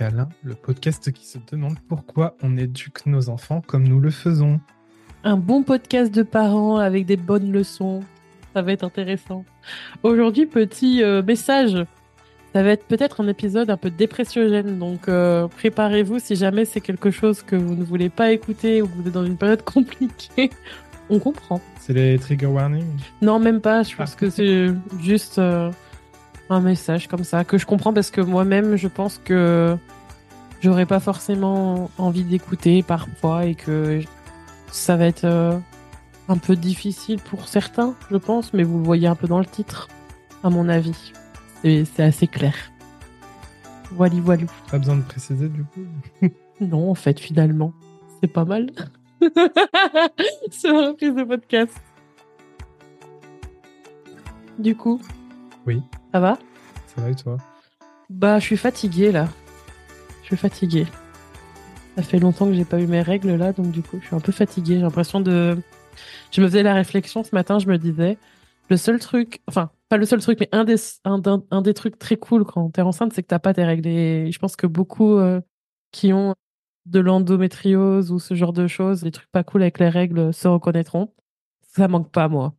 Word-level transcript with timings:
Le 0.00 0.54
podcast 0.54 1.12
qui 1.12 1.26
se 1.26 1.38
demande 1.50 1.76
pourquoi 1.86 2.34
on 2.42 2.56
éduque 2.56 3.04
nos 3.04 3.28
enfants 3.28 3.60
comme 3.66 3.86
nous 3.86 4.00
le 4.00 4.10
faisons. 4.10 4.58
Un 5.22 5.36
bon 5.36 5.62
podcast 5.62 6.14
de 6.14 6.22
parents 6.22 6.78
avec 6.78 7.04
des 7.04 7.18
bonnes 7.18 7.52
leçons. 7.52 8.00
Ça 8.54 8.62
va 8.62 8.72
être 8.72 8.84
intéressant. 8.84 9.44
Aujourd'hui, 10.02 10.46
petit 10.46 11.02
euh, 11.02 11.22
message. 11.22 11.84
Ça 12.54 12.62
va 12.62 12.70
être 12.70 12.86
peut-être 12.86 13.20
un 13.20 13.28
épisode 13.28 13.68
un 13.68 13.76
peu 13.76 13.90
dépressiogène, 13.90 14.78
donc 14.78 15.08
euh, 15.08 15.46
préparez-vous 15.48 16.18
si 16.18 16.36
jamais 16.36 16.64
c'est 16.64 16.80
quelque 16.80 17.10
chose 17.10 17.42
que 17.42 17.56
vous 17.56 17.74
ne 17.74 17.84
voulez 17.84 18.08
pas 18.08 18.32
écouter 18.32 18.80
ou 18.82 18.88
que 18.88 18.94
vous 18.94 19.08
êtes 19.08 19.14
dans 19.14 19.26
une 19.26 19.36
période 19.36 19.62
compliquée. 19.64 20.50
On 21.10 21.18
comprend. 21.18 21.60
C'est 21.80 21.92
les 21.92 22.18
trigger 22.18 22.46
warnings? 22.46 23.00
Non, 23.20 23.38
même 23.38 23.60
pas. 23.60 23.82
Je 23.82 23.94
pense 23.94 24.14
que 24.14 24.30
c'est 24.30 24.68
juste 25.00 25.38
euh, 25.38 25.70
un 26.50 26.60
message 26.60 27.08
comme 27.08 27.24
ça 27.24 27.44
que 27.44 27.58
je 27.58 27.66
comprends 27.66 27.92
parce 27.92 28.10
que 28.10 28.20
moi-même, 28.20 28.76
je 28.76 28.88
pense 28.88 29.18
que 29.24 29.76
j'aurais 30.60 30.86
pas 30.86 31.00
forcément 31.00 31.90
envie 31.98 32.24
d'écouter 32.24 32.82
parfois 32.82 33.46
et 33.46 33.54
que 33.54 34.00
ça 34.70 34.96
va 34.96 35.06
être 35.06 35.24
euh, 35.24 35.58
un 36.28 36.38
peu 36.38 36.56
difficile 36.56 37.20
pour 37.20 37.48
certains, 37.48 37.94
je 38.10 38.16
pense, 38.16 38.52
mais 38.52 38.62
vous 38.62 38.78
le 38.78 38.84
voyez 38.84 39.06
un 39.06 39.14
peu 39.14 39.26
dans 39.26 39.38
le 39.38 39.46
titre, 39.46 39.88
à 40.42 40.50
mon 40.50 40.68
avis. 40.68 41.12
C'est 41.62 42.00
assez 42.00 42.26
clair. 42.26 42.54
Voilà, 43.92 44.14
voilà. 44.20 44.44
Pas 44.70 44.78
besoin 44.78 44.96
de 44.96 45.02
préciser 45.02 45.48
du 45.48 45.64
coup. 45.64 45.80
Non, 46.60 46.90
en 46.90 46.94
fait, 46.94 47.18
finalement, 47.18 47.72
c'est 48.20 48.28
pas 48.28 48.44
mal. 48.44 48.70
c'est 50.50 50.68
une 50.68 50.76
reprise 50.76 51.12
de 51.12 51.24
podcast. 51.24 51.72
Du 54.60 54.76
coup. 54.76 55.00
Oui. 55.66 55.82
Ça 56.12 56.20
va? 56.20 56.38
Ça 56.94 57.00
va 57.00 57.10
et 57.10 57.14
toi? 57.14 57.38
Bah, 58.10 58.38
je 58.38 58.44
suis 58.44 58.56
fatiguée 58.56 59.12
là. 59.12 59.28
Je 60.22 60.26
suis 60.28 60.36
fatiguée. 60.36 60.86
Ça 61.96 62.02
fait 62.02 62.18
longtemps 62.18 62.46
que 62.46 62.52
j'ai 62.52 62.64
pas 62.64 62.80
eu 62.80 62.86
mes 62.86 63.02
règles 63.02 63.34
là, 63.34 63.52
donc 63.52 63.70
du 63.70 63.82
coup, 63.82 63.98
je 64.00 64.06
suis 64.06 64.16
un 64.16 64.20
peu 64.20 64.32
fatiguée. 64.32 64.76
J'ai 64.76 64.82
l'impression 64.82 65.20
de. 65.20 65.58
Je 66.30 66.40
me 66.40 66.46
faisais 66.46 66.62
la 66.62 66.74
réflexion 66.74 67.24
ce 67.24 67.34
matin, 67.34 67.58
je 67.58 67.66
me 67.66 67.76
disais, 67.76 68.16
le 68.70 68.76
seul 68.76 68.98
truc, 68.98 69.42
enfin, 69.46 69.70
pas 69.88 69.98
le 69.98 70.06
seul 70.06 70.20
truc, 70.20 70.38
mais 70.40 70.48
un 70.52 70.64
des, 70.64 70.76
un, 71.04 71.20
un 71.50 71.62
des 71.62 71.74
trucs 71.74 71.98
très 71.98 72.16
cool 72.16 72.44
quand 72.44 72.70
t'es 72.70 72.82
enceinte, 72.82 73.12
c'est 73.12 73.22
que 73.22 73.28
t'as 73.28 73.38
pas 73.38 73.52
tes 73.52 73.64
règles. 73.64 73.86
Et 73.86 74.32
je 74.32 74.38
pense 74.38 74.56
que 74.56 74.66
beaucoup 74.66 75.16
euh, 75.16 75.40
qui 75.92 76.12
ont 76.12 76.34
de 76.86 77.00
l'endométriose 77.00 78.10
ou 78.10 78.18
ce 78.18 78.34
genre 78.34 78.52
de 78.52 78.66
choses, 78.66 79.02
des 79.02 79.10
trucs 79.10 79.30
pas 79.30 79.44
cool 79.44 79.62
avec 79.62 79.78
les 79.78 79.88
règles, 79.88 80.32
se 80.32 80.48
reconnaîtront. 80.48 81.12
Ça 81.60 81.88
manque 81.88 82.10
pas, 82.10 82.28
moi. 82.28 82.54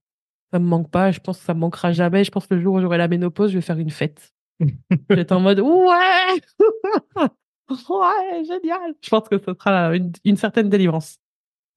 Ça 0.53 0.59
me 0.59 0.65
manque 0.65 0.91
pas. 0.91 1.11
Je 1.11 1.19
pense 1.19 1.39
que 1.39 1.45
ça 1.45 1.55
me 1.55 1.59
manquera 1.61 1.93
jamais. 1.93 2.23
Je 2.23 2.29
pense 2.29 2.45
que 2.45 2.53
le 2.53 2.61
jour 2.61 2.75
où 2.75 2.79
j'aurai 2.79 2.99
la 2.99 3.07
ménopause, 3.07 3.49
je 3.49 3.57
vais 3.57 3.61
faire 3.61 3.79
une 3.79 3.89
fête. 3.89 4.31
je 4.59 4.67
vais 5.09 5.21
être 5.21 5.31
en 5.31 5.39
mode 5.39 5.59
ouais, 5.59 6.41
ouais, 7.69 8.43
génial. 8.45 8.93
Je 9.01 9.09
pense 9.09 9.27
que 9.27 9.39
ce 9.39 9.51
sera 9.51 9.95
une, 9.95 10.11
une 10.23 10.37
certaine 10.37 10.69
délivrance. 10.69 11.17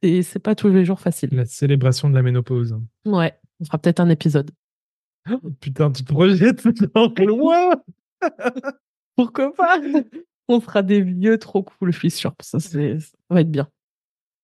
Et 0.03 0.23
c'est 0.23 0.41
pas 0.41 0.55
tous 0.55 0.69
les 0.69 0.85
jours 0.85 1.01
facile. 1.01 1.31
La 1.33 1.47
célébration 1.47 2.11
de 2.11 2.15
la 2.15 2.23
ménopause. 2.23 2.79
Ouais, 3.07 3.33
on 3.61 3.65
fera 3.65 3.79
peut-être 3.79 4.01
un 4.01 4.11
épisode. 4.11 4.51
Putain, 5.61 5.91
tu 5.91 6.05
te 6.05 6.13
projettes 6.13 6.69
dans 6.95 7.13
loin 7.25 7.71
Pourquoi 9.17 9.55
pas? 9.55 9.81
On 10.49 10.61
sera 10.61 10.83
des 10.83 11.01
vieux 11.01 11.39
trop 11.39 11.63
cool, 11.63 11.93
je 11.93 11.99
suis 11.99 12.11
sûre. 12.11 12.35
Ça, 12.41 12.61
ça 12.61 12.79
va 13.31 13.41
être 13.41 13.51
bien. 13.51 13.69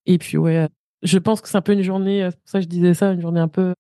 Et 0.07 0.17
puis 0.17 0.39
ouais, 0.39 0.69
je 1.03 1.19
pense 1.19 1.43
que 1.43 1.49
c'est 1.49 1.59
un 1.59 1.63
peu 1.63 1.75
une 1.75 1.83
journée, 1.83 2.27
c'est 2.31 2.41
pour 2.41 2.49
ça 2.49 2.59
que 2.61 2.65
je 2.65 2.69
disais 2.69 2.95
ça, 2.95 3.13
une 3.13 3.21
journée 3.21 3.41
un 3.41 3.49
peu, 3.49 3.75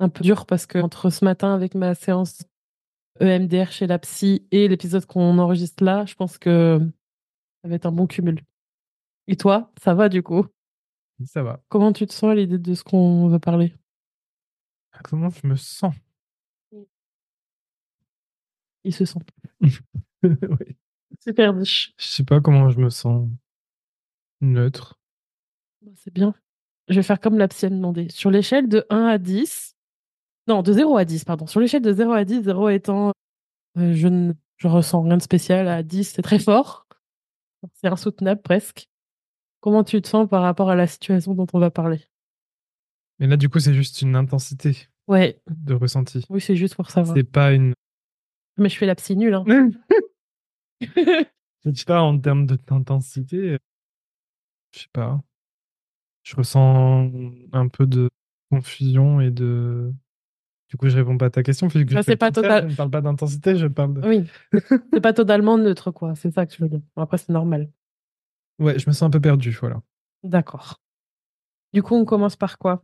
un 0.00 0.08
peu 0.08 0.22
dure 0.22 0.46
parce 0.46 0.66
que 0.66 0.78
entre 0.78 1.10
ce 1.10 1.24
matin 1.24 1.54
avec 1.54 1.74
ma 1.74 1.94
séance 1.94 2.44
EMDR 3.20 3.70
chez 3.72 3.86
la 3.86 3.98
psy 3.98 4.46
et 4.50 4.68
l'épisode 4.68 5.04
qu'on 5.06 5.38
enregistre 5.38 5.82
là, 5.84 6.04
je 6.06 6.14
pense 6.14 6.38
que 6.38 6.78
ça 7.62 7.68
va 7.68 7.74
être 7.74 7.86
un 7.86 7.92
bon 7.92 8.06
cumul. 8.06 8.40
Et 9.26 9.36
toi, 9.36 9.72
ça 9.82 9.94
va 9.94 10.08
du 10.08 10.22
coup? 10.22 10.46
Ça 11.24 11.42
va. 11.42 11.60
Comment 11.68 11.92
tu 11.92 12.06
te 12.06 12.12
sens 12.12 12.30
à 12.30 12.34
l'idée 12.34 12.58
de 12.58 12.74
ce 12.74 12.84
qu'on 12.84 13.28
va 13.28 13.40
parler? 13.40 13.74
Comment 15.04 15.30
je 15.30 15.46
me 15.46 15.56
sens? 15.56 15.94
Il 18.84 18.94
se 18.94 19.04
sent 19.04 19.18
Oui. 20.22 20.76
super 21.20 21.52
niche. 21.52 21.92
Je 21.98 22.06
sais 22.06 22.24
pas 22.24 22.40
comment 22.40 22.70
je 22.70 22.78
me 22.78 22.90
sens. 22.90 23.28
Neutre. 24.40 24.98
Bah, 25.82 25.90
C'est 25.96 26.12
bien. 26.12 26.34
Je 26.88 26.94
vais 26.94 27.02
faire 27.02 27.20
comme 27.20 27.36
la 27.38 27.48
psy 27.48 27.66
a 27.66 27.70
demandé. 27.70 28.08
Sur 28.10 28.30
l'échelle 28.30 28.68
de 28.68 28.86
1 28.88 29.04
à 29.06 29.18
10, 29.18 29.76
non, 30.48 30.62
de 30.62 30.72
0 30.72 30.96
à 30.96 31.04
10, 31.04 31.24
pardon. 31.24 31.46
Sur 31.46 31.60
l'échelle 31.60 31.82
de 31.82 31.92
0 31.92 32.12
à 32.12 32.24
10, 32.24 32.42
0 32.42 32.68
étant 32.70 33.12
euh, 33.76 33.92
je 33.94 34.08
ne 34.08 34.32
je 34.56 34.66
ressens 34.66 35.02
rien 35.02 35.16
de 35.16 35.22
spécial, 35.22 35.68
à 35.68 35.82
10, 35.84 36.04
c'est 36.14 36.22
très 36.22 36.38
fort. 36.40 36.86
C'est 37.74 37.86
insoutenable 37.88 38.42
presque. 38.42 38.88
Comment 39.60 39.84
tu 39.84 40.00
te 40.02 40.08
sens 40.08 40.28
par 40.28 40.42
rapport 40.42 40.70
à 40.70 40.74
la 40.76 40.86
situation 40.86 41.34
dont 41.34 41.46
on 41.52 41.58
va 41.60 41.70
parler? 41.70 42.00
Mais 43.18 43.26
là, 43.26 43.36
du 43.36 43.48
coup, 43.48 43.58
c'est 43.60 43.74
juste 43.74 44.02
une 44.02 44.14
intensité 44.16 44.88
Ouais, 45.08 45.40
de 45.48 45.74
ressenti. 45.74 46.24
oui, 46.28 46.40
c'est 46.40 46.56
juste 46.56 46.74
pour 46.76 46.90
savoir. 46.90 47.16
C'est 47.16 47.24
pas 47.24 47.52
une. 47.52 47.72
Mais 48.56 48.68
je 48.68 48.76
fais 48.76 48.86
la 48.86 48.94
psy 48.94 49.16
nulle. 49.16 49.34
Hein. 49.34 49.44
Je 51.64 51.72
sais 51.74 51.84
pas, 51.84 52.00
en 52.02 52.18
termes 52.18 52.46
de- 52.46 52.56
d'intensité, 52.66 53.36
euh, 53.36 53.58
je 54.72 54.80
sais 54.80 54.88
pas. 54.92 55.20
Je 56.22 56.36
ressens 56.36 57.10
un 57.52 57.68
peu 57.68 57.86
de 57.86 58.08
confusion 58.50 59.20
et 59.20 59.30
de. 59.30 59.92
Du 60.68 60.76
coup, 60.76 60.88
je 60.88 60.96
réponds 60.96 61.16
pas 61.16 61.26
à 61.26 61.30
ta 61.30 61.42
question. 61.42 61.66
Vu 61.68 61.86
que 61.86 61.96
Ah, 61.96 62.02
je 62.06 62.12
pas 62.14 62.30
total. 62.30 62.68
Ne 62.68 62.74
parle 62.74 62.90
pas 62.90 63.00
d'intensité, 63.00 63.56
je 63.56 63.66
parle 63.66 63.94
de. 63.94 64.06
oui, 64.06 64.24
c'est 64.92 65.00
pas 65.00 65.12
totalement 65.14 65.56
neutre, 65.56 65.90
quoi. 65.90 66.14
C'est 66.14 66.30
ça 66.30 66.44
que 66.46 66.54
je 66.54 66.62
veux 66.62 66.68
dire. 66.68 66.80
Bon, 66.94 67.02
après, 67.02 67.16
c'est 67.18 67.32
normal. 67.32 67.70
Ouais, 68.58 68.78
je 68.78 68.88
me 68.88 68.92
sens 68.92 69.02
un 69.04 69.10
peu 69.10 69.20
perdu, 69.20 69.50
voilà. 69.60 69.80
D'accord. 70.24 70.80
Du 71.72 71.82
coup, 71.82 71.94
on 71.94 72.04
commence 72.04 72.36
par 72.36 72.58
quoi? 72.58 72.82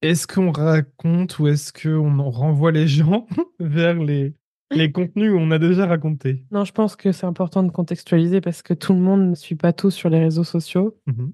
Est-ce 0.00 0.26
qu'on 0.26 0.50
raconte 0.50 1.38
ou 1.38 1.46
est-ce 1.46 1.72
qu'on 1.72 2.18
en 2.18 2.30
renvoie 2.30 2.72
les 2.72 2.88
gens 2.88 3.28
vers 3.60 3.94
les, 4.02 4.34
les 4.72 4.90
contenus 4.90 5.30
où 5.32 5.36
on 5.36 5.50
a 5.52 5.58
déjà 5.60 5.86
raconté? 5.86 6.44
Non, 6.50 6.64
je 6.64 6.72
pense 6.72 6.96
que 6.96 7.12
c'est 7.12 7.26
important 7.26 7.62
de 7.62 7.70
contextualiser 7.70 8.40
parce 8.40 8.62
que 8.62 8.74
tout 8.74 8.94
le 8.94 8.98
monde 9.00 9.28
ne 9.30 9.34
suit 9.36 9.54
pas 9.54 9.72
tout 9.72 9.90
sur 9.90 10.10
les 10.10 10.18
réseaux 10.18 10.42
sociaux. 10.44 10.98
Mhm. 11.06 11.32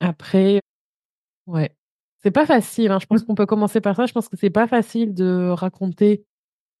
Après, 0.00 0.60
ouais, 1.46 1.76
c'est 2.24 2.30
pas 2.32 2.46
facile. 2.46 2.90
hein. 2.90 2.98
Je 3.00 3.06
pense 3.06 3.22
qu'on 3.22 3.34
peut 3.36 3.46
commencer 3.46 3.80
par 3.80 3.94
ça. 3.94 4.06
Je 4.06 4.12
pense 4.12 4.28
que 4.28 4.36
c'est 4.36 4.50
pas 4.50 4.66
facile 4.66 5.14
de 5.14 5.50
raconter 5.50 6.24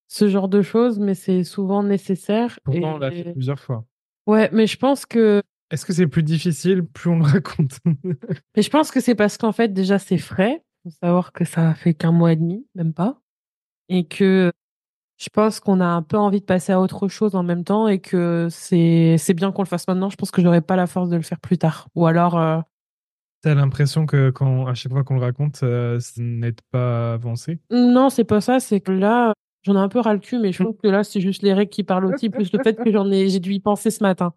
ce 0.08 0.28
genre 0.28 0.48
de 0.48 0.62
choses, 0.62 0.98
mais 0.98 1.14
c'est 1.14 1.44
souvent 1.44 1.82
nécessaire. 1.82 2.58
Pourtant, 2.64 2.94
on 2.96 2.98
l'a 2.98 3.10
fait 3.10 3.32
plusieurs 3.32 3.60
fois. 3.60 3.84
Ouais, 4.26 4.48
mais 4.52 4.66
je 4.66 4.76
pense 4.78 5.06
que, 5.06 5.42
Est-ce 5.70 5.84
que 5.84 5.92
c'est 5.92 6.06
plus 6.06 6.22
difficile 6.22 6.82
plus 6.84 7.10
on 7.10 7.18
le 7.18 7.24
raconte? 7.24 7.78
Mais 8.56 8.62
je 8.62 8.70
pense 8.70 8.90
que 8.90 9.00
c'est 9.00 9.14
parce 9.14 9.36
qu'en 9.38 9.52
fait 9.52 9.72
déjà 9.72 9.98
c'est 9.98 10.18
frais. 10.18 10.62
Faut 10.82 10.90
savoir 11.02 11.32
que 11.32 11.44
ça 11.44 11.74
fait 11.74 11.94
qu'un 11.94 12.12
mois 12.12 12.32
et 12.32 12.36
demi, 12.36 12.66
même 12.74 12.92
pas, 12.92 13.20
et 13.88 14.06
que 14.06 14.50
je 15.18 15.28
pense 15.30 15.60
qu'on 15.60 15.80
a 15.80 15.86
un 15.86 16.02
peu 16.02 16.16
envie 16.18 16.40
de 16.40 16.44
passer 16.44 16.72
à 16.72 16.80
autre 16.80 17.08
chose 17.08 17.34
en 17.34 17.42
même 17.42 17.64
temps 17.64 17.86
et 17.88 17.98
que 18.00 18.48
c'est 18.50 19.16
c'est 19.18 19.34
bien 19.34 19.52
qu'on 19.52 19.62
le 19.62 19.68
fasse 19.68 19.86
maintenant. 19.88 20.10
Je 20.10 20.16
pense 20.16 20.30
que 20.30 20.42
j'aurais 20.42 20.60
pas 20.62 20.76
la 20.76 20.86
force 20.86 21.08
de 21.10 21.16
le 21.16 21.22
faire 21.22 21.40
plus 21.40 21.58
tard. 21.58 21.88
Ou 21.94 22.06
alors, 22.06 22.38
euh, 22.38 22.60
T'as 23.44 23.54
l'impression 23.54 24.06
que 24.06 24.30
quand, 24.30 24.66
à 24.66 24.72
chaque 24.72 24.90
fois 24.90 25.04
qu'on 25.04 25.16
le 25.16 25.20
raconte, 25.20 25.62
euh, 25.64 26.00
ça 26.00 26.12
n'aide 26.16 26.62
pas 26.70 27.10
à 27.10 27.14
avancer? 27.14 27.58
Non, 27.70 28.08
c'est 28.08 28.24
pas 28.24 28.40
ça, 28.40 28.58
c'est 28.58 28.80
que 28.80 28.90
là, 28.90 29.34
j'en 29.60 29.74
ai 29.74 29.78
un 29.80 29.90
peu 29.90 30.00
ras 30.00 30.14
le 30.14 30.18
cul, 30.18 30.38
mais 30.38 30.50
je 30.50 30.62
trouve 30.62 30.78
que 30.82 30.88
là, 30.88 31.04
c'est 31.04 31.20
juste 31.20 31.42
les 31.42 31.52
règles 31.52 31.70
qui 31.70 31.84
parlent 31.84 32.06
aussi, 32.06 32.30
plus 32.30 32.50
le 32.54 32.62
fait 32.62 32.74
que 32.82 32.90
j'en 32.90 33.10
ai, 33.10 33.28
j'ai 33.28 33.40
dû 33.40 33.52
y 33.52 33.60
penser 33.60 33.90
ce 33.90 34.02
matin. 34.02 34.32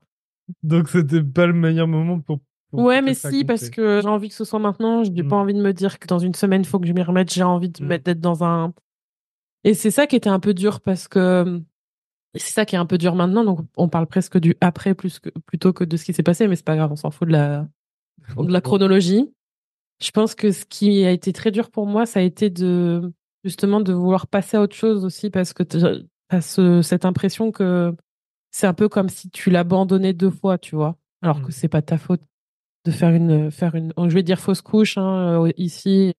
Donc, 0.61 0.89
c'était 0.89 1.23
pas 1.23 1.47
le 1.47 1.53
meilleur 1.53 1.87
moment 1.87 2.19
pour. 2.19 2.41
pour 2.69 2.81
Ouais, 2.81 3.01
mais 3.01 3.13
si, 3.13 3.45
parce 3.45 3.69
que 3.69 4.01
j'ai 4.01 4.09
envie 4.09 4.27
que 4.27 4.35
ce 4.35 4.43
soit 4.43 4.59
maintenant, 4.59 5.05
j'ai 5.05 5.23
Mm. 5.23 5.27
pas 5.29 5.37
envie 5.37 5.53
de 5.53 5.61
me 5.61 5.71
dire 5.71 5.99
que 5.99 6.07
dans 6.07 6.19
une 6.19 6.33
semaine, 6.35 6.63
il 6.63 6.67
faut 6.67 6.77
que 6.77 6.85
je 6.87 6.91
m'y 6.91 7.01
remette, 7.01 7.31
j'ai 7.33 7.43
envie 7.43 7.69
de 7.69 7.81
Mm. 7.81 7.87
mettre 7.87 8.03
d'être 8.03 8.19
dans 8.19 8.43
un. 8.43 8.73
Et 9.63 9.73
c'est 9.73 9.91
ça 9.91 10.05
qui 10.05 10.17
était 10.17 10.29
un 10.29 10.41
peu 10.41 10.53
dur 10.53 10.81
parce 10.81 11.07
que 11.07 11.61
c'est 12.35 12.51
ça 12.51 12.65
qui 12.65 12.75
est 12.75 12.79
un 12.79 12.85
peu 12.85 12.97
dur 12.97 13.15
maintenant, 13.15 13.45
donc 13.45 13.59
on 13.77 13.87
parle 13.87 14.05
presque 14.07 14.37
du 14.37 14.53
après 14.59 14.93
plus 14.95 15.19
que, 15.19 15.29
plutôt 15.45 15.71
que 15.71 15.85
de 15.85 15.95
ce 15.95 16.03
qui 16.03 16.11
s'est 16.13 16.23
passé, 16.23 16.47
mais 16.49 16.57
c'est 16.57 16.65
pas 16.65 16.75
grave, 16.75 16.91
on 16.91 16.97
s'en 16.97 17.09
fout 17.09 17.25
de 17.27 17.31
la, 17.31 17.67
de 18.35 18.51
la 18.51 18.61
chronologie. 18.61 19.31
Je 20.01 20.11
pense 20.11 20.35
que 20.35 20.51
ce 20.51 20.65
qui 20.65 21.05
a 21.05 21.11
été 21.11 21.33
très 21.33 21.51
dur 21.51 21.71
pour 21.71 21.87
moi, 21.87 22.05
ça 22.05 22.19
a 22.19 22.23
été 22.23 22.49
de 22.49 23.11
justement 23.43 23.79
de 23.81 23.93
vouloir 23.93 24.27
passer 24.27 24.57
à 24.57 24.61
autre 24.61 24.75
chose 24.75 25.05
aussi 25.05 25.29
parce 25.29 25.53
que 25.53 25.63
tu 25.63 25.77
as 26.29 26.41
ce- 26.41 26.81
cette 26.81 27.05
impression 27.05 27.51
que 27.51 27.93
c'est 28.51 28.67
un 28.67 28.73
peu 28.73 28.89
comme 28.89 29.09
si 29.09 29.29
tu 29.29 29.49
l'abandonnais 29.49 30.13
deux 30.13 30.29
fois, 30.29 30.57
tu 30.57 30.75
vois, 30.75 30.97
alors 31.21 31.41
que 31.41 31.47
Mm. 31.47 31.51
c'est 31.51 31.67
pas 31.67 31.81
ta 31.81 31.97
faute 31.97 32.21
de 32.85 32.91
faire 32.91 33.09
une 33.13 33.51
faire 33.51 33.75
une 33.75 33.91
je 33.97 34.13
vais 34.13 34.23
dire 34.23 34.39
fausse 34.39 34.61
couche 34.61 34.97
hein, 34.97 35.43
euh, 35.45 35.51
ici 35.57 36.13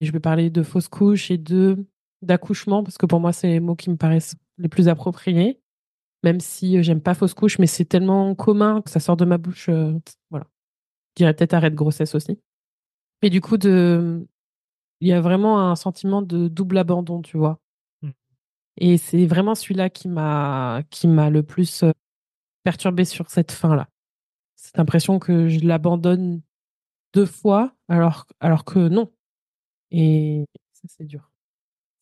je 0.00 0.10
vais 0.12 0.20
parler 0.20 0.48
de 0.48 0.62
fausse 0.62 0.88
couche 0.88 1.30
et 1.30 1.36
de 1.38 1.86
d'accouchement 2.22 2.82
parce 2.82 2.96
que 2.98 3.04
pour 3.06 3.20
moi 3.20 3.32
c'est 3.32 3.48
les 3.48 3.60
mots 3.60 3.74
qui 3.76 3.90
me 3.90 3.96
paraissent 3.96 4.34
les 4.58 4.68
plus 4.68 4.88
appropriés 4.88 5.60
même 6.24 6.40
si 6.40 6.78
euh, 6.78 6.82
j'aime 6.82 7.02
pas 7.02 7.12
fausse 7.14 7.34
couche 7.34 7.58
mais 7.58 7.66
c'est 7.66 7.84
tellement 7.84 8.34
commun 8.34 8.80
que 8.80 8.88
ça 8.90 9.00
sort 9.00 9.16
de 9.18 9.24
ma 9.26 9.36
bouche 9.38 9.68
euh, 9.68 9.92
voilà 10.30 10.46
dirais 11.18 11.34
peut-être 11.34 11.54
arrêt 11.54 11.70
de 11.70 11.76
grossesse 11.76 12.14
aussi 12.14 12.38
et 13.22 13.30
du 13.30 13.40
coup 13.40 13.58
de 13.58 14.26
il 15.00 15.08
y 15.08 15.12
a 15.12 15.20
vraiment 15.20 15.70
un 15.70 15.76
sentiment 15.76 16.22
de 16.22 16.48
double 16.48 16.78
abandon 16.78 17.22
tu 17.22 17.36
vois 17.36 17.60
Mm. 18.02 18.10
et 18.78 18.98
c'est 18.98 19.26
vraiment 19.26 19.54
celui-là 19.54 19.90
qui 19.90 20.08
m'a 20.08 20.82
qui 20.90 21.08
m'a 21.08 21.30
le 21.30 21.42
plus 21.42 21.82
euh, 21.82 21.90
perturbée 22.64 23.04
sur 23.04 23.30
cette 23.30 23.50
fin-là. 23.52 23.88
Cette 24.56 24.78
impression 24.78 25.18
que 25.18 25.48
je 25.48 25.60
l'abandonne 25.60 26.42
deux 27.14 27.24
fois, 27.26 27.74
alors, 27.88 28.26
alors 28.40 28.64
que 28.64 28.88
non. 28.88 29.10
Et 29.90 30.44
ça, 30.74 30.82
c'est 30.88 31.04
dur. 31.06 31.30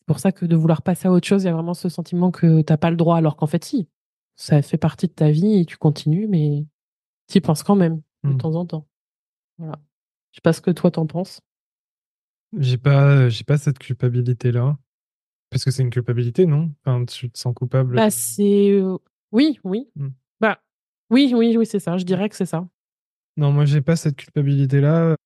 C'est 0.00 0.06
pour 0.06 0.18
ça 0.18 0.32
que 0.32 0.44
de 0.46 0.56
vouloir 0.56 0.82
passer 0.82 1.06
à 1.06 1.12
autre 1.12 1.26
chose, 1.28 1.44
il 1.44 1.46
y 1.46 1.50
a 1.50 1.52
vraiment 1.52 1.74
ce 1.74 1.88
sentiment 1.88 2.30
que 2.32 2.62
t'as 2.62 2.76
pas 2.78 2.90
le 2.90 2.96
droit, 2.96 3.16
alors 3.16 3.36
qu'en 3.36 3.46
fait, 3.46 3.64
si. 3.64 3.88
Ça 4.34 4.60
fait 4.62 4.78
partie 4.78 5.06
de 5.06 5.12
ta 5.12 5.30
vie 5.30 5.60
et 5.60 5.64
tu 5.66 5.76
continues, 5.76 6.26
mais 6.26 6.64
tu 7.28 7.38
y 7.38 7.40
penses 7.40 7.62
quand 7.62 7.76
même, 7.76 8.02
de 8.24 8.30
Mmh. 8.30 8.38
temps 8.38 8.54
en 8.56 8.66
temps. 8.66 8.86
Voilà. 9.58 9.80
Je 10.32 10.36
sais 10.36 10.42
pas 10.42 10.52
ce 10.52 10.60
que 10.60 10.70
toi 10.70 10.90
t'en 10.90 11.06
penses. 11.06 11.40
J'ai 12.58 12.78
pas, 12.78 13.28
j'ai 13.28 13.44
pas 13.44 13.58
cette 13.58 13.78
culpabilité-là. 13.78 14.78
Parce 15.50 15.64
que 15.64 15.70
c'est 15.70 15.82
une 15.82 15.90
culpabilité, 15.90 16.46
non? 16.46 16.72
Enfin, 16.84 17.04
tu 17.04 17.30
te 17.30 17.38
sens 17.38 17.54
coupable. 17.54 17.96
Bah, 17.96 18.10
c'est. 18.10 18.80
Oui, 19.32 19.60
oui. 19.64 19.88
Mmh. 19.94 20.08
Bah, 20.40 20.60
oui, 21.10 21.32
oui, 21.34 21.56
oui, 21.56 21.66
c'est 21.66 21.78
ça. 21.78 21.96
Je 21.96 22.04
dirais 22.04 22.28
que 22.28 22.36
c'est 22.36 22.46
ça. 22.46 22.68
Non, 23.36 23.52
moi, 23.52 23.64
j'ai 23.64 23.80
pas 23.80 23.96
cette 23.96 24.16
culpabilité-là. 24.16 25.16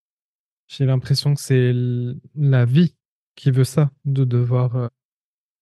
J'ai 0.68 0.84
l'impression 0.84 1.34
que 1.34 1.40
c'est 1.40 1.72
la 2.34 2.64
vie 2.64 2.94
qui 3.34 3.50
veut 3.50 3.64
ça, 3.64 3.90
de 4.04 4.24
devoir 4.24 4.90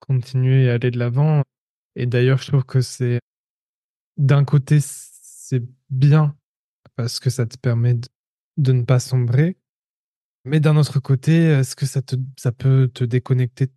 continuer 0.01 0.65
et 0.65 0.71
aller 0.71 0.91
de 0.91 0.99
l'avant. 0.99 1.43
Et 1.95 2.07
d'ailleurs, 2.07 2.39
je 2.39 2.49
trouve 2.49 2.65
que 2.65 2.81
c'est. 2.81 3.21
D'un 4.17 4.45
côté, 4.45 4.79
c'est 4.81 5.63
bien 5.91 6.37
parce 6.97 7.21
que 7.21 7.31
ça 7.31 7.47
te 7.47 7.57
permet 7.57 7.95
de, 7.95 8.09
de 8.59 8.73
ne 8.73 8.83
pas 8.83 9.01
sombrer. 9.01 9.57
Mais 10.45 10.61
d'un 10.61 10.77
autre 10.77 11.01
côté, 11.01 11.35
est-ce 11.45 11.77
que 11.77 11.87
ça, 11.87 12.03
te, 12.03 12.17
ça 12.39 12.53
peut 12.53 12.91
te 12.93 13.05
déconnecter 13.05 13.69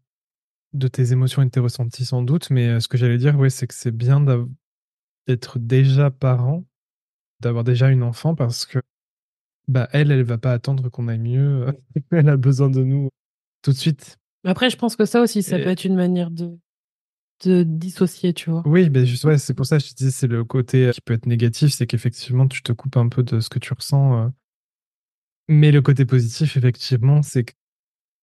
de 0.74 0.88
tes 0.88 1.12
émotions 1.12 1.42
et 1.42 1.46
de 1.46 1.52
tes 1.52 1.60
ressentis 1.60 2.06
sans 2.06 2.22
doute? 2.24 2.50
Mais 2.50 2.68
euh, 2.68 2.80
ce 2.80 2.88
que 2.88 2.98
j'allais 2.98 3.18
dire, 3.18 3.38
ouais, 3.38 3.50
c'est 3.50 3.68
que 3.68 3.74
c'est 3.74 3.92
bien 3.96 4.22
d'être 5.28 5.60
déjà 5.60 6.12
parent, 6.12 6.66
d'avoir 7.40 7.64
déjà 7.64 7.90
une 7.90 8.04
enfant 8.04 8.36
parce 8.36 8.66
que 8.66 8.80
bah 9.68 9.88
elle, 9.92 10.12
elle 10.12 10.24
va 10.24 10.38
pas 10.38 10.54
attendre 10.54 10.90
qu'on 10.90 11.08
aille 11.08 11.20
mieux. 11.20 11.68
elle 12.12 12.30
a 12.30 12.38
besoin 12.38 12.70
de 12.70 12.84
nous 12.84 13.10
tout 13.62 13.72
de 13.72 13.78
suite. 13.78 14.18
Après, 14.44 14.70
je 14.70 14.78
pense 14.78 14.96
que 14.96 15.06
ça 15.06 15.22
aussi, 15.22 15.44
ça 15.44 15.60
Et- 15.60 15.64
peut 15.64 15.70
être 15.70 15.86
une 15.86 15.96
manière 15.96 16.32
de, 16.32 16.58
de 17.46 17.64
dissocier, 17.64 18.34
tu 18.34 18.50
vois. 18.50 18.64
Oui, 18.66 18.90
ben 18.90 19.06
juste, 19.06 19.24
ouais, 19.26 19.38
c'est 19.38 19.54
pour 19.54 19.66
ça 19.66 19.78
que 19.78 19.84
je 19.84 19.90
te 19.92 19.96
disais, 19.96 20.12
c'est 20.12 20.28
le 20.28 20.44
côté 20.44 20.88
euh, 20.88 20.92
qui 20.92 21.02
peut 21.02 21.14
être 21.14 21.28
négatif, 21.28 21.72
c'est 21.74 21.86
qu'effectivement, 21.88 22.48
tu 22.48 22.64
te 22.64 22.72
coupes 22.72 22.98
un 22.98 23.08
peu 23.08 23.24
de 23.24 23.40
ce 23.40 23.50
que 23.50 23.60
tu 23.60 23.74
ressens. 23.74 24.32
Mais 25.48 25.72
le 25.72 25.82
côté 25.82 26.06
positif, 26.06 26.58
effectivement, 26.58 27.22
c'est 27.24 27.44
que 27.44 27.54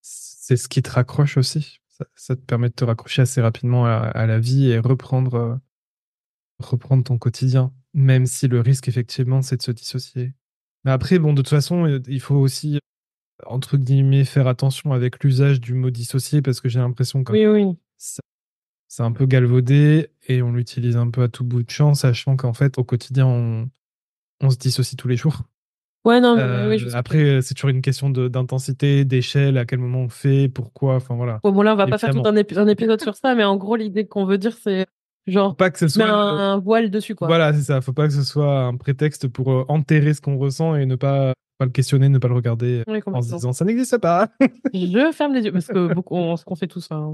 c'est 0.01 0.57
ce 0.57 0.69
qui 0.69 0.83
te 0.83 0.91
raccroche 0.91 1.37
aussi. 1.37 1.81
Ça, 1.89 2.07
ça 2.15 2.37
te 2.37 2.41
permet 2.41 2.69
de 2.69 2.75
te 2.75 2.85
raccrocher 2.85 3.23
assez 3.23 3.41
rapidement 3.41 3.87
à, 3.87 3.91
à 3.97 4.27
la 4.27 4.39
vie 4.39 4.71
et 4.71 4.79
reprendre, 4.79 5.35
euh, 5.35 5.57
reprendre 6.61 7.05
ton 7.05 7.19
quotidien, 7.19 7.73
même 7.93 8.27
si 8.27 8.49
le 8.49 8.61
risque, 8.61 8.89
effectivement, 8.89 9.43
c'est 9.43 9.57
de 9.59 9.63
se 9.63 9.73
dissocier. 9.73 10.33
Mais 10.85 10.91
après, 10.93 11.19
bon, 11.19 11.33
de 11.33 11.43
toute 11.43 11.49
façon, 11.51 11.87
euh, 11.87 12.01
il 12.09 12.21
faut 12.21 12.37
aussi, 12.37 12.79
entre 13.45 13.77
guillemets, 13.77 14.25
faire 14.25 14.47
attention 14.47 14.93
avec 14.93 15.23
l'usage 15.25 15.61
du 15.61 15.75
mot 15.75 15.91
dissocier 15.91 16.41
parce 16.41 16.61
que 16.61 16.69
j'ai 16.69 16.79
l'impression 16.79 17.25
que 17.25 17.33
Oui, 17.33 17.47
oui. 17.47 17.77
c'est 17.97 19.03
un 19.03 19.13
peu 19.13 19.27
galvaudé 19.27 20.11
et 20.29 20.41
on 20.41 20.53
l'utilise 20.53 20.97
un 20.97 21.11
peu 21.11 21.23
à 21.23 21.29
tout 21.29 21.45
bout 21.45 21.63
de 21.63 21.71
champ, 21.71 21.95
sachant 21.95 22.37
qu'en 22.37 22.53
fait, 22.55 22.79
au 22.79 22.85
quotidien, 22.85 23.27
on, 23.27 23.69
on 24.41 24.51
se 24.51 24.57
dissocie 24.57 24.97
tous 24.97 25.09
les 25.09 25.17
jours. 25.17 25.43
Ouais, 26.05 26.21
non, 26.21 26.37
mais 26.37 26.43
Euh, 26.43 26.69
oui, 26.71 26.79
je 26.79 26.89
après, 26.97 27.19
euh, 27.23 27.41
c'est 27.41 27.55
toujours 27.55 27.71
une 27.71 27.83
question 27.83 28.09
d'intensité, 28.09 29.05
d'échelle, 29.05 29.59
à 29.59 29.65
quel 29.67 29.79
moment 29.81 30.01
on 30.03 30.09
fait, 30.09 30.49
pourquoi, 30.49 30.95
enfin 30.97 31.15
voilà. 31.17 31.41
Bon, 31.43 31.53
bon, 31.53 31.63
là, 31.63 31.73
on 31.75 31.77
va 31.77 31.87
pas 31.87 31.99
faire 31.99 32.11
tout 32.15 32.23
un, 32.25 32.35
épi- 32.37 32.57
un 32.59 32.69
épisode 32.69 33.01
sur 33.03 33.15
ça, 33.15 33.35
mais 33.35 33.45
en 33.45 33.57
gros, 33.57 33.77
l'idée 33.77 34.07
qu'on 34.07 34.25
veut 34.25 34.39
dire, 34.39 34.57
c'est 34.63 34.87
genre, 35.27 35.51
Faut 35.51 35.57
pas 35.57 35.71
que 35.71 35.79
ce 35.79 35.89
soit. 35.89 36.05
un, 36.09 36.53
un 36.55 36.59
voile 36.59 36.91
dessus, 36.91 37.15
quoi. 37.15 37.27
Voilà, 37.27 37.53
c'est 37.53 37.63
ça. 37.63 37.81
Faut 37.81 37.93
pas 37.93 38.07
que 38.07 38.15
ce 38.15 38.23
soit 38.23 38.61
un 38.65 38.77
prétexte 38.77 39.29
pour 39.29 39.51
euh, 39.53 39.65
enterrer 39.69 40.15
ce 40.15 40.21
qu'on 40.23 40.39
ressent 40.39 40.77
et 40.77 40.87
ne 40.87 40.95
pas, 40.97 41.35
pas 41.59 41.65
le 41.67 41.71
questionner, 41.73 42.09
ne 42.09 42.19
pas 42.19 42.29
le 42.29 42.35
regarder 42.35 42.85
Oui, 42.87 43.01
en 43.05 43.21
se 43.21 43.35
disant 43.35 43.53
ça 43.53 43.65
n'existe 43.67 43.99
pas. 43.99 44.29
Je 44.73 45.11
ferme 45.13 45.35
les 45.35 45.43
yeux, 45.45 45.53
parce 45.53 45.67
que 45.67 45.93
beaucoup, 45.93 46.15
on, 46.17 46.37
ce 46.37 46.45
qu'on 46.45 46.57
fait 46.57 46.69
tous. 46.69 46.87
hein. 46.91 47.13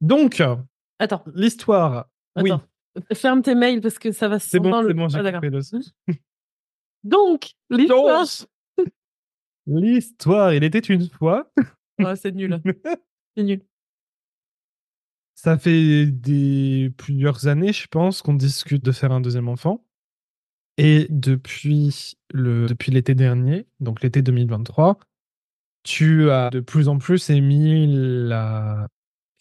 Donc, 0.00 0.42
Attends, 0.98 1.22
l'histoire. 1.34 2.06
Oui, 2.40 2.50
attends. 2.50 2.62
Ferme 3.14 3.42
tes 3.42 3.54
mails 3.54 3.80
parce 3.80 3.98
que 3.98 4.12
ça 4.12 4.28
va 4.28 4.38
se 4.38 4.48
c'est 4.48 4.58
bon, 4.60 4.82
c'est 4.86 4.92
bon, 4.94 5.08
j'ai 5.08 5.18
Ah, 5.18 5.40
Donc, 7.04 7.52
l'histoire. 7.70 8.26
L'histoire, 9.66 10.54
il 10.54 10.64
était 10.64 10.78
une 10.78 11.08
fois. 11.08 11.50
Ouais, 11.98 12.16
c'est 12.16 12.32
nul. 12.32 12.60
C'est 13.36 13.44
nul. 13.44 13.62
Ça 15.34 15.58
fait 15.58 16.06
des 16.06 16.92
plusieurs 16.98 17.46
années, 17.46 17.72
je 17.72 17.86
pense, 17.88 18.20
qu'on 18.22 18.34
discute 18.34 18.84
de 18.84 18.92
faire 18.92 19.10
un 19.10 19.20
deuxième 19.20 19.48
enfant. 19.48 19.84
Et 20.78 21.06
depuis 21.10 22.16
le 22.32 22.66
depuis 22.66 22.92
l'été 22.92 23.14
dernier, 23.14 23.66
donc 23.80 24.02
l'été 24.02 24.22
2023, 24.22 24.98
tu 25.82 26.30
as 26.30 26.50
de 26.50 26.60
plus 26.60 26.88
en 26.88 26.98
plus 26.98 27.30
émis 27.30 27.86
la 27.88 28.86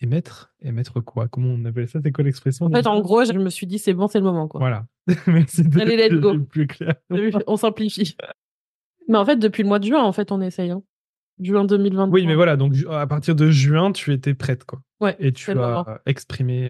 émettre 0.01 0.53
émettre 0.61 1.03
quoi? 1.03 1.27
Comment 1.27 1.49
on 1.49 1.65
appelle 1.65 1.87
ça 1.87 1.99
C'est 2.03 2.11
quoi 2.11 2.23
l'expression? 2.23 2.65
En 2.65 2.71
fait, 2.71 2.87
en 2.87 2.99
gros, 3.01 3.23
je 3.23 3.33
me 3.33 3.49
suis 3.49 3.67
dit, 3.67 3.79
c'est 3.79 3.93
bon, 3.93 4.07
c'est 4.07 4.19
le 4.19 4.25
moment, 4.25 4.47
quoi. 4.47 4.59
Voilà. 4.59 4.85
Merci 5.27 5.63
de 5.63 5.79
Allez, 5.79 5.95
let's 5.95 6.19
go. 6.19 6.37
plus 6.39 6.67
clair. 6.67 6.95
On 7.47 7.57
simplifie. 7.57 8.15
Mais 9.07 9.17
en 9.17 9.25
fait, 9.25 9.37
depuis 9.37 9.63
le 9.63 9.69
mois 9.69 9.79
de 9.79 9.85
juin, 9.85 10.01
en 10.03 10.11
fait, 10.13 10.31
on 10.31 10.41
essaye. 10.41 10.69
Hein. 10.69 10.83
Juin 11.39 11.65
2023. 11.65 12.07
Oui, 12.13 12.27
mais 12.27 12.35
voilà, 12.35 12.55
donc 12.55 12.73
à 12.89 13.07
partir 13.07 13.35
de 13.35 13.49
juin, 13.49 13.91
tu 13.91 14.13
étais 14.13 14.33
prête 14.35 14.63
quoi. 14.63 14.79
Ouais, 14.99 15.15
Et 15.19 15.33
tu 15.33 15.51
le 15.51 15.59
moment. 15.59 15.81
as 15.87 16.01
exprimé 16.05 16.69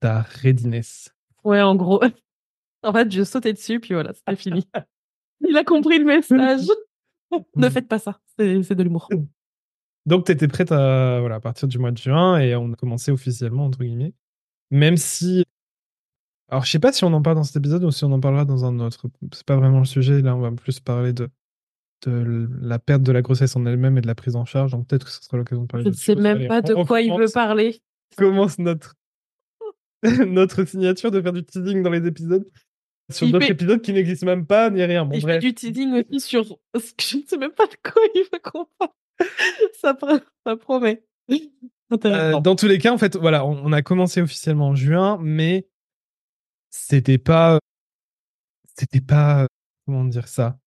ta 0.00 0.22
readiness. 0.42 1.14
Ouais, 1.44 1.60
en 1.62 1.74
gros. 1.76 2.00
En 2.82 2.92
fait, 2.92 3.10
je 3.10 3.22
sautais 3.24 3.54
dessus, 3.54 3.80
puis 3.80 3.94
voilà, 3.94 4.12
c'était 4.12 4.36
fini. 4.36 4.68
Il 5.40 5.56
a 5.56 5.64
compris 5.64 5.98
le 5.98 6.04
message. 6.04 6.66
ne 7.56 7.68
faites 7.70 7.88
pas 7.88 7.98
ça, 7.98 8.20
c'est 8.36 8.74
de 8.74 8.82
l'humour. 8.82 9.08
Donc, 10.06 10.26
tu 10.26 10.32
étais 10.32 10.48
prête 10.48 10.70
à, 10.72 11.18
voilà, 11.20 11.36
à 11.36 11.40
partir 11.40 11.66
du 11.68 11.78
mois 11.78 11.90
de 11.90 11.98
juin 11.98 12.38
et 12.38 12.54
on 12.56 12.72
a 12.72 12.76
commencé 12.76 13.10
officiellement, 13.10 13.64
entre 13.66 13.78
guillemets. 13.82 14.12
Même 14.70 14.96
si. 14.96 15.44
Alors, 16.48 16.64
je 16.64 16.70
sais 16.70 16.78
pas 16.78 16.92
si 16.92 17.04
on 17.04 17.12
en 17.12 17.22
parle 17.22 17.36
dans 17.36 17.44
cet 17.44 17.56
épisode 17.56 17.84
ou 17.84 17.90
si 17.90 18.04
on 18.04 18.12
en 18.12 18.20
parlera 18.20 18.44
dans 18.44 18.64
un 18.64 18.78
autre. 18.80 19.06
C'est 19.32 19.46
pas 19.46 19.56
vraiment 19.56 19.78
le 19.78 19.84
sujet. 19.86 20.20
Là, 20.20 20.36
on 20.36 20.40
va 20.40 20.52
plus 20.52 20.78
parler 20.80 21.12
de, 21.12 21.28
de 22.06 22.48
la 22.60 22.78
perte 22.78 23.02
de 23.02 23.12
la 23.12 23.22
grossesse 23.22 23.56
en 23.56 23.64
elle-même 23.64 23.96
et 23.96 24.02
de 24.02 24.06
la 24.06 24.14
prise 24.14 24.36
en 24.36 24.44
charge. 24.44 24.72
Donc, 24.72 24.86
peut-être 24.86 25.06
que 25.06 25.10
ce 25.10 25.22
sera 25.22 25.38
l'occasion 25.38 25.62
de 25.62 25.68
parler 25.68 25.84
Je 25.84 25.88
ne 25.90 25.94
sais 25.94 26.14
même 26.16 26.36
Allez, 26.36 26.48
pas 26.48 26.60
de 26.60 26.74
quoi 26.74 27.00
il 27.00 27.12
veut 27.16 27.30
parler. 27.32 27.80
commence 28.16 28.58
notre, 28.58 28.94
notre 30.26 30.64
signature 30.64 31.10
de 31.10 31.22
faire 31.22 31.32
du 31.32 31.44
teasing 31.44 31.82
dans 31.82 31.90
les 31.90 32.06
épisodes. 32.06 32.46
Sur 33.10 33.26
d'autres 33.30 33.46
fait- 33.46 33.52
épisodes 33.52 33.82
qui 33.82 33.92
n'existent 33.92 34.26
même 34.26 34.46
pas, 34.46 34.70
ni 34.70 34.82
rien. 34.82 35.04
Bon, 35.04 35.14
il 35.14 35.22
fait 35.22 35.38
du 35.38 35.54
teasing 35.54 36.04
aussi 36.10 36.20
sur 36.20 36.44
ce 36.44 36.50
que 36.96 37.02
je 37.02 37.16
ne 37.18 37.22
sais 37.22 37.38
même 37.38 37.52
pas 37.52 37.66
de 37.66 37.76
quoi 37.82 38.02
il 38.14 38.22
veut 38.32 38.38
qu'on 38.42 38.66
parle. 38.78 38.90
Ça, 39.80 39.92
pr- 39.94 40.22
ça 40.46 40.56
promet. 40.56 41.04
Euh, 42.06 42.40
dans 42.40 42.56
tous 42.56 42.66
les 42.66 42.78
cas, 42.78 42.92
en 42.92 42.98
fait, 42.98 43.14
voilà, 43.14 43.44
on, 43.46 43.66
on 43.66 43.72
a 43.72 43.80
commencé 43.82 44.20
officiellement 44.20 44.68
en 44.70 44.74
juin, 44.74 45.16
mais 45.20 45.68
c'était 46.70 47.18
pas, 47.18 47.60
c'était 48.76 49.00
pas, 49.02 49.46
comment 49.86 50.04
dire 50.04 50.26
ça? 50.26 50.58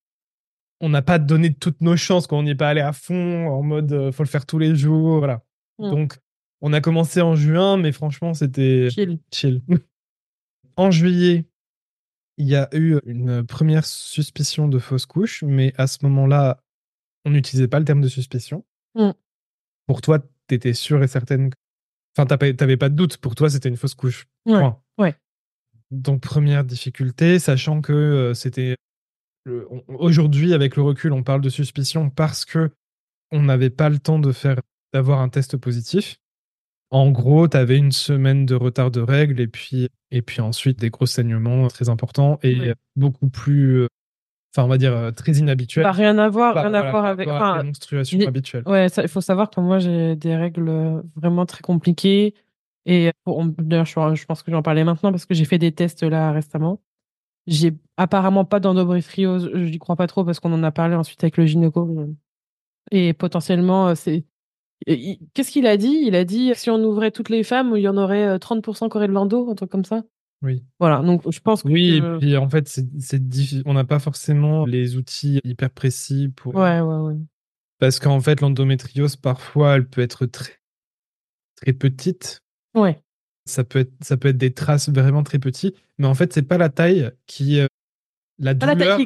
On 0.80 0.88
n'a 0.88 1.02
pas 1.02 1.20
donné 1.20 1.54
toutes 1.54 1.82
nos 1.82 1.98
chances, 1.98 2.28
quand 2.28 2.38
on 2.38 2.44
n'y 2.44 2.52
est 2.52 2.56
pas 2.56 2.70
allé 2.70 2.80
à 2.82 2.94
fond, 2.94 3.48
en 3.50 3.62
mode, 3.62 3.92
euh, 3.92 4.12
faut 4.14 4.24
le 4.24 4.30
faire 4.30 4.46
tous 4.46 4.60
les 4.60 4.74
jours, 4.76 5.18
voilà. 5.18 5.44
Donc, 5.80 6.18
on 6.62 6.72
a 6.72 6.80
commencé 6.82 7.20
en 7.20 7.36
juin, 7.36 7.76
mais 7.76 7.92
franchement, 7.92 8.34
c'était 8.34 8.90
Chill. 8.90 9.20
chill. 9.34 9.62
en 10.78 10.92
juillet, 10.92 11.46
il 12.38 12.48
y 12.48 12.56
a 12.56 12.70
eu 12.74 13.00
une 13.06 13.46
première 13.46 13.86
suspicion 13.86 14.68
de 14.70 14.80
fausse 14.80 15.08
couche, 15.08 15.44
mais 15.44 15.74
à 15.78 15.88
ce 15.88 15.98
moment-là, 16.04 16.64
on 17.26 17.32
n'utilisait 17.32 17.68
pas 17.68 17.80
le 17.80 17.86
terme 17.86 18.02
de 18.02 18.08
suspicion. 18.08 18.66
Mm. 18.96 19.12
Pour 19.88 20.02
toi, 20.02 20.20
t'étais 20.48 20.74
sûre 20.74 21.04
et 21.04 21.08
certaine. 21.08 21.52
Enfin, 22.18 22.26
t'as 22.26 22.38
pas- 22.38 22.54
t'avais 22.54 22.78
pas 22.78 22.90
de 22.90 22.96
doute. 22.96 23.18
Pour 23.18 23.36
toi, 23.36 23.50
c'était 23.50 23.70
une 23.70 23.78
fausse 23.78 23.96
couche. 23.96 24.28
Ouais, 24.46 24.60
Point. 24.60 24.82
ouais. 24.98 25.16
Donc, 25.92 26.22
première 26.22 26.64
difficulté, 26.64 27.40
sachant 27.40 27.82
que 27.82 27.94
euh, 27.94 28.34
c'était. 28.34 28.76
le- 29.46 29.68
Aujourd'hui, 29.88 30.54
avec 30.54 30.76
le 30.76 30.82
recul, 30.84 31.14
on 31.14 31.24
parle 31.24 31.42
de 31.42 31.50
suspicion 31.50 32.10
parce 32.10 32.44
que 32.46 32.72
on 33.32 33.44
n'avait 33.44 33.70
pas 33.70 33.90
le 33.90 34.00
temps 34.00 34.20
de 34.20 34.32
faire 34.32 34.60
d'avoir 34.94 35.20
un 35.22 35.30
test 35.30 35.58
positif. 35.58 36.18
En 36.90 37.12
gros, 37.12 37.48
tu 37.50 37.58
avais 37.58 37.78
une 37.78 37.92
semaine 37.92 38.46
de 38.46 38.56
retard 38.56 38.92
de 38.92 39.02
règles 39.02 39.40
et 39.42 39.48
puis, 39.48 39.90
et 40.12 40.22
puis 40.22 40.40
ensuite 40.42 40.80
des 40.80 40.90
gros 40.90 41.06
saignements 41.06 41.68
très 41.68 41.90
importants 41.90 42.40
et 42.44 42.60
Ouais. 42.60 42.76
beaucoup 42.96 43.30
plus, 43.30 43.80
euh, 43.82 43.88
enfin, 44.56 44.66
on 44.66 44.68
va 44.68 44.78
dire, 44.78 44.94
euh, 44.96 45.12
très 45.12 45.34
inhabituels. 45.34 45.84
Bah, 45.84 45.92
rien 45.92 46.18
à 46.18 46.30
voir, 46.30 46.54
Par- 46.54 46.64
rien 46.66 46.74
à 46.74 46.90
voir 46.90 47.06
avec. 47.06 47.28
enfin, 47.28 47.64
il 48.12 48.22
est- 48.24 48.28
habituelles. 48.28 48.64
Ouais, 48.66 48.88
il 48.88 49.08
faut 49.08 49.22
savoir 49.22 49.50
que 49.50 49.60
moi, 49.62 49.80
j'ai 49.80 50.16
des 50.16 50.36
règles 50.36 50.70
euh, 50.70 51.02
vraiment 51.16 51.46
très 51.46 51.62
compliquées. 51.62 52.34
Et 52.86 53.12
on- 53.26 53.46
d'ailleurs, 53.58 53.86
je, 53.86 54.16
je 54.16 54.26
pense 54.26 54.44
que 54.44 54.52
j'en 54.52 54.62
parlais 54.62 54.84
maintenant 54.84 55.12
parce 55.12 55.26
que 55.26 55.34
j'ai 55.34 55.46
fait 55.46 55.58
des 55.58 55.72
tests 55.74 56.04
là 56.04 56.32
récemment. 56.32 56.80
J'ai 57.46 57.74
apparemment 57.98 58.44
pas 58.46 58.60
d'endométriose, 58.60 59.50
je 59.54 59.60
n'y 59.60 59.78
crois 59.80 59.96
pas 59.96 60.08
trop 60.08 60.26
parce 60.26 60.40
qu'on 60.40 60.52
en 60.54 60.64
a 60.64 60.72
parlé 60.72 60.96
ensuite 60.96 61.24
avec 61.24 61.38
le 61.38 61.46
gynéco. 61.46 62.08
Et 62.92 63.14
potentiellement, 63.14 63.90
euh, 63.90 63.96
c'est. 63.96 64.26
Qu'est-ce 65.34 65.52
qu'il 65.52 65.66
a 65.68 65.76
dit? 65.78 66.04
Il 66.06 66.16
a 66.16 66.24
dit 66.24 66.52
si 66.56 66.70
on 66.70 66.78
ouvrait 66.84 67.12
toutes 67.12 67.30
les 67.30 67.44
femmes, 67.44 67.74
il 67.76 67.82
y 67.82 67.88
en 67.88 67.98
aurait 67.98 68.26
euh, 68.28 68.38
30% 68.38 68.90
qui 68.90 68.98
auraient 68.98 69.08
de 69.08 69.14
l'endo, 69.14 69.50
un 69.50 69.56
truc 69.56 69.70
comme 69.72 69.86
ça. 69.86 70.04
Oui. 70.44 70.64
Voilà, 70.80 71.02
donc 71.02 71.24
je 71.32 71.40
pense 71.40 71.64
que. 71.64 71.68
Oui, 71.68 71.98
et 71.98 72.18
puis 72.20 72.38
en 72.38 72.50
fait, 72.50 72.68
c'est 72.68 73.28
difficile. 73.28 73.64
On 73.66 73.74
n'a 73.74 73.86
pas 73.86 74.00
forcément 74.00 74.66
les 74.66 74.96
outils 74.96 75.40
hyper 75.44 75.70
précis 75.70 76.30
pour. 76.36 76.56
Ouais, 76.56 76.80
ouais, 76.80 76.98
ouais. 76.98 77.16
Parce 77.80 78.00
qu'en 78.00 78.20
fait, 78.20 78.42
l'endométriose, 78.42 79.16
parfois, 79.16 79.76
elle 79.76 79.88
peut 79.88 80.02
être 80.02 80.26
très, 80.26 80.60
très 81.56 81.74
petite. 81.74 82.44
Ouais. 82.76 83.02
Ça 83.46 83.64
peut, 83.64 83.80
être, 83.80 83.94
ça 84.02 84.18
peut 84.18 84.30
être 84.30 84.38
des 84.38 84.54
traces 84.54 84.90
vraiment 84.90 85.24
très 85.24 85.40
petites. 85.40 85.78
Mais 85.98 86.08
en 86.08 86.14
fait, 86.14 86.34
c'est 86.34 86.44
pas 86.44 86.58
la 86.58 86.70
taille 86.70 87.12
qui. 87.26 87.60
Euh, 87.60 87.68
la 88.40 88.54
douleur. 88.54 89.00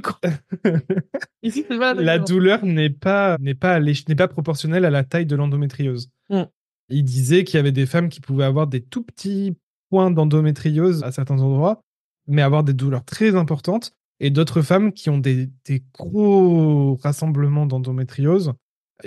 Ici, 1.43 1.63
pas 1.63 1.93
la, 1.93 2.01
la 2.01 2.19
douleur 2.19 2.65
n'est 2.65 2.89
pas, 2.89 3.38
n'est 3.39 3.55
pas, 3.55 3.79
n'est 3.79 4.15
pas 4.17 4.27
proportionnelle 4.27 4.83
à 4.83 4.89
la 4.89 5.05
taille 5.05 5.25
de 5.25 5.35
l'endométriose. 5.35 6.09
Mm. 6.29 6.43
Il 6.89 7.03
disait 7.05 7.45
qu'il 7.45 7.55
y 7.55 7.59
avait 7.59 7.71
des 7.71 7.85
femmes 7.85 8.09
qui 8.09 8.19
pouvaient 8.19 8.43
avoir 8.43 8.67
des 8.67 8.81
tout 8.81 9.03
petits 9.03 9.55
points 9.91 10.10
d'endométriose 10.10 11.03
à 11.03 11.12
certains 11.12 11.39
endroits, 11.41 11.81
mais 12.27 12.41
avoir 12.41 12.63
des 12.63 12.74
douleurs 12.74 13.03
très 13.03 13.36
importantes, 13.36 13.91
et 14.21 14.29
d'autres 14.29 14.62
femmes 14.62 14.93
qui 14.93 15.10
ont 15.10 15.17
des, 15.17 15.50
des 15.65 15.83
gros 15.93 16.95
rassemblements 17.03 17.65
d'endométriose, 17.65 18.53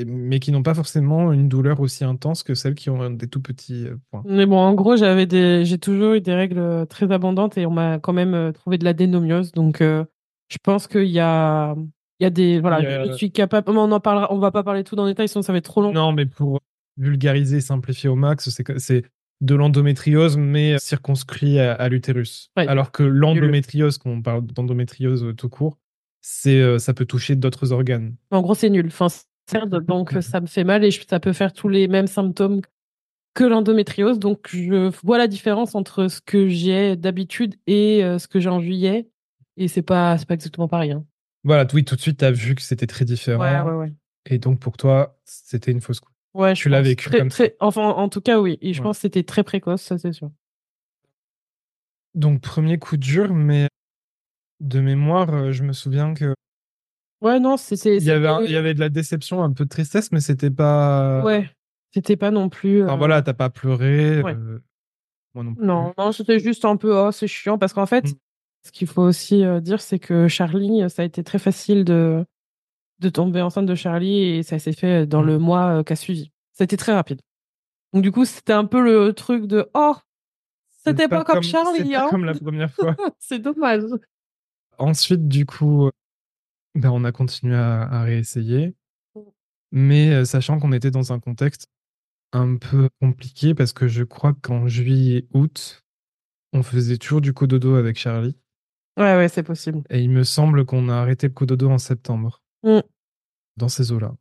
mais 0.07 0.41
qui 0.41 0.53
n'ont 0.53 0.62
pas 0.62 0.75
forcément 0.75 1.33
une 1.33 1.49
douleur 1.49 1.81
aussi 1.81 2.05
intense 2.05 2.43
que 2.43 2.55
celles 2.55 2.75
qui 2.75 2.91
ont 2.91 3.11
des 3.11 3.29
tout 3.29 3.41
petits 3.41 3.87
euh, 3.87 3.97
points. 4.11 4.23
Mais 4.26 4.45
bon, 4.45 4.59
en 4.59 4.75
gros, 4.75 4.97
j'avais 4.97 5.26
des, 5.26 5.64
j'ai 5.64 5.79
toujours 5.79 6.14
eu 6.14 6.21
des 6.21 6.35
règles 6.35 6.87
très 6.88 7.11
abondantes 7.12 7.57
et 7.57 7.64
on 7.64 7.71
m'a 7.71 7.99
quand 7.99 8.12
même 8.12 8.35
euh, 8.35 8.53
trouvé 8.53 8.76
de 8.76 8.85
la 8.85 8.93
dénomiose. 8.93 9.53
Donc, 9.53 9.81
euh, 9.81 10.05
je 10.49 10.59
pense 10.62 10.88
qu'il 10.88 11.11
y 11.11 11.21
a, 11.21 11.75
il 12.21 12.25
y 12.25 12.26
a 12.26 12.31
des, 12.31 12.61
voilà, 12.61 13.07
je 13.07 13.12
suis 13.12 13.31
capable. 13.31 13.71
On 13.71 13.91
en 13.91 14.00
parlera, 14.00 14.33
on 14.33 14.38
va 14.38 14.50
pas 14.50 14.64
parler 14.64 14.85
tout 14.85 14.97
dans 14.97 15.05
le 15.05 15.12
détail, 15.12 15.29
sinon 15.29 15.43
ça 15.43 15.53
va 15.53 15.59
être 15.59 15.64
trop 15.64 15.81
long. 15.81 15.93
Non, 15.93 16.12
mais 16.12 16.26
pour 16.26 16.61
vulgariser, 16.97 17.61
simplifier 17.61 18.09
au 18.09 18.17
max, 18.17 18.50
c'est 18.79 19.05
de 19.45 19.55
l'endométriose, 19.55 20.37
mais 20.37 20.79
circonscrit 20.79 21.59
à, 21.59 21.89
l'utérus. 21.89 22.51
Alors 22.57 22.93
que 22.93 23.03
l'endométriose, 23.03 23.99
quand 23.99 24.11
on 24.11 24.23
parle 24.23 24.47
d'endométriose 24.47 25.35
tout 25.37 25.49
court, 25.49 25.79
c'est, 26.21 26.79
ça 26.79 26.95
peut 26.95 27.05
toucher 27.05 27.37
d'autres 27.37 27.73
organes. 27.73 28.15
En 28.31 28.41
gros, 28.41 28.55
c'est 28.55 28.71
nul. 28.71 28.87
Enfin, 28.87 29.09
donc 29.87 30.17
ça 30.23 30.41
me 30.41 30.47
fait 30.47 30.65
mal 30.65 30.85
et 30.85 30.91
ça 30.91 31.21
peut 31.21 31.35
faire 31.35 31.53
tous 31.53 31.69
les 31.69 31.89
mêmes 31.89 32.07
symptômes 32.07 32.63
que 33.35 33.45
l'endométriose. 33.45 34.19
Donc 34.19 34.49
je 34.51 34.91
vois 35.05 35.19
la 35.19 35.27
différence 35.27 35.75
entre 35.75 36.09
ce 36.09 36.21
que 36.21 36.49
j'ai 36.49 36.97
d'habitude 36.97 37.57
et 37.67 38.01
ce 38.19 38.27
que 38.27 38.41
j'ai 38.41 38.49
en 38.49 38.61
juillet. 38.61 39.09
Et 39.57 39.69
c'est 39.69 39.83
pas, 39.83 40.17
pas 40.27 40.35
exactement 40.35 40.69
pareil. 40.69 40.93
Hein. 40.93 41.05
Voilà, 41.45 41.67
oui, 41.75 41.85
tout 41.85 41.95
de 41.95 42.01
suite, 42.01 42.19
tu 42.19 42.25
as 42.25 42.31
vu 42.31 42.55
que 42.55 42.63
c'était 42.63 42.87
très 42.87 43.05
différent. 43.05 43.43
Ouais, 43.43 43.61
ouais, 43.61 43.79
ouais. 43.79 43.93
Et 44.31 44.39
donc 44.39 44.59
pour 44.59 44.77
toi, 44.77 45.19
c'était 45.25 45.71
une 45.71 45.83
fausse 45.83 46.01
couche. 46.01 46.13
Ouais, 46.35 46.55
tu 46.55 46.69
l'as 46.69 46.83
vécu 46.83 47.11
comme 47.11 47.31
ça. 47.31 47.45
Enfin, 47.61 47.88
en 47.88 48.09
tout 48.09 48.21
cas, 48.21 48.41
oui. 48.41 48.59
Et 48.61 48.75
je 48.75 48.83
pense 48.83 48.99
que 48.99 49.03
c'était 49.03 49.23
très 49.23 49.45
précoce, 49.45 49.83
ça 49.83 49.99
c'est 49.99 50.12
sûr. 50.12 50.31
Donc 52.14 52.41
premier 52.41 52.79
coup 52.79 52.97
dur, 52.97 53.35
mais 53.35 53.69
de 54.61 54.81
mémoire, 54.81 55.53
je 55.53 55.62
me 55.62 55.73
souviens 55.73 56.14
que 56.14 56.35
Ouais, 57.25 57.41
non, 57.41 57.57
c'était. 57.57 57.97
Il 57.97 58.05
y 58.05 58.11
avait, 58.11 58.45
il 58.45 58.50
y 58.50 58.57
avait 58.57 58.75
de 58.75 58.81
la 58.81 58.91
déception, 58.91 59.43
un 59.43 59.50
peu 59.50 59.64
de 59.64 59.71
tristesse, 59.71 60.12
mais 60.12 60.21
c'était 60.21 60.50
pas. 60.50 61.23
Ouais, 61.25 61.50
c'était 61.91 62.19
pas 62.19 62.31
non 62.31 62.50
plus. 62.50 62.85
Enfin, 62.85 62.97
voilà, 62.97 63.23
t'as 63.23 63.33
pas 63.33 63.49
pleuré. 63.49 64.19
Euh, 64.19 64.59
moi 65.35 65.43
non 65.43 65.55
plus. 65.55 65.64
Non, 65.64 65.95
non, 65.97 66.12
c'était 66.12 66.38
juste 66.38 66.67
un 66.67 66.76
peu, 66.76 66.95
oh, 66.95 67.12
c'est 67.12 67.26
chiant, 67.26 67.57
parce 67.57 67.73
qu'en 67.73 67.87
fait, 67.87 68.05
mm. 68.05 68.14
ce 68.67 68.73
qu'il 68.73 68.88
faut 68.88 69.00
aussi 69.00 69.43
euh, 69.43 69.61
dire, 69.61 69.81
c'est 69.81 69.99
que 69.99 70.29
Charlie, 70.29 70.83
ça 70.91 71.00
a 71.00 71.05
été 71.07 71.25
très 71.25 71.38
facile 71.38 71.85
de, 71.85 72.26
de 73.05 73.11
tomber 73.11 73.43
enceinte 73.43 73.67
de 73.67 73.75
Charlie 73.75 74.23
et 74.23 74.43
ça 74.43 74.59
s'est 74.59 74.73
fait 74.73 75.07
dans 75.07 75.23
mm. 75.23 75.27
le 75.27 75.39
mois 75.39 75.67
euh, 75.79 75.83
qui 75.83 75.93
a 75.93 75.97
suivi. 75.97 76.33
C'était 76.53 76.77
très 76.77 76.93
rapide. 76.93 77.21
Donc, 77.93 78.03
du 78.03 78.11
coup, 78.11 78.25
c'était 78.25 78.53
un 78.53 78.65
peu 78.65 78.83
le 78.83 79.13
truc 79.13 79.47
de, 79.47 79.69
oh, 79.75 79.95
c'était 80.85 81.09
pas, 81.09 81.25
comme, 81.25 81.43
Charlie. 81.43 81.95
Hein. 81.95 82.09
comme 82.11 82.25
la 82.25 82.35
première 82.35 82.73
fois. 82.73 82.97
c'est 83.19 83.39
dommage. 83.39 83.83
Ensuite, 84.79 85.29
du 85.29 85.47
coup, 85.47 85.91
ben, 86.75 86.91
on 86.91 87.05
a 87.05 87.13
continué 87.13 87.55
à, 87.55 88.03
réessayer, 88.03 88.75
mmh. 89.15 89.21
mais 89.73 90.11
euh, 90.11 90.25
sachant 90.25 90.59
qu'on 90.59 90.73
était 90.73 90.91
dans 90.91 91.13
un 91.13 91.21
contexte 91.21 91.69
un 92.33 92.57
peu 92.57 92.89
compliqué 93.01 93.55
parce 93.55 93.73
que 93.73 93.87
je 93.87 94.03
crois 94.03 94.35
qu'en 94.35 94.67
juillet, 94.67 95.27
août, 95.33 95.85
on 96.53 96.63
faisait 96.63 96.99
toujours 96.99 97.21
du 97.21 97.33
cododo 97.33 97.77
avec 97.77 97.97
Charlie. 97.97 98.37
Ouais, 98.97 99.17
ouais, 99.17 99.29
c'est 99.29 99.43
possible. 99.43 99.83
Et 99.91 100.01
il 100.01 100.11
me 100.11 100.25
semble 100.25 100.65
qu'on 100.65 100.89
a 100.89 100.95
arrêté 100.95 101.29
le 101.29 101.33
cododo 101.33 101.71
en 101.71 101.79
septembre. 101.79 102.43
Mmh. 102.63 102.81
Dans 103.57 103.69
ces 103.69 103.93
eaux-là. 103.93 104.15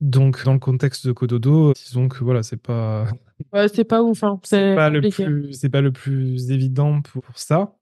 Donc, 0.00 0.44
dans 0.44 0.54
le 0.54 0.58
contexte 0.58 1.06
de 1.06 1.12
cododo, 1.12 1.74
disons 1.74 2.08
que 2.08 2.24
voilà, 2.24 2.42
c'est 2.42 2.56
pas. 2.56 3.06
Ouais, 3.54 3.68
c'est 3.68 3.84
pas 3.84 4.02
ouf. 4.02 4.22
Hein. 4.22 4.38
C'est 4.42 4.74
pas, 4.74 4.90
le 4.90 5.00
plus, 5.00 5.54
c'est 5.54 5.70
pas 5.70 5.80
le 5.80 5.92
plus 5.92 6.50
évident 6.50 7.00
pour 7.00 7.24
ça. 7.34 7.74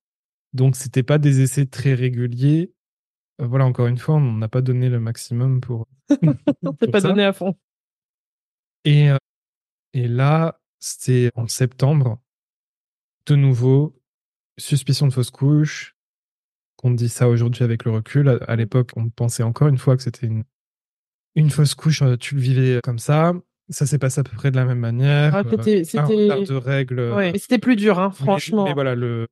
Donc, 0.53 0.77
c'était 0.77 1.03
pas 1.03 1.19
des 1.19 1.41
essais 1.41 1.67
très 1.67 1.95
réguliers. 1.95 2.73
Euh, 3.41 3.47
voilà, 3.47 3.65
encore 3.65 3.89
une 3.89 3.99
fois, 3.99 4.15
on 4.15 4.35
n'a 4.35 4.47
pas 4.47 4.61
donné 4.61 4.89
le 4.89 5.01
maximum 5.01 5.61
pour. 5.61 5.89
on 6.63 6.73
s'est 6.81 6.89
pas 6.89 7.01
donné 7.01 7.25
à 7.25 7.33
fond. 7.33 7.57
Et, 8.85 9.11
euh, 9.11 9.17
et 9.95 10.07
là, 10.07 10.61
c'était 10.79 11.31
en 11.35 11.49
septembre. 11.49 12.21
De 13.27 13.35
nouveau, 13.35 14.01
suspicion 14.59 15.07
de 15.07 15.13
fausse 15.13 15.31
couche. 15.31 15.97
Qu'on 16.77 16.93
dit 16.93 17.09
ça 17.09 17.29
aujourd'hui 17.29 17.65
avec 17.65 17.85
le 17.85 17.91
recul. 17.91 18.29
À, 18.47 18.55
l'époque, 18.55 18.93
on 18.95 19.11
pensait 19.11 19.43
encore 19.43 19.67
une 19.67 19.79
fois 19.79 19.97
que 19.97 20.03
c'était 20.05 20.29
une, 20.29 20.45
une 21.35 21.51
fausse 21.51 21.75
couche. 21.75 22.03
Euh, 22.03 22.17
tu 22.17 22.35
le 22.35 22.41
vivais 22.41 22.81
comme 22.83 22.99
ça. 22.99 23.33
Ça 23.71 23.85
s'est 23.85 23.99
passé 23.99 24.21
à 24.21 24.25
peu 24.25 24.35
près 24.35 24.51
de 24.51 24.57
la 24.57 24.65
même 24.65 24.79
manière. 24.79 25.35
Ah, 25.35 25.43
c'était, 25.49 25.83
de 25.83 26.55
règles. 26.55 27.13
Ouais, 27.13 27.33
c'était 27.39 27.59
plus 27.59 27.77
dur, 27.77 27.99
hein, 27.99 28.11
franchement. 28.11 28.65
mais, 28.65 28.73
voilà, 28.73 28.95
le, 28.95 29.27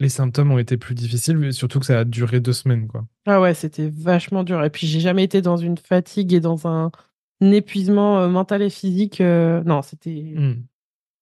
les 0.00 0.08
symptômes 0.08 0.52
ont 0.52 0.58
été 0.58 0.76
plus 0.76 0.94
difficiles, 0.94 1.52
surtout 1.52 1.80
que 1.80 1.86
ça 1.86 2.00
a 2.00 2.04
duré 2.04 2.40
deux 2.40 2.52
semaines. 2.52 2.86
Quoi. 2.86 3.06
Ah 3.26 3.40
ouais, 3.40 3.54
c'était 3.54 3.88
vachement 3.88 4.44
dur. 4.44 4.62
Et 4.64 4.70
puis, 4.70 4.86
j'ai 4.86 5.00
jamais 5.00 5.24
été 5.24 5.42
dans 5.42 5.56
une 5.56 5.76
fatigue 5.76 6.32
et 6.32 6.40
dans 6.40 6.68
un, 6.68 6.90
épuisement 7.40 8.20
euh, 8.20 8.28
mental 8.28 8.62
et 8.62 8.70
physique. 8.70 9.20
Euh, 9.20 9.62
non, 9.64 9.82
c'était 9.82 10.34
hmm. 10.36 10.62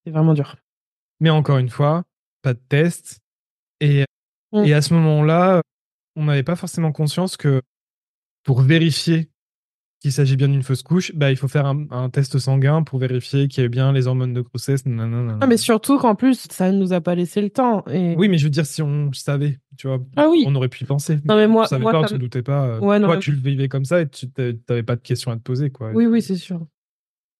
vraiment 0.07 0.35
dur. 0.35 0.57
Mais 1.21 1.31
encore 1.31 1.59
une 1.59 1.71
fois, 1.71 2.05
pas 2.43 2.53
de 2.53 2.61
test. 2.69 3.21
Et, 3.81 4.05
hmm. 4.53 4.65
et 4.65 4.75
à 4.75 4.83
ce 4.83 4.93
moment-là, 4.95 5.63
on 6.17 6.25
n'avait 6.25 6.43
pas 6.43 6.57
forcément 6.57 6.93
conscience 6.93 7.37
que 7.37 7.63
pour 8.43 8.61
vérifier 8.61 9.31
qu'il 10.07 10.13
s'agit 10.13 10.37
bien 10.37 10.47
d'une 10.47 10.63
fausse 10.63 10.85
couche, 10.85 11.13
bah, 11.17 11.33
il 11.33 11.37
faut 11.37 11.49
faire 11.49 11.67
un, 11.67 12.11
test 12.11 12.39
sanguin 12.39 12.85
pour 12.85 13.01
vérifier 13.01 13.49
qu'il 13.49 13.65
y 13.65 13.67
a 13.67 13.69
bien 13.69 13.93
les 13.93 14.07
hormones 14.07 14.35
de 14.35 14.41
grossesse. 14.41 14.85
Ah, 14.87 15.47
mais 15.49 15.57
surtout 15.57 15.99
qu'en 15.99 16.15
plus, 16.15 16.47
ça 16.49 16.71
ne 16.71 16.79
nous 16.79 16.93
a 16.93 17.01
pas 17.01 17.17
laissé 17.17 17.43
le 17.43 17.51
temps. 17.51 17.85
Et... 17.89 18.15
Oui, 18.17 18.29
mais 18.29 18.39
je 18.39 18.45
veux 18.45 18.51
dire, 18.51 18.67
si 18.67 18.83
on 18.83 19.13
savait, 19.13 19.59
tu 19.77 19.89
vois, 19.89 19.99
ah, 20.15 20.29
oui. 20.31 20.45
on 20.47 20.55
aurait 20.55 20.69
pu 20.69 20.85
y 20.85 20.87
penser. 20.87 21.19
Non, 21.25 21.35
mais 21.35 21.49
moi, 21.49 21.65
on 21.65 21.67
savait 21.67 21.83
moi, 21.83 21.91
pas, 21.91 22.01
on 22.03 22.07
se 22.07 22.15
doutait 22.15 22.43
pas. 22.43 22.67
Euh, 22.67 22.79
ouais, 22.79 23.01
toi, 23.01 23.17
tu 23.17 23.33
le 23.33 23.39
vivais 23.39 23.69
comme 23.69 23.85
ça 23.85 24.03
et 24.03 24.09
tu 24.09 24.27
n'avais 24.69 24.85
pas 24.85 24.95
de 24.95 25.01
questions 25.01 25.33
à 25.33 25.37
te 25.37 25.43
poser. 25.43 25.71
Quoi. 25.71 25.91
Oui, 25.93 26.07
oui, 26.07 26.23
c'est 26.23 26.37
sûr. 26.37 26.65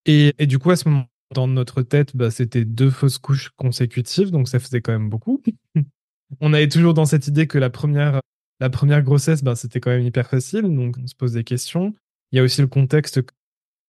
Et, 0.07 0.35
et, 0.41 0.47
du 0.47 0.59
coup, 0.59 0.73
à 0.73 0.77
ce 0.77 0.89
moment, 0.89 1.07
dans 1.33 1.47
notre 1.47 1.83
tête, 1.83 2.17
bah, 2.17 2.33
c'était 2.33 2.65
deux 2.65 2.91
fausses 2.91 3.19
couches 3.19 3.51
consécutives, 3.51 4.33
donc 4.33 4.49
ça 4.49 4.59
faisait 4.59 4.81
quand 4.81 4.93
même 4.93 5.09
beaucoup. 5.09 5.41
on 6.41 6.53
avait 6.53 6.69
toujours 6.69 6.95
dans 6.95 7.07
cette 7.07 7.29
idée 7.29 7.47
que 7.47 7.59
la 7.59 7.71
première, 7.71 8.21
la 8.59 8.71
première 8.71 9.03
grossesse, 9.03 9.45
bah, 9.45 9.55
c'était 9.55 9.79
quand 9.79 9.91
même 9.91 10.05
hyper 10.05 10.27
facile, 10.27 10.63
donc 10.63 10.97
on 11.01 11.07
se 11.07 11.15
pose 11.15 11.35
des 11.35 11.45
questions. 11.45 11.95
Il 12.33 12.37
y 12.37 12.41
a 12.41 12.43
aussi 12.43 12.61
le 12.61 12.67
contexte 12.67 13.23
que 13.23 13.33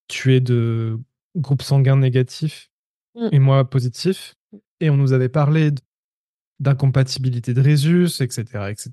tu 0.07 0.35
es 0.35 0.39
de 0.39 0.99
groupe 1.35 1.61
sanguin 1.61 1.97
négatif 1.97 2.69
mm. 3.15 3.29
et 3.31 3.39
moi 3.39 3.69
positif. 3.69 4.35
Et 4.79 4.89
on 4.89 4.97
nous 4.97 5.13
avait 5.13 5.29
parlé 5.29 5.71
d'incompatibilité 6.59 7.53
de 7.53 7.61
résus, 7.61 8.21
etc., 8.21 8.69
etc., 8.69 8.89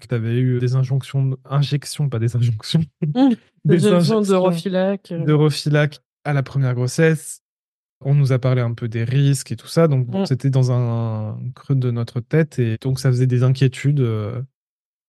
que 0.00 0.06
tu 0.06 0.14
avais 0.14 0.38
eu 0.38 0.58
des 0.58 0.74
injonctions, 0.74 1.36
injections, 1.44 2.08
pas 2.08 2.18
des 2.18 2.36
injonctions, 2.36 2.82
mm. 3.02 3.30
des, 3.64 3.86
injections 3.86 4.20
de 4.20 5.32
Rofilac 5.32 6.00
à 6.24 6.32
la 6.32 6.42
première 6.42 6.74
grossesse. 6.74 7.40
On 8.04 8.14
nous 8.14 8.32
a 8.32 8.38
parlé 8.38 8.60
un 8.62 8.74
peu 8.74 8.88
des 8.88 9.04
risques 9.04 9.52
et 9.52 9.56
tout 9.56 9.68
ça, 9.68 9.88
donc 9.88 10.08
mm. 10.08 10.26
c'était 10.26 10.50
dans 10.50 10.72
un 10.72 11.38
creux 11.54 11.74
de 11.74 11.90
notre 11.90 12.20
tête 12.20 12.58
et 12.58 12.76
donc 12.80 12.98
ça 12.98 13.10
faisait 13.10 13.26
des 13.26 13.42
inquiétudes. 13.42 14.00
Euh, 14.00 14.42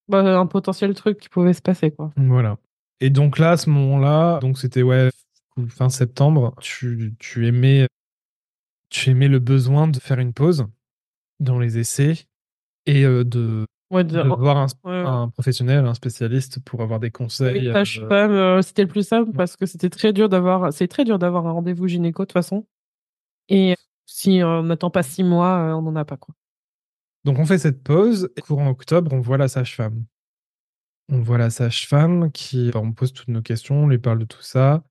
bah, 0.10 0.20
un 0.20 0.46
potentiel 0.46 0.94
truc 0.94 1.20
qui 1.20 1.30
pouvait 1.30 1.54
se 1.54 1.62
passer, 1.62 1.92
quoi. 1.92 2.12
Voilà. 2.18 2.58
Et 3.00 3.10
donc 3.10 3.40
là, 3.40 3.52
à 3.52 3.58
ce 3.58 3.70
moment-là, 3.70 4.40
donc 4.40 4.58
c'était 4.58 4.82
ouais, 4.82 5.10
fin 5.68 5.90
septembre, 5.90 6.56
tu, 6.62 7.16
tu, 7.20 7.48
aimais, 7.48 7.88
tu 8.90 9.10
aimais 9.10 9.28
le 9.28 9.40
besoin 9.40 9.88
de 9.88 10.00
faire 10.00 10.20
une 10.20 10.34
pause 10.34 10.66
dans 11.40 11.60
les 11.60 11.78
essais 11.78 12.26
et 12.86 13.06
euh, 13.06 13.24
de, 13.24 13.66
voir 13.90 14.68
un, 14.86 15.30
professionnel, 15.30 15.86
un 15.86 15.94
spécialiste 15.94 16.60
pour 16.60 16.82
avoir 16.82 17.00
des 17.00 17.12
conseils. 17.12 17.70
Oui, 17.70 18.00
euh, 18.00 18.10
euh, 18.12 18.62
c'était 18.62 18.84
le 18.84 18.88
plus 18.88 19.08
simple 19.08 19.32
parce 19.32 19.56
que 19.56 19.66
c'était 19.66 19.90
très 19.90 20.14
dur 20.14 20.30
d'avoir, 20.30 20.74
c'est 20.74 20.88
très 20.88 21.04
dur 21.04 21.20
d'avoir 21.20 21.46
un 21.48 21.52
rendez-vous 21.52 21.88
gynéco 21.88 22.24
de 22.24 22.28
toute 22.28 22.34
façon. 22.34 22.66
Et 23.50 23.76
si 24.06 24.42
on 24.44 24.64
n'attend 24.64 24.90
pas 24.90 25.04
six 25.04 25.24
mois, 25.24 25.76
on 25.78 25.82
n'en 25.82 25.96
a 25.96 26.06
pas 26.06 26.18
quoi. 26.18 26.34
Donc 27.24 27.40
on 27.40 27.46
fait 27.46 27.58
cette 27.58 27.84
pause. 27.84 28.30
Et 28.36 28.42
courant 28.42 28.70
octobre, 28.70 29.14
on 29.14 29.20
voit 29.20 29.38
la 29.38 29.48
sage-femme. 29.48 30.06
On 31.10 31.20
voit 31.20 31.38
la 31.38 31.50
sage-femme 31.50 32.32
qui, 32.32 32.72
bah, 32.72 32.80
on 32.82 32.94
pose 32.94 33.14
toutes 33.14 33.28
nos 33.28 33.42
questions, 33.42 33.84
on 33.84 33.88
lui 33.88 34.00
parle 34.00 34.20
de 34.20 34.26
tout 34.26 34.42
ça. 34.42 34.84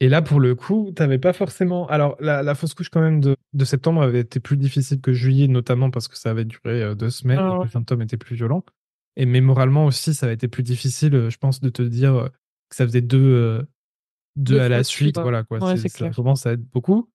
Et 0.00 0.08
là, 0.08 0.20
pour 0.20 0.40
le 0.40 0.54
coup, 0.54 0.90
t'avais 0.96 1.18
pas 1.18 1.32
forcément. 1.32 1.86
Alors, 1.86 2.16
la, 2.18 2.42
la, 2.42 2.54
fausse 2.54 2.74
couche, 2.74 2.88
quand 2.88 3.00
même, 3.00 3.20
de, 3.20 3.36
de, 3.52 3.64
septembre 3.64 4.02
avait 4.02 4.20
été 4.20 4.40
plus 4.40 4.56
difficile 4.56 5.00
que 5.00 5.12
juillet, 5.12 5.46
notamment 5.46 5.90
parce 5.90 6.08
que 6.08 6.18
ça 6.18 6.30
avait 6.30 6.44
duré 6.44 6.94
deux 6.96 7.10
semaines 7.10 7.38
et 7.38 7.58
que 7.58 7.64
les 7.64 7.70
symptômes 7.70 8.02
étaient 8.02 8.16
plus 8.16 8.34
violents. 8.34 8.64
Et 9.16 9.26
mémoralement 9.26 9.86
aussi, 9.86 10.14
ça 10.14 10.26
avait 10.26 10.34
été 10.34 10.48
plus 10.48 10.64
difficile, 10.64 11.28
je 11.28 11.36
pense, 11.36 11.60
de 11.60 11.68
te 11.68 11.82
dire 11.82 12.30
que 12.68 12.76
ça 12.76 12.84
faisait 12.84 13.02
deux, 13.02 13.64
deux, 14.34 14.58
à 14.58 14.68
la 14.68 14.82
suite. 14.82 15.18
Voilà, 15.20 15.44
quoi. 15.44 15.76
ça 15.76 16.10
commence 16.10 16.46
à 16.46 16.52
être 16.52 16.68
beaucoup. 16.70 17.08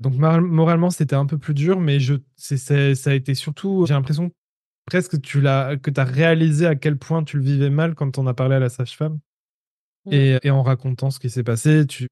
Donc, 0.00 0.14
moralement, 0.14 0.90
c'était 0.90 1.16
un 1.16 1.26
peu 1.26 1.38
plus 1.38 1.54
dur, 1.54 1.80
mais 1.80 2.00
je, 2.00 2.14
ça 2.36 3.10
a 3.10 3.14
été 3.14 3.34
surtout, 3.34 3.86
j'ai 3.86 3.94
l'impression 3.94 4.30
presque 4.86 5.20
tu 5.20 5.40
l'as, 5.40 5.76
que 5.76 5.90
tu 5.90 6.00
as 6.00 6.04
réalisé 6.04 6.66
à 6.66 6.74
quel 6.74 6.98
point 6.98 7.24
tu 7.24 7.38
le 7.38 7.42
vivais 7.42 7.70
mal 7.70 7.94
quand 7.94 8.18
on 8.18 8.26
a 8.26 8.34
parlé 8.34 8.56
à 8.56 8.60
la 8.60 8.68
sage-femme. 8.68 9.18
Et, 10.10 10.38
et, 10.42 10.50
en 10.50 10.62
racontant 10.62 11.10
ce 11.10 11.18
qui 11.18 11.30
s'est 11.30 11.44
passé, 11.44 11.86
tu 11.86 12.08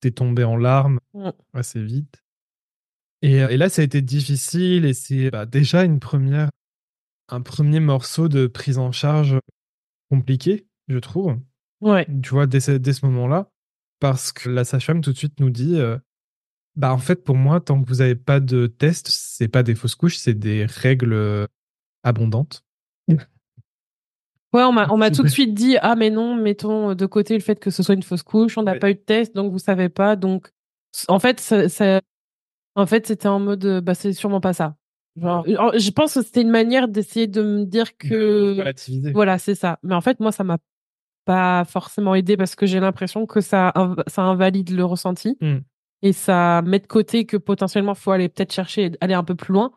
t'es 0.00 0.10
tombé 0.10 0.42
en 0.42 0.56
larmes 0.56 0.98
assez 1.52 1.80
vite. 1.82 2.24
Et, 3.22 3.36
et, 3.36 3.56
là, 3.56 3.68
ça 3.68 3.82
a 3.82 3.84
été 3.84 4.02
difficile 4.02 4.84
et 4.84 4.92
c'est 4.92 5.30
bah, 5.30 5.46
déjà 5.46 5.84
une 5.84 6.00
première, 6.00 6.50
un 7.28 7.40
premier 7.40 7.78
morceau 7.78 8.28
de 8.28 8.48
prise 8.48 8.78
en 8.78 8.90
charge 8.90 9.38
compliqué, 10.10 10.66
je 10.88 10.98
trouve. 10.98 11.38
Ouais. 11.80 12.06
Tu 12.22 12.30
vois, 12.30 12.48
dès 12.48 12.58
ce, 12.58 12.72
dès 12.72 12.92
ce 12.92 13.06
moment-là, 13.06 13.52
parce 14.02 14.32
que 14.32 14.48
la 14.48 14.64
sage-femme 14.64 15.00
tout 15.00 15.12
de 15.12 15.16
suite 15.16 15.38
nous 15.38 15.50
dit 15.50 15.78
euh, 15.78 15.96
bah 16.74 16.92
en 16.92 16.98
fait 16.98 17.22
pour 17.22 17.36
moi 17.36 17.60
tant 17.60 17.80
que 17.80 17.88
vous 17.88 17.96
n'avez 17.96 18.16
pas 18.16 18.40
de 18.40 18.66
test 18.66 19.06
c'est 19.08 19.46
pas 19.46 19.62
des 19.62 19.76
fausses 19.76 19.94
couches 19.94 20.16
c'est 20.16 20.34
des 20.34 20.66
règles 20.66 21.46
euh, 22.04 22.08
abondantes 22.08 22.64
ouais 23.08 24.62
on 24.62 24.72
m'a 24.72 24.90
on 24.90 24.96
m'a 24.96 25.10
tout 25.12 25.22
de 25.22 25.28
suite 25.28 25.54
dit 25.54 25.76
ah 25.80 25.96
mais 25.96 26.10
non 26.10 26.34
mettons 26.34 26.94
de 26.94 27.06
côté 27.06 27.34
le 27.34 27.40
fait 27.40 27.58
que 27.58 27.70
ce 27.70 27.82
soit 27.82 27.94
une 27.94 28.02
fausse 28.02 28.22
couche 28.22 28.58
on 28.58 28.62
n'a 28.62 28.74
pas 28.74 28.90
eu 28.90 28.94
de 28.94 29.00
test 29.00 29.34
donc 29.34 29.52
vous 29.52 29.58
savez 29.58 29.88
pas 29.88 30.16
donc 30.16 30.50
en 31.08 31.18
fait 31.18 31.40
ça, 31.40 32.00
en 32.74 32.86
fait 32.86 33.06
c'était 33.06 33.28
en 33.28 33.40
mode 33.40 33.80
bah 33.82 33.94
c'est 33.94 34.12
sûrement 34.12 34.40
pas 34.40 34.52
ça. 34.52 34.76
Genre 35.20 35.44
je 35.46 35.90
pense 35.90 36.14
que 36.14 36.22
c'était 36.22 36.42
une 36.42 36.50
manière 36.50 36.88
d'essayer 36.88 37.26
de 37.26 37.42
me 37.42 37.64
dire 37.64 37.96
que 37.96 39.12
voilà 39.12 39.38
c'est 39.38 39.54
ça. 39.54 39.78
Mais 39.82 39.94
en 39.94 40.00
fait 40.00 40.20
moi 40.20 40.32
ça 40.32 40.44
m'a 40.44 40.58
pas 41.24 41.64
forcément 41.64 42.14
aidé 42.14 42.36
parce 42.36 42.54
que 42.54 42.66
j'ai 42.66 42.80
l'impression 42.80 43.26
que 43.26 43.40
ça, 43.40 43.72
ça 44.08 44.22
invalide 44.22 44.70
le 44.70 44.84
ressenti 44.84 45.36
hmm. 45.40 45.58
et 46.02 46.12
ça 46.12 46.62
met 46.62 46.80
de 46.80 46.86
côté 46.86 47.26
que 47.26 47.36
potentiellement 47.36 47.94
faut 47.94 48.10
aller 48.10 48.28
peut-être 48.28 48.52
chercher, 48.52 48.92
aller 49.00 49.14
un 49.14 49.24
peu 49.24 49.34
plus 49.34 49.52
loin. 49.52 49.72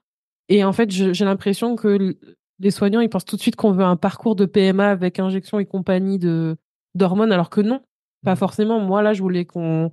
Et 0.49 0.63
en 0.63 0.73
fait, 0.73 0.91
j'ai 0.91 1.25
l'impression 1.25 1.75
que 1.75 2.15
les 2.59 2.71
soignants, 2.71 3.01
ils 3.01 3.09
pensent 3.09 3.25
tout 3.25 3.35
de 3.35 3.41
suite 3.41 3.55
qu'on 3.55 3.71
veut 3.71 3.83
un 3.83 3.95
parcours 3.95 4.35
de 4.35 4.45
PMA 4.45 4.89
avec 4.89 5.19
injection 5.19 5.59
et 5.59 5.65
compagnie 5.65 6.19
de 6.19 6.57
d'hormones, 6.93 7.31
alors 7.31 7.49
que 7.49 7.61
non, 7.61 7.81
pas 8.23 8.33
hmm. 8.33 8.37
forcément. 8.37 8.79
Moi, 8.79 9.01
là, 9.01 9.13
je 9.13 9.21
voulais 9.21 9.45
qu'on 9.45 9.91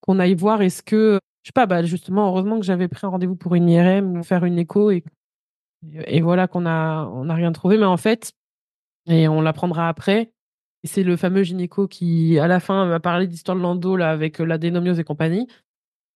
qu'on 0.00 0.18
aille 0.18 0.34
voir 0.34 0.62
est-ce 0.62 0.82
que, 0.82 1.18
je 1.42 1.48
sais 1.48 1.52
pas, 1.52 1.66
bah 1.66 1.82
justement, 1.82 2.28
heureusement 2.28 2.58
que 2.58 2.64
j'avais 2.64 2.88
pris 2.88 3.06
un 3.06 3.10
rendez-vous 3.10 3.36
pour 3.36 3.54
une 3.54 3.68
IRM 3.68 4.18
ou 4.18 4.22
faire 4.22 4.44
une 4.44 4.58
écho 4.58 4.90
et 4.90 5.04
et 5.92 6.20
voilà 6.20 6.48
qu'on 6.48 6.66
a 6.66 7.06
on 7.12 7.28
a 7.28 7.34
rien 7.34 7.52
trouvé, 7.52 7.78
mais 7.78 7.84
en 7.84 7.96
fait, 7.96 8.32
et 9.06 9.28
on 9.28 9.40
l'apprendra 9.40 9.88
après 9.88 10.32
c'est 10.84 11.02
le 11.02 11.16
fameux 11.16 11.42
gynéco 11.42 11.88
qui, 11.88 12.38
à 12.38 12.46
la 12.46 12.60
fin, 12.60 12.86
m'a 12.86 13.00
parlé 13.00 13.26
d'histoire 13.26 13.56
de 13.56 13.62
Lando 13.62 13.96
là, 13.96 14.10
avec 14.10 14.40
euh, 14.40 14.44
l'adénomiose 14.44 15.00
et 15.00 15.04
compagnie, 15.04 15.46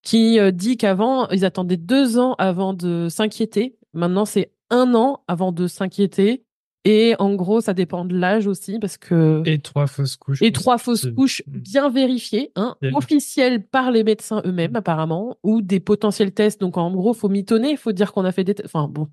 qui 0.03 0.39
euh, 0.39 0.51
dit 0.51 0.77
qu'avant, 0.77 1.29
ils 1.29 1.45
attendaient 1.45 1.77
deux 1.77 2.19
ans 2.19 2.35
avant 2.39 2.75
de 2.75 3.09
s'inquiéter. 3.09 3.77
Maintenant, 3.95 4.25
c'est 4.25 4.53
un 4.71 4.95
an 4.95 5.23
avant 5.29 5.53
de 5.53 5.67
s'inquiéter. 5.67 6.45
Et 6.85 7.15
en 7.21 7.35
gros, 7.35 7.61
ça 7.61 7.75
dépend 7.75 8.05
de 8.05 8.17
l'âge 8.17 8.49
aussi, 8.49 8.81
parce 8.81 8.97
que. 8.97 9.43
Et 9.47 9.61
trois 9.61 9.87
fausses 9.87 10.17
couches. 10.17 10.43
Et 10.43 10.51
trois 10.51 10.79
fausses 10.79 11.09
couches 11.15 11.43
bien 11.47 11.89
vérifiées, 11.89 12.51
hein, 12.57 12.75
officielles 12.93 13.65
par 13.65 13.93
les 13.93 14.03
médecins 14.03 14.43
eux-mêmes, 14.45 14.75
apparemment, 14.75 15.37
ou 15.45 15.63
des 15.63 15.79
potentiels 15.79 16.33
tests. 16.33 16.61
Donc, 16.61 16.77
en 16.77 16.91
gros, 16.91 17.15
faut 17.15 17.29
mitonner, 17.29 17.77
faut 17.77 17.93
dire 17.93 18.13
qu'on 18.13 18.25
a 18.25 18.33
fait 18.33 18.43
des. 18.43 18.57
Enfin, 18.65 18.89
bon, 18.89 19.07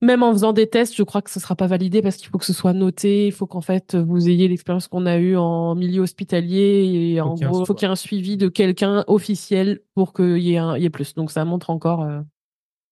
même 0.00 0.22
en 0.22 0.32
faisant 0.32 0.52
des 0.52 0.68
tests, 0.68 0.94
je 0.94 1.02
crois 1.02 1.22
que 1.22 1.30
ce 1.30 1.40
sera 1.40 1.56
pas 1.56 1.66
validé 1.66 2.02
parce 2.02 2.16
qu'il 2.16 2.28
faut 2.28 2.38
que 2.38 2.44
ce 2.44 2.52
soit 2.52 2.72
noté. 2.72 3.26
Il 3.26 3.32
faut 3.32 3.46
qu'en 3.46 3.60
fait 3.60 3.96
vous 3.96 4.28
ayez 4.28 4.46
l'expérience 4.48 4.88
qu'on 4.88 5.06
a 5.06 5.16
eue 5.16 5.36
en 5.36 5.74
milieu 5.74 6.02
hospitalier 6.02 7.12
et 7.14 7.20
en 7.20 7.34
gros, 7.34 7.62
il 7.62 7.66
faut 7.66 7.74
qu'il 7.74 7.86
y 7.86 7.88
ait 7.88 7.92
un 7.92 7.96
suivi 7.96 8.36
de 8.36 8.48
quelqu'un 8.48 9.04
officiel 9.08 9.80
pour 9.94 10.12
qu'il 10.12 10.38
y 10.38 10.54
ait 10.54 10.58
un, 10.58 10.78
y 10.78 10.84
ait 10.84 10.90
plus. 10.90 11.14
Donc 11.14 11.30
ça 11.30 11.44
montre 11.44 11.70
encore 11.70 12.02
euh, 12.02 12.20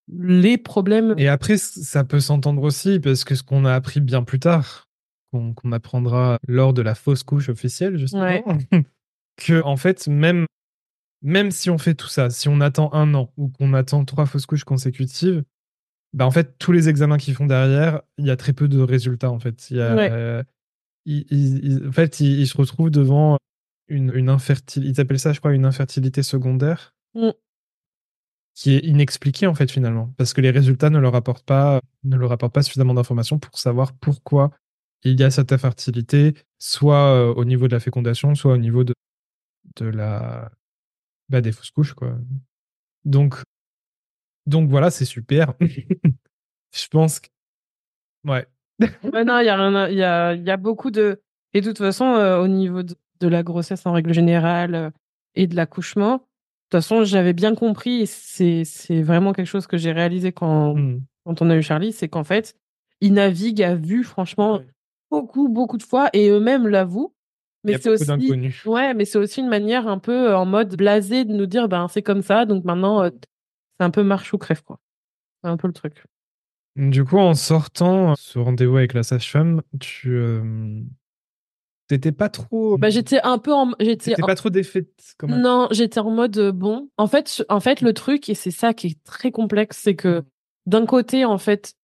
les 0.09 0.59
problèmes. 0.59 1.15
Et 1.17 1.29
après, 1.29 1.59
ça 1.59 2.03
peut 2.03 2.21
s'entendre 2.21 2.63
aussi 2.63 2.99
parce 2.99 3.25
que 3.25 3.35
ce 3.35 3.43
qu'on 3.43 3.65
a 3.65 3.75
appris 3.75 4.01
bien 4.01 4.25
plus 4.25 4.41
tard, 4.41 4.89
qu'on 5.31 5.73
apprendra 5.73 6.39
lors 6.49 6.73
de 6.73 6.83
la 6.83 6.95
fausse 6.95 7.23
couche 7.23 7.49
officielle 7.49 7.99
justement, 7.99 8.43
que 9.37 9.63
en 9.63 9.77
fait 9.77 10.09
même 10.09 10.47
même 11.23 11.51
si 11.51 11.71
on 11.71 11.79
fait 11.79 11.95
tout 11.95 12.09
ça, 12.09 12.31
si 12.31 12.49
on 12.49 12.61
attend 12.61 12.93
un 12.95 13.15
an 13.15 13.33
ou 13.37 13.49
qu'on 13.49 13.75
attend 13.75 14.05
trois 14.05 14.27
fausses 14.27 14.47
couches 14.47 14.65
consécutives, 14.65 15.43
bah, 16.17 16.25
en 16.27 16.31
fait, 16.31 16.57
tous 16.59 16.73
les 16.73 16.89
examens 16.89 17.19
qu'ils 17.19 17.35
font 17.35 17.45
derrière, 17.45 18.01
il 18.17 18.25
y 18.25 18.31
a 18.31 18.39
très 18.39 18.55
peu 18.55 18.69
de 18.69 18.81
résultats, 18.81 19.31
en 19.31 19.39
fait. 19.39 19.71
Il 19.71 19.77
y 19.77 19.83
a, 19.83 19.93
euh, 19.93 20.43
en 21.87 21.93
fait, 21.93 22.21
ils, 22.21 22.47
se 22.47 22.57
retrouvent 22.57 22.91
devant 22.91 23.37
une, 23.89 24.11
une 24.15 24.31
infertilité, 24.31 24.91
ils 24.91 25.01
appellent 25.01 25.19
ça, 25.19 25.35
je 25.35 25.41
crois, 25.41 25.53
une 25.53 25.67
infertilité 25.67 26.23
secondaire, 26.23 26.95
mm. 27.15 27.33
qui 28.55 28.73
est 28.73 28.79
inexpliquée, 28.79 29.47
en 29.47 29.55
fait, 29.55 29.71
finalement, 29.71 30.15
parce 30.17 30.33
que 30.33 30.41
les 30.41 30.51
résultats 30.51 30.89
ne 30.89 30.99
leur 30.99 31.15
apportent 31.15 31.45
pas, 31.45 31.83
ne 32.03 32.17
leur 32.17 32.33
apportent 32.33 32.55
pas 32.55 32.63
suffisamment 32.63 32.95
d'informations 32.95 33.39
pour 33.39 33.59
savoir 33.59 33.93
pourquoi 33.93 34.53
il 35.03 35.21
y 35.21 35.23
a 35.23 35.31
cette 35.31 35.53
infertilité, 35.53 36.35
soit 36.59 37.13
euh, 37.13 37.35
au 37.35 37.45
niveau 37.45 37.69
de 37.69 37.75
la 37.75 37.81
fécondation, 37.81 38.35
soit 38.35 38.55
au 38.55 38.59
niveau 38.59 38.85
de, 38.85 38.95
de 39.77 39.85
la, 39.85 40.51
bah, 41.29 41.43
des 41.43 41.53
fausses 41.53 41.73
couches, 41.73 41.93
quoi. 41.93 42.19
Donc, 43.05 43.37
donc 44.47 44.71
voilà, 44.71 44.91
c'est 44.91 45.05
super. 45.05 45.55
je 45.61 46.89
pense 46.91 47.21
que. 47.21 47.29
Ouais. 48.25 48.47
non, 48.81 49.39
il 49.41 49.47
y 49.47 49.49
a, 49.49 49.91
y, 49.91 50.03
a, 50.03 50.35
y 50.35 50.51
a 50.51 50.57
beaucoup 50.57 50.91
de. 50.91 51.21
Et 51.55 51.61
de 51.61 51.69
toute 51.69 51.79
façon, 51.79 52.05
euh, 52.05 52.41
au 52.41 52.49
niveau 52.49 52.83
de, 52.83 53.29
la 53.29 53.43
grossesse 53.43 53.87
en 53.87 53.93
règle 53.93 54.13
générale 54.13 54.75
euh, 54.75 54.91
et 55.35 55.47
de 55.47 55.57
l'accouchement, 55.57 56.17
de 56.17 56.19
toute 56.19 56.83
façon, 56.83 57.05
j'avais 57.05 57.33
bien 57.33 57.55
compris, 57.55 58.07
c'est 58.07 58.65
vraiment 59.03 59.33
quelque 59.33 59.47
chose 59.47 59.67
que 59.67 59.77
j'ai 59.77 59.93
réalisé 59.93 60.33
quand, 60.33 60.75
mmh. 60.75 61.01
quand 61.25 61.43
on 61.43 61.51
a 61.51 61.57
eu 61.57 61.63
Charlie, 61.63 61.93
c'est 61.93 62.09
qu'en 62.09 62.25
fait, 62.25 62.57
ils 63.01 63.13
naviguent 63.13 63.63
à 63.63 63.75
vue, 63.75 64.05
franchement, 64.05 64.61
beaucoup, 65.11 65.49
beaucoup 65.49 65.79
de 65.79 65.83
fois, 65.83 66.11
et 66.13 66.29
eux-mêmes 66.29 66.67
l'avouent. 66.67 67.15
Mais 67.65 67.79
c'est 67.79 67.89
aussi, 67.89 68.53
ouais, 68.67 68.95
mais 68.95 69.05
c'est 69.05 69.19
aussi 69.19 69.41
une 69.41 69.49
manière 69.49 69.89
un 69.89 69.99
peu 69.99 70.31
euh, 70.31 70.39
en 70.39 70.47
mode 70.47 70.77
blasé 70.77 71.25
de 71.25 71.33
nous 71.33 71.47
dire, 71.47 71.69
ben 71.69 71.89
c'est 71.89 72.03
comme 72.03 72.23
ça, 72.23 72.45
donc 72.45 72.65
maintenant 72.65 73.11
c'est 73.79 73.85
un 73.85 73.91
peu 73.91 74.03
marche 74.03 74.33
ou 74.33 74.39
crève, 74.39 74.63
quoi. 74.63 74.81
C'est 75.43 75.51
un 75.51 75.57
peu 75.57 75.67
le 75.67 75.75
truc. 75.75 76.05
Du 76.77 77.05
coup, 77.05 77.19
en 77.19 77.35
sortant 77.35 78.15
ce 78.17 78.39
rendez-vous 78.39 78.77
avec 78.77 78.93
la 78.93 79.03
sage-femme, 79.03 79.63
tu 79.81 80.15
euh, 80.15 80.43
t'étais 81.89 82.13
pas 82.13 82.29
trop. 82.29 82.77
Bah, 82.77 82.91
j'étais 82.91 83.21
un 83.23 83.39
peu 83.39 83.53
en. 83.53 83.73
J'étais 83.81 84.15
pas 84.15 84.35
trop 84.35 84.51
défaite. 84.51 85.17
Non, 85.27 85.69
j'étais 85.71 86.01
en 86.01 86.11
mode 86.11 86.37
euh, 86.37 86.53
bon. 86.53 86.91
En 86.99 87.07
fait, 87.07 87.45
en 87.49 87.61
fait, 87.61 87.81
le 87.81 87.95
truc 87.95 88.29
et 88.29 88.35
c'est 88.35 88.51
ça 88.51 88.75
qui 88.75 88.89
est 88.89 89.05
très 89.05 89.31
complexe, 89.31 89.81
c'est 89.83 89.95
que 89.95 90.25
d'un 90.67 90.85
côté, 90.85 91.25
en 91.25 91.39
fait, 91.39 91.75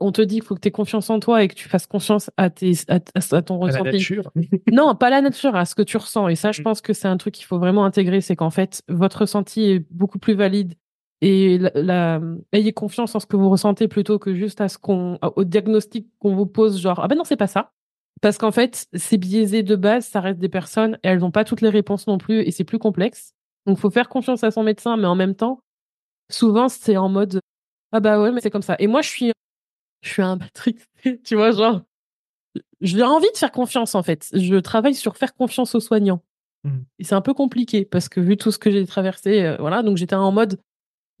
on 0.00 0.12
te 0.12 0.22
dit 0.22 0.36
qu'il 0.36 0.44
faut 0.44 0.54
que 0.54 0.60
tu 0.60 0.68
aies 0.68 0.72
confiance 0.72 1.10
en 1.10 1.18
toi 1.18 1.42
et 1.42 1.48
que 1.48 1.54
tu 1.54 1.68
fasses 1.68 1.86
confiance 1.86 2.30
à, 2.36 2.50
tes, 2.50 2.74
à, 2.88 3.00
ton 3.42 3.58
ressenti. 3.58 3.84
la 3.84 3.92
nature. 3.92 4.30
non, 4.72 4.94
pas 4.94 5.10
la 5.10 5.20
nature, 5.20 5.56
à 5.56 5.64
ce 5.64 5.74
que 5.74 5.82
tu 5.82 5.96
ressens. 5.96 6.28
Et 6.28 6.36
ça, 6.36 6.52
je 6.52 6.60
mm. 6.60 6.64
pense 6.64 6.80
que 6.80 6.92
c'est 6.92 7.08
un 7.08 7.16
truc 7.16 7.34
qu'il 7.34 7.46
faut 7.46 7.58
vraiment 7.58 7.84
intégrer, 7.84 8.20
c'est 8.20 8.36
qu'en 8.36 8.50
fait, 8.50 8.82
votre 8.88 9.22
ressenti 9.22 9.64
est 9.64 9.86
beaucoup 9.90 10.18
plus 10.18 10.34
valide 10.34 10.74
et 11.20 11.58
la, 11.58 12.20
ayez 12.52 12.72
confiance 12.72 13.14
en 13.14 13.20
ce 13.20 13.26
que 13.26 13.36
vous 13.36 13.50
ressentez 13.50 13.88
plutôt 13.88 14.18
que 14.18 14.34
juste 14.34 14.60
à 14.60 14.68
ce 14.68 14.78
qu'on 14.78 15.18
au 15.36 15.44
diagnostic 15.44 16.08
qu'on 16.20 16.34
vous 16.34 16.46
pose 16.46 16.80
genre 16.80 17.00
ah 17.02 17.08
ben 17.08 17.16
non 17.16 17.24
c'est 17.24 17.36
pas 17.36 17.48
ça 17.48 17.72
parce 18.20 18.38
qu'en 18.38 18.52
fait 18.52 18.86
c'est 18.92 19.18
biaisé 19.18 19.62
de 19.62 19.74
base 19.74 20.06
ça 20.06 20.20
reste 20.20 20.38
des 20.38 20.48
personnes 20.48 20.98
et 21.02 21.08
elles 21.08 21.18
n'ont 21.18 21.32
pas 21.32 21.44
toutes 21.44 21.60
les 21.60 21.70
réponses 21.70 22.06
non 22.06 22.18
plus 22.18 22.42
et 22.42 22.50
c'est 22.50 22.64
plus 22.64 22.78
complexe. 22.78 23.34
Donc 23.66 23.78
faut 23.78 23.90
faire 23.90 24.08
confiance 24.08 24.44
à 24.44 24.50
son 24.50 24.62
médecin 24.62 24.96
mais 24.96 25.06
en 25.06 25.16
même 25.16 25.34
temps 25.34 25.60
souvent 26.30 26.68
c'est 26.68 26.96
en 26.96 27.08
mode 27.08 27.40
ah 27.92 28.00
bah 28.00 28.20
ouais 28.20 28.30
mais 28.30 28.40
c'est 28.40 28.50
comme 28.50 28.62
ça 28.62 28.76
et 28.78 28.86
moi 28.86 29.02
je 29.02 29.08
suis 29.08 29.32
je 30.02 30.10
suis 30.10 30.22
un 30.22 30.36
matrix 30.36 30.76
tu 31.24 31.34
vois 31.34 31.50
genre 31.50 31.82
j'ai 32.80 33.02
envie 33.02 33.30
de 33.32 33.36
faire 33.36 33.52
confiance 33.52 33.94
en 33.94 34.02
fait. 34.02 34.28
Je 34.32 34.56
travaille 34.56 34.94
sur 34.94 35.16
faire 35.16 35.34
confiance 35.34 35.74
aux 35.74 35.80
soignants. 35.80 36.22
Mmh. 36.64 36.78
et 36.98 37.04
c'est 37.04 37.14
un 37.14 37.20
peu 37.20 37.34
compliqué 37.34 37.84
parce 37.84 38.08
que 38.08 38.18
vu 38.18 38.36
tout 38.36 38.50
ce 38.50 38.58
que 38.58 38.68
j'ai 38.72 38.84
traversé 38.84 39.44
euh, 39.44 39.56
voilà. 39.60 39.82
Donc 39.82 39.96
j'étais 39.96 40.16
en 40.16 40.32
mode 40.32 40.60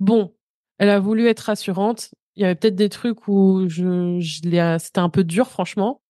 bon, 0.00 0.34
elle 0.78 0.90
a 0.90 1.00
voulu 1.00 1.26
être 1.26 1.40
rassurante. 1.40 2.14
Il 2.36 2.42
y 2.42 2.44
avait 2.44 2.54
peut-être 2.54 2.76
des 2.76 2.88
trucs 2.88 3.28
où 3.28 3.68
je, 3.68 4.20
je 4.20 4.78
c'était 4.78 5.00
un 5.00 5.08
peu 5.10 5.24
dur, 5.24 5.48
franchement. 5.48 6.00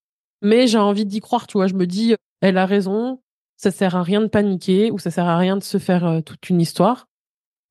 Mais 0.43 0.67
j'ai 0.67 0.79
envie 0.79 1.07
d'y 1.07 1.21
croire, 1.21 1.47
tu 1.47 1.59
vois. 1.59 1.67
Je 1.67 1.75
me 1.75 1.87
dis, 1.87 2.15
elle 2.41 2.59
a 2.59 2.67
raison. 2.67 3.23
Ça 3.57 3.71
sert 3.71 3.97
à 3.97 4.03
rien 4.03 4.21
de 4.21 4.29
paniquer 4.29 4.91
ou 4.93 4.99
ça 4.99 5.11
sert 5.11 5.27
à 5.27 5.37
rien 5.37 5.57
de 5.57 5.63
se 5.65 5.79
faire 5.79 6.05
euh, 6.07 6.21
toute 6.21 6.49
une 6.49 6.61
histoire. 6.61 7.09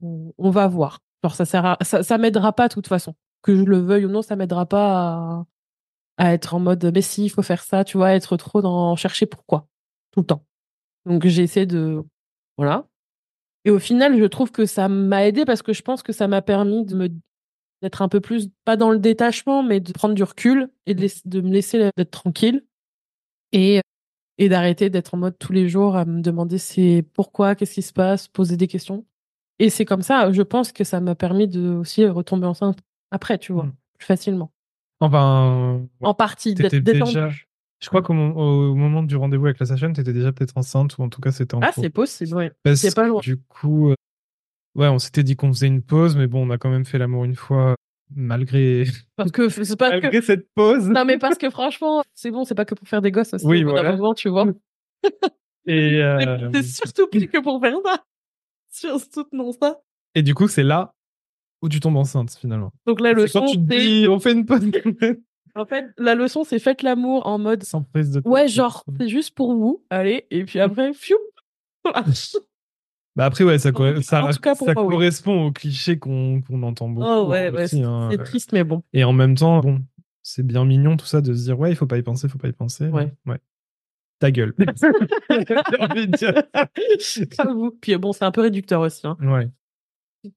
On, 0.01 0.49
va 0.51 0.67
voir. 0.67 0.99
Alors 1.23 1.35
ça 1.35 1.45
sert 1.45 1.77
ça, 1.81 2.03
ça 2.03 2.17
m'aidera 2.17 2.53
pas 2.53 2.67
de 2.67 2.73
toute 2.73 2.87
façon. 2.87 3.15
Que 3.41 3.55
je 3.55 3.63
le 3.63 3.77
veuille 3.77 4.05
ou 4.05 4.09
non, 4.09 4.21
ça 4.21 4.35
m'aidera 4.35 4.65
pas 4.65 5.45
à, 6.17 6.33
être 6.33 6.53
en 6.55 6.59
mode, 6.59 6.91
mais 6.93 7.01
si, 7.01 7.25
il 7.25 7.29
faut 7.29 7.41
faire 7.41 7.63
ça, 7.63 7.83
tu 7.83 7.97
vois, 7.97 8.13
être 8.13 8.37
trop 8.37 8.61
dans 8.61 8.95
chercher 8.95 9.25
pourquoi 9.25 9.67
tout 10.11 10.21
le 10.21 10.25
temps. 10.25 10.45
Donc 11.05 11.25
j'ai 11.25 11.43
essayé 11.43 11.65
de 11.65 12.03
Voilà. 12.57 12.87
Et 13.67 13.69
au 13.69 13.79
final, 13.79 14.17
je 14.17 14.23
trouve 14.23 14.49
que 14.49 14.65
ça 14.65 14.87
m'a 14.87 15.27
aidé 15.27 15.43
parce 15.43 15.61
que 15.61 15.73
je 15.73 15.81
pense 15.81 16.01
que 16.01 16.13
ça 16.13 16.29
m'a 16.29 16.41
permis 16.41 16.85
de 16.85 16.95
me 16.95 17.09
d'être 17.81 18.01
un 18.01 18.07
peu 18.07 18.21
plus 18.21 18.47
pas 18.63 18.77
dans 18.77 18.91
le 18.91 18.97
détachement, 18.97 19.61
mais 19.61 19.81
de 19.81 19.91
prendre 19.91 20.15
du 20.15 20.23
recul 20.23 20.69
et 20.85 20.95
de, 20.95 21.05
de 21.25 21.41
me 21.41 21.51
laisser 21.51 21.91
d'être 21.97 22.11
tranquille 22.11 22.65
et 23.51 23.81
et 24.37 24.47
d'arrêter 24.47 24.89
d'être 24.89 25.15
en 25.15 25.17
mode 25.17 25.37
tous 25.37 25.51
les 25.51 25.67
jours 25.67 25.97
à 25.97 26.05
me 26.05 26.21
demander 26.21 26.59
c'est 26.59 27.03
pourquoi, 27.13 27.55
qu'est-ce 27.55 27.73
qui 27.73 27.81
se 27.81 27.91
passe, 27.91 28.29
poser 28.29 28.55
des 28.55 28.67
questions. 28.67 29.05
Et 29.59 29.69
c'est 29.69 29.83
comme 29.83 30.01
ça, 30.01 30.31
je 30.31 30.43
pense 30.43 30.71
que 30.71 30.85
ça 30.85 31.01
m'a 31.01 31.15
permis 31.15 31.49
de 31.49 31.71
aussi 31.71 32.05
retomber 32.05 32.47
enceinte 32.47 32.79
après, 33.11 33.37
tu 33.37 33.51
vois, 33.51 33.65
Mm. 33.65 33.73
plus 33.97 34.05
facilement. 34.05 34.51
Enfin, 35.01 35.81
En 36.01 36.13
partie, 36.13 36.53
d'être 36.53 36.77
déjà. 36.77 37.31
Je 37.79 37.87
crois 37.89 38.01
qu'au 38.01 38.13
mo- 38.13 38.33
au 38.35 38.73
moment 38.75 39.03
du 39.03 39.15
rendez-vous 39.15 39.45
avec 39.45 39.59
la 39.59 39.65
sage-femme, 39.67 39.93
t'étais 39.93 40.13
déjà 40.13 40.31
peut-être 40.31 40.57
enceinte 40.57 40.97
ou 40.97 41.03
en 41.03 41.09
tout 41.09 41.21
cas 41.21 41.31
c'était 41.31 41.55
en 41.55 41.59
Ah, 41.61 41.71
c'est 41.73 41.89
possible, 41.89 42.35
oui. 42.35 42.49
Parce 42.63 42.79
c'est 42.79 42.95
pas 42.95 43.07
loin. 43.07 43.21
Du 43.21 43.37
coup, 43.37 43.89
euh, 43.91 43.95
ouais, 44.75 44.87
on 44.87 44.97
s'était 44.99 45.23
dit 45.23 45.35
qu'on 45.35 45.53
faisait 45.53 45.67
une 45.67 45.83
pause, 45.83 46.15
mais 46.17 46.27
bon, 46.27 46.47
on 46.47 46.49
a 46.49 46.57
quand 46.57 46.69
même 46.71 46.85
fait 46.85 46.97
l'amour 46.97 47.23
une 47.25 47.35
fois, 47.35 47.75
malgré 48.15 48.85
Parce 49.15 49.31
que 49.31 49.47
c'est 49.49 49.75
pas 49.77 49.91
que. 49.91 50.01
malgré 50.01 50.21
cette 50.21 50.47
pause. 50.55 50.89
Non, 50.89 51.05
mais 51.05 51.17
parce 51.19 51.37
que 51.37 51.49
franchement, 51.51 52.01
c'est 52.15 52.31
bon, 52.31 52.45
c'est 52.45 52.55
pas 52.55 52.65
que 52.65 52.73
pour 52.73 52.87
faire 52.87 53.01
des 53.01 53.11
gosses 53.11 53.33
aussi. 53.35 53.45
Oui, 53.45 53.63
voilà. 53.63 53.91
moment, 53.95 54.13
tu 54.15 54.29
vois. 54.29 54.47
Et 55.67 56.01
euh, 56.01 56.49
C'est 56.53 56.63
surtout 56.63 57.07
plus 57.07 57.27
que 57.27 57.41
pour 57.41 57.61
faire 57.61 57.75
ça. 57.85 58.03
Surtout 58.69 59.25
non 59.31 59.51
ça. 59.53 59.79
et 60.13 60.21
du 60.21 60.33
coup, 60.35 60.47
c'est 60.47 60.61
là 60.63 60.93
où 61.61 61.69
tu 61.69 61.79
tombes 61.79 61.95
enceinte 61.97 62.35
finalement. 62.39 62.71
Donc 62.85 62.99
C'est 63.01 63.13
leçon, 63.13 63.39
quand 63.41 63.45
tu 63.47 63.57
te 63.57 63.61
dis, 63.63 64.07
on 64.07 64.19
fait 64.19 64.33
une 64.33 64.45
pause 64.45 64.69
En 65.57 65.65
fait, 65.65 65.85
la 65.97 66.13
leçon, 66.15 66.43
c'est 66.43 66.59
faites 66.59 66.81
l'amour 66.83 67.25
en 67.25 67.39
mode. 67.39 67.63
sans 67.63 67.81
prise 67.83 68.11
de. 68.11 68.21
Ouais, 68.25 68.47
genre, 68.47 68.83
c'est 68.99 69.07
juste 69.09 69.33
pour 69.35 69.55
vous. 69.55 69.83
Allez, 69.89 70.25
et 70.31 70.45
puis 70.45 70.59
après, 70.59 70.93
fiou. 70.93 71.17
Bah 73.15 73.25
après, 73.25 73.43
ouais, 73.43 73.57
ça, 73.57 73.71
corre- 73.71 73.87
En 73.87 73.95
tout- 73.95 74.01
ça, 74.03 74.23
en 74.23 74.29
tout 74.29 74.37
cas, 74.39 74.53
pour 74.53 74.67
ça 74.67 74.73
moi, 74.75 74.83
oui. 74.85 74.91
correspond 74.93 75.47
au 75.47 75.51
cliché 75.51 75.97
qu'on 75.97 76.39
qu'on 76.43 76.61
entend 76.61 76.87
beaucoup. 76.87 77.07
Oh 77.09 77.27
ouais, 77.27 77.51
c'est 77.67 77.81
hein. 77.81 78.09
c'est 78.11 78.23
triste, 78.23 78.51
mais 78.53 78.63
bon. 78.63 78.83
Et 78.93 79.03
en 79.03 79.11
même 79.13 79.33
temps, 79.33 79.59
bon, 79.59 79.81
c'est 80.21 80.45
bien 80.45 80.65
mignon 80.65 80.97
tout 80.97 81.07
ça 81.07 81.19
de 81.21 81.33
se 81.33 81.45
dire, 81.45 81.57
ouais, 81.59 81.71
il 81.71 81.75
faut 81.75 81.87
pas 81.87 81.97
y 81.97 82.03
penser, 82.03 82.29
faut 82.29 82.37
pas 82.37 82.47
y 82.49 82.53
penser. 82.53 82.87
Ouais. 82.89 83.11
Ouais. 83.25 83.39
Ta 84.19 84.29
gueule. 84.29 84.53
J'ai 85.29 85.81
envie 85.81 86.07
de 86.07 86.15
dire. 86.15 86.43
J'avoue. 87.35 87.71
Puis 87.81 87.97
bon, 87.97 88.13
c'est 88.13 88.25
un 88.25 88.31
peu 88.31 88.41
réducteur 88.41 88.81
aussi. 88.81 89.07
Hein. 89.07 89.17
Ouais. 89.19 89.49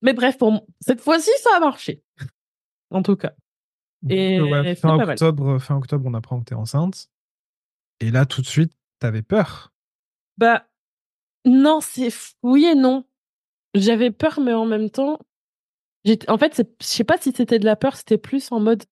Mais 0.01 0.15
bref, 0.15 0.39
pour 0.39 0.67
cette 0.81 1.03
fois-ci, 1.03 1.31
ça 1.43 1.51
a 1.59 1.61
marché. 1.61 2.03
En 2.91 3.03
tout 3.03 3.17
cas. 3.17 3.35
Et 4.09 4.41
ouais, 4.41 4.75
fin, 4.75 4.97
pas 4.97 5.05
mal. 5.05 5.11
octobre, 5.11 5.59
fin 5.59 5.77
octobre, 5.77 6.05
on 6.07 6.15
apprend 6.15 6.41
que 6.41 6.45
t'es 6.45 6.55
enceinte. 6.55 7.11
Et 8.01 8.11
là, 8.11 8.25
tout 8.25 8.41
de 8.41 8.47
suite, 8.47 8.73
t'avais 8.99 9.23
peur. 9.23 9.73
Bah, 10.39 10.67
non, 11.45 11.81
c'est 11.81 12.09
oui 12.43 12.65
et 12.65 12.75
non. 12.75 13.05
J'avais 13.75 14.11
peur, 14.11 14.41
mais 14.41 14.55
en 14.55 14.67
même 14.67 14.91
temps. 14.91 15.19
En 16.29 16.39
fait, 16.39 16.57
je 16.81 16.87
sais 16.87 17.05
pas 17.05 17.19
si 17.19 17.33
c'était 17.33 17.59
de 17.59 17.67
la 17.67 17.77
peur, 17.77 17.95
c'était 17.95 18.17
plus 18.17 18.51
en 18.53 18.61
mode, 18.61 18.85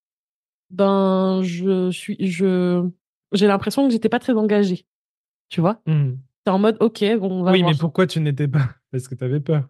ben, 0.70 1.40
je 1.42 1.90
suis, 1.90 2.16
je, 2.20 2.86
j'ai 3.32 3.46
l'impression 3.46 3.86
que 3.86 3.92
j'étais 3.92 4.10
pas 4.10 4.18
très 4.18 4.34
engagée. 4.34 4.86
Tu 5.48 5.62
vois, 5.62 5.80
t'es 5.86 6.50
en 6.50 6.58
mode, 6.58 6.76
ok, 6.80 7.02
bon, 7.18 7.40
on 7.40 7.42
va 7.42 7.52
oui, 7.52 7.60
voir. 7.60 7.72
mais 7.72 7.78
pourquoi 7.78 8.06
tu 8.06 8.20
n'étais 8.20 8.46
pas? 8.46 8.74
Parce 8.90 9.08
que 9.08 9.14
t'avais 9.14 9.40
peur. 9.40 9.68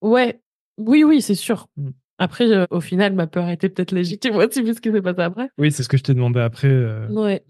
Ouais, 0.00 0.42
oui, 0.78 1.04
oui, 1.04 1.20
c'est 1.20 1.34
sûr. 1.34 1.68
Mm. 1.76 1.90
Après, 2.22 2.48
euh, 2.48 2.66
au 2.70 2.80
final, 2.80 3.14
ma 3.14 3.26
peur 3.26 3.48
était 3.48 3.68
peut-être 3.68 3.90
légitime 3.90 4.36
aussi, 4.36 4.62
vu 4.62 4.74
ce 4.74 4.80
qui 4.80 4.92
s'est 4.92 5.02
passé 5.02 5.20
après. 5.22 5.50
Oui, 5.58 5.72
c'est 5.72 5.82
ce 5.82 5.88
que 5.88 5.96
je 5.96 6.04
t'ai 6.04 6.14
demandé 6.14 6.38
après. 6.38 6.68
euh, 6.68 7.08
Ouais. 7.08 7.44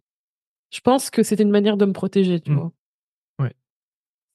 Je 0.71 0.81
pense 0.81 1.11
que 1.11 1.23
c'était 1.23 1.43
une 1.43 1.51
manière 1.51 1.77
de 1.77 1.85
me 1.85 1.93
protéger, 1.93 2.41
tu 2.41 2.53
Mm. 2.53 2.55
vois. 2.57 2.73
Ouais. 3.39 3.53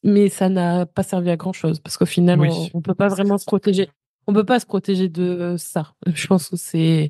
Mais 0.03 0.29
ça 0.29 0.49
n'a 0.49 0.85
pas 0.85 1.01
servi 1.01 1.31
à 1.31 1.37
grand 1.37 1.53
chose 1.53 1.79
parce 1.79 1.97
qu'au 1.97 2.05
final, 2.05 2.39
Oui. 2.39 2.49
on, 2.51 2.77
on 2.77 2.81
peut 2.81 2.93
pas 2.93 3.07
vraiment 3.07 3.39
se 3.39 3.45
protéger. 3.45 3.89
On 4.27 4.33
peut 4.33 4.43
pas 4.45 4.59
se 4.59 4.67
protéger 4.67 5.09
de 5.09 5.23
euh, 5.23 5.57
ça. 5.57 5.93
Je 6.05 6.27
pense 6.27 6.49
que 6.49 6.55
c'est 6.55 7.09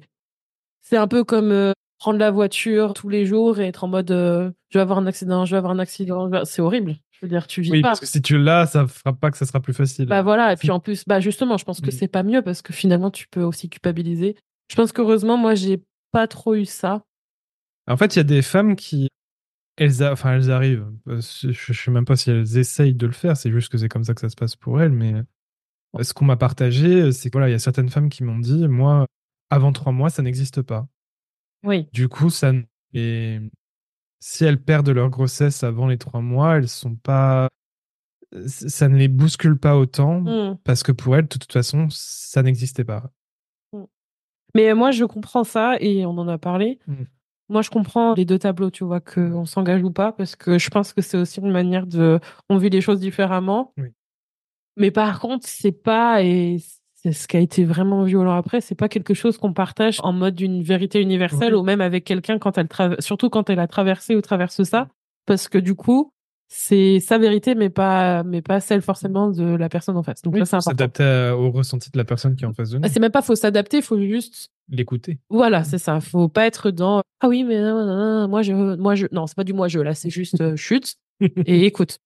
c'est 0.82 0.96
un 0.98 1.08
peu 1.10 1.26
comme 1.26 1.52
euh, 1.52 1.74
prendre 2.00 2.20
la 2.20 2.32
voiture 2.32 2.94
tous 2.94 3.10
les 3.10 3.26
jours 3.26 3.60
et 3.60 3.66
être 3.68 3.84
en 3.84 3.90
mode 3.90 4.12
euh, 4.12 4.52
je 4.70 4.78
vais 4.78 4.82
avoir 4.84 5.00
un 5.00 5.06
accident, 5.08 5.44
je 5.44 5.52
vais 5.52 5.58
avoir 5.58 5.74
un 5.74 5.80
accident. 5.80 6.28
je 6.28 6.32
vais- 6.32 6.46
C'est 6.46 6.62
horrible. 6.62 6.96
Je 7.20 7.26
veux 7.26 7.30
dire, 7.30 7.48
tu 7.48 7.62
vis 7.62 7.72
Oui, 7.72 7.82
pas. 7.82 7.90
parce 7.90 8.00
que 8.00 8.06
si 8.06 8.22
tu 8.22 8.38
l'as, 8.38 8.68
ça 8.68 8.86
fera 8.86 9.12
pas 9.12 9.32
que 9.32 9.38
ça 9.38 9.46
sera 9.48 9.60
plus 9.60 9.74
facile. 9.74 10.06
Bah 10.06 10.22
voilà, 10.22 10.54
et 10.54 10.56
puis 10.56 10.70
en 10.70 10.80
plus, 10.80 11.04
bah 11.08 11.20
justement, 11.20 11.58
je 11.58 11.66
pense 11.66 11.82
que 11.82 11.90
c'est 11.90 12.08
pas 12.08 12.22
mieux 12.24 12.44
parce 12.44 12.62
que 12.62 12.74
finalement, 12.74 13.10
tu 13.10 13.28
peux 13.28 13.42
aussi 13.42 13.70
culpabiliser. 13.70 14.36
Je 14.70 14.76
pense 14.76 14.92
qu'heureusement, 14.92 15.36
moi, 15.38 15.56
j'ai 15.56 15.82
pas 16.12 16.28
trop 16.28 16.54
eu 16.54 16.66
ça. 16.66 17.04
En 17.88 17.98
fait, 17.98 18.16
il 18.16 18.18
y 18.18 18.20
a 18.20 18.24
des 18.24 18.42
femmes 18.42 18.76
qui. 18.76 19.08
Elles, 19.78 20.04
a- 20.04 20.12
enfin, 20.12 20.34
elles 20.34 20.52
arrivent. 20.52 20.88
Euh, 21.08 21.22
Je, 21.22 21.74
sais 21.74 21.92
même 21.92 22.06
pas 22.06 22.16
si 22.16 22.30
elles 22.30 22.58
essayent 22.58 22.94
de 22.96 23.06
le 23.08 23.14
faire, 23.14 23.36
c'est 23.38 23.52
juste 23.52 23.72
que 23.72 23.78
c'est 23.78 23.90
comme 23.90 24.04
ça 24.04 24.14
que 24.14 24.22
ça 24.22 24.30
se 24.30 24.36
passe 24.36 24.56
pour 24.56 24.82
elles. 24.82 24.92
Mais 24.92 25.14
euh, 25.96 26.04
ce 26.04 26.14
qu'on 26.14 26.26
m'a 26.26 26.38
partagé, 26.38 27.12
c'est 27.12 27.30
que 27.30 27.34
voilà, 27.38 27.50
il 27.50 27.52
y 27.52 27.56
a 27.56 27.60
certaines 27.60 27.90
femmes 27.90 28.10
qui 28.10 28.24
m'ont 28.24 28.40
dit 28.40 28.68
Moi, 28.68 29.06
avant 29.50 29.72
trois 29.72 29.92
mois, 29.92 30.10
ça 30.10 30.22
n'existe 30.22 30.62
pas. 30.62 30.88
Oui. 31.64 31.88
Du 31.94 32.10
coup, 32.10 32.30
ça. 32.30 32.52
Et 32.94 33.40
si 34.20 34.46
elles 34.46 34.62
perdent 34.62 34.90
leur 34.90 35.10
grossesse 35.10 35.64
avant 35.64 35.88
les 35.88 35.98
trois 35.98 36.22
mois, 36.22 36.58
elles 36.58 36.70
sont 36.70 36.96
pas. 36.96 37.50
Ça 38.46 38.90
ne 38.90 38.98
les 38.98 39.08
bouscule 39.08 39.58
pas 39.58 39.78
autant 39.78 40.20
Mm. 40.22 40.58
parce 40.64 40.84
que 40.84 40.92
pour 40.92 41.16
elles, 41.16 41.24
de 41.24 41.38
toute 41.38 41.52
façon, 41.52 41.88
ça 41.90 42.44
n'existait 42.44 42.84
pas. 42.84 43.12
Mais 44.54 44.74
moi, 44.74 44.92
je 44.92 45.06
comprends 45.06 45.44
ça 45.44 45.78
et 45.80 46.06
on 46.06 46.18
en 46.18 46.28
a 46.28 46.38
parlé. 46.38 46.80
Mm. 46.88 47.04
Moi, 47.50 47.62
je 47.62 47.70
comprends 47.70 48.14
les 48.16 48.26
deux 48.26 48.40
tableaux, 48.40 48.70
tu 48.70 48.84
vois, 48.84 49.00
qu'on 49.00 49.46
s'engage 49.46 49.82
ou 49.84 49.92
pas, 49.92 50.12
parce 50.12 50.36
que 50.36 50.58
je 50.58 50.70
pense 50.70 50.92
que 50.94 51.02
c'est 51.02 51.18
aussi 51.18 51.40
une 51.40 51.52
manière 51.52 51.88
de. 51.88 52.20
On 52.50 52.58
vit 52.58 52.70
les 52.70 52.82
choses 52.82 53.00
différemment. 53.00 53.74
Oui. 53.78 53.90
Mais 54.76 54.92
par 54.92 55.20
contre, 55.20 55.48
c'est 55.48 55.72
pas, 55.72 56.22
et 56.24 56.58
c'est 57.00 57.12
ce 57.14 57.28
qui 57.28 57.38
a 57.38 57.40
été 57.40 57.64
vraiment 57.64 58.04
violent 58.04 58.34
après, 58.36 58.60
c'est 58.60 58.76
pas 58.76 58.90
quelque 58.90 59.14
chose 59.14 59.38
qu'on 59.38 59.54
partage 59.54 60.00
en 60.04 60.12
mode 60.14 60.34
d'une 60.36 60.64
vérité 60.64 61.00
universelle 61.02 61.54
Oui. 61.54 61.60
ou 61.60 61.64
même 61.64 61.80
avec 61.82 62.04
quelqu'un 62.04 62.40
quand 62.40 62.58
elle 62.58 62.68
traverse, 62.68 63.06
surtout 63.06 63.30
quand 63.30 63.50
elle 63.52 63.60
a 63.60 63.68
traversé 63.68 64.16
ou 64.16 64.22
traverse 64.22 64.64
ça, 64.64 64.88
parce 65.28 65.48
que 65.48 65.58
du 65.60 65.76
coup, 65.76 66.12
c'est 66.50 67.00
sa 67.00 67.18
vérité, 67.18 67.56
mais 67.56 67.70
pas, 67.70 68.24
mais 68.24 68.42
pas 68.42 68.60
celle 68.62 68.82
forcément 68.82 69.30
de 69.30 69.44
la 69.44 69.70
personne 69.70 69.96
en 69.98 70.02
face. 70.04 70.22
Donc 70.22 70.34
Oui, 70.34 70.40
ça, 70.40 70.46
c'est 70.46 70.52
faut 70.52 70.72
important. 70.72 70.72
s'adapter 71.02 71.36
au 71.38 71.52
ressenti 71.52 71.92
de 71.92 71.98
la 71.98 72.06
personne 72.06 72.36
qui 72.36 72.46
est 72.46 72.48
en 72.48 72.54
face 72.54 72.70
de 72.72 72.78
nous. 72.78 72.84
Ah, 72.86 72.90
C'est 72.90 73.00
même 73.02 73.12
pas 73.12 73.22
faut 73.22 73.36
s'adapter, 73.36 73.82
faut 73.82 74.00
juste 74.00 74.50
L'écouter. 74.70 75.20
voilà, 75.30 75.64
c'est 75.64 75.78
ça. 75.78 76.00
Faut 76.02 76.30
pas 76.30 76.46
être 76.48 76.72
dans 76.72 77.02
ah 77.22 77.28
oui 77.28 77.44
mais 77.44 77.60
non, 77.62 77.86
non, 77.86 78.22
non, 78.22 78.28
moi 78.28 78.42
je 78.44 78.54
moi 78.54 78.96
je 78.96 79.08
non 79.12 79.26
c'est 79.28 79.36
pas 79.36 79.44
du 79.44 79.54
moi 79.54 79.68
je 79.70 79.80
là 79.80 79.94
c'est 79.94 80.10
juste 80.10 80.40
euh, 80.42 80.56
chute 80.56 80.96
et 81.22 81.66
écoute. 81.66 82.00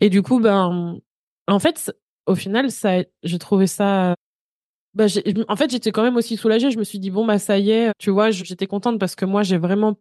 Et 0.00 0.10
du 0.10 0.22
coup 0.22 0.40
ben 0.40 0.98
en 1.48 1.58
fait 1.58 1.92
au 2.26 2.34
final 2.34 2.70
ça 2.70 2.98
j'ai 3.22 3.38
trouvé 3.38 3.66
ça 3.66 4.14
bah, 4.94 5.06
j'ai- 5.06 5.22
en 5.48 5.56
fait 5.56 5.70
j'étais 5.70 5.92
quand 5.92 6.02
même 6.02 6.16
aussi 6.16 6.36
soulagée. 6.36 6.70
Je 6.70 6.78
me 6.78 6.84
suis 6.84 6.98
dit 6.98 7.10
bon 7.10 7.26
bah 7.26 7.38
ça 7.38 7.58
y 7.58 7.70
est 7.70 7.92
tu 7.98 8.10
vois 8.10 8.30
j'étais 8.30 8.66
contente 8.66 8.98
parce 8.98 9.14
que 9.14 9.24
moi 9.24 9.42
j'ai 9.42 9.58
vraiment 9.58 9.96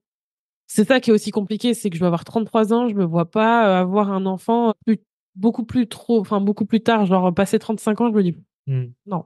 c'est 0.67 0.87
ça 0.87 0.99
qui 0.99 1.09
est 1.11 1.13
aussi 1.13 1.31
compliqué 1.31 1.73
c'est 1.73 1.89
que 1.89 1.95
je 1.95 1.99
vais 2.01 2.07
avoir 2.07 2.23
33 2.25 2.73
ans 2.73 2.87
je 2.87 2.95
me 2.95 3.03
vois 3.05 3.29
pas 3.29 3.67
euh, 3.69 3.81
avoir 3.81 4.11
un 4.11 4.25
enfant 4.25 4.73
plus 4.85 4.99
beaucoup 5.35 5.65
plus 5.65 5.87
trop 5.87 6.19
enfin 6.21 6.39
beaucoup 6.41 6.65
plus 6.65 6.81
tard 6.81 7.05
genre 7.05 7.33
passer 7.33 7.59
35 7.59 8.01
ans 8.01 8.09
je 8.09 8.15
me 8.15 8.23
dis 8.23 8.35
Hmm. 8.67 8.85
non, 9.05 9.25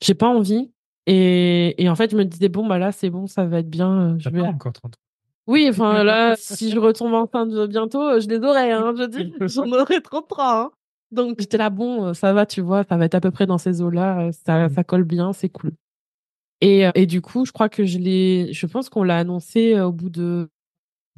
j'ai 0.00 0.14
pas 0.14 0.28
envie. 0.28 0.72
Et, 1.06 1.74
et 1.82 1.90
en 1.90 1.94
fait, 1.94 2.10
je 2.10 2.16
me 2.16 2.24
disais, 2.24 2.48
bon, 2.48 2.66
bah 2.66 2.78
là, 2.78 2.90
c'est 2.90 3.10
bon, 3.10 3.26
ça 3.26 3.44
va 3.44 3.58
être 3.58 3.68
bien. 3.68 4.14
euh, 4.14 4.18
Je 4.18 4.30
vais... 4.30 4.40
encore 4.40 4.72
30 4.72 4.94
ans. 4.94 4.98
Oui, 5.46 5.66
enfin 5.68 6.02
là, 6.04 6.36
si 6.38 6.70
je 6.70 6.78
retombe 6.78 7.12
enceinte 7.12 7.50
bientôt, 7.68 8.00
euh, 8.00 8.20
je 8.20 8.28
les 8.28 8.38
aurai, 8.38 8.70
hein, 8.72 8.94
je 8.96 9.02
dis, 9.04 9.34
j'en 9.42 9.70
aurai 9.72 10.00
33. 10.00 10.62
Hein. 10.62 10.70
Donc 11.12 11.36
j'étais 11.40 11.58
là, 11.58 11.70
bon, 11.70 12.06
euh, 12.06 12.14
ça 12.14 12.32
va, 12.32 12.46
tu 12.46 12.60
vois, 12.62 12.84
ça 12.84 12.96
va 12.96 13.04
être 13.04 13.14
à 13.14 13.20
peu 13.20 13.30
près 13.30 13.46
dans 13.46 13.58
ces 13.58 13.82
eaux-là, 13.82 14.28
euh, 14.28 14.32
ça, 14.32 14.68
ça 14.70 14.82
colle 14.82 15.04
bien, 15.04 15.32
c'est 15.32 15.50
cool. 15.50 15.72
Et, 16.62 16.86
euh, 16.86 16.90
et 16.94 17.06
du 17.06 17.20
coup, 17.20 17.44
je 17.44 17.52
crois 17.52 17.68
que 17.68 17.84
je 17.84 17.98
l'ai, 17.98 18.52
je 18.52 18.66
pense 18.66 18.88
qu'on 18.88 19.02
l'a 19.02 19.18
annoncé 19.18 19.78
au 19.80 19.92
bout 19.92 20.08
de 20.10 20.48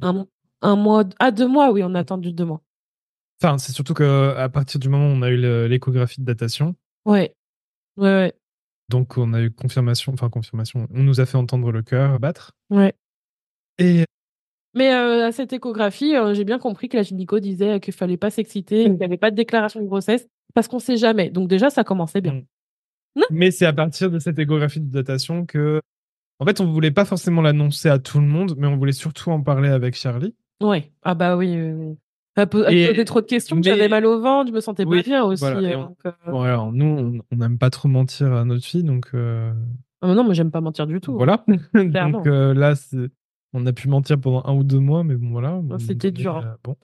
un, 0.01 0.25
un 0.61 0.75
mois, 0.75 1.05
ah, 1.19 1.31
deux 1.31 1.47
mois, 1.47 1.71
oui, 1.71 1.81
on 1.83 1.95
a 1.95 1.99
attendu 1.99 2.33
deux 2.33 2.45
mois. 2.45 2.61
Enfin, 3.41 3.57
c'est 3.57 3.71
surtout 3.71 3.93
que 3.93 4.33
à 4.37 4.49
partir 4.49 4.79
du 4.79 4.89
moment 4.89 5.07
où 5.07 5.15
on 5.15 5.21
a 5.21 5.29
eu 5.29 5.67
l'échographie 5.67 6.19
de 6.21 6.25
datation, 6.25 6.75
Ouais, 7.05 7.33
ouais, 7.97 8.03
ouais, 8.03 8.33
donc 8.89 9.17
on 9.17 9.33
a 9.33 9.41
eu 9.41 9.51
confirmation, 9.51 10.13
enfin 10.13 10.29
confirmation, 10.29 10.87
on 10.91 11.03
nous 11.03 11.19
a 11.21 11.25
fait 11.25 11.37
entendre 11.37 11.71
le 11.71 11.81
cœur 11.83 12.19
battre. 12.19 12.53
ouais. 12.69 12.93
Et 13.77 14.05
Mais 14.75 14.93
euh, 14.93 15.27
à 15.27 15.31
cette 15.31 15.53
échographie, 15.53 16.15
euh, 16.15 16.33
j'ai 16.33 16.43
bien 16.43 16.59
compris 16.59 16.89
que 16.89 16.97
la 16.97 17.03
gynéco 17.03 17.39
disait 17.39 17.79
qu'il 17.79 17.93
fallait 17.93 18.17
pas 18.17 18.29
s'exciter, 18.29 18.83
qu'il 18.83 18.93
n'y 18.95 19.03
avait 19.05 19.17
pas 19.17 19.31
de 19.31 19.35
déclaration 19.35 19.79
de 19.81 19.85
grossesse, 19.87 20.27
parce 20.53 20.67
qu'on 20.67 20.79
sait 20.79 20.97
jamais. 20.97 21.29
Donc 21.29 21.47
déjà, 21.47 21.69
ça 21.69 21.83
commençait 21.83 22.21
bien. 22.21 22.41
mais 23.31 23.51
c'est 23.51 23.65
à 23.65 23.73
partir 23.73 24.11
de 24.11 24.19
cette 24.19 24.37
échographie 24.37 24.81
de 24.81 24.91
datation 24.91 25.45
que, 25.45 25.79
en 26.39 26.45
fait, 26.45 26.59
on 26.59 26.65
voulait 26.65 26.91
pas 26.91 27.05
forcément 27.05 27.41
l'annoncer 27.41 27.87
à 27.89 27.99
tout 27.99 28.19
le 28.19 28.25
monde, 28.25 28.55
mais 28.57 28.67
on 28.67 28.75
voulait 28.75 28.91
surtout 28.91 29.31
en 29.31 29.41
parler 29.41 29.69
avec 29.69 29.95
Charlie. 29.95 30.35
Ouais. 30.61 30.91
Ah 31.03 31.15
bah 31.15 31.37
oui. 31.37 31.55
oui, 31.55 31.71
oui. 31.71 31.95
Elle 32.37 32.47
po- 32.47 32.63
elle 32.65 32.77
Et- 32.77 32.87
posait 32.89 33.05
trop 33.05 33.21
de 33.21 33.25
questions, 33.27 33.55
mais- 33.55 33.63
j'avais 33.63 33.87
mal 33.87 34.05
au 34.05 34.19
ventre, 34.19 34.49
je 34.49 34.53
me 34.53 34.59
sentais 34.59 34.83
Oui, 34.85 34.97
pas 34.97 35.03
bien 35.03 35.23
aussi. 35.23 35.39
voilà, 35.41 35.61
et 35.69 35.73
euh, 35.73 35.77
on- 35.77 35.83
donc, 35.85 35.97
euh, 36.05 36.11
Bon, 36.27 36.41
alors 36.41 36.73
nous, 36.73 37.21
on- 37.31 37.35
n'aime 37.37 37.57
pas 37.57 37.69
trop 37.69 37.87
mentir 37.87 38.33
à 38.33 38.43
notre 38.43 38.65
fille, 38.65 38.83
donc 38.83 39.11
ah, 39.13 39.53
mais 40.03 40.13
non, 40.15 40.25
moi 40.25 40.33
j'aime 40.33 40.51
pas 40.51 40.59
mentir 40.59 40.85
du 40.85 40.99
tout. 40.99 41.13
voilà. 41.15 41.45
Clairement. 41.73 42.21
donc 42.21 42.25
là, 42.27 42.75
c'est- 42.75 43.09
on 43.55 43.65
a 43.65 43.73
pu 43.73 43.87
mentir 43.87 44.19
pendant 44.19 44.43
un 44.45 44.53
ou 44.53 44.63
deux 44.63 44.79
mois, 44.79 45.03
mais 45.03 45.15
bon 45.15 45.29
voilà. 45.31 45.61
Ah, 45.71 45.75
c'était 45.79 46.11
dur, 46.11 46.37
euh, 46.37 46.53
bon. 46.63 46.75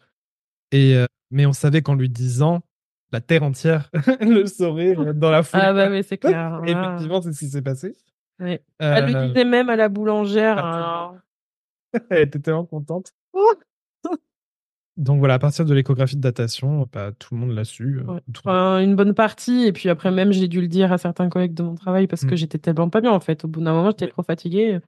Et 0.71 0.95
euh, 0.95 1.05
mais 1.29 1.45
on 1.45 1.53
savait 1.53 1.81
qu'en 1.81 1.95
lui 1.95 2.09
disant, 2.09 2.61
la 3.11 3.21
terre 3.21 3.43
entière 3.43 3.89
le 4.21 4.45
saurait 4.47 4.97
euh, 4.97 5.13
dans 5.13 5.29
la 5.31 5.43
foule. 5.43 5.59
Ah 5.61 5.73
bah 5.73 5.89
oui, 5.91 6.01
c'est 6.03 6.17
clair. 6.17 6.61
Et 6.65 6.71
effectivement, 6.71 7.21
c'est 7.21 7.33
ce 7.33 7.39
qui 7.39 7.49
s'est 7.49 7.61
passé. 7.61 7.93
Oui. 8.39 8.57
Elle 8.79 9.05
lui 9.05 9.15
Euh, 9.15 9.27
disait 9.27 9.45
même 9.45 9.69
à 9.69 9.75
la 9.75 9.89
boulangère. 9.89 10.57
Ah, 10.57 11.11
hein, 11.93 11.99
Elle 12.09 12.21
était 12.23 12.39
tellement 12.39 12.65
contente. 12.65 13.11
Donc 14.97 15.19
voilà, 15.19 15.35
à 15.35 15.39
partir 15.39 15.65
de 15.65 15.73
l'échographie 15.73 16.15
de 16.17 16.21
datation, 16.21 16.87
bah, 16.91 17.11
tout 17.17 17.33
le 17.33 17.39
monde 17.39 17.51
l'a 17.51 17.63
su. 17.63 18.01
Ouais. 18.01 18.19
Enfin, 18.37 18.79
une 18.79 18.95
bonne 18.95 19.13
partie. 19.13 19.63
Et 19.65 19.71
puis 19.71 19.89
après, 19.89 20.11
même, 20.11 20.31
j'ai 20.31 20.47
dû 20.47 20.61
le 20.61 20.67
dire 20.67 20.91
à 20.91 20.97
certains 20.97 21.29
collègues 21.29 21.53
de 21.53 21.63
mon 21.63 21.75
travail 21.75 22.07
parce 22.07 22.23
que 22.25 22.33
Mm. 22.33 22.37
j'étais 22.37 22.57
tellement 22.59 22.89
pas 22.89 23.01
bien, 23.01 23.11
en 23.11 23.19
fait. 23.19 23.43
Au 23.45 23.47
bout 23.47 23.61
d'un 23.61 23.73
moment, 23.73 23.89
j'étais 23.91 24.09
trop 24.09 24.21
fatiguée. 24.23 24.79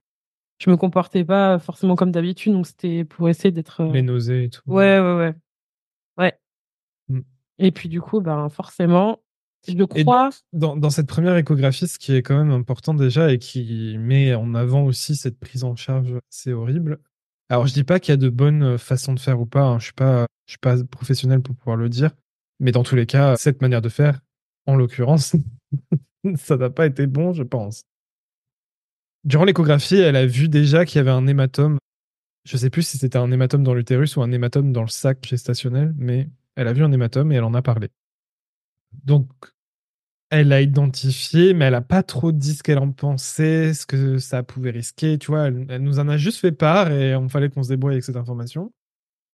Je 0.58 0.70
me 0.70 0.76
comportais 0.76 1.24
pas 1.24 1.58
forcément 1.58 1.96
comme 1.96 2.12
d'habitude. 2.12 2.52
Donc, 2.52 2.66
c'était 2.66 3.04
pour 3.04 3.28
essayer 3.28 3.50
d'être. 3.50 3.80
euh, 3.82 3.92
les 3.92 4.02
nausées 4.02 4.44
et 4.44 4.50
tout. 4.50 4.62
Ouais, 4.66 5.00
ouais, 5.00 5.16
ouais. 5.16 5.34
Ouais. 6.16 6.38
Mm. 7.08 7.20
Et 7.58 7.72
puis, 7.72 7.88
du 7.88 8.00
coup, 8.00 8.20
ben, 8.20 8.48
forcément, 8.48 9.20
je 9.66 9.72
Et 9.72 10.04
crois. 10.04 10.30
Dans, 10.52 10.76
dans 10.76 10.90
cette 10.90 11.08
première 11.08 11.36
échographie, 11.36 11.88
ce 11.88 11.98
qui 11.98 12.14
est 12.14 12.22
quand 12.22 12.36
même 12.36 12.52
important 12.52 12.94
déjà 12.94 13.32
et 13.32 13.38
qui 13.38 13.96
met 13.98 14.34
en 14.34 14.54
avant 14.54 14.84
aussi 14.84 15.16
cette 15.16 15.38
prise 15.38 15.64
en 15.64 15.74
charge 15.74 16.14
assez 16.30 16.52
horrible. 16.52 17.00
Alors, 17.48 17.66
je 17.66 17.74
dis 17.74 17.84
pas 17.84 17.98
qu'il 18.00 18.12
y 18.12 18.14
a 18.14 18.16
de 18.18 18.28
bonnes 18.30 18.62
euh, 18.62 18.78
façons 18.78 19.12
de 19.12 19.20
faire 19.20 19.40
ou 19.40 19.46
pas. 19.46 19.62
hein, 19.64 19.78
Je 19.78 19.84
suis 19.84 19.92
pas, 19.92 20.26
je 20.46 20.52
suis 20.52 20.58
pas 20.58 20.76
professionnel 20.84 21.40
pour 21.40 21.54
pouvoir 21.56 21.76
le 21.76 21.88
dire. 21.88 22.10
Mais 22.60 22.72
dans 22.72 22.82
tous 22.84 22.94
les 22.94 23.06
cas, 23.06 23.36
cette 23.36 23.60
manière 23.60 23.82
de 23.82 23.88
faire, 23.88 24.20
en 24.66 24.76
l'occurrence, 24.76 25.34
ça 26.36 26.56
n'a 26.56 26.70
pas 26.70 26.86
été 26.86 27.06
bon, 27.06 27.32
je 27.32 27.42
pense. 27.42 27.84
Durant 29.24 29.44
l'échographie, 29.44 29.96
elle 29.96 30.16
a 30.16 30.26
vu 30.26 30.48
déjà 30.48 30.84
qu'il 30.84 30.98
y 30.98 31.00
avait 31.00 31.10
un 31.10 31.26
hématome. 31.26 31.78
Je 32.44 32.56
sais 32.58 32.68
plus 32.68 32.82
si 32.82 32.98
c'était 32.98 33.16
un 33.16 33.30
hématome 33.30 33.64
dans 33.64 33.72
l'utérus 33.72 34.16
ou 34.16 34.22
un 34.22 34.30
hématome 34.30 34.72
dans 34.72 34.82
le 34.82 34.88
sac 34.88 35.26
gestationnel, 35.26 35.94
mais 35.96 36.28
elle 36.56 36.68
a 36.68 36.74
vu 36.74 36.84
un 36.84 36.92
hématome 36.92 37.32
et 37.32 37.36
elle 37.36 37.44
en 37.44 37.54
a 37.54 37.62
parlé. 37.62 37.88
Donc, 39.04 39.28
elle 40.30 40.48
l'a 40.48 40.60
identifié, 40.60 41.54
mais 41.54 41.66
elle 41.66 41.74
a 41.74 41.80
pas 41.80 42.02
trop 42.02 42.32
dit 42.32 42.54
ce 42.54 42.62
qu'elle 42.62 42.78
en 42.78 42.92
pensait, 42.92 43.72
ce 43.72 43.86
que 43.86 44.18
ça 44.18 44.42
pouvait 44.42 44.70
risquer. 44.70 45.18
Tu 45.18 45.28
vois, 45.28 45.46
elle, 45.46 45.66
elle 45.70 45.82
nous 45.82 45.98
en 45.98 46.08
a 46.08 46.18
juste 46.18 46.38
fait 46.38 46.52
part 46.52 46.92
et 46.92 47.16
on 47.16 47.28
fallait 47.28 47.48
qu'on 47.48 47.62
se 47.62 47.68
débrouille 47.70 47.94
avec 47.94 48.04
cette 48.04 48.16
information. 48.16 48.72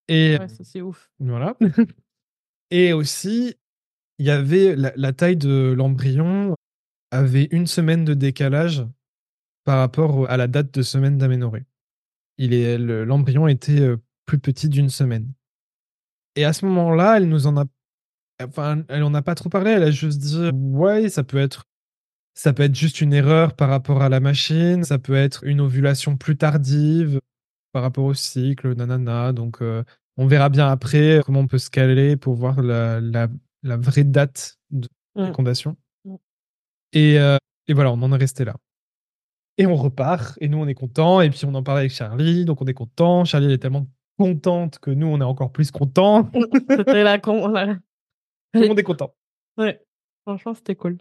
Et 0.09 0.37
Ouais, 0.39 0.47
c'est 0.63 0.81
ouf. 0.83 1.11
voilà. 1.19 1.57
et 2.71 2.93
aussi, 2.93 3.55
il 4.19 4.27
y 4.27 4.31
avait 4.31 4.77
la, 4.77 4.93
la 4.95 5.13
taille 5.13 5.37
de 5.37 5.73
l'embryon 5.77 6.55
avait 7.11 7.49
une 7.51 7.67
semaine 7.67 8.05
de 8.05 8.15
décalage 8.15 8.85
par 9.71 9.79
rapport 9.79 10.29
à 10.29 10.37
la 10.37 10.49
date 10.49 10.75
de 10.75 10.83
semaine 10.83 11.17
d'aménorrhée. 11.17 11.65
Il 12.39 12.53
est 12.55 12.77
le- 12.77 13.05
l'embryon 13.05 13.47
était 13.47 13.81
euh, 13.81 13.99
plus 14.27 14.41
petit 14.41 14.69
d'une 14.69 14.89
semaine. 14.89 15.33
Et 16.35 16.45
à 16.45 16.53
ce 16.53 16.67
moment-là, 16.67 17.19
elle 17.19 17.29
nous 17.29 17.47
en 17.47 17.57
a 17.57 17.67
enfin 18.43 18.83
elle 18.89 19.05
en 19.05 19.15
a 19.15 19.23
pas 19.23 19.37
trop 19.37 19.49
parlé, 19.49 19.71
elle 19.71 19.85
a 19.85 19.93
juste 19.93 20.19
dit 20.19 20.51
ouais, 20.53 21.09
ça 21.09 21.23
peut 21.23 21.39
être 21.39 21.67
ça 22.35 22.53
peut 22.53 22.65
être 22.65 22.75
juste 22.75 23.01
une 23.01 23.13
erreur 23.13 23.55
par 23.55 23.69
rapport 23.69 24.03
à 24.03 24.09
la 24.09 24.19
machine, 24.19 24.83
ça 24.83 24.99
peut 24.99 25.15
être 25.15 25.45
une 25.45 25.61
ovulation 25.61 26.17
plus 26.17 26.37
tardive 26.37 27.21
par 27.71 27.83
rapport 27.83 28.07
au 28.07 28.15
cycle, 28.15 28.75
nanana. 28.75 29.33
Donc 29.33 29.63
euh, 29.63 29.85
on 30.17 30.27
verra 30.27 30.49
bien 30.49 30.67
après 30.69 31.21
comment 31.25 31.41
on 31.41 31.47
peut 31.47 31.59
se 31.59 31.71
caler 31.71 32.17
pour 32.17 32.35
voir 32.35 32.61
la, 32.61 33.01
la, 33.01 33.29
la 33.63 33.77
vraie 33.77 34.03
date 34.03 34.59
de 34.71 34.89
Mm. 35.15 35.27
fécondation. 35.27 35.77
Mm. 36.05 36.15
Et, 36.93 37.21
euh, 37.21 37.37
et 37.69 37.73
voilà, 37.75 37.93
on 37.93 38.03
en 38.03 38.13
est 38.13 38.17
resté 38.17 38.45
là. 38.45 38.57
Et 39.59 39.67
on 39.67 39.75
repart, 39.77 40.39
et 40.41 40.49
nous 40.49 40.59
on 40.59 40.67
est 40.67 40.75
content, 40.75 41.21
et 41.21 41.29
puis 41.31 41.45
on 41.45 41.55
en 41.55 41.63
parle 41.63 41.79
avec 41.81 41.91
Charlie, 41.93 42.45
donc 42.45 42.63
on 42.63 42.67
est 42.67 42.75
content. 42.75 43.25
Charlie 43.25 43.47
elle 43.47 43.53
est 43.53 43.59
tellement 43.59 43.87
contente 44.19 44.79
que 44.79 44.91
nous 44.91 45.07
on 45.07 45.21
est 45.21 45.25
encore 45.25 45.53
plus 45.53 45.71
contents. 45.71 46.25
Tout 46.33 46.47
C'était 46.71 47.03
la 47.03 47.19
con. 47.19 47.49
la- 47.49 47.77
le 48.55 48.69
monde 48.69 48.79
est 48.79 48.83
content. 48.85 49.15
Ouais. 49.57 49.81
Franchement, 50.27 50.55
c'était 50.55 50.75
cool. 50.75 50.99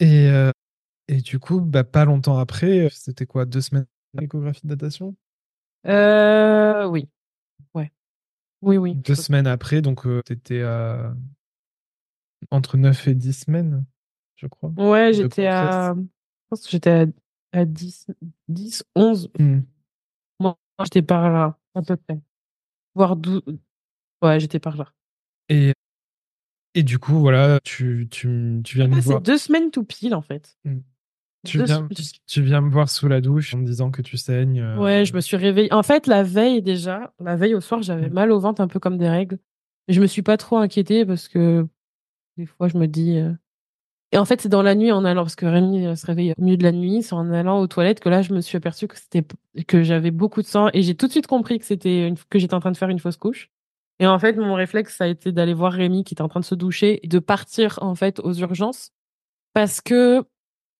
Et, 0.00 0.28
euh, 0.28 0.50
et 1.08 1.16
du 1.20 1.38
coup, 1.38 1.60
bah, 1.60 1.84
pas 1.84 2.04
longtemps 2.04 2.38
après, 2.38 2.88
c'était 2.90 3.26
quoi, 3.26 3.44
deux 3.44 3.60
semaines 3.60 3.86
d'échographie 4.14 4.60
de 4.64 4.68
datation? 4.74 5.16
Euh, 5.86 6.86
oui. 6.86 7.08
Ouais. 7.74 7.92
Oui, 8.62 8.76
oui. 8.76 8.94
Deux 8.94 9.14
semaines 9.14 9.46
après, 9.46 9.82
donc 9.82 10.06
euh, 10.06 10.22
t'étais 10.22 10.62
à 10.62 11.14
entre 12.50 12.76
9 12.76 13.08
et 13.08 13.14
10 13.14 13.32
semaines, 13.32 13.84
je 14.36 14.46
crois. 14.46 14.70
Ouais, 14.76 15.12
j'étais 15.12 15.46
à. 15.46 15.94
Je 15.96 16.02
pense 16.50 16.64
que 16.64 16.70
j'étais 16.70 16.90
à, 16.90 17.06
à 17.54 17.64
10, 17.64 18.06
10, 18.48 18.84
11. 18.94 19.30
Hmm. 19.38 19.60
Moi, 20.40 20.56
j'étais 20.84 21.02
par 21.02 21.30
là, 21.30 21.58
à 21.74 21.82
peu 21.82 21.96
près. 21.96 22.20
Voire 22.94 23.16
12. 23.16 23.42
Ouais, 24.22 24.40
j'étais 24.40 24.58
par 24.60 24.76
là. 24.76 24.92
Et, 25.48 25.72
et 26.74 26.82
du 26.82 26.98
coup, 26.98 27.18
voilà, 27.20 27.60
tu, 27.62 28.08
tu, 28.10 28.60
tu 28.64 28.76
viens 28.78 28.88
me 28.88 29.00
voir. 29.00 29.18
c'est 29.18 29.24
deux 29.24 29.38
semaines 29.38 29.70
tout 29.70 29.84
pile, 29.84 30.14
en 30.14 30.22
fait. 30.22 30.58
Tu 31.46 31.58
deux 31.58 31.64
viens, 31.64 31.76
semaines. 31.76 31.90
tu 32.26 32.42
viens 32.42 32.60
me 32.62 32.70
voir 32.70 32.88
sous 32.88 33.06
la 33.06 33.20
douche 33.20 33.54
en 33.54 33.58
me 33.58 33.66
disant 33.66 33.90
que 33.90 34.00
tu 34.02 34.16
saignes. 34.16 34.60
euh, 34.60 34.78
Ouais, 34.78 35.04
je 35.04 35.14
me 35.14 35.20
suis 35.20 35.36
réveillée. 35.36 35.72
En 35.72 35.82
fait, 35.82 36.06
la 36.06 36.22
veille 36.22 36.62
déjà, 36.62 37.12
la 37.20 37.36
veille 37.36 37.54
au 37.54 37.60
soir, 37.60 37.82
j'avais 37.82 38.08
Mm. 38.08 38.12
mal 38.14 38.32
au 38.32 38.40
ventre, 38.40 38.60
un 38.62 38.68
peu 38.68 38.80
comme 38.80 38.96
des 38.98 39.08
règles. 39.08 39.38
Mais 39.86 39.94
je 39.94 40.00
me 40.00 40.06
suis 40.06 40.22
pas 40.22 40.38
trop 40.38 40.56
inquiétée 40.56 41.04
parce 41.04 41.28
que 41.28 41.66
des 42.38 42.46
fois, 42.46 42.68
je 42.68 42.78
me 42.78 42.88
dis. 42.88 43.18
euh, 43.18 43.32
Et 44.14 44.18
en 44.18 44.24
fait, 44.24 44.40
c'est 44.40 44.48
dans 44.48 44.62
la 44.62 44.76
nuit 44.76 44.92
en 44.92 45.04
allant, 45.04 45.22
parce 45.24 45.34
que 45.34 45.44
Rémi 45.44 45.84
euh, 45.86 45.96
se 45.96 46.06
réveille 46.06 46.34
au 46.38 46.42
milieu 46.42 46.56
de 46.56 46.62
la 46.62 46.70
nuit, 46.70 47.02
c'est 47.02 47.14
en 47.14 47.30
allant 47.32 47.58
aux 47.58 47.66
toilettes 47.66 47.98
que 47.98 48.08
là, 48.08 48.22
je 48.22 48.32
me 48.32 48.40
suis 48.40 48.56
aperçue 48.56 48.86
que 48.86 48.96
c'était 48.96 49.24
que 49.66 49.82
j'avais 49.82 50.12
beaucoup 50.12 50.40
de 50.40 50.46
sang 50.46 50.68
et 50.72 50.82
j'ai 50.82 50.94
tout 50.94 51.06
de 51.08 51.10
suite 51.10 51.26
compris 51.26 51.58
que 51.58 51.64
c'était 51.64 52.06
une... 52.06 52.16
que 52.30 52.38
j'étais 52.38 52.54
en 52.54 52.60
train 52.60 52.70
de 52.70 52.76
faire 52.76 52.88
une 52.90 53.00
fausse 53.00 53.16
couche. 53.16 53.50
Et 53.98 54.06
en 54.06 54.18
fait, 54.20 54.34
mon 54.36 54.54
réflexe, 54.54 54.96
ça 54.96 55.04
a 55.04 55.06
été 55.08 55.32
d'aller 55.32 55.52
voir 55.52 55.72
Rémi 55.72 56.04
qui 56.04 56.14
était 56.14 56.22
en 56.22 56.28
train 56.28 56.38
de 56.40 56.44
se 56.44 56.54
doucher 56.54 57.00
et 57.04 57.08
de 57.08 57.18
partir 57.18 57.78
en 57.82 57.96
fait 57.96 58.20
aux 58.20 58.32
urgences 58.34 58.90
parce 59.52 59.80
que 59.80 60.22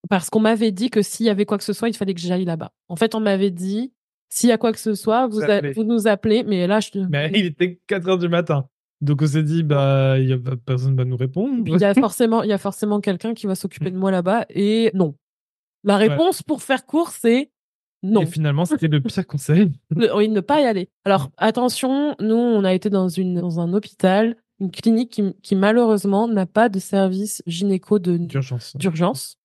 parce 0.09 0.31
qu'on 0.31 0.41
m'avait 0.41 0.71
dit 0.73 0.91
que 0.91 1.03
s'il 1.03 1.27
y 1.27 1.31
avait 1.31 1.45
quoi 1.47 1.59
que 1.59 1.65
ce 1.65 1.73
soit, 1.73 1.89
il 1.89 1.97
fallait 1.97 2.15
que 2.15 2.21
j'aille 2.21 2.45
là-bas. 2.45 2.73
En 2.89 2.95
fait, 2.97 3.15
on 3.17 3.21
m'avait 3.21 3.51
dit 3.51 3.93
s'il 4.29 4.49
y 4.49 4.53
a 4.53 4.59
quoi 4.59 4.73
que 4.73 4.79
ce 4.81 4.95
soit, 4.95 5.27
vous, 5.27 5.37
Vous 5.39 5.43
a- 5.43 5.55
appelez. 5.55 5.73
vous 5.73 5.85
nous 5.85 6.07
appelez. 6.07 6.45
Mais 6.45 6.67
là, 6.67 6.79
je 6.81 6.91
Mais 7.09 7.31
il 7.35 7.47
était 7.47 7.81
4 7.87 8.09
heures 8.09 8.19
du 8.19 8.29
matin. 8.29 8.69
Donc 9.05 9.21
on 9.23 9.27
s'est 9.27 9.43
dit, 9.43 9.63
bah, 9.63 10.19
y 10.19 10.33
a 10.33 10.39
personne 10.65 10.97
va 10.97 11.05
nous 11.05 11.17
répondre. 11.17 11.63
il 11.67 11.79
y 11.81 11.85
a 11.85 11.95
forcément 12.07 12.43
il 12.43 12.49
y 12.49 12.53
a 12.53 12.59
forcément 12.59 13.01
quelqu'un 13.01 13.35
qui 13.35 13.47
va 13.47 13.55
s'occuper 13.55 13.91
de 13.91 13.99
moi 13.99 14.11
là-bas 14.11 14.47
et 14.51 14.91
non. 14.95 15.15
La 15.85 15.97
réponse 15.99 16.43
pour 16.43 16.63
faire 16.63 16.87
court, 16.87 17.11
c'est 17.11 17.51
non. 18.03 18.23
Et 18.23 18.27
finalement, 18.27 18.65
c'était 18.65 18.89
le 18.89 19.01
pire 19.01 19.27
conseil. 19.27 19.73
Ne- 19.95 20.13
oui, 20.15 20.29
ne 20.29 20.41
pas 20.41 20.61
y 20.61 20.65
aller. 20.65 20.91
Alors, 21.05 21.31
attention, 21.39 22.15
nous, 22.21 22.35
on 22.35 22.63
a 22.65 22.75
été 22.75 22.91
dans, 22.91 23.09
une, 23.09 23.41
dans 23.41 23.61
un 23.61 23.73
hôpital, 23.73 24.37
une 24.61 24.71
clinique 24.71 25.11
qui, 25.11 25.35
qui 25.43 25.57
malheureusement 25.57 26.29
n'a 26.29 26.45
pas 26.47 26.69
de 26.69 26.79
service 26.79 27.43
gynéco 27.47 27.99
de- 27.99 28.19
D'urgence. 28.19 28.77
d'urgence. 28.77 29.39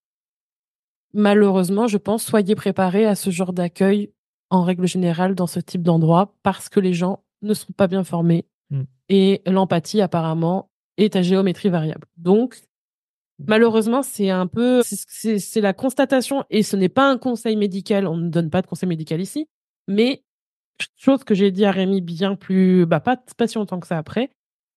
Malheureusement, 1.12 1.86
je 1.86 1.96
pense, 1.96 2.22
soyez 2.24 2.54
préparés 2.54 3.06
à 3.06 3.14
ce 3.14 3.30
genre 3.30 3.52
d'accueil 3.52 4.12
en 4.50 4.62
règle 4.62 4.86
générale 4.86 5.34
dans 5.34 5.46
ce 5.46 5.60
type 5.60 5.82
d'endroit 5.82 6.34
parce 6.42 6.68
que 6.68 6.80
les 6.80 6.92
gens 6.92 7.24
ne 7.42 7.54
sont 7.54 7.72
pas 7.72 7.86
bien 7.88 8.04
formés 8.04 8.44
Mm. 8.70 8.82
et 9.08 9.42
l'empathie 9.46 10.00
apparemment 10.00 10.70
est 10.96 11.16
à 11.16 11.22
géométrie 11.22 11.70
variable. 11.70 12.06
Donc, 12.16 12.60
malheureusement, 13.46 14.02
c'est 14.02 14.30
un 14.30 14.46
peu, 14.46 14.82
c'est- 14.84 15.60
la 15.60 15.72
constatation 15.72 16.44
et 16.50 16.62
ce 16.62 16.76
n'est 16.76 16.88
pas 16.88 17.10
un 17.10 17.18
conseil 17.18 17.56
médical. 17.56 18.06
On 18.06 18.16
ne 18.16 18.28
donne 18.28 18.50
pas 18.50 18.62
de 18.62 18.66
conseil 18.66 18.88
médical 18.88 19.20
ici, 19.20 19.46
mais 19.88 20.22
chose 20.96 21.24
que 21.24 21.34
j'ai 21.34 21.50
dit 21.50 21.64
à 21.64 21.70
Rémi 21.72 22.00
bien 22.00 22.36
plus, 22.36 22.86
bah 22.86 23.00
pas 23.00 23.16
pas 23.36 23.46
si 23.46 23.56
longtemps 23.58 23.80
que 23.80 23.86
ça 23.86 23.98
après. 23.98 24.30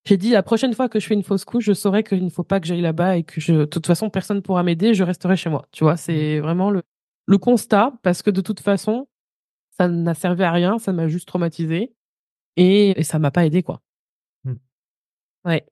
J'ai 0.05 0.17
dit 0.17 0.31
la 0.31 0.43
prochaine 0.43 0.73
fois 0.73 0.89
que 0.89 0.99
je 0.99 1.07
fais 1.07 1.13
une 1.13 1.23
fausse 1.23 1.45
couche, 1.45 1.63
je 1.65 1.73
saurai 1.73 2.03
qu'il 2.03 2.23
ne 2.25 2.29
faut 2.29 2.43
pas 2.43 2.59
que 2.59 2.67
j'aille 2.67 2.81
là-bas 2.81 3.17
et 3.17 3.23
que 3.23 3.39
je, 3.39 3.53
de 3.53 3.65
toute 3.65 3.87
façon, 3.87 4.09
personne 4.09 4.41
pourra 4.41 4.61
m'aider, 4.63 4.93
je 4.93 5.03
resterai 5.03 5.37
chez 5.37 5.49
moi. 5.49 5.65
Tu 5.71 5.83
vois, 5.85 5.95
c'est 5.95 6.39
vraiment 6.41 6.71
le, 6.71 6.81
le 7.25 7.37
constat 7.37 7.93
parce 8.03 8.21
que 8.21 8.29
de 8.29 8.41
toute 8.41 8.59
façon, 8.59 9.07
ça 9.77 9.87
n'a 9.87 10.13
servi 10.13 10.43
à 10.43 10.51
rien, 10.51 10.77
ça 10.77 10.91
m'a 10.91 11.07
juste 11.07 11.27
traumatisé 11.27 11.93
et, 12.57 12.99
et 12.99 13.03
ça 13.03 13.19
m'a 13.19 13.31
pas 13.31 13.45
aidé, 13.45 13.63
quoi. 13.63 13.81
Hmm. 14.43 14.53
Ouais. 15.45 15.65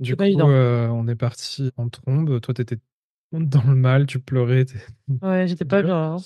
Du 0.00 0.14
coup, 0.16 0.22
euh, 0.24 0.88
on 0.88 1.08
est 1.08 1.14
parti 1.16 1.70
en 1.76 1.88
trombe. 1.88 2.40
Toi, 2.40 2.52
t'étais 2.54 2.78
dans 3.32 3.62
le 3.64 3.74
mal, 3.74 4.06
tu 4.06 4.18
pleurais. 4.20 4.66
Ouais, 5.22 5.46
j'étais 5.48 5.64
pas 5.64 5.82
bien. 5.82 6.14
Hein. 6.14 6.16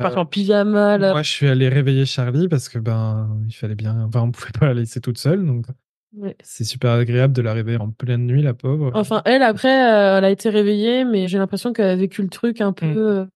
Euh, 0.00 0.14
en 0.16 0.26
pyjama, 0.26 0.98
là. 0.98 1.12
Moi, 1.12 1.22
je 1.22 1.30
suis 1.30 1.46
allé 1.46 1.68
réveiller 1.68 2.06
Charlie 2.06 2.48
parce 2.48 2.68
que 2.68 2.78
ben, 2.78 3.38
il 3.46 3.52
fallait 3.52 3.74
bien. 3.74 4.04
Enfin, 4.04 4.22
on 4.22 4.32
pouvait 4.32 4.50
pas 4.58 4.66
la 4.66 4.74
laisser 4.74 5.00
toute 5.00 5.18
seule, 5.18 5.44
donc 5.46 5.66
Ouais. 6.14 6.36
c'est 6.42 6.64
super 6.64 6.90
agréable 6.92 7.32
de 7.32 7.40
la 7.42 7.52
réveiller 7.54 7.78
en 7.78 7.90
pleine 7.90 8.26
nuit, 8.26 8.42
la 8.42 8.52
pauvre. 8.54 8.90
Enfin, 8.94 9.22
elle, 9.24 9.42
après, 9.42 9.68
euh, 9.90 10.18
elle 10.18 10.24
a 10.24 10.30
été 10.30 10.50
réveillée, 10.50 11.04
mais 11.04 11.26
j'ai 11.28 11.38
l'impression 11.38 11.72
qu'elle 11.72 11.86
a 11.90 11.96
vécu 11.96 12.20
le 12.22 12.28
truc 12.28 12.60
un 12.60 12.72
peu 12.72 12.86
Mm. 12.86 12.98
euh, 12.98 13.26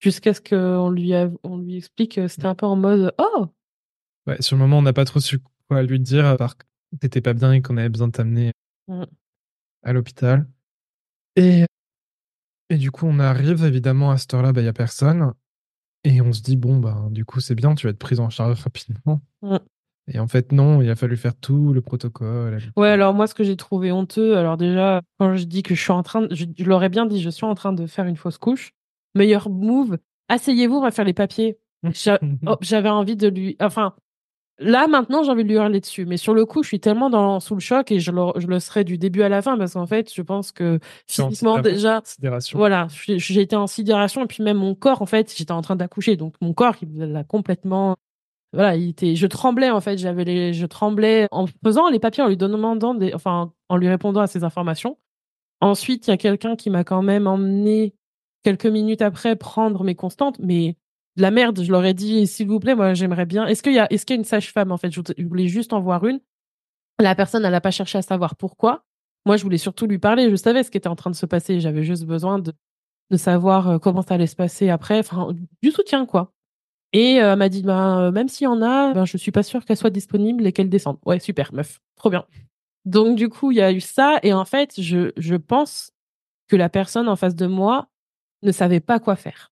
jusqu'à 0.00 0.32
ce 0.34 0.40
qu'on 0.40 0.90
lui, 0.90 1.14
a- 1.14 1.30
on 1.42 1.58
lui 1.58 1.76
explique 1.78 2.14
que 2.16 2.28
c'était 2.28 2.46
un 2.46 2.54
peu 2.54 2.66
en 2.66 2.76
mode 2.76 3.12
Oh, 3.18 3.46
Ouais, 4.26 4.40
sur 4.40 4.56
le 4.56 4.62
moment, 4.62 4.78
on 4.78 4.82
n'a 4.82 4.92
pas 4.92 5.04
trop 5.04 5.20
su 5.20 5.38
quoi 5.68 5.82
lui 5.82 6.00
dire, 6.00 6.26
à 6.26 6.36
part 6.36 6.56
que 6.56 6.64
t'étais 7.00 7.20
pas 7.20 7.32
bien 7.34 7.52
et 7.52 7.62
qu'on 7.62 7.76
avait 7.76 7.88
besoin 7.88 8.08
de 8.08 8.12
t'amener 8.12 8.52
Mm. 8.88 9.02
à 9.82 9.92
l'hôpital. 9.92 10.46
Et, 11.34 11.64
et 12.70 12.76
du 12.76 12.90
coup, 12.90 13.06
on 13.06 13.18
arrive, 13.18 13.64
évidemment, 13.64 14.10
à 14.12 14.16
cette 14.16 14.32
heure-là, 14.34 14.52
il 14.54 14.62
n'y 14.62 14.68
a 14.68 14.72
personne. 14.72 15.32
Et 16.04 16.20
on 16.20 16.32
se 16.32 16.40
dit, 16.42 16.56
bon, 16.56 16.78
bah, 16.78 17.08
du 17.10 17.24
coup, 17.24 17.40
c'est 17.40 17.56
bien, 17.56 17.74
tu 17.74 17.86
vas 17.86 17.90
être 17.90 17.98
prise 17.98 18.20
en 18.20 18.30
charge 18.30 18.62
rapidement. 18.62 19.20
Mm. 19.42 19.56
Et 20.08 20.20
en 20.20 20.28
fait, 20.28 20.52
non, 20.52 20.80
il 20.82 20.88
a 20.88 20.94
fallu 20.94 21.16
faire 21.16 21.34
tout 21.34 21.72
le 21.72 21.80
protocole. 21.80 22.60
Ouais, 22.76 22.90
alors 22.90 23.12
moi, 23.12 23.26
ce 23.26 23.34
que 23.34 23.42
j'ai 23.42 23.56
trouvé 23.56 23.90
honteux, 23.90 24.36
alors 24.36 24.56
déjà, 24.56 25.02
quand 25.18 25.34
je 25.34 25.42
dis 25.44 25.64
que 25.64 25.74
je 25.74 25.80
suis 25.82 25.90
en 25.90 26.04
train, 26.04 26.22
de, 26.22 26.32
je, 26.34 26.44
je 26.56 26.64
leur 26.64 26.84
ai 26.84 26.88
bien 26.88 27.06
dit, 27.06 27.20
je 27.20 27.28
suis 27.30 27.44
en 27.44 27.56
train 27.56 27.72
de 27.72 27.88
faire 27.88 28.06
une 28.06 28.16
fausse 28.16 28.38
couche. 28.38 28.70
Meilleur 29.16 29.50
move, 29.50 29.98
asseyez-vous, 30.28 30.76
on 30.76 30.82
va 30.82 30.92
faire 30.92 31.04
les 31.04 31.12
papiers. 31.14 31.58
Oh, 32.46 32.56
j'avais 32.60 32.88
envie 32.88 33.16
de 33.16 33.26
lui, 33.28 33.56
enfin, 33.60 33.94
là 34.58 34.86
maintenant, 34.86 35.22
j'ai 35.22 35.30
envie 35.30 35.44
de 35.44 35.48
lui 35.48 35.56
hurler 35.56 35.80
dessus. 35.80 36.06
Mais 36.06 36.16
sur 36.16 36.34
le 36.34 36.46
coup, 36.46 36.62
je 36.62 36.68
suis 36.68 36.80
tellement 36.80 37.10
dans 37.10 37.40
sous 37.40 37.54
le 37.54 37.60
choc 37.60 37.90
et 37.92 38.00
je 38.00 38.10
le, 38.10 38.22
je 38.36 38.46
le 38.46 38.60
serai 38.60 38.84
du 38.84 38.98
début 38.98 39.22
à 39.22 39.28
la 39.28 39.42
fin 39.42 39.56
parce 39.58 39.74
qu'en 39.74 39.86
fait, 39.86 40.12
je 40.12 40.22
pense 40.22 40.52
que 40.52 40.78
physiquement 41.06 41.58
déjà, 41.58 42.02
voilà, 42.54 42.88
j'ai 42.90 43.40
été 43.40 43.56
en 43.56 43.66
sidération 43.66 44.22
et 44.24 44.26
puis 44.26 44.42
même 44.42 44.58
mon 44.58 44.74
corps, 44.74 45.02
en 45.02 45.06
fait, 45.06 45.34
j'étais 45.36 45.52
en 45.52 45.62
train 45.62 45.76
d'accoucher, 45.76 46.16
donc 46.16 46.34
mon 46.40 46.52
corps, 46.52 46.76
il 46.82 46.98
l'a 46.98 47.24
complètement 47.24 47.96
voilà, 48.52 48.76
il 48.76 48.90
était, 48.90 49.16
je 49.16 49.26
tremblais 49.26 49.70
en 49.70 49.80
fait, 49.80 49.98
j'avais 49.98 50.24
les, 50.24 50.54
je 50.54 50.66
tremblais 50.66 51.28
en 51.30 51.46
faisant 51.64 51.90
les 51.90 51.98
papiers, 51.98 52.22
en 52.22 52.28
lui 52.28 52.36
demandant 52.36 52.94
des, 52.94 53.12
enfin, 53.12 53.52
en 53.68 53.76
lui 53.76 53.88
répondant 53.88 54.20
à 54.20 54.26
ces 54.26 54.44
informations. 54.44 54.96
Ensuite, 55.60 56.06
il 56.06 56.10
y 56.10 56.12
a 56.14 56.16
quelqu'un 56.16 56.56
qui 56.56 56.70
m'a 56.70 56.84
quand 56.84 57.02
même 57.02 57.26
emmené 57.26 57.94
quelques 58.44 58.66
minutes 58.66 59.02
après 59.02 59.36
prendre 59.36 59.84
mes 59.84 59.94
constantes, 59.94 60.38
mais 60.38 60.76
la 61.16 61.30
merde, 61.30 61.62
je 61.62 61.70
leur 61.72 61.84
ai 61.84 61.94
dit, 61.94 62.26
s'il 62.26 62.46
vous 62.48 62.60
plaît, 62.60 62.74
moi, 62.74 62.94
j'aimerais 62.94 63.26
bien. 63.26 63.46
Est-ce 63.46 63.62
qu'il 63.62 63.72
y 63.72 63.78
a, 63.78 63.86
est-ce 63.90 64.04
y 64.08 64.12
a 64.12 64.16
une 64.16 64.24
sage-femme 64.24 64.70
en 64.70 64.76
fait? 64.76 64.90
Je 64.90 65.24
voulais 65.24 65.48
juste 65.48 65.72
en 65.72 65.80
voir 65.80 66.04
une. 66.06 66.20
La 66.98 67.14
personne, 67.14 67.44
elle 67.44 67.52
n'a 67.52 67.60
pas 67.60 67.70
cherché 67.70 67.98
à 67.98 68.02
savoir 68.02 68.36
pourquoi. 68.36 68.84
Moi, 69.24 69.36
je 69.36 69.42
voulais 69.42 69.58
surtout 69.58 69.86
lui 69.86 69.98
parler. 69.98 70.30
Je 70.30 70.36
savais 70.36 70.62
ce 70.62 70.70
qui 70.70 70.78
était 70.78 70.88
en 70.88 70.96
train 70.96 71.10
de 71.10 71.16
se 71.16 71.26
passer. 71.26 71.60
J'avais 71.60 71.82
juste 71.82 72.04
besoin 72.04 72.38
de, 72.38 72.52
de 73.10 73.16
savoir 73.16 73.68
euh, 73.68 73.78
comment 73.78 74.02
ça 74.02 74.14
allait 74.14 74.26
se 74.26 74.36
passer 74.36 74.68
après. 74.68 74.98
Enfin, 74.98 75.34
du 75.62 75.70
soutien, 75.70 76.06
quoi. 76.06 76.32
Et 76.92 77.20
euh, 77.20 77.32
elle 77.32 77.38
m'a 77.38 77.48
dit, 77.48 77.64
euh, 77.66 78.10
même 78.12 78.28
s'il 78.28 78.44
y 78.44 78.48
en 78.48 78.62
a, 78.62 78.92
ben, 78.92 79.04
je 79.04 79.16
suis 79.16 79.32
pas 79.32 79.42
sûre 79.42 79.64
qu'elle 79.64 79.76
soit 79.76 79.90
disponible 79.90 80.46
et 80.46 80.52
qu'elle 80.52 80.68
descende. 80.68 80.98
Ouais, 81.04 81.18
super, 81.18 81.52
meuf. 81.52 81.80
Trop 81.96 82.10
bien. 82.10 82.24
Donc, 82.84 83.16
du 83.16 83.28
coup, 83.28 83.52
il 83.52 83.56
y 83.56 83.62
a 83.62 83.72
eu 83.72 83.80
ça. 83.80 84.18
Et 84.22 84.32
en 84.32 84.44
fait, 84.44 84.80
je, 84.80 85.12
je 85.16 85.34
pense 85.34 85.92
que 86.46 86.56
la 86.56 86.68
personne 86.68 87.08
en 87.08 87.16
face 87.16 87.34
de 87.34 87.46
moi 87.46 87.88
ne 88.42 88.52
savait 88.52 88.80
pas 88.80 89.00
quoi 89.00 89.16
faire. 89.16 89.50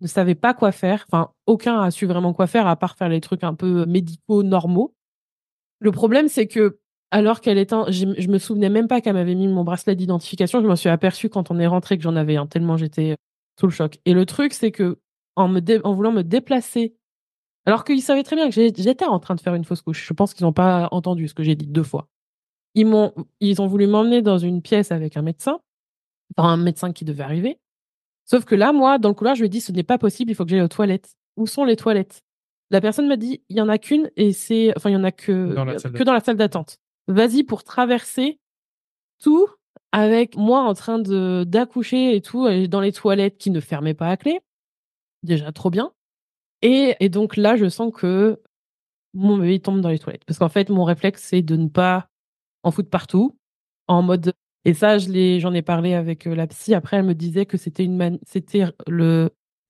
Ne 0.00 0.06
savait 0.06 0.34
pas 0.34 0.54
quoi 0.54 0.72
faire. 0.72 1.04
Enfin, 1.08 1.30
aucun 1.46 1.80
a 1.80 1.90
su 1.90 2.06
vraiment 2.06 2.32
quoi 2.32 2.46
faire 2.46 2.66
à 2.66 2.76
part 2.76 2.96
faire 2.96 3.08
les 3.08 3.20
trucs 3.20 3.44
un 3.44 3.54
peu 3.54 3.86
médicaux 3.86 4.42
normaux. 4.42 4.94
Le 5.78 5.92
problème, 5.92 6.28
c'est 6.28 6.46
que, 6.46 6.78
alors 7.10 7.40
qu'elle 7.40 7.58
était, 7.58 7.76
je, 7.88 8.06
je 8.16 8.28
me 8.28 8.38
souvenais 8.38 8.70
même 8.70 8.88
pas 8.88 9.00
qu'elle 9.00 9.14
m'avait 9.14 9.34
mis 9.34 9.48
mon 9.48 9.64
bracelet 9.64 9.96
d'identification. 9.96 10.60
Je 10.62 10.66
m'en 10.66 10.76
suis 10.76 10.88
aperçue 10.88 11.28
quand 11.28 11.50
on 11.50 11.58
est 11.58 11.66
rentré 11.66 11.96
que 11.96 12.02
j'en 12.02 12.16
avais 12.16 12.36
un, 12.36 12.46
tellement 12.46 12.76
j'étais 12.76 13.16
sous 13.58 13.66
le 13.66 13.72
choc. 13.72 13.98
Et 14.04 14.14
le 14.14 14.26
truc, 14.26 14.52
c'est 14.52 14.70
que 14.70 14.98
en, 15.36 15.48
me 15.48 15.60
en 15.84 15.94
voulant 15.94 16.12
me 16.12 16.22
déplacer. 16.22 16.96
Alors 17.64 17.84
qu'ils 17.84 18.02
savaient 18.02 18.24
très 18.24 18.36
bien 18.36 18.50
que 18.50 18.54
j'étais 18.54 19.04
en 19.04 19.20
train 19.20 19.34
de 19.34 19.40
faire 19.40 19.54
une 19.54 19.64
fausse 19.64 19.82
couche. 19.82 20.04
Je 20.06 20.12
pense 20.12 20.34
qu'ils 20.34 20.44
n'ont 20.44 20.52
pas 20.52 20.88
entendu 20.90 21.28
ce 21.28 21.34
que 21.34 21.42
j'ai 21.42 21.54
dit 21.54 21.66
deux 21.66 21.84
fois. 21.84 22.08
Ils 22.74 22.86
m'ont, 22.86 23.12
ils 23.40 23.60
ont 23.62 23.66
voulu 23.66 23.86
m'emmener 23.86 24.22
dans 24.22 24.38
une 24.38 24.62
pièce 24.62 24.90
avec 24.92 25.16
un 25.16 25.22
médecin, 25.22 25.60
enfin 26.36 26.48
un 26.48 26.56
médecin 26.56 26.92
qui 26.92 27.04
devait 27.04 27.22
arriver. 27.22 27.58
Sauf 28.24 28.44
que 28.44 28.54
là, 28.54 28.72
moi, 28.72 28.98
dans 28.98 29.08
le 29.08 29.14
couloir, 29.14 29.34
je 29.34 29.40
lui 29.40 29.46
ai 29.46 29.50
dit, 29.50 29.60
ce 29.60 29.72
n'est 29.72 29.82
pas 29.82 29.98
possible, 29.98 30.30
il 30.30 30.34
faut 30.34 30.44
que 30.44 30.50
j'aille 30.50 30.62
aux 30.62 30.68
toilettes. 30.68 31.14
Où 31.36 31.46
sont 31.46 31.64
les 31.64 31.76
toilettes? 31.76 32.22
La 32.70 32.80
personne 32.80 33.08
m'a 33.08 33.16
dit, 33.16 33.42
il 33.48 33.56
y 33.56 33.60
en 33.60 33.68
a 33.68 33.78
qu'une 33.78 34.10
et 34.16 34.32
c'est, 34.32 34.72
enfin, 34.76 34.90
il 34.90 34.94
y 34.94 34.96
en 34.96 35.04
a 35.04 35.12
que 35.12 35.54
dans 35.54 35.66
que 35.66 36.02
dans 36.02 36.14
la 36.14 36.20
salle 36.20 36.36
d'attente. 36.36 36.78
Vas-y 37.08 37.42
pour 37.42 37.64
traverser 37.64 38.38
tout 39.22 39.46
avec 39.92 40.36
moi 40.36 40.62
en 40.62 40.72
train 40.72 40.98
de 40.98 41.44
d'accoucher 41.46 42.16
et 42.16 42.22
tout 42.22 42.48
dans 42.68 42.80
les 42.80 42.92
toilettes 42.92 43.36
qui 43.36 43.50
ne 43.50 43.60
fermaient 43.60 43.94
pas 43.94 44.08
à 44.08 44.16
clé 44.16 44.40
déjà 45.22 45.52
trop 45.52 45.70
bien. 45.70 45.92
Et, 46.62 46.96
et 47.00 47.08
donc 47.08 47.36
là, 47.36 47.56
je 47.56 47.68
sens 47.68 47.92
que 47.92 48.40
mon 49.14 49.36
bébé 49.36 49.60
tombe 49.60 49.80
dans 49.80 49.88
les 49.88 49.98
toilettes. 49.98 50.24
Parce 50.24 50.38
qu'en 50.38 50.48
fait, 50.48 50.68
mon 50.68 50.84
réflexe, 50.84 51.22
c'est 51.22 51.42
de 51.42 51.56
ne 51.56 51.68
pas 51.68 52.08
en 52.62 52.70
foutre 52.70 52.90
partout, 52.90 53.36
en 53.88 54.02
mode. 54.02 54.32
Et 54.64 54.74
ça, 54.74 54.98
j'en 54.98 55.52
ai 55.54 55.62
parlé 55.62 55.94
avec 55.94 56.26
euh, 56.26 56.34
la 56.34 56.46
psy. 56.46 56.74
Après, 56.74 56.98
elle 56.98 57.06
me 57.06 57.14
disait 57.14 57.46
que 57.46 57.56
c'était 57.56 57.84
une, 57.84 58.18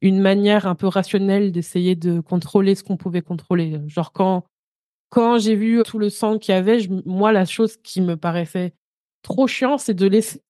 une 0.03 0.21
manière 0.21 0.67
un 0.67 0.75
peu 0.75 0.87
rationnelle 0.87 1.53
d'essayer 1.53 1.95
de 1.97 2.21
contrôler 2.21 2.75
ce 2.75 2.85
qu'on 2.85 2.97
pouvait 2.97 3.23
contrôler. 3.23 3.81
Genre 3.87 4.13
quand, 4.13 4.45
quand 5.09 5.39
j'ai 5.39 5.55
vu 5.55 5.83
tout 5.85 5.99
le 5.99 6.11
sang 6.11 6.39
qu'il 6.39 6.55
y 6.55 6.59
avait, 6.59 6.79
moi, 7.07 7.33
la 7.33 7.47
chose 7.47 7.77
qui 7.79 8.01
me 8.01 8.17
paraissait 8.17 8.75
trop 9.23 9.47
chiant, 9.47 9.79
c'est 9.79 9.95
de 9.95 10.07
laisser 10.07 10.43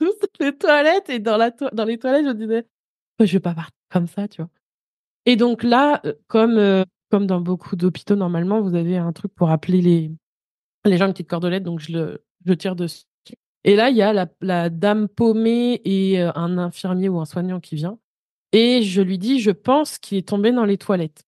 les 0.40 0.56
toilettes 0.56 1.10
et 1.10 1.18
dans 1.18 1.36
la 1.36 1.50
dans 1.50 1.84
les 1.84 1.98
toilettes, 1.98 2.24
je 2.24 2.30
me 2.30 2.34
disais, 2.34 2.66
je 3.18 3.32
vais 3.32 3.40
pas 3.40 3.54
partir 3.54 3.74
comme 3.90 4.06
ça, 4.06 4.28
tu 4.28 4.40
vois. 4.40 4.50
Et 5.26 5.36
donc 5.36 5.62
là, 5.62 6.00
euh, 6.06 6.14
comme, 6.28 6.56
euh, 6.56 6.84
comme 7.10 7.26
dans 7.26 7.40
beaucoup 7.40 7.76
d'hôpitaux, 7.76 8.16
normalement, 8.16 8.60
vous 8.60 8.74
avez 8.74 8.96
un 8.96 9.12
truc 9.12 9.34
pour 9.34 9.50
appeler 9.50 9.82
les, 9.82 10.10
les 10.84 10.96
gens 10.96 11.06
une 11.06 11.12
petite 11.12 11.28
cordelette, 11.28 11.62
donc 11.62 11.80
je, 11.80 11.92
le, 11.92 12.24
je 12.46 12.52
tire 12.54 12.76
dessus. 12.76 13.04
Et 13.64 13.76
là, 13.76 13.90
il 13.90 13.96
y 13.96 14.02
a 14.02 14.26
la, 14.40 14.70
dame 14.70 15.08
paumée 15.08 15.80
et 15.84 16.20
euh, 16.20 16.32
un 16.34 16.58
infirmier 16.58 17.08
ou 17.08 17.20
un 17.20 17.26
soignant 17.26 17.60
qui 17.60 17.74
vient. 17.74 17.98
Et 18.52 18.82
je 18.82 19.02
lui 19.02 19.18
dis, 19.18 19.40
je 19.40 19.50
pense 19.50 19.98
qu'il 19.98 20.18
est 20.18 20.28
tombé 20.28 20.50
dans 20.52 20.64
les 20.64 20.78
toilettes. 20.78 21.24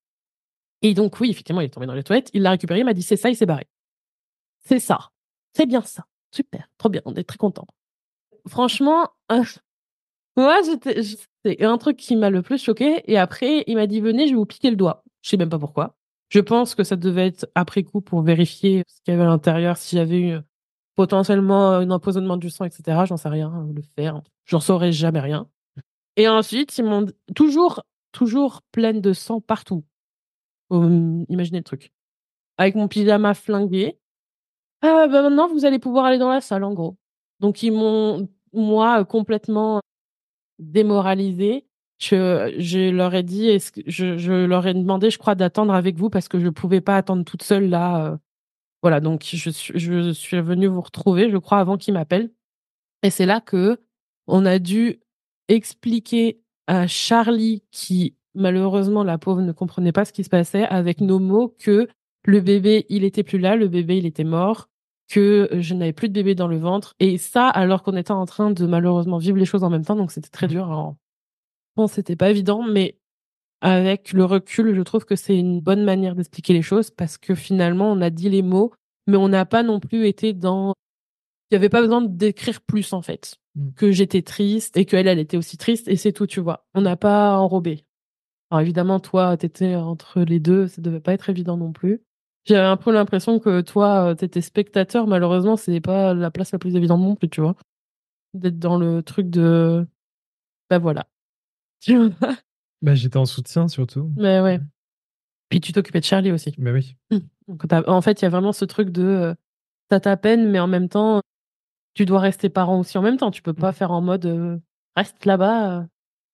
Et 0.80 0.94
donc, 0.94 1.20
oui, 1.20 1.30
effectivement, 1.30 1.60
il 1.60 1.66
est 1.66 1.70
tombé 1.70 1.86
dans 1.86 1.94
les 1.94 2.02
toilettes. 2.02 2.30
Il 2.32 2.42
l'a 2.42 2.50
récupéré, 2.50 2.80
il 2.80 2.84
m'a 2.84 2.94
dit, 2.94 3.02
c'est 3.02 3.16
ça, 3.16 3.30
il 3.30 3.36
s'est 3.36 3.46
barré. 3.46 3.68
C'est 4.66 4.80
ça. 4.80 5.10
C'est 5.52 5.66
bien 5.66 5.82
ça. 5.82 6.06
Super. 6.32 6.68
Trop 6.78 6.88
bien. 6.88 7.02
On 7.04 7.14
est 7.14 7.24
très 7.24 7.38
contents. 7.38 7.66
Franchement, 8.48 9.08
moi, 10.36 10.60
c'est 11.44 11.62
un 11.62 11.78
truc 11.78 11.96
qui 11.98 12.16
m'a 12.16 12.30
le 12.30 12.42
plus 12.42 12.62
choqué. 12.62 13.02
Et 13.10 13.18
après, 13.18 13.62
il 13.66 13.76
m'a 13.76 13.86
dit, 13.86 14.00
venez, 14.00 14.26
je 14.26 14.32
vais 14.32 14.36
vous 14.38 14.46
piquer 14.46 14.70
le 14.70 14.76
doigt. 14.76 15.04
Je 15.20 15.28
sais 15.30 15.36
même 15.36 15.50
pas 15.50 15.58
pourquoi. 15.58 15.96
Je 16.30 16.40
pense 16.40 16.74
que 16.74 16.82
ça 16.82 16.96
devait 16.96 17.26
être 17.26 17.46
après 17.54 17.82
coup 17.84 18.00
pour 18.00 18.22
vérifier 18.22 18.84
ce 18.88 19.02
qu'il 19.02 19.12
y 19.12 19.14
avait 19.14 19.24
à 19.24 19.26
l'intérieur, 19.26 19.76
si 19.76 19.96
j'avais 19.96 20.18
eu 20.18 20.38
potentiellement 20.94 21.72
un 21.72 21.90
empoisonnement 21.90 22.36
du 22.36 22.50
sang, 22.50 22.64
etc. 22.64 23.04
J'en 23.06 23.16
sais 23.16 23.28
rien, 23.28 23.66
le 23.74 23.82
faire. 23.82 24.20
J'en 24.44 24.60
saurais 24.60 24.92
jamais 24.92 25.20
rien. 25.20 25.48
Et 26.16 26.28
ensuite, 26.28 26.76
ils 26.78 26.84
m'ont 26.84 27.06
toujours, 27.34 27.82
toujours 28.12 28.62
pleine 28.72 29.00
de 29.00 29.12
sang 29.12 29.40
partout. 29.40 29.84
imaginez 30.70 31.58
le 31.58 31.64
truc. 31.64 31.92
Avec 32.58 32.74
mon 32.74 32.88
pyjama 32.88 33.34
flingué. 33.34 33.98
Ah, 34.82 35.06
bah 35.08 35.22
maintenant, 35.22 35.48
vous 35.48 35.64
allez 35.64 35.78
pouvoir 35.78 36.04
aller 36.04 36.18
dans 36.18 36.30
la 36.30 36.40
salle, 36.40 36.64
en 36.64 36.74
gros. 36.74 36.96
Donc, 37.40 37.62
ils 37.62 37.72
m'ont, 37.72 38.28
moi, 38.52 39.04
complètement 39.04 39.80
démoralisée. 40.58 41.66
Je, 41.98 42.90
leur 42.90 43.14
ai 43.14 43.22
dit, 43.22 43.48
est-ce 43.48 43.70
je, 43.86 44.16
je, 44.16 44.32
leur 44.32 44.66
ai 44.66 44.74
demandé, 44.74 45.10
je 45.10 45.18
crois, 45.18 45.36
d'attendre 45.36 45.72
avec 45.72 45.96
vous 45.96 46.10
parce 46.10 46.28
que 46.28 46.40
je 46.40 46.48
pouvais 46.48 46.80
pas 46.80 46.96
attendre 46.96 47.24
toute 47.24 47.42
seule 47.42 47.68
là. 47.68 48.18
Voilà, 48.82 49.00
donc 49.00 49.22
je 49.24 49.50
suis, 49.50 49.78
je 49.78 50.10
suis 50.12 50.40
venue 50.40 50.66
vous 50.66 50.80
retrouver, 50.80 51.30
je 51.30 51.36
crois, 51.36 51.58
avant 51.58 51.76
qu'ils 51.76 51.94
m'appellent. 51.94 52.32
Et 53.02 53.10
c'est 53.10 53.26
là 53.26 53.40
que 53.40 53.80
on 54.26 54.44
a 54.44 54.58
dû 54.58 55.00
expliquer 55.48 56.40
à 56.66 56.86
Charlie, 56.86 57.62
qui 57.70 58.16
malheureusement 58.34 59.04
la 59.04 59.18
pauvre 59.18 59.42
ne 59.42 59.52
comprenait 59.52 59.92
pas 59.92 60.04
ce 60.04 60.12
qui 60.12 60.24
se 60.24 60.30
passait, 60.30 60.64
avec 60.64 61.00
nos 61.00 61.18
mots 61.18 61.54
que 61.58 61.88
le 62.24 62.40
bébé 62.40 62.86
il 62.88 63.04
était 63.04 63.24
plus 63.24 63.38
là, 63.38 63.56
le 63.56 63.68
bébé 63.68 63.98
il 63.98 64.06
était 64.06 64.24
mort, 64.24 64.68
que 65.08 65.48
je 65.52 65.74
n'avais 65.74 65.92
plus 65.92 66.08
de 66.08 66.14
bébé 66.14 66.34
dans 66.34 66.48
le 66.48 66.58
ventre. 66.58 66.94
Et 67.00 67.18
ça, 67.18 67.48
alors 67.48 67.82
qu'on 67.82 67.96
était 67.96 68.12
en 68.12 68.26
train 68.26 68.50
de 68.50 68.66
malheureusement 68.66 69.18
vivre 69.18 69.36
les 69.36 69.44
choses 69.44 69.64
en 69.64 69.70
même 69.70 69.84
temps, 69.84 69.96
donc 69.96 70.12
c'était 70.12 70.30
très 70.30 70.48
dur. 70.48 70.66
Alors, 70.66 70.96
bon, 71.76 71.86
c'était 71.86 72.16
pas 72.16 72.30
évident, 72.30 72.62
mais 72.62 72.98
avec 73.62 74.12
le 74.12 74.24
recul, 74.24 74.74
je 74.74 74.82
trouve 74.82 75.04
que 75.04 75.14
c'est 75.14 75.38
une 75.38 75.60
bonne 75.60 75.84
manière 75.84 76.16
d'expliquer 76.16 76.52
les 76.52 76.62
choses 76.62 76.90
parce 76.90 77.16
que 77.16 77.36
finalement, 77.36 77.92
on 77.92 78.00
a 78.00 78.10
dit 78.10 78.28
les 78.28 78.42
mots, 78.42 78.72
mais 79.06 79.16
on 79.16 79.28
n'a 79.28 79.46
pas 79.46 79.62
non 79.62 79.78
plus 79.78 80.06
été 80.08 80.32
dans. 80.32 80.74
Il 81.50 81.54
n'y 81.54 81.56
avait 81.58 81.68
pas 81.68 81.80
besoin 81.80 82.02
d'écrire 82.02 82.60
plus 82.60 82.92
en 82.92 83.02
fait. 83.02 83.36
Mm. 83.54 83.70
Que 83.76 83.92
j'étais 83.92 84.22
triste 84.22 84.76
et 84.76 84.84
qu'elle, 84.84 85.06
elle 85.06 85.20
était 85.20 85.36
aussi 85.36 85.56
triste 85.58 85.86
et 85.86 85.96
c'est 85.96 86.12
tout, 86.12 86.26
tu 86.26 86.40
vois. 86.40 86.66
On 86.74 86.80
n'a 86.80 86.96
pas 86.96 87.38
enrobé. 87.38 87.84
Alors 88.50 88.62
évidemment, 88.62 88.98
toi, 89.00 89.36
t'étais 89.36 89.76
entre 89.76 90.22
les 90.22 90.40
deux, 90.40 90.66
ça 90.66 90.82
devait 90.82 91.00
pas 91.00 91.12
être 91.14 91.30
évident 91.30 91.56
non 91.56 91.72
plus. 91.72 92.02
J'avais 92.44 92.66
un 92.66 92.76
peu 92.76 92.90
l'impression 92.92 93.38
que 93.38 93.60
toi, 93.60 94.10
euh, 94.10 94.14
t'étais 94.14 94.40
spectateur. 94.40 95.06
Malheureusement, 95.06 95.56
c'est 95.56 95.80
pas 95.80 96.14
la 96.14 96.32
place 96.32 96.52
la 96.52 96.58
plus 96.58 96.74
évidente 96.74 97.00
non 97.00 97.14
plus, 97.14 97.28
tu 97.28 97.40
vois. 97.40 97.54
D'être 98.34 98.58
dans 98.58 98.78
le 98.78 99.02
truc 99.02 99.30
de. 99.30 99.86
Bah 100.70 100.78
voilà. 100.78 101.06
Tu 101.80 101.96
vois? 101.96 102.36
Bah 102.82 102.94
j'étais 102.94 103.16
en 103.16 103.24
soutien 103.24 103.68
surtout. 103.68 104.10
Mais 104.16 104.40
ouais. 104.40 104.60
Puis 105.48 105.60
tu 105.60 105.72
t'occupais 105.72 106.00
de 106.00 106.04
Charlie 106.04 106.32
aussi. 106.32 106.54
Bah 106.58 106.72
oui. 106.72 106.96
Mmh. 107.10 107.18
en 107.86 108.00
fait, 108.00 108.20
il 108.20 108.24
y 108.24 108.26
a 108.26 108.30
vraiment 108.30 108.52
ce 108.52 108.64
truc 108.64 108.90
de. 108.90 109.02
Euh, 109.02 109.34
t'as 109.88 110.00
ta 110.00 110.16
peine, 110.16 110.50
mais 110.50 110.58
en 110.58 110.66
même 110.66 110.88
temps, 110.88 111.20
tu 111.94 112.06
dois 112.06 112.20
rester 112.20 112.48
parent 112.48 112.80
aussi 112.80 112.98
en 112.98 113.02
même 113.02 113.16
temps. 113.16 113.30
Tu 113.30 113.42
peux 113.42 113.54
pas 113.54 113.70
mmh. 113.70 113.74
faire 113.74 113.90
en 113.92 114.00
mode 114.00 114.26
euh, 114.26 114.58
reste 114.96 115.24
là-bas. 115.24 115.86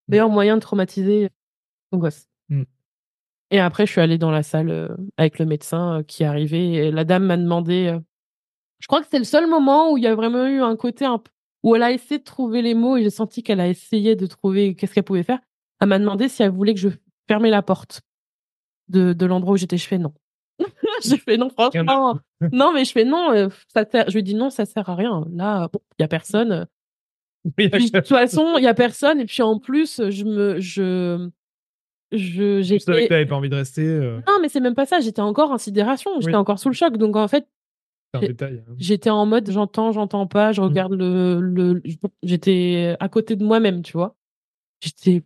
Meilleur 0.08 0.30
moyen 0.30 0.56
de 0.56 0.60
traumatiser 0.60 1.28
ton 1.90 1.98
gosse. 1.98 2.26
Mmh. 2.48 2.62
Et 3.50 3.60
après, 3.60 3.86
je 3.86 3.92
suis 3.92 4.00
allée 4.00 4.18
dans 4.18 4.30
la 4.30 4.42
salle 4.42 4.70
euh, 4.70 4.88
avec 5.16 5.38
le 5.38 5.46
médecin 5.46 5.98
euh, 5.98 6.02
qui 6.02 6.22
est 6.22 6.26
arrivé. 6.26 6.74
Et 6.74 6.90
la 6.90 7.04
dame 7.04 7.24
m'a 7.24 7.36
demandé. 7.36 7.86
Euh, 7.86 8.00
je 8.78 8.86
crois 8.86 9.00
que 9.00 9.08
c'est 9.10 9.18
le 9.18 9.24
seul 9.24 9.46
moment 9.46 9.92
où 9.92 9.98
il 9.98 10.04
y 10.04 10.06
a 10.06 10.14
vraiment 10.14 10.46
eu 10.46 10.60
un 10.60 10.76
côté 10.76 11.04
un 11.04 11.22
où 11.64 11.74
elle 11.74 11.82
a 11.82 11.90
essayé 11.90 12.18
de 12.18 12.24
trouver 12.24 12.62
les 12.62 12.74
mots 12.74 12.96
et 12.96 13.02
j'ai 13.02 13.10
senti 13.10 13.42
qu'elle 13.42 13.58
a 13.58 13.66
essayé 13.66 14.14
de 14.14 14.26
trouver 14.26 14.76
qu'est-ce 14.76 14.94
qu'elle 14.94 15.02
pouvait 15.02 15.24
faire. 15.24 15.40
Elle 15.80 15.88
m'a 15.88 15.98
demandé 15.98 16.28
si 16.28 16.42
elle 16.42 16.50
voulait 16.50 16.74
que 16.74 16.80
je 16.80 16.88
fermais 17.28 17.50
la 17.50 17.62
porte 17.62 18.02
de, 18.88 19.12
de 19.12 19.26
l'endroit 19.26 19.54
où 19.54 19.56
j'étais. 19.56 19.76
Je 19.76 19.86
fais 19.86 19.98
non. 19.98 20.12
j'ai 21.04 21.18
fait 21.18 21.36
non, 21.36 21.50
franchement. 21.50 22.18
non, 22.52 22.72
mais 22.72 22.84
je 22.84 22.92
fais 22.92 23.04
non, 23.04 23.32
euh, 23.32 23.48
ça 23.72 23.84
sert... 23.88 24.08
je 24.08 24.14
lui 24.14 24.22
dis 24.22 24.34
non, 24.34 24.50
ça 24.50 24.64
sert 24.66 24.88
à 24.88 24.94
rien. 24.94 25.24
Là, 25.32 25.68
il 25.98 26.02
y 26.02 26.04
a 26.04 26.08
personne. 26.08 26.66
de 27.44 27.88
toute 27.98 28.08
façon, 28.08 28.54
il 28.58 28.64
y 28.64 28.68
a 28.68 28.74
personne. 28.74 29.20
Et 29.20 29.26
puis 29.26 29.42
en 29.42 29.58
plus, 29.58 30.00
je 30.10 30.24
me, 30.24 30.58
je, 30.60 31.28
je, 32.12 32.60
j'ai. 32.62 32.78
savais 32.78 33.04
que 33.04 33.08
t'avais 33.08 33.26
pas 33.26 33.36
envie 33.36 33.48
de 33.48 33.56
rester. 33.56 33.86
Euh. 33.86 34.20
Non, 34.26 34.38
mais 34.40 34.48
c'est 34.48 34.60
même 34.60 34.74
pas 34.74 34.86
ça. 34.86 35.00
J'étais 35.00 35.22
encore 35.22 35.50
en 35.50 35.58
sidération. 35.58 36.10
J'étais 36.20 36.36
encore 36.36 36.58
sous 36.58 36.68
le 36.68 36.74
choc. 36.74 36.96
Donc 36.96 37.16
en 37.16 37.28
fait, 37.28 37.46
hein. 38.14 38.20
j'étais 38.78 39.10
en 39.10 39.26
mode 39.26 39.50
j'entends, 39.50 39.92
j'entends 39.92 40.26
pas, 40.26 40.52
je 40.52 40.60
mmh. 40.60 40.64
regarde 40.64 40.92
le, 40.94 41.40
le, 41.40 41.82
j'étais 42.22 42.96
à 42.98 43.08
côté 43.08 43.36
de 43.36 43.44
moi-même, 43.44 43.82
tu 43.82 43.92
vois. 43.92 44.16
J'étais 44.80 45.22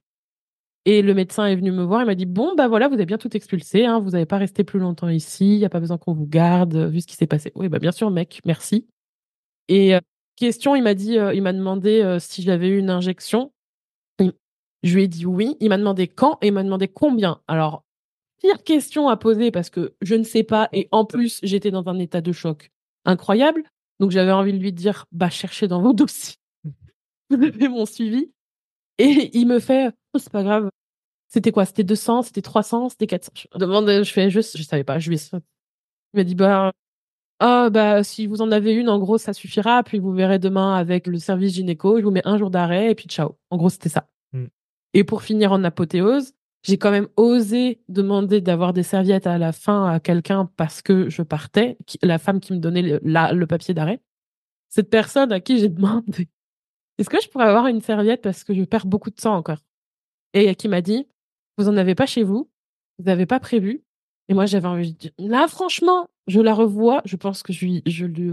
et 0.85 1.03
le 1.03 1.15
médecin 1.15 1.47
est 1.47 1.55
venu 1.55 1.71
me 1.71 1.85
voir, 1.85 2.03
il 2.03 2.07
m'a 2.07 2.15
dit 2.15 2.27
Bon, 2.27 2.55
bah 2.57 2.69
voilà, 2.69 2.89
vous 2.89 2.95
avez 2.95 3.07
bien 3.07 3.19
tout 3.19 3.35
expulsé, 3.37 3.85
hein, 3.85 4.01
vous 4.01 4.11
n'avez 4.11 4.27
pas 4.27 4.39
resté 4.39 4.65
plus 4.65 4.81
longtemps 4.81 5.09
ici, 5.09 5.55
il 5.55 5.59
n'y 5.59 5.65
a 5.65 5.69
pas 5.69 5.81
besoin 5.81 5.99
qu'on 5.99 6.13
vous 6.13 6.27
garde, 6.27 6.77
vu 6.77 7.01
ce 7.01 7.07
qui 7.07 7.15
s'est 7.15 7.27
passé. 7.27 7.53
Oui, 7.55 7.69
bah 7.69 7.79
bien 7.79 7.93
sûr, 7.93 8.11
mec, 8.11 8.41
merci. 8.45 8.87
Et 9.69 9.95
euh, 9.95 10.01
question, 10.37 10.75
il 10.75 10.83
m'a 10.83 10.95
dit, 10.95 11.19
euh, 11.19 11.35
il 11.35 11.43
m'a 11.43 11.53
demandé 11.53 12.03
euh, 12.03 12.19
si 12.19 12.43
j'avais 12.43 12.69
eu 12.69 12.79
une 12.79 12.91
injection. 12.91 13.53
Je 14.83 14.95
lui 14.97 15.05
ai 15.05 15.09
dit 15.09 15.27
oui. 15.27 15.57
Il 15.61 15.69
m'a 15.69 15.79
demandé 15.79 16.09
quand 16.09 16.39
et 16.43 16.49
il 16.49 16.53
m'a 16.53 16.65
demandé 16.65 16.89
combien. 16.89 17.41
Alors, 17.47 17.85
pire 18.41 18.65
question 18.65 19.09
à 19.09 19.17
poser 19.17 19.53
parce 19.53 19.71
que 19.71 19.95
je 20.03 20.17
ne 20.17 20.25
sais 20.25 20.43
pas 20.43 20.69
et 20.73 20.89
en 20.91 21.05
plus, 21.05 21.39
j'étais 21.45 21.71
dans 21.71 21.87
un 21.89 22.01
état 22.01 22.21
de 22.21 22.33
choc 22.33 22.73
incroyable. 23.05 23.63
Donc, 24.01 24.11
j'avais 24.11 24.33
envie 24.33 24.53
de 24.53 24.59
lui 24.59 24.73
dire 24.73 25.07
Bah, 25.13 25.31
cherchez 25.31 25.69
dans 25.69 25.81
vos 25.81 25.93
dossiers. 25.95 26.35
vous 27.31 27.45
avez 27.45 27.69
mon 27.69 27.87
suivi. 27.87 28.33
Et 28.99 29.31
il 29.39 29.47
me 29.47 29.61
fait 29.61 29.93
c'est 30.19 30.33
pas 30.33 30.43
grave. 30.43 30.71
C'était 31.29 31.53
quoi? 31.53 31.65
C'était 31.65 31.85
200, 31.85 32.23
c'était 32.23 32.43
300, 32.43 32.91
c'était 32.91 33.07
400. 33.07 33.33
Je 33.55 33.59
demande, 33.59 33.89
je 33.89 34.13
fais 34.13 34.31
juste, 34.31 34.57
je 34.57 34.63
savais 34.63 34.85
pas. 34.85 34.99
Je 34.99 35.09
lui 35.09 35.17
ai... 35.17 35.37
Il 36.15 36.19
m'a 36.19 36.25
dit 36.25 36.35
bah 36.35 36.73
oh, 37.43 37.69
bah 37.71 38.05
si 38.05 38.27
vous 38.27 38.43
en 38.43 38.53
avez 38.53 38.75
une, 38.75 38.89
en 38.89 38.99
gros 38.99 39.19
ça 39.19 39.33
suffira. 39.33 39.83
Puis 39.83 39.99
vous 39.99 40.13
verrez 40.13 40.39
demain 40.39 40.75
avec 40.75 41.07
le 41.07 41.19
service 41.19 41.55
gynéco. 41.55 41.99
Je 41.99 42.05
vous 42.05 42.11
mets 42.11 42.27
un 42.27 42.37
jour 42.37 42.51
d'arrêt 42.51 42.91
et 42.91 42.95
puis 42.95 43.07
ciao. 43.07 43.39
En 43.51 43.57
gros 43.57 43.71
c'était 43.71 43.89
ça. 43.89 44.09
Mm. 44.33 44.47
Et 44.95 45.05
pour 45.05 45.23
finir 45.23 45.53
en 45.53 45.65
apothéose, 45.65 46.35
j'ai 46.63 46.77
quand 46.77 46.91
même 46.91 47.09
osé 47.17 47.83
demander 47.89 48.41
d'avoir 48.41 48.73
des 48.73 48.83
serviettes 48.83 49.27
à 49.27 49.39
la 49.39 49.53
fin 49.53 49.87
à 49.87 50.01
quelqu'un 50.01 50.51
parce 50.57 50.83
que 50.83 51.09
je 51.09 51.23
partais, 51.23 51.79
la 52.03 52.19
femme 52.19 52.41
qui 52.41 52.53
me 52.53 52.59
donnait 52.59 52.83
le, 52.83 53.01
le 53.03 53.47
papier 53.47 53.75
d'arrêt. 53.75 54.01
Cette 54.69 54.91
personne 54.91 55.33
à 55.33 55.41
qui 55.41 55.59
j'ai 55.59 55.69
demandé 55.71 56.29
est-ce 56.99 57.09
que 57.11 57.21
je 57.21 57.29
pourrais 57.29 57.47
avoir 57.47 57.67
une 57.67 57.81
serviette 57.81 58.23
parce 58.23 58.45
que 58.45 58.55
je 58.55 58.63
perds 58.65 58.87
beaucoup 58.87 59.11
de 59.11 59.21
sang 59.21 59.35
encore? 59.35 59.59
Et 60.35 60.55
qui 60.55 60.69
m'a 60.69 60.81
dit, 60.81 61.07
vous 61.59 61.69
en 61.69 61.77
avez 61.77 61.95
pas 61.95 62.07
chez 62.07 62.23
vous, 62.23 62.51
vous 62.99 63.05
n'avez 63.05 63.27
pas 63.27 63.41
prévu. 63.41 63.83
Et 64.29 64.35
moi, 64.35 64.47
j'avais 64.47 64.69
envie 64.69 64.93
de 64.95 64.99
dire, 64.99 65.11
là, 65.19 65.47
franchement, 65.49 66.09
je 66.27 66.41
la 66.41 66.55
revois, 66.55 67.03
je 67.05 67.17
pense 67.17 67.43
que 67.43 67.53
je 67.53 67.67
lui, 67.67 67.83
je 67.87 68.07
lui, 68.07 68.31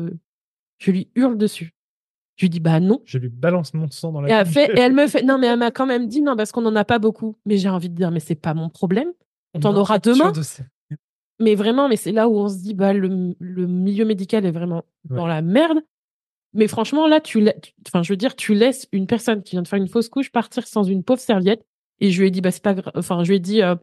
je 0.77 0.91
lui 0.91 1.09
hurle 1.15 1.37
dessus. 1.37 1.73
Je 2.39 2.45
lui 2.45 2.49
dis, 2.49 2.61
bah 2.61 2.79
non. 2.79 3.01
Je 3.03 3.17
lui 3.17 3.27
balance 3.27 3.73
mon 3.73 3.89
sang 3.91 4.13
dans 4.13 4.21
la 4.21 4.29
et 4.29 4.31
elle, 4.31 4.45
fait, 4.45 4.71
et 4.73 4.79
elle 4.79 4.93
me 4.93 5.07
fait, 5.07 5.23
non, 5.23 5.37
mais 5.37 5.47
elle 5.47 5.59
m'a 5.59 5.71
quand 5.71 5.85
même 5.85 6.07
dit, 6.07 6.21
non, 6.21 6.37
parce 6.37 6.53
qu'on 6.53 6.61
n'en 6.61 6.75
a 6.77 6.85
pas 6.85 6.97
beaucoup. 6.97 7.35
Mais 7.45 7.57
j'ai 7.57 7.67
envie 7.67 7.89
de 7.89 7.95
dire, 7.95 8.11
mais 8.11 8.21
c'est 8.21 8.35
pas 8.35 8.53
mon 8.53 8.69
problème. 8.69 9.11
On 9.53 9.59
t'en 9.59 9.75
aura 9.75 9.99
demain. 9.99 10.31
mais 11.39 11.55
vraiment, 11.55 11.89
mais 11.89 11.97
c'est 11.97 12.13
là 12.13 12.29
où 12.29 12.37
on 12.37 12.47
se 12.47 12.59
dit, 12.59 12.73
bah, 12.73 12.93
le, 12.93 13.09
milieu 13.09 14.05
médical 14.05 14.45
est 14.45 14.51
vraiment 14.51 14.85
dans 15.03 15.27
la 15.27 15.41
merde. 15.41 15.79
Mais 16.53 16.69
franchement, 16.69 17.07
là, 17.07 17.19
tu, 17.19 17.45
enfin, 17.87 18.03
je 18.03 18.13
veux 18.13 18.17
dire, 18.17 18.37
tu 18.37 18.53
laisses 18.53 18.87
une 18.93 19.05
personne 19.05 19.43
qui 19.43 19.51
vient 19.51 19.61
de 19.61 19.67
faire 19.67 19.77
une 19.77 19.89
fausse 19.89 20.07
couche 20.07 20.31
partir 20.31 20.65
sans 20.65 20.83
une 20.83 21.03
pauvre 21.03 21.19
serviette. 21.19 21.65
Et 21.99 22.11
je 22.11 22.21
lui 22.21 22.27
ai 22.27 22.31
dit, 22.31 22.41
bah, 22.41 22.51
c'est 22.51 22.63
pas 22.63 22.73
grave. 22.73 22.93
Enfin, 22.95 23.23
je 23.23 23.29
lui 23.29 23.37
ai 23.37 23.39
dit, 23.39 23.61
euh, 23.61 23.75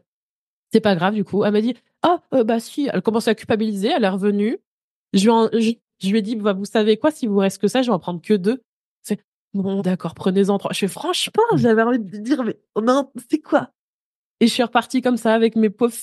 c'est 0.71 0.81
pas 0.81 0.95
grave, 0.95 1.13
du 1.13 1.23
coup. 1.23 1.43
Elle 1.43 1.53
m'a 1.53 1.61
dit, 1.61 1.75
ah, 2.01 2.21
euh, 2.33 2.43
bah, 2.43 2.59
si. 2.59 2.89
Elle 2.91 3.01
commence 3.01 3.27
à 3.27 3.35
culpabiliser. 3.35 3.89
Elle 3.89 4.03
est 4.03 4.09
revenue. 4.09 4.57
Je 5.13 5.29
lui, 5.55 5.81
je, 5.99 6.09
lui 6.09 6.19
ai 6.19 6.21
dit, 6.21 6.35
bah, 6.35 6.53
vous 6.53 6.65
savez 6.65 6.97
quoi, 6.97 7.11
si 7.11 7.27
vous 7.27 7.37
reste 7.37 7.61
que 7.61 7.67
ça, 7.67 7.81
je 7.81 7.87
vais 7.87 7.93
en 7.93 7.99
prendre 7.99 8.21
que 8.21 8.33
deux. 8.33 8.61
C'est, 9.03 9.19
bon, 9.53 9.81
d'accord, 9.81 10.15
prenez-en 10.15 10.57
trois. 10.57 10.73
Je 10.73 10.79
fais, 10.79 10.87
franchement, 10.87 11.43
mmh. 11.53 11.57
j'avais 11.57 11.81
envie 11.81 11.99
de 11.99 12.17
dire, 12.17 12.43
mais, 12.43 12.57
non, 12.81 13.11
c'est 13.29 13.39
quoi? 13.39 13.71
Et 14.39 14.47
je 14.47 14.53
suis 14.53 14.63
repartie 14.63 15.01
comme 15.01 15.17
ça 15.17 15.33
avec 15.33 15.55
mes 15.55 15.69
pauvres. 15.69 15.95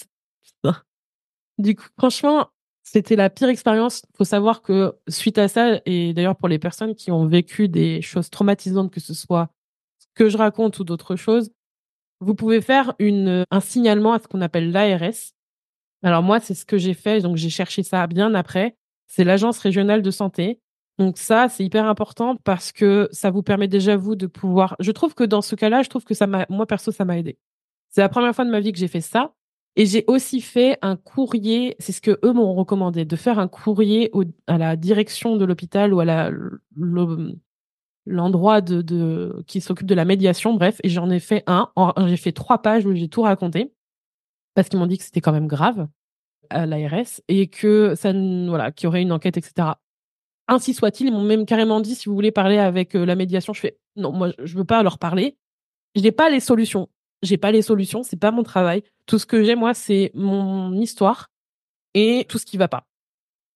Du 1.59 1.77
coup, 1.77 1.87
franchement, 1.97 2.49
c'était 2.83 3.17
la 3.17 3.31
pire 3.31 3.49
expérience. 3.49 4.03
Il 4.13 4.17
faut 4.17 4.25
savoir 4.25 4.63
que 4.63 4.95
suite 5.09 5.39
à 5.39 5.49
ça, 5.49 5.81
et 5.87 6.13
d'ailleurs 6.13 6.37
pour 6.37 6.49
les 6.49 6.59
personnes 6.59 6.95
qui 6.95 7.11
ont 7.13 7.27
vécu 7.27 7.69
des 7.69 8.03
choses 8.03 8.31
traumatisantes, 8.31 8.93
que 8.93 9.01
ce 9.01 9.15
soit 9.15 9.51
ce 9.99 10.07
que 10.15 10.29
je 10.29 10.37
raconte 10.37 10.79
ou 10.79 10.85
d'autres 10.85 11.17
choses, 11.17 11.51
vous 12.21 12.35
pouvez 12.35 12.61
faire 12.61 12.95
une, 12.99 13.45
un 13.51 13.61
signalement 13.61 14.13
à 14.13 14.19
ce 14.19 14.29
qu'on 14.29 14.41
appelle 14.41 14.73
l'ARS. 14.73 15.35
Alors 16.03 16.23
moi, 16.23 16.41
c'est 16.41 16.55
ce 16.55 16.65
que 16.65 16.79
j'ai 16.79 16.95
fait, 16.95 17.21
donc 17.21 17.37
j'ai 17.37 17.51
cherché 17.51 17.83
ça 17.83 18.07
bien 18.07 18.35
après. 18.35 18.77
C'est 19.07 19.25
l'agence 19.25 19.59
régionale 19.59 20.03
de 20.03 20.11
santé. 20.11 20.61
Donc 20.99 21.19
ça, 21.19 21.49
c'est 21.49 21.65
hyper 21.65 21.87
important 21.87 22.37
parce 22.37 22.73
que 22.73 23.09
ça 23.11 23.31
vous 23.31 23.43
permet 23.43 23.69
déjà 23.69 23.97
vous 23.97 24.15
de 24.15 24.27
pouvoir. 24.27 24.77
Je 24.81 24.93
trouve 24.93 25.15
que 25.15 25.25
dans 25.25 25.43
ce 25.43 25.57
cas-là, 25.57 25.83
je 25.83 25.89
trouve 25.89 26.05
que 26.05 26.15
ça 26.15 26.27
m'a, 26.27 26.47
moi 26.49 26.67
perso, 26.67 26.93
ça 26.93 27.05
m'a 27.05 27.19
aidé. 27.19 27.39
C'est 27.91 28.01
la 28.01 28.09
première 28.09 28.35
fois 28.35 28.45
de 28.45 28.51
ma 28.51 28.61
vie 28.61 28.73
que 28.73 28.79
j'ai 28.79 28.89
fait 28.89 29.01
ça. 29.01 29.33
Et 29.77 29.87
j'ai 29.87 30.05
aussi 30.07 30.41
fait 30.41 30.79
un 30.83 30.97
courrier, 30.97 31.75
c'est 31.81 31.91
ce 31.91 32.01
que 32.01 32.21
eux 32.25 32.33
m'ont 32.33 32.55
recommandé, 32.55 33.05
de 33.05 33.17
faire 33.17 33.41
un 33.41 33.49
courrier 33.49 34.13
à 34.47 34.57
la 34.57 34.77
direction 34.77 35.37
de 35.37 35.45
l'hôpital 35.45 35.93
ou 35.93 35.99
à 35.99 36.05
la, 36.05 36.31
l'endroit 38.07 38.61
de, 38.61 38.83
de, 38.83 39.43
qui 39.47 39.61
s'occupe 39.61 39.87
de 39.87 39.95
la 39.95 40.05
médiation, 40.05 40.55
bref. 40.55 40.81
Et 40.83 40.89
j'en 40.89 41.11
ai 41.11 41.21
fait 41.21 41.43
un. 41.47 41.71
J'ai 42.07 42.17
fait 42.17 42.33
trois 42.33 42.61
pages 42.63 42.87
où 42.87 42.95
j'ai 42.95 43.09
tout 43.09 43.23
raconté 43.23 43.73
parce 44.55 44.69
qu'ils 44.69 44.79
m'ont 44.79 44.87
dit 44.87 44.99
que 44.99 45.05
c'était 45.05 45.21
quand 45.21 45.33
même 45.33 45.49
grave 45.49 45.89
à 46.51 46.67
l'ARS 46.67 47.21
et 47.29 47.49
que 47.49 47.95
ça, 47.97 48.13
voilà, 48.13 48.71
qu'il 48.71 48.87
y 48.87 48.89
aurait 48.89 49.03
une 49.03 49.13
enquête, 49.13 49.37
etc. 49.37 49.69
Ainsi 50.47 50.75
soit-il, 50.75 51.07
ils 51.07 51.13
m'ont 51.13 51.23
même 51.23 51.47
carrément 51.47 51.81
dit 51.81 51.95
si 51.95 52.09
vous 52.09 52.15
voulez 52.15 52.31
parler 52.31 52.59
avec 52.59 52.95
euh, 52.95 53.07
la 53.07 53.17
médiation, 53.17 53.55
je 53.55 53.61
fais 53.61 53.79
non, 53.97 54.13
moi 54.13 54.33
je 54.43 54.57
veux 54.57 54.65
pas 54.65 54.83
leur 54.83 54.99
parler. 54.99 55.39
Je 55.95 56.03
n'ai 56.03 56.13
pas 56.13 56.29
les 56.29 56.41
solutions 56.41 56.89
j'ai 57.25 57.39
pas 57.39 57.51
les 57.51 57.63
solutions, 57.63 58.03
c'est 58.03 58.19
pas 58.19 58.31
mon 58.31 58.43
travail. 58.43 58.83
Tout 59.07 59.19
ce 59.19 59.27
que 59.27 59.43
j'ai 59.43 59.57
moi, 59.57 59.75
c'est 59.75 60.11
mon 60.15 60.73
histoire 60.75 61.31
et 61.95 62.27
tout 62.29 62.39
ce 62.39 62.47
qui 62.47 62.57
va 62.57 62.69
pas. 62.69 62.87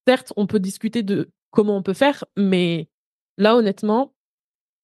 Certes, 0.07 0.33
on 0.37 0.47
peut 0.47 0.59
discuter 0.59 1.03
de 1.03 1.31
comment 1.51 1.77
on 1.77 1.83
peut 1.83 1.95
faire, 1.95 2.25
mais 2.37 2.89
là 3.37 3.57
honnêtement, 3.57 4.15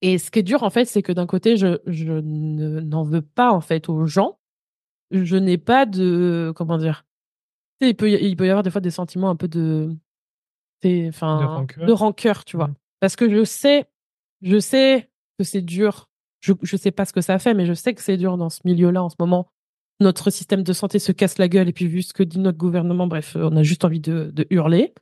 et 0.04 0.18
ce 0.18 0.30
qui 0.30 0.40
est 0.40 0.42
dur 0.42 0.62
en 0.62 0.70
fait, 0.70 0.84
c'est 0.84 1.02
que 1.02 1.12
d'un 1.12 1.26
côté, 1.26 1.56
je 1.56 1.78
je 1.86 2.12
n'en 2.12 3.04
veux 3.04 3.22
pas 3.22 3.52
en 3.52 3.60
fait 3.60 3.88
aux 3.88 4.04
gens. 4.06 4.38
Je 5.10 5.36
n'ai 5.36 5.58
pas 5.58 5.86
de 5.86 6.52
comment 6.54 6.76
dire. 6.76 7.06
Il 7.80 7.96
peut 7.96 8.10
il 8.10 8.36
peut 8.36 8.46
y 8.46 8.50
avoir 8.50 8.62
des 8.62 8.70
fois 8.70 8.80
des 8.80 8.90
sentiments 8.90 9.30
un 9.30 9.36
peu 9.36 9.48
de 9.48 9.96
de 10.82 11.10
rancœur. 11.18 11.86
de 11.86 11.92
rancœur, 11.92 12.44
tu 12.44 12.56
vois. 12.58 12.68
Mmh. 12.68 12.74
Parce 13.00 13.16
que 13.16 13.30
je 13.30 13.44
sais 13.44 13.86
je 14.42 14.58
sais 14.58 15.08
que 15.38 15.44
c'est 15.44 15.62
dur 15.62 16.08
je 16.44 16.52
ne 16.52 16.78
sais 16.78 16.90
pas 16.90 17.04
ce 17.04 17.12
que 17.12 17.20
ça 17.22 17.38
fait, 17.38 17.54
mais 17.54 17.64
je 17.64 17.72
sais 17.72 17.94
que 17.94 18.02
c'est 18.02 18.18
dur 18.18 18.36
dans 18.36 18.50
ce 18.50 18.60
milieu-là 18.64 19.02
en 19.02 19.08
ce 19.08 19.16
moment. 19.18 19.48
Notre 20.00 20.30
système 20.30 20.62
de 20.62 20.72
santé 20.72 20.98
se 20.98 21.12
casse 21.12 21.38
la 21.38 21.48
gueule 21.48 21.68
et 21.68 21.72
puis 21.72 21.86
vu 21.86 22.02
ce 22.02 22.12
que 22.12 22.22
dit 22.22 22.38
notre 22.38 22.58
gouvernement, 22.58 23.06
bref, 23.06 23.36
on 23.40 23.56
a 23.56 23.62
juste 23.62 23.84
envie 23.84 24.00
de, 24.00 24.46
hurler. 24.50 24.92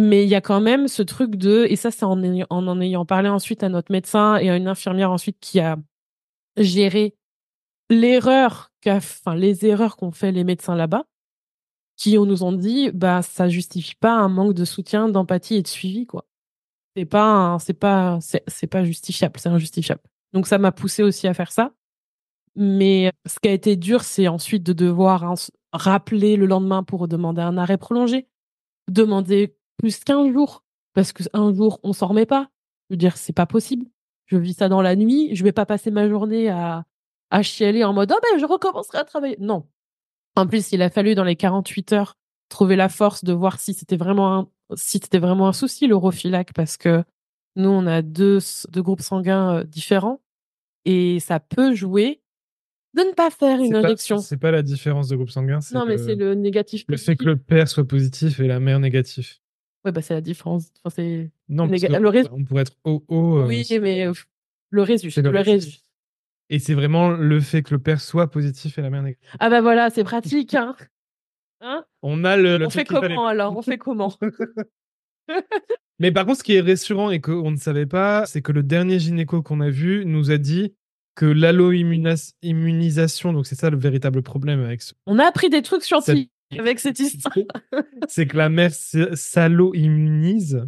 Mais 0.00 0.22
il 0.22 0.28
y 0.28 0.36
a 0.36 0.40
quand 0.40 0.60
même 0.60 0.86
ce 0.86 1.02
truc 1.02 1.34
de, 1.34 1.66
et 1.68 1.74
ça 1.74 1.90
c'est 1.90 2.04
en, 2.04 2.22
en, 2.50 2.80
ayant 2.80 3.04
parlé 3.04 3.28
ensuite 3.28 3.64
à 3.64 3.68
notre 3.68 3.90
médecin 3.90 4.36
et 4.36 4.48
à 4.48 4.56
une 4.56 4.68
infirmière 4.68 5.10
ensuite 5.10 5.38
qui 5.40 5.58
a 5.58 5.76
géré 6.56 7.16
l'erreur, 7.90 8.70
enfin 8.86 9.34
les 9.34 9.66
erreurs 9.66 9.96
qu'ont 9.96 10.12
fait 10.12 10.30
les 10.30 10.44
médecins 10.44 10.76
là-bas, 10.76 11.02
qui 11.96 12.16
nous 12.16 12.44
ont 12.44 12.52
dit, 12.52 12.92
bah 12.92 13.22
ça 13.22 13.48
justifie 13.48 13.96
pas 13.96 14.12
un 14.12 14.28
manque 14.28 14.54
de 14.54 14.64
soutien, 14.64 15.08
d'empathie 15.08 15.56
et 15.56 15.62
de 15.62 15.68
suivi 15.68 16.06
quoi. 16.06 16.26
C'est 16.94 17.04
pas, 17.04 17.58
c'est 17.60 17.74
pas, 17.74 18.20
c'est 18.20 18.68
pas 18.68 18.84
justifiable, 18.84 19.40
c'est 19.40 19.48
injustifiable. 19.48 20.02
Donc 20.32 20.46
ça 20.46 20.58
m'a 20.58 20.70
poussé 20.70 21.02
aussi 21.02 21.26
à 21.26 21.34
faire 21.34 21.50
ça. 21.50 21.72
Mais 22.54 23.12
ce 23.26 23.40
qui 23.40 23.48
a 23.48 23.52
été 23.52 23.74
dur, 23.74 24.02
c'est 24.04 24.28
ensuite 24.28 24.62
de 24.62 24.72
devoir 24.72 25.34
rappeler 25.72 26.36
le 26.36 26.46
lendemain 26.46 26.84
pour 26.84 27.08
demander 27.08 27.42
un 27.42 27.58
arrêt 27.58 27.78
prolongé, 27.78 28.28
demander 28.88 29.56
plus 29.78 30.04
qu'un 30.04 30.30
jour, 30.32 30.64
parce 30.94 31.12
qu'un 31.12 31.54
jour, 31.54 31.80
on 31.82 31.92
s'en 31.92 32.08
remet 32.08 32.26
pas. 32.26 32.50
Je 32.88 32.94
veux 32.94 32.98
dire, 32.98 33.16
c'est 33.16 33.32
pas 33.32 33.46
possible. 33.46 33.86
Je 34.26 34.36
vis 34.36 34.54
ça 34.54 34.68
dans 34.68 34.82
la 34.82 34.96
nuit, 34.96 35.34
je 35.34 35.42
vais 35.42 35.52
pas 35.52 35.64
passer 35.64 35.90
ma 35.90 36.08
journée 36.08 36.50
à, 36.50 36.84
à 37.30 37.42
chialer 37.42 37.84
en 37.84 37.92
mode, 37.92 38.12
oh 38.14 38.20
ben, 38.22 38.38
je 38.38 38.44
recommencerai 38.44 38.98
à 38.98 39.04
travailler. 39.04 39.36
Non. 39.40 39.66
En 40.36 40.46
plus, 40.46 40.72
il 40.72 40.82
a 40.82 40.90
fallu 40.90 41.14
dans 41.14 41.24
les 41.24 41.36
48 41.36 41.92
heures 41.92 42.14
trouver 42.48 42.76
la 42.76 42.88
force 42.88 43.24
de 43.24 43.32
voir 43.32 43.58
si 43.58 43.74
c'était 43.74 43.96
vraiment 43.96 44.38
un, 44.38 44.48
si 44.74 44.98
c'était 44.98 45.18
vraiment 45.18 45.48
un 45.48 45.52
souci, 45.52 45.86
l'europhylac, 45.86 46.52
parce 46.52 46.76
que 46.76 47.02
nous, 47.56 47.68
on 47.68 47.86
a 47.86 48.02
deux, 48.02 48.38
deux 48.70 48.82
groupes 48.82 49.00
sanguins 49.00 49.58
euh, 49.58 49.64
différents 49.64 50.20
et 50.84 51.20
ça 51.20 51.40
peut 51.40 51.74
jouer 51.74 52.22
de 52.94 53.02
ne 53.02 53.12
pas 53.12 53.30
faire 53.30 53.60
une 53.60 53.74
injection. 53.74 54.18
C'est 54.18 54.38
pas 54.38 54.50
la 54.50 54.62
différence 54.62 55.08
de 55.08 55.16
groupe 55.16 55.30
sanguin. 55.30 55.58
Non, 55.72 55.84
mais 55.84 55.98
c'est 55.98 56.14
le 56.14 56.34
négatif. 56.34 56.84
Le 56.88 56.96
fait 56.96 57.16
que 57.16 57.24
le 57.24 57.36
père 57.36 57.68
soit 57.68 57.86
positif 57.86 58.40
et 58.40 58.46
la 58.46 58.60
mère 58.60 58.80
négatif. 58.80 59.40
Ouais, 59.88 59.92
bah 59.92 60.02
c'est 60.02 60.12
la 60.12 60.20
différence. 60.20 60.70
Enfin, 60.84 60.94
c'est 60.94 61.30
non, 61.48 61.66
le 61.66 62.28
on 62.30 62.44
pourrait 62.44 62.60
être 62.62 62.76
OO. 62.84 63.38
Euh, 63.38 63.46
oui, 63.46 63.66
mais 63.80 64.06
euh, 64.06 64.12
le 64.68 64.82
résu. 64.82 65.10
Le, 65.16 65.30
le. 65.30 65.58
Et 66.50 66.58
c'est 66.58 66.74
vraiment 66.74 67.08
le 67.08 67.40
fait 67.40 67.62
que 67.62 67.74
le 67.74 67.80
père 67.80 68.02
soit 68.02 68.30
positif 68.30 68.78
et 68.78 68.82
la 68.82 68.90
mère 68.90 69.02
négative. 69.02 69.30
Ah 69.40 69.48
bah 69.48 69.62
voilà, 69.62 69.88
c'est 69.88 70.04
pratique. 70.04 70.54
Hein 70.54 70.76
Hein? 71.62 71.86
On 72.02 72.22
a 72.24 72.36
le, 72.36 72.58
le 72.58 72.66
On 72.66 72.70
fait 72.70 72.84
comment 72.84 73.26
alors? 73.26 73.56
On 73.56 73.62
fait 73.62 73.78
comment? 73.78 74.12
Mais 75.98 76.12
par 76.12 76.26
contre, 76.26 76.40
ce 76.40 76.44
qui 76.44 76.54
est 76.54 76.60
rassurant 76.60 77.10
et 77.10 77.22
qu'on 77.22 77.50
ne 77.50 77.56
savait 77.56 77.86
pas, 77.86 78.26
c'est 78.26 78.42
que 78.42 78.52
le 78.52 78.62
dernier 78.62 78.98
gynéco 78.98 79.42
qu'on 79.42 79.62
a 79.62 79.70
vu 79.70 80.04
nous 80.04 80.30
a 80.30 80.36
dit 80.36 80.74
que 81.14 81.24
l'allo-immunisation, 81.24 83.32
donc 83.32 83.46
c'est 83.46 83.56
ça 83.56 83.70
le 83.70 83.78
véritable 83.78 84.20
problème 84.22 84.62
avec 84.62 84.82
ce. 84.82 84.92
On 85.06 85.18
a 85.18 85.24
appris 85.24 85.48
des 85.48 85.62
trucs 85.62 85.82
scientifiques 85.82 86.30
avec 86.56 86.78
cette 86.80 86.98
histoire. 87.00 87.34
c'est 88.08 88.26
que 88.26 88.36
la 88.36 88.48
mère 88.48 88.70
s- 88.70 88.96
s'allo-immunise 89.14 90.66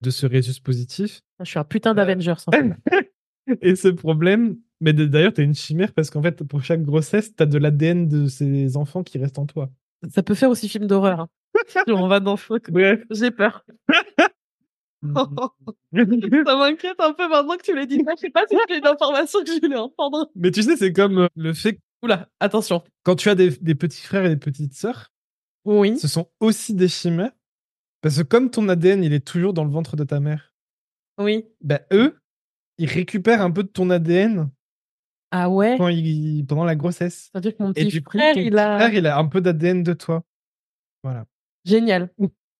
de 0.00 0.10
ce 0.10 0.26
résus 0.26 0.60
positif. 0.60 1.20
Je 1.40 1.44
suis 1.50 1.58
un 1.58 1.64
putain 1.64 1.94
d'Avengers. 1.94 2.34
en 2.46 2.52
fait. 2.52 2.72
Et 3.62 3.76
ce 3.76 3.88
problème, 3.88 4.58
mais 4.80 4.92
d'ailleurs, 4.92 5.32
t'es 5.32 5.42
une 5.42 5.54
chimère 5.54 5.92
parce 5.94 6.10
qu'en 6.10 6.22
fait, 6.22 6.44
pour 6.44 6.62
chaque 6.62 6.82
grossesse, 6.82 7.34
t'as 7.34 7.46
de 7.46 7.56
l'ADN 7.58 8.06
de 8.08 8.26
ces 8.26 8.76
enfants 8.76 9.02
qui 9.02 9.18
restent 9.18 9.38
en 9.38 9.46
toi. 9.46 9.70
Ça 10.10 10.22
peut 10.22 10.34
faire 10.34 10.50
aussi 10.50 10.68
film 10.68 10.86
d'horreur. 10.86 11.20
hein. 11.20 11.28
On 11.88 12.06
va 12.08 12.20
dans 12.20 12.36
ce 12.36 12.70
Bref. 12.70 13.02
J'ai 13.10 13.30
peur. 13.30 13.64
Ça 15.02 16.56
m'inquiète 16.56 17.00
un 17.00 17.12
peu 17.12 17.28
maintenant 17.28 17.56
que 17.56 17.62
tu 17.62 17.74
l'as 17.74 17.86
dit. 17.86 17.98
Je 18.16 18.20
sais 18.20 18.30
pas 18.30 18.44
si 18.50 18.56
c'est 18.68 18.78
une 18.78 18.86
information 18.86 19.40
que 19.44 19.46
je 19.52 19.60
voulais 19.60 19.76
entendre. 19.76 20.30
mais 20.34 20.50
tu 20.50 20.62
sais, 20.62 20.76
c'est 20.76 20.92
comme 20.92 21.18
euh, 21.18 21.28
le 21.36 21.52
fait 21.54 21.74
que 21.74 21.80
Oula, 22.02 22.28
attention. 22.40 22.82
quand 23.02 23.16
tu 23.16 23.28
as 23.28 23.34
des, 23.34 23.50
des 23.50 23.74
petits 23.74 24.02
frères 24.02 24.24
et 24.24 24.28
des 24.28 24.36
petites 24.36 24.74
sœurs, 24.74 25.12
Oui. 25.64 25.98
ce 25.98 26.06
sont 26.08 26.30
aussi 26.40 26.74
des 26.74 26.88
chimères. 26.88 27.32
Parce 28.00 28.18
que 28.18 28.22
comme 28.22 28.50
ton 28.50 28.68
ADN, 28.68 29.02
il 29.02 29.12
est 29.12 29.26
toujours 29.26 29.52
dans 29.52 29.64
le 29.64 29.70
ventre 29.70 29.96
de 29.96 30.04
ta 30.04 30.20
mère, 30.20 30.54
Oui. 31.20 31.44
ben 31.60 31.80
eux, 31.92 32.20
ils 32.78 32.88
récupèrent 32.88 33.42
un 33.42 33.50
peu 33.50 33.64
de 33.64 33.68
ton 33.68 33.90
ADN 33.90 34.48
Ah 35.32 35.50
ouais? 35.50 35.74
quand 35.76 35.88
ils- 35.88 36.44
pendant 36.46 36.64
la 36.64 36.76
grossesse. 36.76 37.30
C'est-à-dire 37.32 37.56
que 37.56 37.62
mon 37.64 37.70
Et 37.70 37.74
petit 37.84 37.88
du 37.88 38.04
coup, 38.04 38.16
frère, 38.16 38.34
ton 38.34 38.40
il 38.40 38.50
petit 38.50 38.58
a. 38.58 38.76
frère, 38.78 38.94
il 38.94 39.06
a 39.06 39.18
un 39.18 39.26
peu 39.26 39.40
d'ADN 39.40 39.82
de 39.82 39.92
toi. 39.94 40.22
Voilà. 41.02 41.26
Génial. 41.64 42.10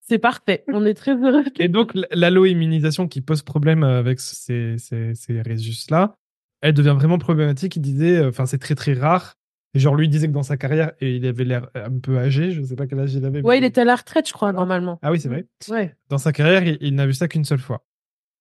C'est 0.00 0.18
parfait. 0.18 0.64
On 0.68 0.84
est 0.86 0.94
très 0.94 1.14
heureux. 1.16 1.44
Et 1.60 1.68
donc, 1.68 1.92
l'allo-immunisation 2.10 3.06
qui 3.06 3.20
pose 3.20 3.42
problème 3.42 3.84
avec 3.84 4.18
ces, 4.20 4.76
ces, 4.78 5.14
ces 5.14 5.40
résus-là, 5.42 6.16
elle 6.60 6.74
devient 6.74 6.94
vraiment 6.98 7.18
problématique. 7.18 7.76
Il 7.76 7.82
disait, 7.82 8.18
euh, 8.18 8.28
enfin, 8.28 8.46
c'est 8.46 8.58
très 8.58 8.74
très 8.74 8.94
rare. 8.94 9.34
Et 9.74 9.80
genre, 9.80 9.94
lui 9.94 10.06
il 10.06 10.08
disait 10.08 10.28
que 10.28 10.32
dans 10.32 10.42
sa 10.42 10.56
carrière, 10.56 10.92
et 11.00 11.16
il 11.16 11.26
avait 11.26 11.44
l'air 11.44 11.68
un 11.74 11.98
peu 11.98 12.18
âgé, 12.18 12.52
je 12.52 12.62
sais 12.62 12.74
pas 12.74 12.86
quel 12.86 13.00
âge 13.00 13.12
il 13.14 13.24
avait. 13.24 13.42
Ouais, 13.42 13.56
mais- 13.56 13.58
il 13.58 13.64
était 13.64 13.82
à 13.82 13.84
la 13.84 13.96
retraite, 13.96 14.26
je 14.26 14.32
crois, 14.32 14.52
normalement. 14.52 14.98
Ah 15.02 15.10
oui, 15.12 15.20
c'est 15.20 15.28
vrai. 15.28 15.46
Ouais. 15.68 15.94
Dans 16.08 16.16
sa 16.18 16.32
carrière, 16.32 16.66
il, 16.66 16.78
il 16.80 16.94
n'a 16.94 17.06
vu 17.06 17.12
ça 17.12 17.28
qu'une 17.28 17.44
seule 17.44 17.58
fois. 17.58 17.84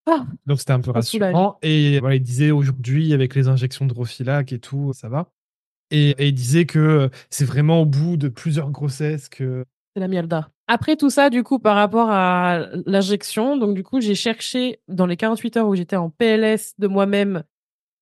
Ah. 0.09 0.26
Donc 0.45 0.59
c'était 0.59 0.72
un 0.72 0.80
peu 0.80 0.91
rassurant. 0.91 1.57
Et 1.61 1.99
voilà, 1.99 2.15
il 2.15 2.22
disait 2.24 2.51
aujourd'hui, 2.51 3.13
avec 3.13 3.36
les 3.36 3.49
injections 3.49 3.86
de 3.86 3.93
Rofilac 3.93 4.53
et 4.53 4.59
tout, 4.59 4.93
ça 4.93 5.09
va. 5.09 5.32
Et, 5.91 6.11
et 6.11 6.28
il 6.28 6.34
disait 6.34 6.65
que 6.65 6.80
euh, 6.80 7.09
c'est 7.30 7.45
vraiment 7.45 7.82
au 7.82 7.86
bout 7.86 8.15
de 8.15 8.30
plusieurs 8.30 8.72
grossesses 8.72 9.28
que. 9.28 9.65
C'est 9.95 9.99
la 9.99 10.07
mielda. 10.07 10.49
Après 10.68 10.95
tout 10.95 11.09
ça, 11.09 11.30
du 11.30 11.43
coup, 11.43 11.59
par 11.59 11.76
rapport 11.76 12.09
à 12.09 12.68
l'injection, 12.86 13.57
donc 13.57 13.76
du 13.76 13.84
coup, 13.84 13.99
j'ai 13.99 14.15
cherché 14.15 14.80
dans 14.88 15.05
les 15.05 15.18
48 15.18 15.57
heures 15.57 15.68
où 15.68 15.76
j'étais 15.76 15.95
en 15.97 16.09
PLS 16.09 16.74
de 16.78 16.88
moi-même 16.88 17.43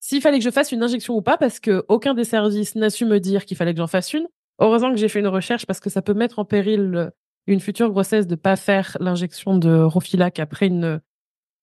s'il 0.07 0.21
fallait 0.21 0.37
que 0.37 0.43
je 0.45 0.51
fasse 0.51 0.71
une 0.71 0.83
injection 0.83 1.15
ou 1.15 1.23
pas, 1.23 1.35
parce 1.35 1.59
que 1.59 1.83
aucun 1.87 2.13
des 2.13 2.25
services 2.25 2.75
n'a 2.75 2.91
su 2.91 3.05
me 3.05 3.19
dire 3.19 3.43
qu'il 3.45 3.57
fallait 3.57 3.73
que 3.73 3.79
j'en 3.79 3.87
fasse 3.87 4.13
une. 4.13 4.27
Heureusement 4.59 4.91
que 4.91 4.97
j'ai 4.97 5.07
fait 5.07 5.19
une 5.19 5.25
recherche 5.27 5.65
parce 5.65 5.79
que 5.79 5.89
ça 5.89 6.03
peut 6.03 6.13
mettre 6.13 6.37
en 6.37 6.45
péril 6.45 6.91
euh, 6.93 7.09
une 7.47 7.59
future 7.59 7.89
grossesse 7.89 8.27
de 8.27 8.35
pas 8.35 8.55
faire 8.55 8.97
l'injection 8.99 9.57
de 9.57 9.75
Rofilac 9.81 10.39
après 10.39 10.67
une 10.67 11.01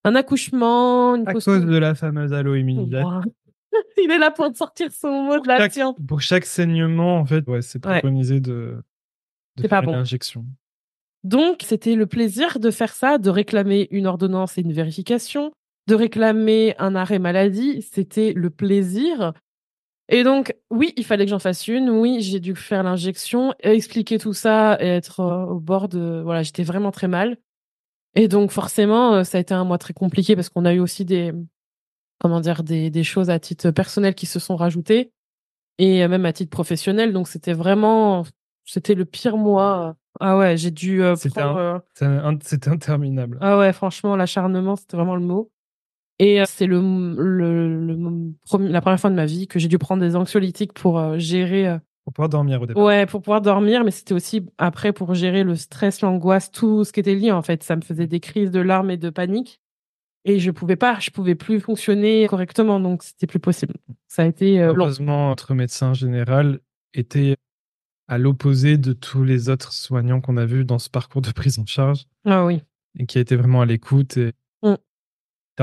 un 0.02 0.14
accouchement, 0.16 1.14
une 1.14 1.28
À 1.28 1.34
cause 1.34 1.46
de 1.46 1.76
la 1.76 1.94
fameuse 1.94 2.32
allo-immunisation. 2.32 3.20
Il 4.02 4.10
est 4.10 4.18
là 4.18 4.32
pour 4.32 4.50
te 4.50 4.56
sortir 4.58 4.90
son 4.90 5.22
mot 5.22 5.38
de 5.38 5.46
la 5.46 5.58
chaque- 5.58 5.72
science. 5.74 5.94
pour 6.08 6.20
chaque 6.20 6.44
saignement, 6.44 7.18
en 7.18 7.24
fait, 7.24 7.46
ouais, 7.48 7.62
c'est 7.62 7.84
Ouais. 7.86 8.00
préconisé 8.00 8.40
de, 8.40 8.82
faire 9.60 9.70
pas 9.70 9.78
une 9.78 9.86
bon. 9.86 9.94
injection. 9.94 10.44
Donc, 11.22 11.58
c'était 11.62 11.94
le 11.94 12.06
plaisir 12.06 12.58
de 12.58 12.72
faire 12.72 12.92
ça, 12.92 13.18
de 13.18 13.30
réclamer 13.30 13.86
une 13.92 14.08
ordonnance 14.08 14.58
et 14.58 14.62
une 14.62 14.72
vérification, 14.72 15.52
de 15.88 15.94
réclamer 15.94 16.74
un 16.78 16.94
arrêt 16.94 17.18
maladie. 17.18 17.82
C'était 17.82 18.32
le 18.34 18.50
plaisir. 18.50 19.32
Et 20.08 20.24
donc, 20.24 20.54
oui, 20.70 20.92
il 20.96 21.04
fallait 21.04 21.24
que 21.24 21.30
j'en 21.30 21.38
fasse 21.38 21.68
une. 21.68 21.88
Oui, 21.90 22.20
j'ai 22.20 22.40
dû 22.40 22.54
faire 22.54 22.82
l'injection, 22.82 23.54
expliquer 23.60 24.18
tout 24.18 24.32
ça 24.34 24.76
et 24.80 24.86
être 24.88 25.20
euh, 25.20 25.44
au 25.46 25.60
bord 25.60 25.88
de. 25.88 26.20
Voilà, 26.24 26.42
j'étais 26.42 26.64
vraiment 26.64 26.90
très 26.90 27.08
mal. 27.08 27.36
Et 28.14 28.28
donc, 28.28 28.50
forcément, 28.50 29.14
euh, 29.14 29.24
ça 29.24 29.38
a 29.38 29.40
été 29.40 29.54
un 29.54 29.64
mois 29.64 29.78
très 29.78 29.94
compliqué 29.94 30.36
parce 30.36 30.48
qu'on 30.50 30.64
a 30.64 30.74
eu 30.74 30.80
aussi 30.80 31.04
des. 31.04 31.32
Comment 32.20 32.40
dire, 32.40 32.62
des, 32.62 32.90
des 32.90 33.02
choses 33.04 33.30
à 33.30 33.40
titre 33.40 33.70
personnel 33.72 34.14
qui 34.14 34.26
se 34.26 34.38
sont 34.38 34.54
rajoutées 34.54 35.10
et 35.78 36.06
même 36.06 36.24
à 36.26 36.32
titre 36.32 36.50
professionnel. 36.50 37.12
Donc, 37.12 37.26
c'était 37.26 37.52
vraiment. 37.54 38.24
C'était 38.64 38.94
le 38.94 39.04
pire 39.04 39.36
mois. 39.36 39.96
Ah 40.20 40.36
ouais, 40.38 40.56
j'ai 40.56 40.70
dû 40.70 41.02
euh, 41.02 41.16
C'était 41.16 41.40
prendre. 41.40 41.58
un- 41.58 41.74
euh, 41.76 41.78
C'est 41.94 42.04
un- 42.04 42.38
C'était 42.42 42.70
interminable. 42.70 43.38
ah 43.40 43.58
ouais, 43.58 43.72
franchement, 43.72 44.14
l'acharnement, 44.14 44.76
c'était 44.76 44.96
vraiment 44.96 45.16
le 45.16 45.22
mot. 45.22 45.50
Et 46.18 46.40
euh, 46.40 46.44
c'est 46.46 46.66
le, 46.66 46.80
le, 47.16 47.86
le 47.86 48.32
premier- 48.46 48.68
la 48.68 48.80
première 48.80 49.00
fois 49.00 49.10
de 49.10 49.14
ma 49.16 49.26
vie 49.26 49.46
que 49.46 49.58
j'ai 49.58 49.68
dû 49.68 49.78
prendre 49.78 50.02
des 50.02 50.14
anxiolytiques 50.16 50.72
pour 50.72 50.98
euh, 50.98 51.18
gérer. 51.18 51.68
euh, 51.68 51.78
Pour 52.04 52.12
pouvoir 52.12 52.28
dormir 52.28 52.62
au 52.62 52.66
départ. 52.66 52.82
ouais, 52.84 53.06
pour 53.06 53.22
pouvoir 53.22 53.40
dormir, 53.40 53.82
mais 53.84 53.90
c'était 53.90 54.14
aussi 54.14 54.46
après 54.58 54.92
pour 54.92 55.14
gérer 55.14 55.42
le 55.42 55.56
stress, 55.56 56.00
l'angoisse, 56.00 56.50
tout 56.50 56.84
ce 56.84 56.92
qui 56.92 57.00
était 57.00 57.14
lié 57.14 57.32
en 57.32 57.42
fait. 57.42 57.62
Ça 57.62 57.76
me 57.76 57.80
faisait 57.82 58.06
des 58.06 58.20
crises 58.20 58.50
de 58.50 58.60
larmes 58.60 58.90
et 58.90 58.96
de 58.96 59.10
panique. 59.10 59.60
Et 60.24 60.38
je 60.38 60.52
pouvais 60.52 60.76
pas, 60.76 60.98
je 61.00 61.10
pouvais 61.10 61.34
plus 61.34 61.58
fonctionner 61.58 62.28
correctement, 62.28 62.78
donc 62.78 63.02
c'était 63.02 63.26
plus 63.26 63.40
possible. 63.40 63.74
Ça 64.06 64.22
a 64.22 64.26
été. 64.26 64.60
Heureusement, 64.62 65.30
notre 65.30 65.54
médecin 65.54 65.94
général 65.94 66.60
était 66.94 67.36
à 68.06 68.18
l'opposé 68.18 68.76
de 68.78 68.92
tous 68.92 69.24
les 69.24 69.48
autres 69.48 69.72
soignants 69.72 70.20
qu'on 70.20 70.36
a 70.36 70.44
vus 70.44 70.64
dans 70.64 70.78
ce 70.78 70.90
parcours 70.90 71.22
de 71.22 71.32
prise 71.32 71.58
en 71.58 71.66
charge 71.66 72.04
Ah 72.24 72.44
oui. 72.44 72.62
et 73.00 73.06
qui 73.06 73.18
a 73.18 73.20
été 73.20 73.34
vraiment 73.34 73.62
à 73.62 73.66
l'écoute 73.66 74.16
et. 74.18 74.32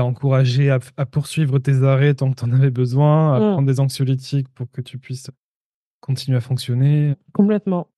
T'a 0.00 0.04
encouragé 0.04 0.70
à, 0.70 0.78
à 0.96 1.04
poursuivre 1.06 1.58
tes 1.58 1.82
arrêts 1.82 2.14
tant 2.14 2.30
que 2.30 2.36
t'en 2.36 2.50
avais 2.52 2.70
besoin, 2.70 3.34
à 3.34 3.38
Mm. 3.40 3.52
prendre 3.52 3.66
des 3.68 3.80
anxiolytiques 3.80 4.48
pour 4.54 4.70
que 4.70 4.80
tu 4.80 4.98
puisses 4.98 5.30
continuer 6.00 6.38
à 6.38 6.40
fonctionner. 6.40 7.14
Complètement. 7.34 7.88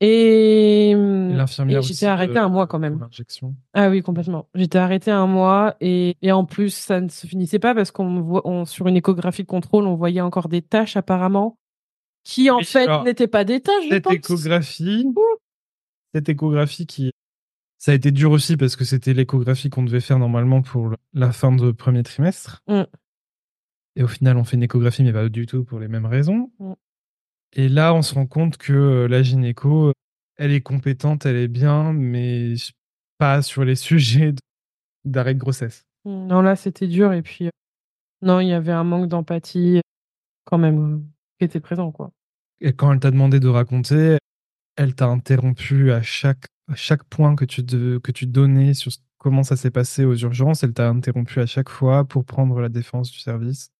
Et, 0.00 0.90
Et 0.90 0.90
et 0.90 0.94
l'infirmière 1.34 1.82
j'étais 1.82 2.06
arrêtée 2.06 2.38
un 2.38 2.48
mois 2.48 2.66
quand 2.66 2.78
même. 2.78 2.94
pour 2.98 3.02
l'injection. 3.06 3.54
Ah 3.74 3.88
oui, 3.90 4.02
complètement. 4.02 4.48
J'étais 4.54 4.78
arrêtée 4.78 5.10
un 5.10 5.26
mois 5.26 5.74
et, 5.80 6.16
et 6.22 6.30
en 6.32 6.44
plus, 6.44 6.70
ça 6.74 7.00
ne 7.00 7.08
se 7.08 7.26
finissait 7.26 7.58
pas 7.58 7.74
parce 7.74 7.90
qu'on 7.90 8.64
sur 8.64 8.86
une 8.88 8.96
échographie 8.96 9.42
de 9.42 9.48
contrôle, 9.48 9.86
on 9.86 9.94
voyait 9.96 10.20
encore 10.20 10.48
des 10.48 10.62
taches 10.62 10.96
apparemment 10.96 11.56
qui 12.24 12.50
en 12.50 12.60
fait 12.60 12.88
n'étaient 13.04 13.26
pas 13.28 13.44
des 13.44 13.60
taches, 13.60 13.84
je 13.84 13.88
Cette 13.90 14.04
pense. 14.04 14.12
échographie, 14.14 15.06
cette 16.14 16.28
échographie 16.28 16.86
qui, 16.86 17.10
ça 17.78 17.92
a 17.92 17.94
été 17.94 18.10
dur 18.10 18.32
aussi 18.32 18.56
parce 18.56 18.76
que 18.76 18.84
c'était 18.84 19.14
l'échographie 19.14 19.70
qu'on 19.70 19.84
devait 19.84 20.00
faire 20.00 20.18
normalement 20.18 20.62
pour 20.62 20.94
la 21.12 21.32
fin 21.32 21.52
de 21.52 21.70
premier 21.70 22.02
trimestre. 22.02 22.62
Mm. 22.68 22.82
Et 23.96 24.02
au 24.02 24.08
final, 24.08 24.36
on 24.36 24.44
fait 24.44 24.56
une 24.56 24.62
échographie, 24.64 25.02
mais 25.02 25.12
pas 25.12 25.28
du 25.28 25.46
tout 25.46 25.64
pour 25.64 25.78
les 25.78 25.88
mêmes 25.88 26.06
raisons. 26.06 26.52
Mm. 26.58 26.72
Et 27.54 27.68
là, 27.68 27.94
on 27.94 28.02
se 28.02 28.14
rend 28.14 28.26
compte 28.26 28.56
que 28.56 28.72
euh, 28.72 29.08
la 29.08 29.22
gynéco, 29.22 29.92
elle 30.36 30.52
est 30.52 30.60
compétente, 30.60 31.24
elle 31.24 31.36
est 31.36 31.48
bien, 31.48 31.92
mais 31.92 32.54
pas 33.18 33.42
sur 33.42 33.64
les 33.64 33.74
sujets 33.76 34.34
d'arrêt 35.04 35.34
de 35.34 35.40
grossesse. 35.40 35.84
Non, 36.04 36.42
là, 36.42 36.56
c'était 36.56 36.86
dur 36.86 37.12
et 37.12 37.22
puis 37.22 37.46
euh, 37.46 37.50
non, 38.22 38.40
il 38.40 38.48
y 38.48 38.52
avait 38.52 38.72
un 38.72 38.84
manque 38.84 39.08
d'empathie 39.08 39.80
quand 40.44 40.58
même 40.58 40.94
euh, 40.94 40.98
qui 41.38 41.44
était 41.44 41.60
présent, 41.60 41.92
quoi. 41.92 42.10
Et 42.60 42.72
quand 42.72 42.92
elle 42.92 42.98
t'a 42.98 43.10
demandé 43.10 43.38
de 43.38 43.48
raconter, 43.48 44.18
elle 44.76 44.94
t'a 44.94 45.06
interrompu 45.06 45.92
à 45.92 46.02
chaque, 46.02 46.46
chaque 46.74 47.04
point 47.04 47.34
que 47.36 47.44
tu, 47.44 47.62
de- 47.62 47.98
que 48.02 48.12
tu 48.12 48.26
donnais 48.26 48.74
sur 48.74 48.92
comment 49.18 49.42
ça 49.42 49.56
s'est 49.56 49.70
passé 49.70 50.04
aux 50.04 50.14
urgences. 50.16 50.62
Elle 50.62 50.72
t'a 50.74 50.88
interrompu 50.88 51.40
à 51.40 51.46
chaque 51.46 51.68
fois 51.68 52.04
pour 52.04 52.24
prendre 52.24 52.60
la 52.60 52.68
défense 52.68 53.10
du 53.10 53.18
service. 53.18 53.70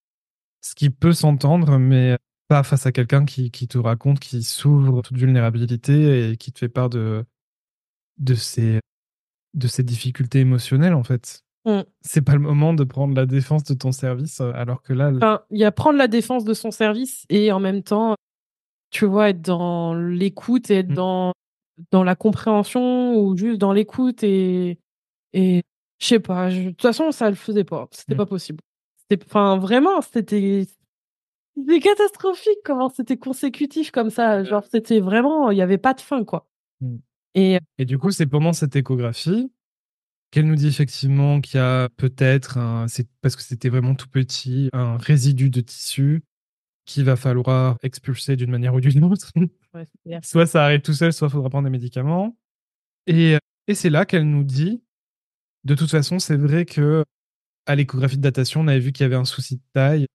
Ce 0.61 0.75
qui 0.75 0.91
peut 0.91 1.13
s'entendre, 1.13 1.79
mais 1.79 2.17
pas 2.49 2.63
face 2.63 2.87
à 2.87 2.93
quelqu'un 2.93 3.25
qui, 3.25 3.51
qui 3.51 3.69
te 3.69 3.79
raconte, 3.79 4.19
qui 4.21 4.43
s'ouvre 4.43 5.03
toute 5.03 5.17
vulnérabilité 5.19 6.31
et 6.31 6.37
qui 6.37 6.51
te 6.51 6.59
fait 6.59 6.69
part 6.69 6.89
de, 6.91 7.25
de, 8.19 8.35
ses, 8.35 8.81
de 9.55 9.69
ses 9.69 9.83
difficultés 9.83 10.41
émotionnelles, 10.41 10.95
en 10.95 11.05
fait. 11.05 11.43
Mm. 11.67 11.81
C'est 12.01 12.23
pas 12.23 12.33
le 12.33 12.41
moment 12.41 12.73
de 12.75 12.85
prendre 12.85 13.15
la 13.15 13.27
défense 13.27 13.65
de 13.65 13.75
ton 13.75 13.93
service, 13.93 14.41
alors 14.41 14.83
que 14.83 14.93
là, 14.95 15.13
Enfin, 15.15 15.43
il 15.51 15.59
y 15.59 15.65
a 15.65 15.71
prendre 15.73 15.99
la 15.99 16.09
défense 16.09 16.45
de 16.45 16.55
son 16.55 16.71
service 16.71 17.25
et 17.29 17.53
en 17.53 17.61
même 17.61 17.83
temps, 17.83 18.15
tu 18.91 19.05
vois, 19.05 19.29
être 19.29 19.43
dans 19.43 19.95
l'écoute 19.95 20.71
et 20.71 20.77
être 20.77 20.91
Mm. 20.91 20.95
dans, 20.95 21.33
dans 21.91 22.05
la 22.05 22.17
compréhension 22.17 23.17
ou 23.21 23.37
juste 23.37 23.59
dans 23.59 23.73
l'écoute 23.73 24.23
et, 24.23 24.79
et 25.33 25.63
je 26.01 26.07
sais 26.07 26.21
pas, 26.21 26.51
de 26.51 26.71
toute 26.71 26.83
façon, 26.83 27.11
ça 27.13 27.29
le 27.29 27.37
faisait 27.37 27.65
pas. 27.65 27.89
C'était 27.91 28.15
Mm. 28.15 28.19
pas 28.19 28.27
possible. 28.27 28.61
Enfin, 29.27 29.59
vraiment, 29.59 30.01
c'était, 30.03 30.67
c'était 31.57 31.81
catastrophique 31.81 32.59
comment 32.65 32.89
c'était 32.89 33.17
consécutif 33.17 33.91
comme 33.91 34.11
ça. 34.11 34.45
Genre, 34.45 34.65
c'était 34.71 35.01
vraiment, 35.01 35.51
il 35.51 35.59
y 35.59 35.63
avait 35.63 35.79
pas 35.79 35.95
de 35.95 36.01
fin, 36.01 36.25
quoi. 36.25 36.47
Mm. 36.81 36.97
Et 37.35 37.59
Et 37.79 37.85
du 37.85 37.99
coup, 37.99 38.11
c'est 38.11 38.27
pendant 38.27 38.53
cette 38.53 38.77
échographie 38.77 39.51
qu'elle 40.31 40.47
nous 40.47 40.57
dit 40.57 40.69
effectivement 40.69 41.41
qu'il 41.41 41.57
y 41.59 41.63
a 41.63 41.89
peut-être, 41.97 42.59
c'est 42.89 43.09
parce 43.23 43.35
que 43.35 43.43
c'était 43.43 43.71
vraiment 43.71 43.95
tout 43.95 44.09
petit, 44.09 44.69
un 44.75 44.99
résidu 44.99 45.49
de 45.49 45.61
tissu 45.63 46.23
qu'il 46.85 47.05
va 47.05 47.17
falloir 47.17 47.79
expulser 47.83 48.37
d'une 48.37 48.51
manière 48.51 48.75
ou 48.75 48.81
d'une 48.81 49.05
autre. 49.05 49.33
Soit 50.23 50.47
ça 50.47 50.65
arrive 50.65 50.81
tout 50.81 50.93
seul, 50.93 51.13
soit 51.13 51.29
il 51.29 51.31
faudra 51.31 51.51
prendre 51.51 51.65
des 51.65 51.71
médicaments. 51.71 52.37
Et, 53.07 53.37
et 53.67 53.75
c'est 53.75 53.91
là 53.91 54.05
qu'elle 54.05 54.29
nous 54.29 54.45
dit, 54.45 54.83
de 55.65 55.75
toute 55.75 55.91
façon, 55.91 56.19
c'est 56.19 56.37
vrai 56.37 56.65
que 56.65 57.05
à 57.67 57.75
l'échographie 57.75 58.17
de 58.17 58.23
datation, 58.23 58.63
on 58.63 58.69
avait 58.69 58.81
vu 58.81 58.93
qu'il 58.93 59.05
y 59.05 59.07
avait 59.07 59.17
un 59.17 59.27
souci 59.27 59.57
de 59.57 59.63
taille. 59.75 60.07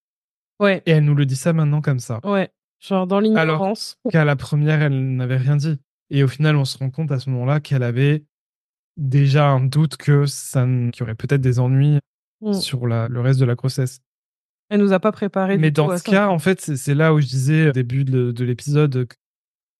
Ouais. 0.59 0.81
Et 0.85 0.91
elle 0.91 1.05
nous 1.05 1.15
le 1.15 1.25
dit 1.25 1.35
ça 1.35 1.53
maintenant 1.53 1.81
comme 1.81 1.99
ça. 1.99 2.19
Ouais. 2.23 2.49
Genre 2.79 3.07
dans 3.07 3.19
l'ignorance. 3.19 3.97
Qu'à 4.11 4.25
la 4.25 4.35
première, 4.35 4.81
elle 4.81 5.15
n'avait 5.15 5.37
rien 5.37 5.55
dit. 5.55 5.79
Et 6.09 6.23
au 6.23 6.27
final, 6.27 6.55
on 6.55 6.65
se 6.65 6.77
rend 6.77 6.89
compte 6.89 7.11
à 7.11 7.19
ce 7.19 7.29
moment-là 7.29 7.59
qu'elle 7.59 7.83
avait 7.83 8.25
déjà 8.97 9.49
un 9.49 9.61
doute 9.61 9.97
que 9.97 10.25
ça, 10.25 10.65
qu'il 10.65 10.99
y 10.99 11.03
aurait 11.03 11.15
peut-être 11.15 11.41
des 11.41 11.59
ennuis 11.59 11.99
mm. 12.41 12.53
sur 12.53 12.87
la, 12.87 13.07
le 13.07 13.21
reste 13.21 13.39
de 13.39 13.45
la 13.45 13.55
grossesse. 13.55 13.99
Elle 14.69 14.81
nous 14.81 14.93
a 14.93 14.99
pas 14.99 15.11
préparé. 15.11 15.57
Mais 15.57 15.71
dans 15.71 15.95
ce 15.95 16.03
cas, 16.03 16.29
en 16.29 16.39
fait, 16.39 16.59
c'est 16.61 16.95
là 16.95 17.13
où 17.13 17.21
je 17.21 17.27
disais 17.27 17.69
au 17.69 17.71
début 17.71 18.03
de, 18.03 18.31
de 18.31 18.43
l'épisode 18.43 19.07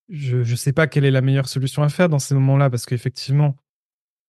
je 0.10 0.38
ne 0.38 0.56
sais 0.56 0.74
pas 0.74 0.88
quelle 0.88 1.06
est 1.06 1.12
la 1.12 1.22
meilleure 1.22 1.48
solution 1.48 1.84
à 1.84 1.90
faire 1.90 2.10
dans 2.10 2.20
ces 2.20 2.36
moments-là, 2.36 2.70
parce 2.70 2.86
qu'effectivement, 2.86 3.56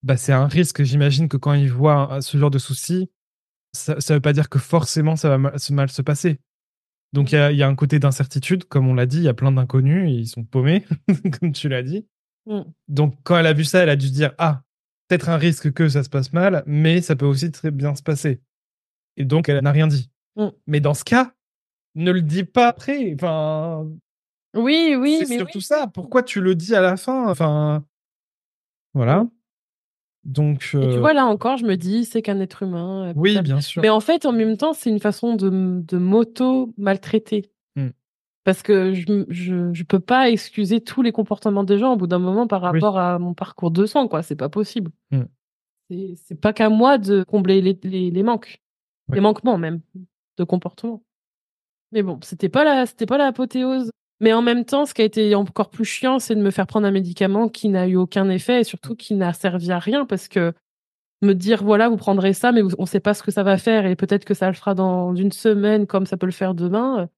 bah, 0.03 0.17
c'est 0.17 0.33
un 0.33 0.47
risque. 0.47 0.83
J'imagine 0.83 1.29
que 1.29 1.37
quand 1.37 1.55
ils 1.55 1.73
voient 1.73 2.21
ce 2.21 2.37
genre 2.37 2.51
de 2.51 2.59
soucis, 2.59 3.11
ça 3.73 3.95
ne 3.95 4.15
veut 4.15 4.21
pas 4.21 4.33
dire 4.33 4.49
que 4.49 4.59
forcément 4.59 5.17
ça 5.17 5.29
va 5.31 5.39
mal 5.39 5.59
se, 5.59 5.73
mal 5.73 5.91
se 5.91 6.03
passer. 6.03 6.39
Donc 7.13 7.33
il 7.33 7.37
y, 7.37 7.57
y 7.57 7.63
a, 7.63 7.69
un 7.69 7.75
côté 7.75 7.99
d'incertitude, 7.99 8.65
comme 8.65 8.89
on 8.89 8.95
l'a 8.95 9.07
dit, 9.07 9.19
il 9.19 9.25
y 9.25 9.29
a 9.29 9.35
plein 9.35 9.53
d'inconnus, 9.53 10.11
ils 10.11 10.29
sont 10.29 10.45
paumés, 10.45 10.85
comme 11.41 11.53
tu 11.53 11.69
l'as 11.69 11.83
dit. 11.83 12.07
Mm. 12.47 12.63
Donc 12.89 13.19
quand 13.23 13.37
elle 13.39 13.47
a 13.47 13.53
vu 13.53 13.65
ça, 13.65 13.81
elle 13.81 13.89
a 13.89 13.97
dû 13.97 14.09
se 14.09 14.13
dire 14.13 14.33
ah 14.39 14.63
peut-être 15.09 15.29
un 15.29 15.37
risque 15.37 15.73
que 15.73 15.89
ça 15.89 16.03
se 16.03 16.09
passe 16.09 16.33
mal, 16.33 16.63
mais 16.67 17.01
ça 17.01 17.17
peut 17.17 17.27
aussi 17.27 17.51
très 17.51 17.71
bien 17.71 17.95
se 17.95 18.03
passer. 18.03 18.41
Et 19.17 19.25
donc 19.25 19.49
elle 19.49 19.63
n'a 19.63 19.73
rien 19.73 19.87
dit. 19.87 20.11
Mm. 20.37 20.49
Mais 20.67 20.81
dans 20.81 20.95
ce 20.95 21.05
cas, 21.05 21.35
ne 21.95 22.11
le 22.11 22.23
dis 22.23 22.45
pas 22.45 22.69
après. 22.69 23.15
Enfin. 23.15 23.89
Oui, 24.55 24.97
oui, 24.99 25.19
c'est 25.27 25.37
surtout 25.37 25.61
ça. 25.61 25.87
Pourquoi 25.87 26.23
tu 26.23 26.41
le 26.41 26.55
dis 26.55 26.75
à 26.75 26.81
la 26.81 26.97
fin 26.97 27.29
Enfin, 27.29 27.85
voilà. 28.95 29.27
Donc, 30.25 30.65
Et 30.65 30.69
tu 30.69 30.77
euh, 30.79 31.01
vois, 31.01 31.13
là 31.13 31.27
encore, 31.27 31.59
je 31.59 31.67
me 31.67 31.77
dis, 31.77 32.05
c'est 32.05 32.23
qu'un 32.23 32.41
être 32.41 32.63
humain. 32.63 33.09
Euh, 33.09 33.13
oui, 33.15 33.41
bien 33.43 33.61
sûr. 33.61 33.83
Mais 33.83 33.91
en 33.91 34.01
fait, 34.01 34.25
en 34.25 34.33
même 34.33 34.57
temps, 34.57 34.73
c'est 34.73 34.89
une 34.89 35.01
façon 35.01 35.35
de, 35.35 35.51
de 35.83 35.99
m'auto-maltraiter. 35.99 37.51
Hmm. 37.77 37.91
Parce 38.45 38.63
que 38.63 38.95
je, 38.95 39.27
je, 39.29 39.73
je, 39.73 39.83
peux 39.85 40.01
pas 40.01 40.31
excuser 40.31 40.81
tous 40.81 41.03
les 41.03 41.13
comportements 41.13 41.65
des 41.65 41.77
gens 41.77 41.93
au 41.93 41.97
bout 41.97 42.07
d'un 42.07 42.19
moment 42.19 42.47
par 42.47 42.63
rapport 42.63 42.99
à 42.99 43.19
mon 43.19 43.35
parcours 43.35 43.71
de 43.71 43.85
sang, 43.85 44.09
quoi. 44.09 44.23
C'est 44.23 44.37
pas 44.37 44.49
possible. 44.49 44.91
Hmm. 45.11 45.25
C'est 45.91 46.41
pas 46.41 46.55
qu'à 46.55 46.71
moi 46.71 46.97
de 46.97 47.23
combler 47.25 47.61
les, 47.61 47.79
les, 47.83 48.11
les 48.11 48.23
manques. 48.23 48.63
Les 49.13 49.21
manquements, 49.21 49.59
même, 49.59 49.81
de 50.39 50.45
comportement. 50.45 51.03
Mais 51.93 52.03
bon, 52.03 52.19
c'était 52.23 52.49
pas 52.49 52.65
la, 52.65 52.87
c'était 52.87 53.05
pas 53.05 53.19
l'apothéose 53.19 53.91
mais 54.25 54.33
en 54.33 54.41
même 54.41 54.65
temps, 54.65 54.87
ce 54.87 54.95
qui 54.95 55.03
a 55.03 55.05
été 55.05 55.35
encore 55.35 55.69
plus 55.69 55.85
chiant, 55.85 56.19
c'est 56.19 56.35
de 56.35 56.41
me 56.41 56.51
faire 56.51 56.67
prendre 56.67 56.87
un 56.87 56.91
médicament 56.91 57.51
qui 57.51 57.69
n'a 57.69 57.87
eu 57.87 57.97
aucun 57.97 58.31
effet 58.31 58.63
et 58.63 58.65
surtout 58.65 58.97
qui 58.97 59.13
n'a 59.13 59.35
servi 59.35 59.71
à 59.71 59.79
rien 59.79 60.07
parce 60.07 60.29
que 60.29 60.55
me 61.21 61.35
dire 61.35 61.63
voilà, 61.63 61.91
vous 61.91 61.99
prendrez 61.99 62.33
ça, 62.33 62.51
mais 62.51 62.63
on 62.63 62.85
ne 62.85 62.87
sait 62.87 63.01
pas 63.01 63.13
ce 63.13 63.23
que 63.23 63.31
ça 63.31 63.43
va 63.43 63.59
faire 63.59 63.85
et 63.85 63.97
peut-être 63.97 64.25
que 64.25 64.33
ça 64.33 64.47
le 64.47 64.55
fera 64.55 64.73
dans 64.73 65.15
une 65.15 65.31
semaine 65.31 65.87
comme 65.87 66.07
ça 66.07 66.17
peut 66.17 66.25
le 66.25 66.33
faire 66.33 66.55
demain. 66.55 67.11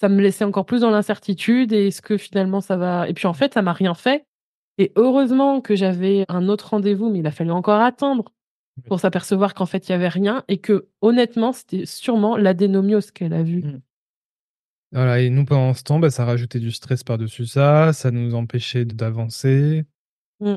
Ça 0.00 0.08
me 0.08 0.20
laissait 0.20 0.42
encore 0.42 0.66
plus 0.66 0.80
dans 0.80 0.90
l'incertitude 0.90 1.72
et 1.72 1.86
est-ce 1.86 2.02
que 2.02 2.16
finalement 2.16 2.60
ça 2.60 2.76
va. 2.76 3.08
Et 3.08 3.14
puis 3.14 3.28
en 3.28 3.32
fait, 3.32 3.54
ça 3.54 3.62
m'a 3.62 3.72
rien 3.72 3.94
fait. 3.94 4.24
Et 4.76 4.90
heureusement 4.96 5.60
que 5.60 5.76
j'avais 5.76 6.24
un 6.28 6.48
autre 6.48 6.70
rendez-vous, 6.70 7.10
mais 7.10 7.20
il 7.20 7.26
a 7.28 7.30
fallu 7.30 7.52
encore 7.52 7.80
attendre 7.80 8.24
pour 8.88 8.98
s'apercevoir 8.98 9.54
qu'en 9.54 9.66
fait 9.66 9.88
il 9.88 9.92
y 9.92 9.94
avait 9.94 10.08
rien 10.08 10.42
et 10.48 10.58
que 10.58 10.88
honnêtement 11.00 11.52
c'était 11.52 11.86
sûrement 11.86 12.36
l'adénomiose 12.36 13.12
qu'elle 13.12 13.34
a 13.34 13.44
vu. 13.44 13.62
Mmh. 13.62 13.80
Voilà, 14.92 15.20
et 15.20 15.30
nous, 15.30 15.44
pendant 15.44 15.72
ce 15.72 15.84
temps, 15.84 16.00
bah, 16.00 16.10
ça 16.10 16.24
rajoutait 16.24 16.58
du 16.58 16.72
stress 16.72 17.04
par-dessus 17.04 17.46
ça, 17.46 17.92
ça 17.92 18.10
nous 18.10 18.34
empêchait 18.34 18.84
d'avancer. 18.84 19.84
Mmh. 20.40 20.56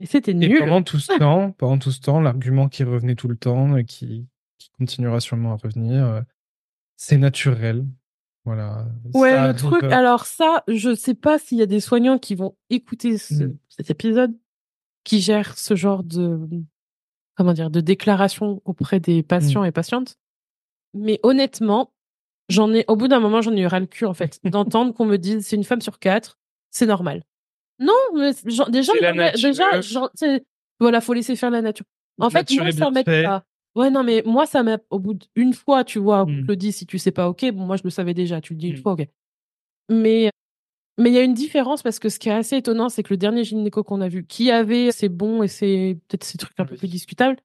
Et 0.00 0.06
c'était 0.06 0.34
nul. 0.34 0.52
Et 0.52 0.58
pendant 0.58 0.82
tout 0.82 0.98
ce 0.98 1.12
temps, 1.18 1.52
pendant 1.52 1.78
tout 1.78 1.90
ce 1.90 2.00
temps, 2.00 2.20
l'argument 2.20 2.68
qui 2.68 2.84
revenait 2.84 3.16
tout 3.16 3.28
le 3.28 3.36
temps 3.36 3.76
et 3.76 3.84
qui, 3.84 4.26
qui 4.58 4.70
continuera 4.70 5.18
sûrement 5.20 5.52
à 5.52 5.56
revenir, 5.56 6.04
euh, 6.04 6.20
c'est 6.96 7.18
naturel. 7.18 7.84
Voilà. 8.44 8.86
Ouais, 9.14 9.48
le 9.48 9.54
truc, 9.54 9.84
euh 9.84 9.90
alors 9.90 10.26
ça, 10.26 10.64
je 10.66 10.94
sais 10.94 11.14
pas 11.14 11.38
s'il 11.38 11.58
y 11.58 11.62
a 11.62 11.66
des 11.66 11.80
soignants 11.80 12.18
qui 12.18 12.34
vont 12.34 12.56
écouter 12.70 13.14
mmh. 13.14 13.54
cet 13.68 13.90
épisode, 13.90 14.36
qui 15.04 15.20
gèrent 15.20 15.56
ce 15.56 15.76
genre 15.76 16.02
de, 16.02 16.40
comment 17.36 17.52
dire, 17.52 17.70
de 17.70 17.80
déclaration 17.80 18.60
auprès 18.64 19.00
des 19.00 19.22
patients 19.22 19.62
mmh. 19.62 19.66
et 19.66 19.72
patientes. 19.72 20.16
Mais 20.94 21.20
honnêtement, 21.22 21.91
j'en 22.52 22.72
ai, 22.72 22.84
au 22.88 22.96
bout 22.96 23.08
d'un 23.08 23.20
moment, 23.20 23.42
j'en 23.42 23.54
ai 23.56 23.60
eu 23.60 23.66
ras 23.66 23.80
le 23.80 23.86
cul, 23.86 24.04
en 24.04 24.14
fait, 24.14 24.40
d'entendre 24.44 24.94
qu'on 24.94 25.06
me 25.06 25.16
dise 25.16 25.46
c'est 25.46 25.56
une 25.56 25.64
femme 25.64 25.80
sur 25.80 25.98
quatre, 25.98 26.38
c'est 26.70 26.86
normal. 26.86 27.22
Non, 27.78 27.92
mais 28.14 28.30
déjà, 28.44 28.64
déjà, 28.68 28.92
voilà, 30.78 31.00
faut 31.00 31.14
laisser 31.14 31.36
faire 31.36 31.50
la 31.50 31.62
nature. 31.62 31.86
En 32.20 32.30
fait, 32.30 32.50
moi, 32.52 32.70
ça 32.70 32.90
m'aide 32.90 33.04
pas. 33.04 33.44
Ouais, 33.74 33.90
non, 33.90 34.04
mais 34.04 34.22
moi, 34.26 34.44
ça 34.44 34.62
m'a, 34.62 34.78
au 34.90 34.98
bout 34.98 35.18
d'une 35.34 35.54
fois, 35.54 35.82
tu 35.82 35.98
vois, 35.98 36.22
on 36.22 36.26
te 36.26 36.46
le 36.46 36.56
dit, 36.56 36.72
si 36.72 36.84
tu 36.86 36.98
sais 36.98 37.10
pas, 37.10 37.28
ok, 37.28 37.50
bon, 37.52 37.64
moi, 37.64 37.76
je 37.76 37.84
le 37.84 37.90
savais 37.90 38.12
déjà, 38.12 38.40
tu 38.40 38.52
le 38.52 38.58
dis 38.58 38.68
une 38.68 38.78
mmh. 38.78 38.82
fois, 38.82 38.92
ok. 38.92 39.08
Mais, 39.88 40.30
mais 40.98 41.10
il 41.10 41.14
y 41.14 41.18
a 41.18 41.22
une 41.22 41.32
différence 41.32 41.82
parce 41.82 41.98
que 41.98 42.10
ce 42.10 42.18
qui 42.18 42.28
est 42.28 42.32
assez 42.32 42.56
étonnant, 42.56 42.90
c'est 42.90 43.02
que 43.02 43.14
le 43.14 43.16
dernier 43.16 43.44
gynéco 43.44 43.82
qu'on 43.82 44.02
a 44.02 44.08
vu, 44.08 44.26
qui 44.26 44.50
avait 44.50 44.92
ses 44.92 45.08
bons 45.08 45.42
et 45.42 45.48
ses, 45.48 45.98
peut-être 46.06 46.24
ses 46.24 46.36
trucs 46.36 46.58
un 46.60 46.66
peu 46.66 46.76
plus 46.76 46.88
discutables, 46.88 47.38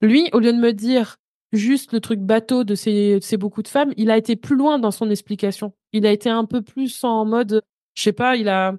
lui, 0.00 0.28
au 0.32 0.40
lieu 0.40 0.52
de 0.52 0.58
me 0.58 0.72
dire, 0.72 1.16
juste 1.52 1.92
le 1.92 2.00
truc 2.00 2.20
bateau 2.20 2.64
de 2.64 2.74
ces, 2.74 3.18
ces 3.20 3.36
beaucoup 3.36 3.62
de 3.62 3.68
femmes, 3.68 3.92
il 3.96 4.10
a 4.10 4.16
été 4.16 4.36
plus 4.36 4.56
loin 4.56 4.78
dans 4.78 4.90
son 4.90 5.10
explication. 5.10 5.72
Il 5.92 6.06
a 6.06 6.12
été 6.12 6.28
un 6.28 6.44
peu 6.44 6.62
plus 6.62 7.02
en 7.04 7.24
mode, 7.24 7.62
je 7.94 8.02
sais 8.02 8.12
pas, 8.12 8.36
il 8.36 8.48
a. 8.48 8.74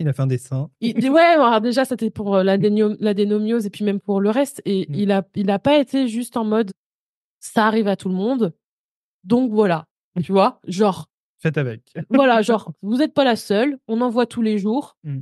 Il 0.00 0.06
a 0.08 0.12
fait 0.12 0.22
un 0.22 0.28
dessin. 0.28 0.70
Il, 0.80 1.10
ouais, 1.10 1.20
alors 1.20 1.60
déjà, 1.60 1.84
c'était 1.84 2.10
pour 2.10 2.36
euh, 2.36 2.44
la, 2.44 2.56
la 2.56 3.14
dénomiose 3.14 3.66
et 3.66 3.70
puis 3.70 3.84
même 3.84 3.98
pour 3.98 4.20
le 4.20 4.30
reste. 4.30 4.62
Et 4.64 4.86
mm. 4.88 4.94
il 4.94 5.12
a, 5.12 5.26
il 5.34 5.50
a 5.50 5.58
pas 5.58 5.76
été 5.78 6.06
juste 6.06 6.36
en 6.36 6.44
mode, 6.44 6.70
ça 7.40 7.66
arrive 7.66 7.88
à 7.88 7.96
tout 7.96 8.08
le 8.08 8.14
monde. 8.14 8.54
Donc 9.24 9.50
voilà. 9.50 9.86
Tu 10.22 10.32
vois, 10.32 10.60
genre. 10.66 11.06
Faites 11.40 11.58
avec. 11.58 11.82
voilà, 12.10 12.42
genre, 12.42 12.72
vous 12.82 12.96
n'êtes 12.98 13.14
pas 13.14 13.24
la 13.24 13.36
seule. 13.36 13.78
On 13.88 14.00
en 14.00 14.10
voit 14.10 14.26
tous 14.26 14.42
les 14.42 14.58
jours. 14.58 14.96
Mm 15.02 15.20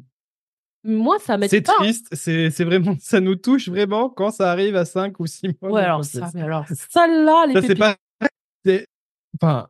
moi, 0.87 1.19
ça 1.19 1.37
m'aide 1.37 1.51
C'est 1.51 1.63
triste, 1.63 2.09
c'est, 2.13 2.51
c'est 2.51 2.65
vraiment, 2.65 2.97
ça 3.01 3.21
nous 3.21 3.37
touche 3.37 3.69
vraiment 3.69 4.09
quand 4.09 4.31
ça 4.31 4.51
arrive 4.51 4.77
à 4.77 4.85
5 4.85 5.19
ou 5.21 5.27
6 5.27 5.57
mois. 5.61 5.73
Ouais, 5.73 5.83
alors 5.83 6.05
ça, 6.05 6.31
mais 6.35 6.43
alors, 6.43 6.65
ça 6.69 7.07
là, 7.07 7.47
les 7.47 7.55
ça, 7.55 7.63
c'est 7.63 7.75
pas, 7.75 7.97
enfin, 9.41 9.69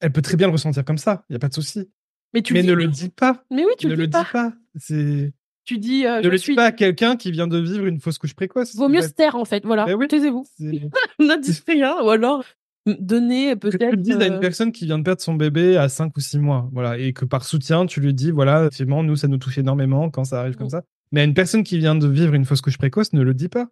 elle 0.00 0.12
peut 0.12 0.22
très 0.22 0.36
bien 0.36 0.46
le 0.46 0.52
ressentir 0.52 0.84
comme 0.84 0.98
ça, 0.98 1.24
il 1.28 1.32
n'y 1.32 1.36
a 1.36 1.38
pas 1.38 1.48
de 1.48 1.54
souci. 1.54 1.90
Mais 2.32 2.42
tu 2.42 2.54
mais 2.54 2.62
ne 2.62 2.72
le 2.72 2.86
dis 2.86 3.08
pas. 3.08 3.44
Mais 3.50 3.64
oui, 3.64 3.72
tu 3.78 3.88
ne 3.88 3.94
le, 3.94 4.06
dis 4.06 4.18
pas. 4.32 4.52
C'est. 4.76 5.32
Tu 5.64 5.78
dis. 5.78 6.06
Euh, 6.06 6.20
ne 6.20 6.28
le 6.28 6.38
dis 6.38 6.54
pas 6.54 6.66
à 6.66 6.72
quelqu'un 6.72 7.16
qui 7.16 7.32
vient 7.32 7.48
de 7.48 7.58
vivre 7.58 7.86
une 7.86 8.00
fausse 8.00 8.18
couche 8.18 8.34
précoce. 8.34 8.76
Vaut 8.76 8.88
mieux 8.88 9.02
se 9.02 9.08
taire 9.08 9.34
en 9.34 9.44
fait, 9.44 9.64
voilà. 9.64 9.84
Ben 9.84 10.06
Taisez-vous. 10.06 10.46
ne 10.60 11.40
dites 11.40 11.64
rien, 11.66 12.00
ou 12.02 12.10
alors 12.10 12.44
donner 12.86 13.56
peut-être. 13.56 13.78
Tu 13.78 13.90
le 13.90 13.96
dis 13.96 14.12
à 14.12 14.26
une 14.26 14.34
euh, 14.34 14.38
personne 14.38 14.72
qui 14.72 14.86
vient 14.86 14.98
de 14.98 15.04
perdre 15.04 15.20
son 15.20 15.34
bébé 15.34 15.76
à 15.76 15.88
5 15.88 16.16
ou 16.16 16.20
6 16.20 16.38
mois, 16.38 16.68
voilà, 16.72 16.98
et 16.98 17.12
que 17.12 17.24
par 17.24 17.44
soutien, 17.44 17.86
tu 17.86 18.00
lui 18.00 18.14
dis, 18.14 18.30
voilà, 18.30 18.62
effectivement, 18.62 19.02
nous, 19.02 19.16
ça 19.16 19.28
nous 19.28 19.38
touche 19.38 19.58
énormément 19.58 20.10
quand 20.10 20.24
ça 20.24 20.40
arrive 20.40 20.56
comme 20.56 20.68
mm. 20.68 20.70
ça. 20.70 20.82
Mais 21.12 21.22
à 21.22 21.24
une 21.24 21.34
personne 21.34 21.64
qui 21.64 21.78
vient 21.78 21.94
de 21.94 22.06
vivre 22.06 22.34
une 22.34 22.44
fausse 22.44 22.60
couche 22.60 22.78
précoce, 22.78 23.12
ne 23.12 23.22
le 23.22 23.34
dis 23.34 23.48
pas. 23.48 23.68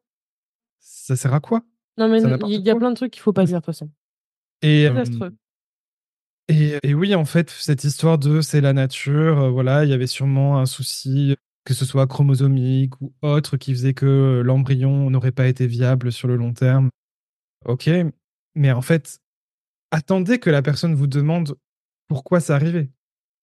Ça 0.81 1.17
sert 1.17 1.33
à 1.33 1.41
quoi? 1.41 1.63
Non, 1.97 2.09
mais 2.09 2.21
il 2.21 2.61
y 2.61 2.71
a 2.71 2.77
plein 2.77 2.91
de 2.91 2.97
trucs 2.97 3.13
qu'il 3.13 3.23
faut 3.23 3.33
pas 3.33 3.45
dire, 3.45 3.57
de 3.57 3.65
toute 3.65 3.67
façon. 3.67 3.91
Et, 4.63 4.87
euh, 4.87 5.05
et, 6.49 6.79
et, 6.83 6.95
oui, 6.95 7.15
en 7.15 7.25
fait, 7.25 7.51
cette 7.51 7.85
histoire 7.85 8.19
de 8.19 8.41
c'est 8.41 8.61
la 8.61 8.73
nature, 8.73 9.41
euh, 9.41 9.51
voilà, 9.51 9.85
il 9.85 9.91
y 9.91 9.93
avait 9.93 10.07
sûrement 10.07 10.59
un 10.59 10.67
souci, 10.67 11.37
que 11.65 11.75
ce 11.75 11.85
soit 11.85 12.07
chromosomique 12.07 13.01
ou 13.01 13.13
autre, 13.23 13.57
qui 13.57 13.73
faisait 13.73 13.95
que 13.95 14.43
l'embryon 14.45 15.11
n'aurait 15.11 15.33
pas 15.33 15.47
été 15.47 15.67
viable 15.67 16.11
sur 16.11 16.27
le 16.29 16.37
long 16.37 16.53
terme. 16.53 16.91
Ok, 17.65 17.91
mais 18.59 18.73
en 18.73 18.83
fait, 18.83 19.21
attendez 19.93 20.39
que 20.39 20.51
la 20.51 20.63
personne 20.63 20.95
vous 20.95 21.07
demande 21.07 21.57
pourquoi 22.09 22.41
c'est 22.41 22.53
arrivé. 22.53 22.91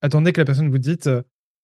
Attendez 0.02 0.34
que 0.34 0.42
la 0.42 0.46
personne 0.46 0.70
vous 0.70 0.78
dise 0.78 0.98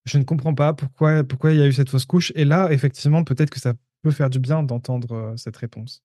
je 0.05 0.17
ne 0.17 0.23
comprends 0.23 0.55
pas 0.55 0.73
pourquoi 0.73 1.23
pourquoi 1.23 1.51
il 1.51 1.59
y 1.59 1.61
a 1.61 1.67
eu 1.67 1.73
cette 1.73 1.89
fausse 1.89 2.05
couche. 2.05 2.31
Et 2.35 2.45
là, 2.45 2.71
effectivement, 2.71 3.23
peut-être 3.23 3.49
que 3.49 3.59
ça 3.59 3.73
peut 4.03 4.11
faire 4.11 4.29
du 4.29 4.39
bien 4.39 4.63
d'entendre 4.63 5.33
cette 5.35 5.57
réponse. 5.57 6.01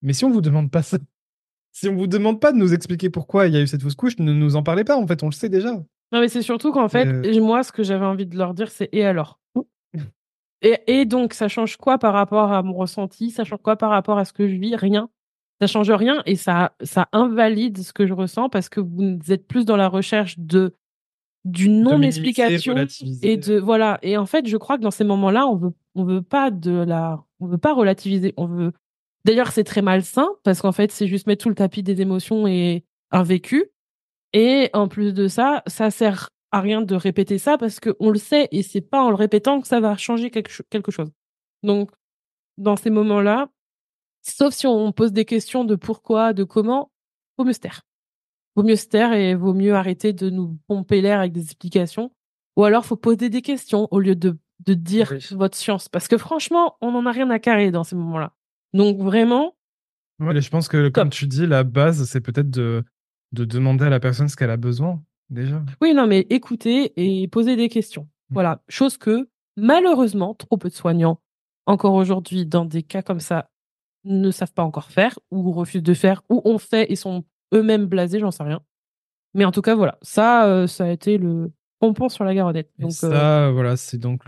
Mais 0.00 0.12
si 0.12 0.24
on 0.24 0.30
vous 0.30 0.40
demande 0.40 0.70
pas 0.70 0.82
ça, 0.82 0.98
si 1.72 1.88
on 1.88 1.96
vous 1.96 2.06
demande 2.06 2.40
pas 2.40 2.52
de 2.52 2.56
nous 2.56 2.72
expliquer 2.72 3.10
pourquoi 3.10 3.48
il 3.48 3.54
y 3.54 3.56
a 3.56 3.60
eu 3.60 3.66
cette 3.66 3.82
fausse 3.82 3.96
couche, 3.96 4.18
ne 4.18 4.32
nous 4.32 4.54
en 4.54 4.62
parlez 4.62 4.84
pas. 4.84 4.96
En 4.96 5.06
fait, 5.06 5.22
on 5.24 5.26
le 5.26 5.32
sait 5.32 5.48
déjà. 5.48 5.72
Non, 5.72 6.20
mais 6.20 6.28
c'est 6.28 6.42
surtout 6.42 6.72
qu'en 6.72 6.88
fait, 6.88 7.04
moi, 7.40 7.64
ce 7.64 7.72
que 7.72 7.82
j'avais 7.82 8.06
envie 8.06 8.26
de 8.26 8.38
leur 8.38 8.54
dire, 8.54 8.70
c'est 8.70 8.88
et 8.92 9.04
alors? 9.04 9.40
Et, 10.62 10.78
et 10.86 11.04
donc, 11.04 11.34
ça 11.34 11.48
change 11.48 11.76
quoi 11.76 11.98
par 11.98 12.14
rapport 12.14 12.52
à 12.52 12.62
mon 12.62 12.74
ressenti? 12.74 13.30
Ça 13.30 13.44
change 13.44 13.60
quoi 13.60 13.76
par 13.76 13.90
rapport 13.90 14.18
à 14.18 14.24
ce 14.24 14.32
que 14.32 14.48
je 14.48 14.54
vis? 14.54 14.76
Rien 14.76 15.10
ça 15.60 15.66
change 15.66 15.90
rien 15.90 16.22
et 16.26 16.36
ça, 16.36 16.74
ça 16.82 17.08
invalide 17.12 17.78
ce 17.78 17.92
que 17.92 18.06
je 18.06 18.12
ressens 18.12 18.48
parce 18.48 18.68
que 18.68 18.80
vous 18.80 19.18
êtes 19.30 19.46
plus 19.46 19.64
dans 19.64 19.76
la 19.76 19.88
recherche 19.88 20.38
de 20.38 20.74
d'une 21.44 21.82
non-explication 21.82 22.74
et 23.22 23.36
de 23.36 23.58
voilà. 23.58 23.98
Et 24.02 24.16
en 24.16 24.26
fait 24.26 24.48
je 24.48 24.56
crois 24.56 24.78
que 24.78 24.82
dans 24.82 24.90
ces 24.90 25.04
moments-là 25.04 25.46
on 25.46 25.56
veut 25.56 25.72
on 25.94 26.04
veut 26.04 26.22
pas 26.22 26.50
de 26.50 26.72
la 26.72 27.24
on 27.40 27.46
veut 27.46 27.58
pas 27.58 27.72
relativiser. 27.72 28.34
On 28.36 28.46
veut 28.46 28.72
d'ailleurs 29.24 29.52
c'est 29.52 29.64
très 29.64 29.82
malsain 29.82 30.28
parce 30.42 30.60
qu'en 30.60 30.72
fait 30.72 30.90
c'est 30.90 31.06
juste 31.06 31.26
mettre 31.26 31.44
tout 31.44 31.48
le 31.48 31.54
tapis 31.54 31.82
des 31.82 32.00
émotions 32.00 32.46
et 32.46 32.84
un 33.12 33.22
vécu. 33.22 33.66
Et 34.32 34.70
en 34.72 34.88
plus 34.88 35.14
de 35.14 35.28
ça 35.28 35.62
ça 35.66 35.90
sert 35.90 36.30
à 36.52 36.60
rien 36.60 36.82
de 36.82 36.94
répéter 36.94 37.38
ça 37.38 37.58
parce 37.58 37.80
qu'on 37.80 38.10
le 38.10 38.18
sait 38.18 38.48
et 38.50 38.62
c'est 38.62 38.80
pas 38.80 39.02
en 39.02 39.10
le 39.10 39.16
répétant 39.16 39.60
que 39.60 39.68
ça 39.68 39.80
va 39.80 39.96
changer 39.96 40.30
quelque, 40.30 40.50
chose. 40.90 41.10
Donc, 41.62 41.90
dans 42.56 42.76
ces 42.76 42.90
moments-là, 42.90 43.48
sauf 44.30 44.54
si 44.54 44.66
on 44.66 44.92
pose 44.92 45.12
des 45.12 45.24
questions 45.24 45.64
de 45.64 45.76
pourquoi, 45.76 46.32
de 46.32 46.44
comment, 46.44 46.90
vaut 47.38 47.44
mieux 47.44 47.52
se 47.52 47.60
taire. 47.60 47.82
Vaut 48.54 48.62
mieux 48.62 48.76
se 48.76 48.86
taire 48.86 49.12
et 49.12 49.34
vaut 49.34 49.54
mieux 49.54 49.74
arrêter 49.74 50.12
de 50.12 50.30
nous 50.30 50.58
pomper 50.66 51.00
l'air 51.00 51.20
avec 51.20 51.32
des 51.32 51.42
explications. 51.42 52.10
Ou 52.56 52.64
alors, 52.64 52.86
faut 52.86 52.96
poser 52.96 53.28
des 53.28 53.42
questions 53.42 53.86
au 53.90 54.00
lieu 54.00 54.16
de, 54.16 54.38
de 54.64 54.74
dire 54.74 55.12
votre 55.32 55.56
science. 55.56 55.88
Parce 55.88 56.08
que 56.08 56.16
franchement, 56.16 56.76
on 56.80 56.92
n'en 56.92 57.04
a 57.04 57.12
rien 57.12 57.28
à 57.28 57.38
carrer 57.38 57.70
dans 57.70 57.84
ces 57.84 57.96
moments-là. 57.96 58.32
Donc, 58.72 58.98
vraiment. 58.98 59.54
Ouais, 60.20 60.40
je 60.40 60.50
pense 60.50 60.68
que, 60.68 60.88
comme 60.88 61.10
tu 61.10 61.26
dis, 61.26 61.46
la 61.46 61.64
base, 61.64 62.04
c'est 62.04 62.22
peut-être 62.22 62.50
de, 62.50 62.82
de 63.32 63.44
demander 63.44 63.84
à 63.84 63.90
la 63.90 64.00
personne 64.00 64.28
ce 64.28 64.36
qu'elle 64.36 64.50
a 64.50 64.56
besoin 64.56 65.02
déjà. 65.28 65.62
Oui, 65.82 65.92
non, 65.92 66.06
mais 66.06 66.20
écouter 66.30 66.92
et 66.96 67.28
poser 67.28 67.56
des 67.56 67.68
questions. 67.68 68.04
Mmh. 68.30 68.34
Voilà, 68.34 68.62
chose 68.68 68.96
que 68.96 69.28
malheureusement, 69.56 70.34
trop 70.34 70.56
peu 70.56 70.70
de 70.70 70.74
soignants, 70.74 71.20
encore 71.66 71.94
aujourd'hui, 71.94 72.46
dans 72.46 72.64
des 72.64 72.82
cas 72.82 73.02
comme 73.02 73.20
ça, 73.20 73.50
ne 74.06 74.30
savent 74.30 74.52
pas 74.52 74.62
encore 74.62 74.90
faire, 74.90 75.18
ou 75.30 75.52
refusent 75.52 75.82
de 75.82 75.94
faire, 75.94 76.22
ou 76.28 76.40
ont 76.44 76.58
fait 76.58 76.90
et 76.90 76.96
sont 76.96 77.24
eux-mêmes 77.54 77.86
blasés, 77.86 78.20
j'en 78.20 78.30
sais 78.30 78.42
rien. 78.42 78.60
Mais 79.34 79.44
en 79.44 79.52
tout 79.52 79.62
cas, 79.62 79.74
voilà, 79.74 79.98
ça, 80.02 80.46
euh, 80.46 80.66
ça 80.66 80.84
a 80.84 80.88
été 80.88 81.18
le 81.18 81.52
pompon 81.78 82.08
sur 82.08 82.24
la 82.24 82.34
garonnette. 82.34 82.70
Donc, 82.78 82.92
ça, 82.92 83.46
euh, 83.46 83.52
voilà, 83.52 83.76
c'est 83.76 83.98
donc 83.98 84.22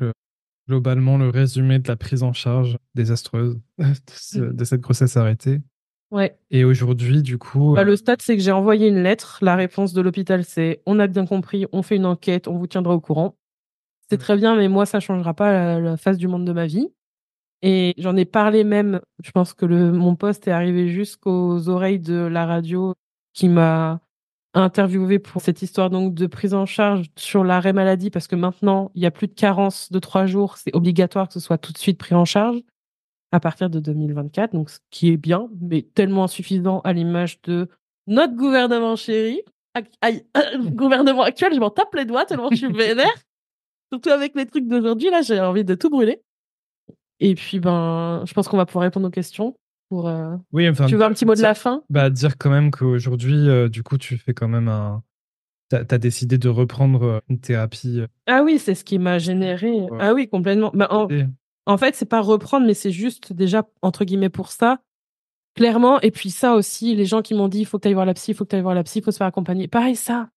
globalement 0.69 1.17
le 1.17 1.31
résumé 1.31 1.79
de 1.79 1.89
la 1.89 1.97
prise 1.97 2.23
en 2.23 2.33
charge 2.33 2.77
désastreuse 2.95 3.59
de, 4.35 4.53
de 4.53 4.65
cette 4.65 4.81
grossesse 4.81 5.17
arrêtée. 5.17 5.61
Ouais. 6.11 6.39
Et 6.51 6.65
aujourd'hui, 6.65 7.23
du 7.23 7.39
coup. 7.39 7.75
Bah, 7.75 7.85
le 7.85 7.97
stade, 7.97 8.23
c'est 8.23 8.37
que 8.37 8.43
j'ai 8.43 8.53
envoyé 8.53 8.89
une 8.89 9.03
lettre. 9.03 9.39
La 9.43 9.57
réponse 9.57 9.93
de 9.93 10.01
l'hôpital, 10.01 10.45
c'est 10.45 10.83
on 10.87 10.99
a 10.99 11.07
bien 11.07 11.27
compris, 11.27 11.67
on 11.73 11.83
fait 11.83 11.97
une 11.97 12.07
enquête, 12.07 12.49
on 12.49 12.57
vous 12.57 12.67
tiendra 12.67 12.95
au 12.95 13.01
courant. 13.01 13.37
C'est 14.09 14.19
très 14.19 14.37
bien, 14.37 14.57
mais 14.57 14.69
moi, 14.69 14.87
ça 14.87 15.01
changera 15.01 15.35
pas 15.35 15.79
la, 15.79 15.97
face 15.99 16.17
du 16.17 16.29
monde 16.29 16.47
de 16.47 16.53
ma 16.53 16.67
vie. 16.67 16.89
Et 17.63 17.95
j'en 17.99 18.17
ai 18.17 18.25
parlé 18.25 18.63
même, 18.63 19.01
je 19.23 19.31
pense 19.33 19.53
que 19.53 19.67
le, 19.67 19.91
mon 19.93 20.15
poste 20.15 20.47
est 20.47 20.53
arrivé 20.53 20.89
jusqu'aux 20.89 21.69
oreilles 21.69 21.99
de 21.99 22.15
la 22.15 22.47
radio 22.47 22.95
qui 23.33 23.49
m'a 23.49 24.01
interviewé 24.55 25.19
pour 25.19 25.43
cette 25.43 25.63
histoire 25.63 25.91
donc 25.91 26.15
de 26.15 26.27
prise 26.27 26.55
en 26.55 26.67
charge 26.67 27.07
sur 27.17 27.45
l'arrêt 27.45 27.73
maladie 27.73 28.11
parce 28.11 28.27
que 28.27 28.37
maintenant 28.37 28.91
il 28.95 29.03
y 29.03 29.07
a 29.07 29.11
plus 29.11 29.27
de 29.27 29.35
carence 29.35 29.93
de 29.93 29.99
trois 29.99 30.27
jours, 30.27 30.57
c'est 30.57 30.75
obligatoire 30.75 31.29
que 31.29 31.35
ce 31.35 31.41
soit 31.41 31.59
tout 31.59 31.73
de 31.73 31.79
suite 31.79 31.99
pris 31.99 32.15
en 32.15 32.25
charge 32.25 32.61
à 33.31 33.41
partir 33.41 33.69
de 33.69 33.79
2024, 33.79 34.53
donc 34.53 34.71
ce 34.71 34.79
qui 34.91 35.11
est 35.11 35.17
bien, 35.17 35.51
mais 35.61 35.83
tellement 35.83 36.25
insuffisant 36.25 36.81
à 36.81 36.93
l'image 36.93 37.43
de 37.43 37.69
notre 38.07 38.35
gouvernement 38.35 38.97
chéri. 38.97 39.43
Aïe, 40.01 40.27
gouvernement 40.59 41.23
actuel, 41.23 41.53
je 41.55 41.61
m'en 41.61 41.71
tape 41.71 41.95
les 41.95 42.07
doigts 42.07 42.25
tellement 42.25 42.49
je 42.51 42.57
suis 42.57 42.73
vénère. 42.73 43.07
Surtout 43.93 44.11
avec 44.11 44.35
les 44.35 44.47
trucs 44.47 44.67
d'aujourd'hui, 44.67 45.11
là, 45.11 45.23
j'ai 45.23 45.41
envie 45.41 45.65
de 45.65 45.75
tout 45.75 45.91
brûler. 45.91 46.23
Et 47.21 47.35
puis, 47.35 47.61
ben, 47.61 48.23
je 48.27 48.33
pense 48.33 48.49
qu'on 48.49 48.57
va 48.57 48.67
pouvoir 48.67 48.85
répondre 48.85 49.09
aux 49.09 49.11
questions. 49.11 49.57
Pour, 49.89 50.09
euh, 50.09 50.37
Oui, 50.53 50.69
enfin. 50.69 50.87
Tu 50.87 50.97
veux 50.97 51.03
un 51.03 51.13
petit 51.13 51.25
mot 51.25 51.35
de 51.35 51.43
la 51.43 51.55
fin? 51.55 51.83
Bah, 51.89 52.11
dire 52.11 52.37
quand 52.37 52.51
même 52.51 52.71
qu'aujourd'hui, 52.71 53.49
euh, 53.49 53.69
du 53.69 53.83
coup, 53.83 53.99
tu 53.99 54.19
fais 54.19 54.35
quand 54.35 54.49
même 54.49 54.69
un. 54.69 55.03
T'as 55.71 55.85
as 55.91 55.99
décidé 55.99 56.39
de 56.39 56.49
reprendre 56.49 57.03
euh, 57.03 57.21
une 57.29 57.41
thérapie. 57.41 58.03
Ah 58.27 58.43
oui, 58.43 58.59
c'est 58.59 58.75
ce 58.75 58.85
qui 58.85 58.99
m'a 58.99 59.19
généré. 59.19 59.87
Ah 59.99 60.15
oui, 60.15 60.29
complètement. 60.29 60.71
Bah, 60.75 60.89
en... 60.91 61.09
En 61.69 61.77
fait, 61.77 61.95
c'est 61.95 62.07
pas 62.07 62.23
reprendre, 62.23 62.67
mais 62.67 62.73
c'est 62.73 62.91
juste 62.91 63.35
déjà, 63.35 63.69
entre 63.83 64.07
guillemets, 64.07 64.31
pour 64.31 64.51
ça. 64.51 64.81
Clairement. 65.55 66.01
Et 66.01 66.11
puis 66.11 66.31
ça 66.31 66.55
aussi, 66.55 66.95
les 66.95 67.05
gens 67.05 67.21
qui 67.21 67.35
m'ont 67.35 67.49
dit, 67.49 67.61
il 67.61 67.65
faut 67.67 67.77
que 67.77 67.83
tu 67.83 67.89
ailles 67.89 67.95
voir 67.95 68.07
la 68.07 68.15
psy, 68.15 68.31
il 68.31 68.35
faut 68.35 68.45
que 68.45 68.49
tu 68.51 68.57
ailles 68.57 68.63
voir 68.63 68.75
la 68.75 68.85
psy, 68.85 69.01
il 69.01 69.05
faut 69.05 69.11
se 69.11 69.19
faire 69.19 69.27
accompagner. 69.27 69.69
Pareil, 69.69 69.95
ça, 69.95 70.31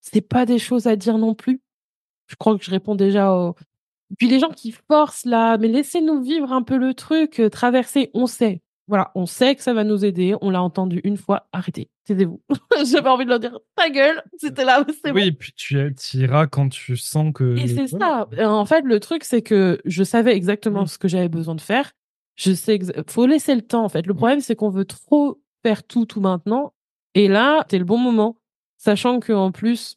c'est 0.00 0.22
pas 0.22 0.46
des 0.46 0.58
choses 0.58 0.86
à 0.86 0.96
dire 0.96 1.18
non 1.18 1.34
plus. 1.34 1.60
Je 2.26 2.36
crois 2.36 2.56
que 2.56 2.64
je 2.64 2.70
réponds 2.70 2.94
déjà 2.94 3.34
aux... 3.34 3.54
Puis 4.18 4.28
les 4.28 4.38
gens 4.38 4.50
qui 4.50 4.72
forcent 4.72 5.24
là, 5.24 5.58
mais 5.58 5.68
laissez-nous 5.68 6.22
vivre 6.22 6.52
un 6.52 6.62
peu 6.62 6.76
le 6.76 6.94
truc, 6.94 7.40
euh, 7.40 7.48
traverser, 7.48 8.10
on 8.14 8.26
sait. 8.26 8.62
Voilà, 8.88 9.12
on 9.14 9.26
sait 9.26 9.54
que 9.54 9.62
ça 9.62 9.72
va 9.72 9.84
nous 9.84 10.04
aider. 10.04 10.34
On 10.40 10.50
l'a 10.50 10.62
entendu 10.62 11.00
une 11.04 11.16
fois. 11.16 11.48
Arrêtez, 11.52 11.88
taisez-vous. 12.04 12.42
J'avais 12.84 13.08
envie 13.08 13.24
de 13.24 13.30
leur 13.30 13.40
dire 13.40 13.58
ta 13.76 13.88
gueule. 13.88 14.22
C'était 14.38 14.64
là, 14.64 14.84
c'est 15.02 15.12
Oui, 15.12 15.32
puis 15.32 15.52
tu 15.52 15.92
iras 16.14 16.46
quand 16.46 16.68
tu 16.68 16.96
sens 16.96 17.32
que. 17.32 17.56
Et 17.56 17.68
c'est 17.68 17.86
ça. 17.86 18.28
En 18.40 18.64
fait, 18.66 18.82
le 18.82 19.00
truc, 19.00 19.24
c'est 19.24 19.42
que 19.42 19.80
je 19.84 20.02
savais 20.02 20.34
exactement 20.36 20.82
mmh. 20.82 20.88
ce 20.88 20.98
que 20.98 21.08
j'avais 21.08 21.28
besoin 21.28 21.54
de 21.54 21.60
faire. 21.60 21.92
Je 22.34 22.52
sais, 22.52 22.80
faut 23.08 23.26
laisser 23.26 23.54
le 23.54 23.62
temps. 23.62 23.84
En 23.84 23.88
fait, 23.88 24.06
le 24.06 24.14
problème, 24.14 24.40
c'est 24.40 24.56
qu'on 24.56 24.70
veut 24.70 24.84
trop 24.84 25.40
faire 25.62 25.84
tout, 25.84 26.06
tout 26.06 26.20
maintenant. 26.20 26.74
Et 27.14 27.28
là, 27.28 27.64
c'est 27.70 27.78
le 27.78 27.84
bon 27.84 27.98
moment, 27.98 28.36
sachant 28.78 29.20
que 29.20 29.32
en 29.32 29.52
plus, 29.52 29.96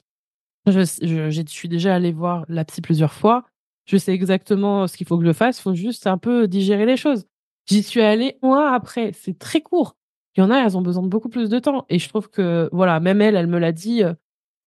je, 0.68 0.82
je 0.82 1.44
suis 1.48 1.70
déjà 1.70 1.96
allé 1.96 2.12
voir 2.12 2.46
la 2.50 2.66
psy 2.66 2.82
plusieurs 2.82 3.14
fois. 3.14 3.46
Je 3.86 3.98
sais 3.98 4.14
exactement 4.14 4.88
ce 4.88 4.98
qu'il 4.98 5.08
faut 5.08 5.18
que 5.18 5.26
je 5.26 5.34
fasse. 5.34 5.60
Il 5.60 5.62
faut 5.62 5.76
juste 5.76 6.08
un 6.08 6.18
peu 6.18 6.48
digérer 6.48 6.86
les 6.86 6.98
choses. 6.98 7.26
J'y 7.68 7.84
suis 7.84 8.02
allée 8.02 8.38
moi 8.42 8.74
après. 8.74 9.12
C'est 9.14 9.38
très 9.38 9.62
court. 9.62 9.96
Il 10.36 10.42
y 10.42 10.44
en 10.44 10.52
a, 10.52 10.58
elles 10.60 10.78
ont 10.78 10.82
besoin 10.82 11.04
de 11.04 11.08
beaucoup 11.08 11.30
plus 11.30 11.50
de 11.50 11.60
temps. 11.60 11.86
Et 11.90 12.00
je 12.00 12.10
trouve 12.10 12.30
que, 12.30 12.70
voilà, 12.72 13.00
même 13.00 13.22
elle, 13.22 13.36
elle 13.36 13.48
me 13.48 13.60
l'a 13.60 13.72
dit, 13.72 14.04
euh, 14.04 14.14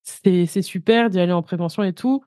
c'est, 0.03 0.47
super 0.63 1.11
d'y 1.11 1.21
aller 1.21 1.33
en 1.33 1.43
prévention 1.43 1.83
et 1.83 1.93
tout. 1.93 2.25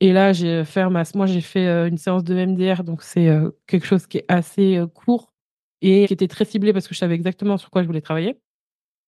Et 0.00 0.12
là, 0.12 0.32
j'ai 0.32 0.64
fait 0.64 0.88
ma, 0.90 1.04
moi, 1.14 1.26
j'ai 1.26 1.40
fait 1.40 1.66
euh, 1.68 1.88
une 1.88 1.98
séance 1.98 2.24
de 2.24 2.34
MDR, 2.34 2.84
donc 2.84 3.02
c'est 3.02 3.28
euh, 3.28 3.50
quelque 3.66 3.86
chose 3.86 4.06
qui 4.06 4.18
est 4.18 4.24
assez 4.28 4.82
court 4.94 5.32
et 5.82 6.06
qui 6.06 6.14
était 6.14 6.28
très 6.28 6.44
ciblé 6.44 6.72
parce 6.72 6.88
que 6.88 6.94
je 6.94 6.98
savais 6.98 7.14
exactement 7.14 7.56
sur 7.58 7.70
quoi 7.70 7.82
je 7.82 7.86
voulais 7.86 8.00
travailler. 8.00 8.40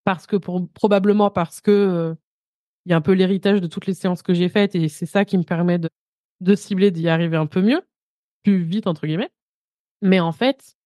Parce 0.04 0.26
que 0.26 0.36
probablement 0.36 1.30
parce 1.30 1.60
que 1.60 2.16
il 2.86 2.90
y 2.90 2.92
a 2.92 2.96
un 2.96 3.00
peu 3.00 3.12
l'héritage 3.12 3.60
de 3.60 3.66
toutes 3.66 3.86
les 3.86 3.94
séances 3.94 4.22
que 4.22 4.34
j'ai 4.34 4.48
faites 4.48 4.76
et 4.76 4.88
c'est 4.88 5.06
ça 5.06 5.24
qui 5.24 5.36
me 5.36 5.42
permet 5.42 5.78
de, 5.78 5.90
de 6.40 6.54
cibler, 6.54 6.90
d'y 6.90 7.08
arriver 7.08 7.36
un 7.36 7.46
peu 7.46 7.62
mieux, 7.62 7.82
plus 8.44 8.62
vite, 8.62 8.86
entre 8.86 9.06
guillemets. 9.06 9.30
Mais 10.02 10.20
en 10.20 10.32
fait, 10.32 10.76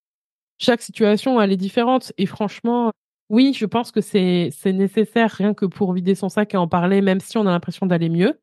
chaque 0.58 0.82
situation, 0.82 1.40
elle 1.40 1.52
est 1.52 1.56
différente. 1.56 2.12
Et 2.18 2.26
franchement, 2.26 2.92
oui, 3.28 3.54
je 3.56 3.66
pense 3.66 3.90
que 3.92 4.00
c'est 4.00 4.52
nécessaire 4.66 5.30
rien 5.30 5.54
que 5.54 5.66
pour 5.66 5.92
vider 5.92 6.14
son 6.14 6.28
sac 6.28 6.54
et 6.54 6.56
en 6.56 6.68
parler, 6.68 7.00
même 7.00 7.20
si 7.20 7.38
on 7.38 7.46
a 7.46 7.50
l'impression 7.50 7.86
d'aller 7.86 8.08
mieux. 8.08 8.40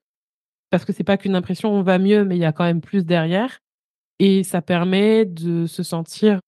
Parce 0.70 0.86
que 0.86 0.94
c'est 0.94 1.04
pas 1.04 1.18
qu'une 1.18 1.36
impression, 1.36 1.72
on 1.72 1.82
va 1.82 1.98
mieux, 2.00 2.26
mais 2.26 2.36
il 2.36 2.42
y 2.42 2.46
a 2.46 2.52
quand 2.52 2.66
même 2.66 2.82
plus 2.82 3.06
derrière. 3.06 3.60
Et 4.20 4.44
ça 4.44 4.62
permet 4.62 5.26
de 5.26 5.66
se 5.66 5.84
sentir 5.84 6.40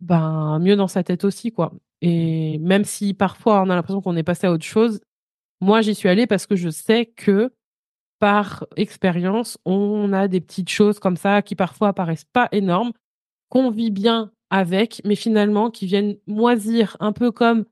ben, 0.00 0.58
mieux 0.60 0.76
dans 0.76 0.88
sa 0.88 1.02
tête 1.02 1.24
aussi, 1.24 1.52
quoi. 1.52 1.72
Et 2.00 2.58
même 2.58 2.84
si 2.84 3.14
parfois 3.14 3.62
on 3.62 3.70
a 3.70 3.74
l'impression 3.74 4.00
qu'on 4.00 4.16
est 4.16 4.22
passé 4.22 4.46
à 4.46 4.52
autre 4.52 4.64
chose, 4.64 5.00
moi 5.60 5.80
j'y 5.80 5.94
suis 5.94 6.08
allée 6.08 6.26
parce 6.26 6.46
que 6.46 6.54
je 6.54 6.68
sais 6.70 7.06
que 7.06 7.52
par 8.18 8.66
expérience, 8.76 9.58
on 9.64 10.12
a 10.12 10.28
des 10.28 10.40
petites 10.40 10.70
choses 10.70 10.98
comme 10.98 11.16
ça 11.16 11.42
qui 11.42 11.54
parfois 11.54 11.92
paraissent 11.92 12.26
pas 12.32 12.48
énormes, 12.52 12.92
qu'on 13.48 13.70
vit 13.70 13.90
bien 13.90 14.32
avec, 14.50 15.00
mais 15.04 15.14
finalement 15.14 15.70
qui 15.70 15.86
viennent 15.86 16.16
moisir 16.26 16.96
un 17.00 17.12
peu 17.12 17.30
comme 17.30 17.64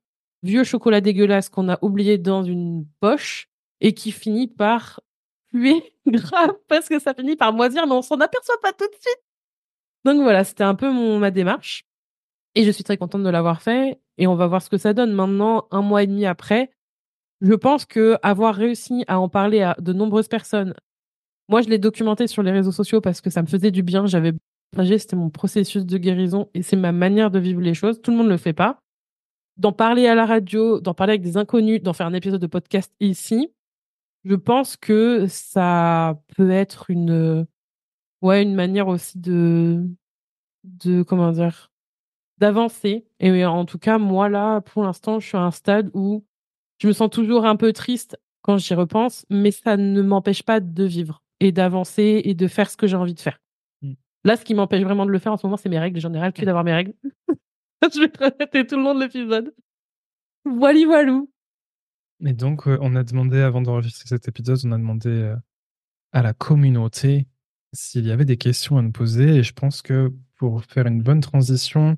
vieux 0.43 0.65
chocolat 0.65 1.01
dégueulasse 1.01 1.49
qu'on 1.49 1.69
a 1.69 1.79
oublié 1.83 2.19
dans 2.19 2.45
une 2.45 2.87
poche 3.01 3.49
et 3.81 3.93
qui 3.93 4.13
finit 4.13 4.49
par 4.49 5.01
puer 5.51 5.95
grave 6.07 6.55
parce 6.69 6.89
que 6.89 6.99
ça 6.99 7.15
finit 7.15 7.37
par 7.37 7.53
moisir, 7.53 7.87
mais 7.87 7.95
on 7.95 8.03
s'en 8.03 8.21
aperçoit 8.21 8.61
pas 8.63 8.73
tout 8.73 8.87
de 8.87 8.95
suite. 8.95 9.23
Donc 10.05 10.23
voilà, 10.23 10.45
c'était 10.45 10.65
un 10.65 10.75
peu 10.75 10.91
mon, 10.91 11.19
ma 11.19 11.31
démarche. 11.31 11.85
Et 12.55 12.65
je 12.65 12.71
suis 12.71 12.85
très 12.85 12.97
contente 12.97 13.23
de 13.23 13.29
l'avoir 13.29 13.61
fait. 13.61 14.01
Et 14.19 14.27
on 14.27 14.35
va 14.35 14.47
voir 14.47 14.63
ce 14.63 14.71
que 14.71 14.79
ça 14.79 14.95
donne. 14.95 15.13
Maintenant, 15.13 15.67
un 15.71 15.83
mois 15.83 16.05
et 16.05 16.07
demi 16.07 16.25
après, 16.25 16.71
je 17.41 17.55
pense 17.55 17.85
que 17.85 18.17
avoir 18.23 18.55
réussi 18.55 19.05
à 19.09 19.21
en 19.21 19.29
parler 19.29 19.63
à 19.63 19.77
de 19.81 19.93
nombreuses 19.93 20.29
personnes, 20.29 20.75
moi 21.49 21.63
je 21.63 21.69
l'ai 21.69 21.79
documenté 21.79 22.27
sur 22.27 22.43
les 22.43 22.51
réseaux 22.51 22.73
sociaux 22.73 23.01
parce 23.01 23.21
que 23.21 23.31
ça 23.31 23.43
me 23.43 23.47
faisait 23.47 23.71
du 23.71 23.83
bien. 23.83 24.07
J'avais 24.07 24.33
c'était 24.99 25.17
mon 25.17 25.31
processus 25.31 25.85
de 25.85 25.99
guérison 25.99 26.51
et 26.55 26.63
c'est 26.63 26.77
ma 26.77 26.93
manière 26.93 27.31
de 27.31 27.39
vivre 27.39 27.61
les 27.61 27.75
choses. 27.75 28.01
Tout 28.01 28.11
le 28.11 28.17
monde 28.19 28.27
ne 28.27 28.33
le 28.33 28.37
fait 28.37 28.53
pas. 28.53 28.81
D'en 29.57 29.73
parler 29.73 30.07
à 30.07 30.15
la 30.15 30.27
radio, 30.27 30.81
d'en 30.81 30.93
parler 30.93 31.13
avec 31.13 31.23
des 31.23 31.37
inconnus, 31.37 31.83
d'en 31.83 31.95
faire 31.95 32.07
un 32.07 32.13
épisode 32.13 32.41
de 32.41 32.47
podcast 32.47 32.93
ici, 33.01 33.53
je 34.25 34.35
pense 34.35 34.77
que 34.77 35.27
ça 35.29 36.21
peut 36.37 36.51
être 36.51 36.91
une, 36.91 37.47
ouais, 38.21 38.43
une 38.43 38.55
manière 38.55 38.89
aussi 38.89 39.19
de, 39.19 39.83
de, 40.65 41.03
comment 41.03 41.33
dire, 41.33 41.71
d'avancer. 42.39 43.07
Et 43.19 43.47
en 43.47 43.65
tout 43.65 43.79
cas, 43.79 43.97
moi, 43.97 44.29
là, 44.29 44.61
pour 44.61 44.83
l'instant, 44.83 45.21
je 45.21 45.29
suis 45.29 45.39
à 45.39 45.43
un 45.43 45.51
stade 45.51 45.91
où 45.95 46.27
je 46.79 46.89
me 46.89 46.93
sens 46.93 47.11
toujours 47.11 47.47
un 47.47 47.57
peu 47.57 47.73
triste 47.73 48.19
quand 48.43 48.59
j'y 48.59 48.75
repense, 48.75 49.27
mais 49.31 49.51
ça 49.51 49.77
ne 49.77 50.03
m'empêche 50.03 50.43
pas 50.43 50.61
de 50.61 50.85
vivre 50.85 51.23
et 51.41 51.53
d'avancer 51.53 52.23
et 52.25 52.35
de 52.35 52.47
faire 52.47 52.71
ce 52.71 52.77
que 52.77 52.87
j'ai 52.87 52.97
envie 52.97 53.15
de 53.15 53.21
faire. 53.21 53.39
Là, 54.25 54.37
ce 54.37 54.45
qui 54.45 54.55
m'empêche 54.55 54.83
vraiment 54.83 55.07
de 55.07 55.13
le 55.13 55.21
faire 55.21 55.33
en 55.33 55.37
ce 55.37 55.47
moment, 55.47 55.57
c'est 55.57 55.69
mes 55.69 55.79
règles. 55.79 56.01
J'en 56.01 56.13
ai 56.13 56.19
ras 56.19 56.27
le 56.27 56.33
cul 56.33 56.45
d'avoir 56.45 56.65
mes 56.65 56.73
règles. 56.73 56.95
je 57.83 58.01
vais 58.01 58.11
répéter 58.19 58.67
tout 58.67 58.77
le 58.77 58.83
long 58.83 58.95
de 58.95 59.05
l'épisode. 59.05 59.55
Voilà, 60.45 60.85
voilou. 60.85 61.31
Et 62.25 62.33
donc, 62.33 62.67
euh, 62.67 62.77
on 62.81 62.97
a 62.97 63.05
demandé, 63.05 63.41
avant 63.41 63.63
d'enregistrer 63.63 64.09
cet 64.09 64.27
épisode, 64.27 64.59
on 64.65 64.73
a 64.73 64.79
demandé 64.79 65.11
euh, 65.11 65.37
à 66.13 66.23
la 66.23 66.33
communauté 66.33 67.29
s'il 67.73 68.05
y 68.05 68.11
avait 68.11 68.25
des 68.25 68.37
questions 68.37 68.79
à 68.79 68.83
nous 68.83 68.91
poser. 68.91 69.37
Et 69.37 69.43
je 69.45 69.53
pense 69.53 69.81
que 69.81 70.13
pour 70.35 70.65
faire 70.65 70.89
une 70.89 71.03
bonne 71.03 71.21
transition, 71.21 71.97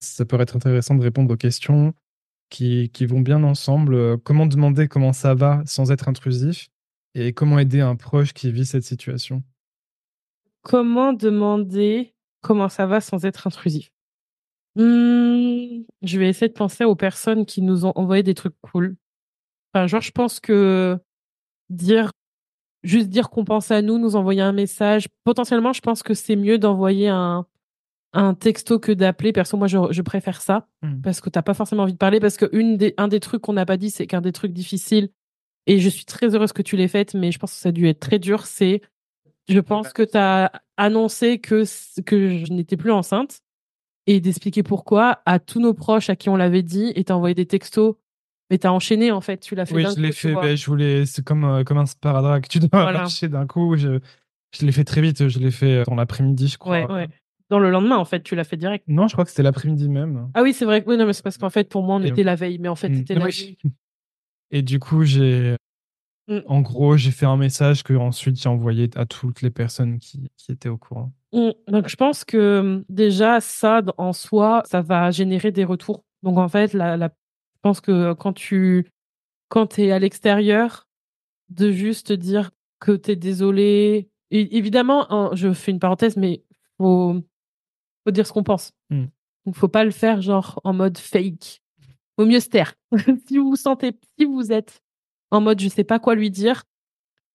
ça 0.00 0.24
pourrait 0.24 0.44
être 0.44 0.56
intéressant 0.56 0.94
de 0.94 1.02
répondre 1.02 1.32
aux 1.34 1.36
questions 1.36 1.92
qui, 2.50 2.90
vont 3.06 3.20
bien 3.20 3.42
ensemble. 3.42 3.94
Euh, 3.94 4.16
comment 4.16 4.46
demander 4.46 4.88
comment 4.88 5.12
ça 5.12 5.34
va 5.34 5.62
sans 5.66 5.90
être 5.90 6.08
intrusif 6.08 6.68
Et 7.14 7.32
comment 7.32 7.58
aider 7.58 7.80
un 7.80 7.96
proche 7.96 8.32
qui 8.32 8.50
vit 8.50 8.66
cette 8.66 8.84
situation? 8.84 9.42
Comment 10.62 11.12
demander 11.12 12.14
comment 12.42 12.68
ça 12.68 12.86
va 12.86 13.00
sans 13.00 13.24
être 13.24 13.46
intrusif? 13.46 13.90
Mmh, 14.76 15.84
Je 16.02 16.18
vais 16.18 16.28
essayer 16.28 16.48
de 16.48 16.54
penser 16.54 16.84
aux 16.84 16.96
personnes 16.96 17.46
qui 17.46 17.62
nous 17.62 17.84
ont 17.86 17.92
envoyé 17.96 18.22
des 18.22 18.34
trucs 18.34 18.56
cool. 18.60 18.96
Enfin, 19.72 19.86
genre, 19.86 20.00
je 20.00 20.10
pense 20.10 20.40
que 20.40 20.98
dire 21.70 22.10
juste 22.82 23.08
dire 23.08 23.30
qu'on 23.30 23.44
pense 23.44 23.70
à 23.70 23.82
nous, 23.82 23.98
nous 23.98 24.16
envoyer 24.16 24.42
un 24.42 24.52
message. 24.52 25.08
Potentiellement, 25.24 25.72
je 25.72 25.80
pense 25.80 26.02
que 26.02 26.14
c'est 26.14 26.36
mieux 26.36 26.58
d'envoyer 26.58 27.08
un, 27.08 27.46
un 28.18 28.34
texto 28.34 28.78
que 28.78 28.92
d'appeler. 28.92 29.32
Perso, 29.32 29.56
moi, 29.56 29.66
je, 29.68 29.78
je 29.90 30.02
préfère 30.02 30.40
ça 30.40 30.66
Hmm. 30.82 31.00
parce 31.02 31.20
que 31.20 31.30
t'as 31.30 31.42
pas 31.42 31.54
forcément 31.54 31.82
envie 31.84 31.92
de 31.92 31.98
parler. 31.98 32.18
Parce 32.20 32.36
que 32.36 32.46
une 32.52 32.76
des, 32.76 32.94
un 32.96 33.08
des 33.08 33.20
trucs 33.20 33.42
qu'on 33.42 33.52
n'a 33.52 33.66
pas 33.66 33.76
dit, 33.76 33.90
c'est 33.90 34.06
qu'un 34.06 34.20
des 34.20 34.32
trucs 34.32 34.52
difficiles, 34.52 35.10
et 35.66 35.78
je 35.80 35.88
suis 35.88 36.04
très 36.04 36.34
heureuse 36.34 36.52
que 36.52 36.62
tu 36.62 36.76
l'aies 36.76 36.88
faite, 36.88 37.14
mais 37.14 37.32
je 37.32 37.38
pense 37.38 37.52
que 37.52 37.58
ça 37.58 37.68
a 37.70 37.72
dû 37.72 37.86
être 37.88 38.00
très 38.00 38.18
dur, 38.18 38.46
c'est 38.46 38.80
je 39.48 39.60
pense 39.60 39.92
que 39.92 40.02
tu 40.02 40.16
as 40.18 40.50
annoncé 40.76 41.38
que, 41.38 41.62
que 42.02 42.44
je 42.44 42.52
n'étais 42.52 42.76
plus 42.76 42.90
enceinte 42.92 43.40
et 44.08 44.20
d'expliquer 44.20 44.62
pourquoi 44.62 45.22
à 45.26 45.38
tous 45.38 45.60
nos 45.60 45.72
proches 45.74 46.10
à 46.10 46.16
qui 46.16 46.28
on 46.28 46.36
l'avait 46.36 46.62
dit 46.62 46.92
et 46.96 47.04
t'as 47.04 47.14
envoyé 47.14 47.34
des 47.34 47.46
textos 47.46 47.94
mais 48.50 48.58
t'as 48.58 48.70
enchaîné 48.70 49.10
en 49.12 49.20
fait, 49.20 49.38
tu 49.38 49.54
l'as 49.56 49.66
fait 49.66 49.74
Oui, 49.74 49.86
je 49.96 50.00
l'ai 50.00 50.12
fait. 50.12 50.34
ben, 50.34 50.56
je 50.56 50.66
voulais. 50.66 51.04
C'est 51.06 51.24
comme, 51.24 51.44
euh, 51.44 51.64
comme 51.64 51.78
un 51.78 51.86
sparadrap. 51.86 52.46
Tu 52.48 52.60
dois 52.60 52.68
Voilà. 52.72 53.00
marcher 53.00 53.28
d'un 53.28 53.44
coup. 53.46 53.76
Je, 53.76 53.98
je 54.56 54.64
l'ai 54.64 54.70
fait 54.70 54.84
très 54.84 55.00
vite. 55.00 55.26
Je 55.28 55.38
l'ai 55.40 55.50
fait 55.50 55.78
euh, 55.78 55.84
dans 55.84 55.96
l'après-midi, 55.96 56.46
je 56.46 56.56
crois. 56.56 56.84
Ouais, 56.86 56.92
ouais. 56.92 57.08
Dans 57.48 57.58
le 57.60 57.70
lendemain 57.70 57.96
en 57.96 58.04
fait, 58.04 58.22
tu 58.22 58.34
l'as 58.34 58.44
fait 58.44 58.56
direct. 58.56 58.84
Non, 58.88 59.06
je 59.08 59.12
crois 59.14 59.24
que 59.24 59.30
c'était 59.30 59.42
l'après-midi 59.44 59.88
même. 59.88 60.30
Ah 60.34 60.42
oui, 60.42 60.52
c'est 60.52 60.64
vrai. 60.64 60.82
Oui, 60.86 60.96
non, 60.96 61.06
mais 61.06 61.12
c'est 61.12 61.22
parce 61.22 61.38
qu'en 61.38 61.50
fait, 61.50 61.68
pour 61.68 61.82
moi, 61.82 61.96
on 61.96 62.02
Et- 62.02 62.08
était 62.08 62.24
la 62.24 62.34
veille, 62.34 62.58
mais 62.58 62.68
en 62.68 62.74
fait, 62.76 62.88
Mm. 62.88 62.94
c'était 62.96 63.14
la 63.14 63.24
veille. 63.24 63.56
Et 64.50 64.62
du 64.62 64.78
coup, 64.80 65.04
j'ai. 65.04 65.56
Mm. 66.28 66.38
En 66.46 66.60
gros, 66.60 66.96
j'ai 66.96 67.12
fait 67.12 67.26
un 67.26 67.36
message 67.36 67.84
que 67.84 67.94
ensuite 67.94 68.40
j'ai 68.40 68.48
envoyé 68.48 68.90
à 68.96 69.06
toutes 69.06 69.42
les 69.42 69.50
personnes 69.50 69.98
qui, 69.98 70.28
qui 70.36 70.50
étaient 70.52 70.68
au 70.68 70.76
courant. 70.76 71.12
Mm. 71.32 71.50
Donc, 71.68 71.88
je 71.88 71.96
pense 71.96 72.24
que 72.24 72.58
hum, 72.60 72.84
déjà, 72.88 73.40
ça, 73.40 73.80
en 73.96 74.12
soi, 74.12 74.62
ça 74.66 74.82
va 74.82 75.10
générer 75.12 75.52
des 75.52 75.64
retours. 75.64 76.04
Donc, 76.24 76.38
en 76.38 76.48
fait, 76.48 76.72
la, 76.72 76.96
la... 76.96 77.06
je 77.08 77.60
pense 77.62 77.80
que 77.80 78.12
quand 78.14 78.32
tu 78.32 78.86
quand 79.48 79.78
es 79.78 79.92
à 79.92 80.00
l'extérieur, 80.00 80.88
de 81.50 81.70
juste 81.70 82.12
dire 82.12 82.50
que 82.80 82.90
tu 82.96 83.12
es 83.12 83.16
désolé. 83.16 84.08
Et 84.32 84.56
évidemment, 84.56 85.06
hein, 85.12 85.30
je 85.34 85.52
fais 85.52 85.70
une 85.70 85.78
parenthèse, 85.78 86.16
mais 86.16 86.42
faut, 86.78 87.22
faut 88.06 88.10
dire 88.12 88.26
ce 88.26 88.32
qu'on 88.32 88.42
pense. 88.42 88.72
Mm. 88.90 89.04
Donc, 89.46 89.54
faut 89.56 89.68
pas 89.68 89.84
le 89.84 89.90
faire 89.90 90.22
genre 90.22 90.60
en 90.64 90.72
mode 90.72 90.96
fake. 90.98 91.62
Vaut 92.18 92.26
mieux 92.26 92.40
se 92.40 92.48
taire. 92.48 92.74
si 93.28 93.38
vous 93.38 93.50
vous 93.50 93.56
sentez, 93.56 93.92
si 94.18 94.24
vous 94.24 94.52
êtes 94.52 94.80
en 95.30 95.40
mode 95.40 95.60
je 95.60 95.68
sais 95.68 95.84
pas 95.84 95.98
quoi 95.98 96.14
lui 96.14 96.30
dire, 96.30 96.62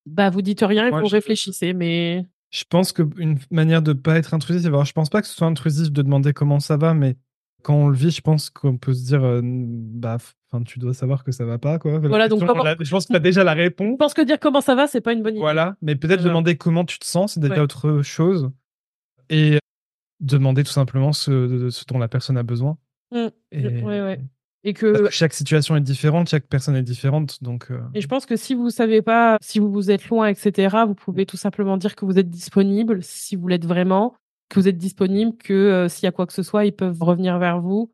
bah 0.05 0.29
vous 0.29 0.41
dites 0.41 0.61
rien 0.61 0.87
et 0.87 0.91
vous 0.91 1.05
je- 1.07 1.11
réfléchissez. 1.15 1.73
Mais 1.73 2.25
Je 2.49 2.63
pense 2.67 2.91
qu'une 2.91 3.37
manière 3.51 3.81
de 3.81 3.93
pas 3.93 4.17
être 4.17 4.33
intrusif, 4.33 4.65
alors 4.67 4.85
je 4.85 4.93
pense 4.93 5.09
pas 5.09 5.21
que 5.21 5.27
ce 5.27 5.35
soit 5.35 5.47
intrusif 5.47 5.91
de 5.91 6.01
demander 6.01 6.33
comment 6.33 6.59
ça 6.59 6.77
va, 6.77 6.93
mais 6.93 7.15
quand 7.63 7.75
on 7.75 7.87
le 7.89 7.95
vit, 7.95 8.09
je 8.11 8.21
pense 8.21 8.49
qu'on 8.49 8.77
peut 8.77 8.93
se 8.93 9.05
dire, 9.05 9.23
euh, 9.23 9.41
bah, 9.43 10.17
enfin, 10.51 10.63
tu 10.63 10.79
dois 10.79 10.95
savoir 10.95 11.23
que 11.23 11.31
ça 11.31 11.45
va 11.45 11.59
pas, 11.59 11.77
quoi. 11.77 11.91
La 11.93 11.99
Voilà, 11.99 12.27
donc 12.27 12.39
question, 12.39 12.53
comment- 12.55 12.63
la- 12.63 12.75
je 12.79 12.89
pense 12.89 13.05
que 13.05 13.13
tu 13.13 13.17
as 13.17 13.19
déjà 13.19 13.43
la 13.43 13.53
je 13.55 13.61
réponse. 13.61 13.97
pense 13.99 14.13
que 14.15 14.21
dire 14.23 14.39
comment 14.39 14.61
ça 14.61 14.73
va, 14.73 14.87
c'est 14.87 14.99
pas 15.01 15.13
une 15.13 15.21
bonne 15.21 15.33
idée. 15.35 15.41
Voilà, 15.41 15.75
mais 15.83 15.95
peut-être 15.95 16.21
Voilà. 16.21 16.29
demander 16.29 16.57
comment 16.57 16.83
tu 16.85 16.97
te 16.97 17.05
sens, 17.05 17.33
c'est 17.35 17.39
déjà 17.39 17.53
Ouais. 17.55 17.59
autre 17.61 18.01
chose. 18.01 18.49
Et 19.29 19.59
demander 20.21 20.63
tout 20.63 20.71
simplement 20.71 21.11
ce, 21.11 21.69
ce 21.69 21.83
dont 21.85 21.97
la 21.99 22.07
personne 22.07 22.37
a 22.37 22.43
besoin. 22.43 22.77
Mm. 23.11 23.27
Et, 23.51 23.67
Ouais, 23.83 24.01
ouais. 24.01 24.19
Et 24.63 24.73
parce 24.73 24.81
que 24.83 25.03
que 25.05 25.09
chaque 25.09 25.33
situation 25.33 25.75
est 25.75 25.81
différente, 25.81 26.29
chaque 26.29 26.47
personne 26.47 26.75
est 26.75 26.83
différente, 26.83 27.43
donc. 27.43 27.71
euh, 27.71 27.81
Et 27.95 28.01
je 28.01 28.07
pense 28.07 28.27
que 28.27 28.35
si 28.35 28.53
vous 28.53 28.69
savez 28.69 29.01
pas, 29.01 29.37
si 29.41 29.57
vous 29.59 29.71
vous 29.71 29.89
êtes 29.89 30.07
loin, 30.07 30.27
etc., 30.27 30.83
vous 30.85 30.93
pouvez 30.93 31.25
tout 31.25 31.37
simplement 31.37 31.77
dire 31.77 31.95
que 31.95 32.05
vous 32.05 32.19
êtes 32.19 32.29
disponible, 32.29 33.01
si 33.01 33.35
vous 33.35 33.47
l'êtes 33.47 33.65
vraiment, 33.65 34.15
que 34.49 34.59
vous 34.59 34.67
êtes 34.67 34.77
disponible, 34.77 35.35
que 35.35 35.53
euh, 35.53 35.89
s'il 35.89 36.03
y 36.03 36.07
a 36.07 36.11
quoi 36.11 36.27
que 36.27 36.33
ce 36.33 36.43
soit, 36.43 36.65
ils 36.65 36.73
peuvent 36.75 37.01
revenir 37.01 37.39
vers 37.39 37.59
vous. 37.59 37.91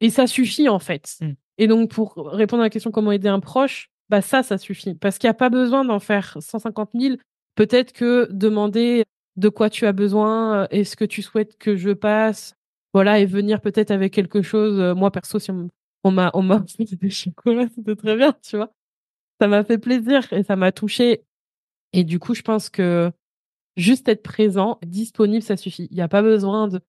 Et 0.00 0.08
ça 0.08 0.26
suffit, 0.26 0.68
en 0.70 0.78
fait. 0.78 1.16
Mm. 1.20 1.32
Et 1.58 1.66
donc, 1.66 1.90
pour 1.90 2.14
répondre 2.32 2.62
à 2.62 2.66
la 2.66 2.70
question 2.70 2.90
comment 2.90 3.12
aider 3.12 3.28
un 3.28 3.40
proche, 3.40 3.90
bah 4.08 4.22
ça, 4.22 4.42
ça 4.42 4.56
suffit. 4.56 4.94
Parce 4.94 5.18
qu'il 5.18 5.28
n'y 5.28 5.32
a 5.32 5.34
pas 5.34 5.50
besoin 5.50 5.84
d'en 5.84 6.00
faire 6.00 6.38
150 6.40 6.90
000. 6.98 7.16
Peut-être 7.54 7.92
que 7.92 8.28
demander 8.30 9.04
de 9.36 9.48
quoi 9.48 9.70
tu 9.70 9.86
as 9.86 9.92
besoin, 9.92 10.62
euh, 10.64 10.66
est-ce 10.70 10.96
que 10.96 11.04
tu 11.04 11.22
souhaites 11.22 11.56
que 11.58 11.76
je 11.76 11.90
passe, 11.90 12.54
voilà, 12.94 13.18
et 13.20 13.26
venir 13.26 13.60
peut-être 13.60 13.90
avec 13.90 14.12
quelque 14.12 14.42
chose. 14.42 14.78
euh, 14.80 14.94
Moi, 14.94 15.10
perso, 15.10 15.38
si 15.38 15.50
on, 16.04 16.10
m'a 16.10 16.30
on 16.34 16.42
m'a 16.42 16.64
c'était 16.78 17.96
très 17.96 18.16
bien, 18.16 18.34
tu 18.42 18.56
vois. 18.56 18.72
Ça 19.40 19.48
m'a 19.48 19.64
fait 19.64 19.78
plaisir 19.78 20.32
et 20.32 20.44
ça 20.44 20.56
m'a 20.56 20.72
touché. 20.72 21.24
Et 21.92 22.04
du 22.04 22.18
coup, 22.18 22.34
je 22.34 22.42
pense 22.42 22.70
que 22.70 23.12
juste 23.76 24.08
être 24.08 24.22
présent, 24.22 24.78
disponible, 24.86 25.42
ça 25.44 25.56
suffit. 25.56 25.88
Il 25.90 25.96
n'y 25.96 26.02
a 26.02 26.08
pas 26.08 26.22
besoin 26.22 26.68
de 26.68 26.80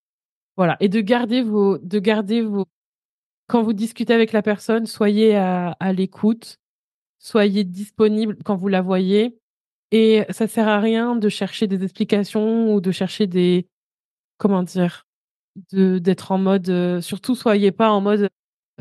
voilà 0.58 0.78
et 0.82 0.90
de 0.90 1.02
garder 1.02 1.42
vos 1.44 1.78
de 1.80 2.00
garder 2.00 2.42
vos 2.44 2.68
quand 3.48 3.64
vous 3.64 3.74
discutez 3.74 4.14
avec 4.14 4.32
la 4.34 4.42
personne, 4.42 4.86
soyez 4.88 5.36
à, 5.36 5.72
à 5.80 5.94
l'écoute, 5.94 6.58
soyez 7.20 7.64
disponible 7.66 8.38
quand 8.46 8.56
vous 8.58 8.68
la 8.70 8.82
voyez. 8.82 9.38
Et 9.94 10.26
ça 10.32 10.48
sert 10.48 10.68
à 10.68 10.80
rien 10.80 11.16
de 11.16 11.30
chercher 11.30 11.68
des 11.68 11.84
explications 11.84 12.74
ou 12.74 12.82
de 12.82 12.92
chercher 12.92 13.28
des 13.28 13.68
comment 14.40 14.64
dire 14.64 15.06
de 15.72 16.00
d'être 16.00 16.32
en 16.32 16.40
mode 16.40 16.68
euh, 16.70 17.00
surtout 17.00 17.36
soyez 17.36 17.72
pas 17.72 17.92
en 17.92 18.02
mode 18.02 18.28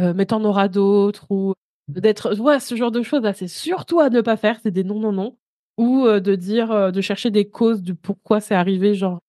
euh, 0.01 0.15
mais 0.17 0.25
t'en 0.25 0.43
auras 0.43 0.69
d'autres 0.69 1.31
ou 1.31 1.53
d'être 1.87 2.41
ouais 2.41 2.61
ce 2.61 2.77
genre 2.77 2.91
de 2.91 3.03
choses 3.03 3.23
là 3.23 3.35
c'est 3.35 3.47
surtout 3.47 4.01
à 4.01 4.09
ne 4.09 4.23
pas 4.23 4.39
faire 4.39 4.59
c'est 4.63 4.71
des 4.71 4.85
non 4.85 4.99
non 5.01 5.13
non 5.13 5.37
ou 5.77 6.07
euh, 6.07 6.19
de 6.19 6.35
dire 6.35 6.73
euh, 6.73 6.91
de 6.91 7.03
chercher 7.03 7.31
des 7.31 7.47
causes 7.47 7.83
du 7.83 7.95
pourquoi 7.95 8.41
c'est 8.41 8.55
arrivé 8.55 8.95
genre 8.95 9.21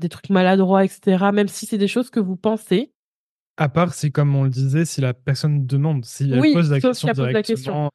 des 0.00 0.08
trucs 0.08 0.30
maladroits 0.30 0.86
etc 0.86 1.26
même 1.34 1.48
si 1.48 1.66
c'est 1.66 1.76
des 1.76 1.88
choses 1.88 2.08
que 2.08 2.18
vous 2.20 2.36
pensez 2.36 2.94
À 3.58 3.68
part 3.68 3.92
si, 3.92 4.10
comme 4.10 4.34
on 4.34 4.44
le 4.44 4.50
disait, 4.50 4.86
si 4.86 5.02
la 5.02 5.12
personne 5.12 5.66
demande, 5.66 6.06
si 6.06 6.24
elle 6.32 6.40
Oui, 6.40 6.54
pose 6.54 6.70
la 6.70 6.80
question 6.80 7.08
pose 7.08 7.18
la 7.18 7.42
directement. 7.42 7.90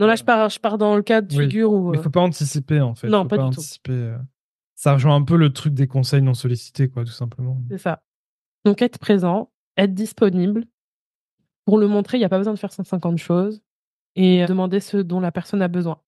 Non 0.00 0.06
là 0.06 0.16
je 0.16 0.24
pars 0.24 0.48
je 0.48 0.58
pars 0.58 0.78
dans 0.78 0.96
le 0.96 1.02
cas 1.02 1.20
de 1.20 1.32
Oui, 1.36 1.44
figure 1.44 1.72
où 1.72 1.90
Mais 1.92 1.98
euh, 1.98 2.02
faut 2.02 2.10
pas 2.10 2.20
anticiper 2.22 2.80
en 2.80 2.94
fait. 2.96 3.08
Non, 3.08 3.22
Faut 3.22 3.28
pas 3.28 3.36
du 3.36 3.42
tout. 3.42 3.48
anticiper. 3.48 3.92
euh. 3.92 4.18
Ça 4.74 4.94
rejoint 4.94 5.14
un 5.14 5.22
peu 5.22 5.36
le 5.36 5.52
truc 5.52 5.74
des 5.74 5.86
conseils 5.86 6.22
non 6.22 6.32
sollicités, 6.34 6.88
quoi, 6.88 7.04
tout 7.04 7.12
simplement. 7.12 7.60
C'est 7.70 7.78
ça. 7.78 8.02
Donc 8.64 8.80
être 8.82 8.98
présent, 8.98 9.50
être 9.76 9.92
disponible. 9.94 10.64
Pour 11.66 11.78
le 11.78 11.86
montrer, 11.86 12.16
il 12.16 12.20
n'y 12.20 12.24
a 12.24 12.28
pas 12.30 12.38
besoin 12.38 12.54
de 12.54 12.58
faire 12.58 12.72
150 12.72 13.18
choses 13.18 13.60
et 14.16 14.44
demander 14.46 14.80
ce 14.80 14.96
dont 14.96 15.20
la 15.20 15.30
personne 15.30 15.62
a 15.62 15.68
besoin. 15.68 16.00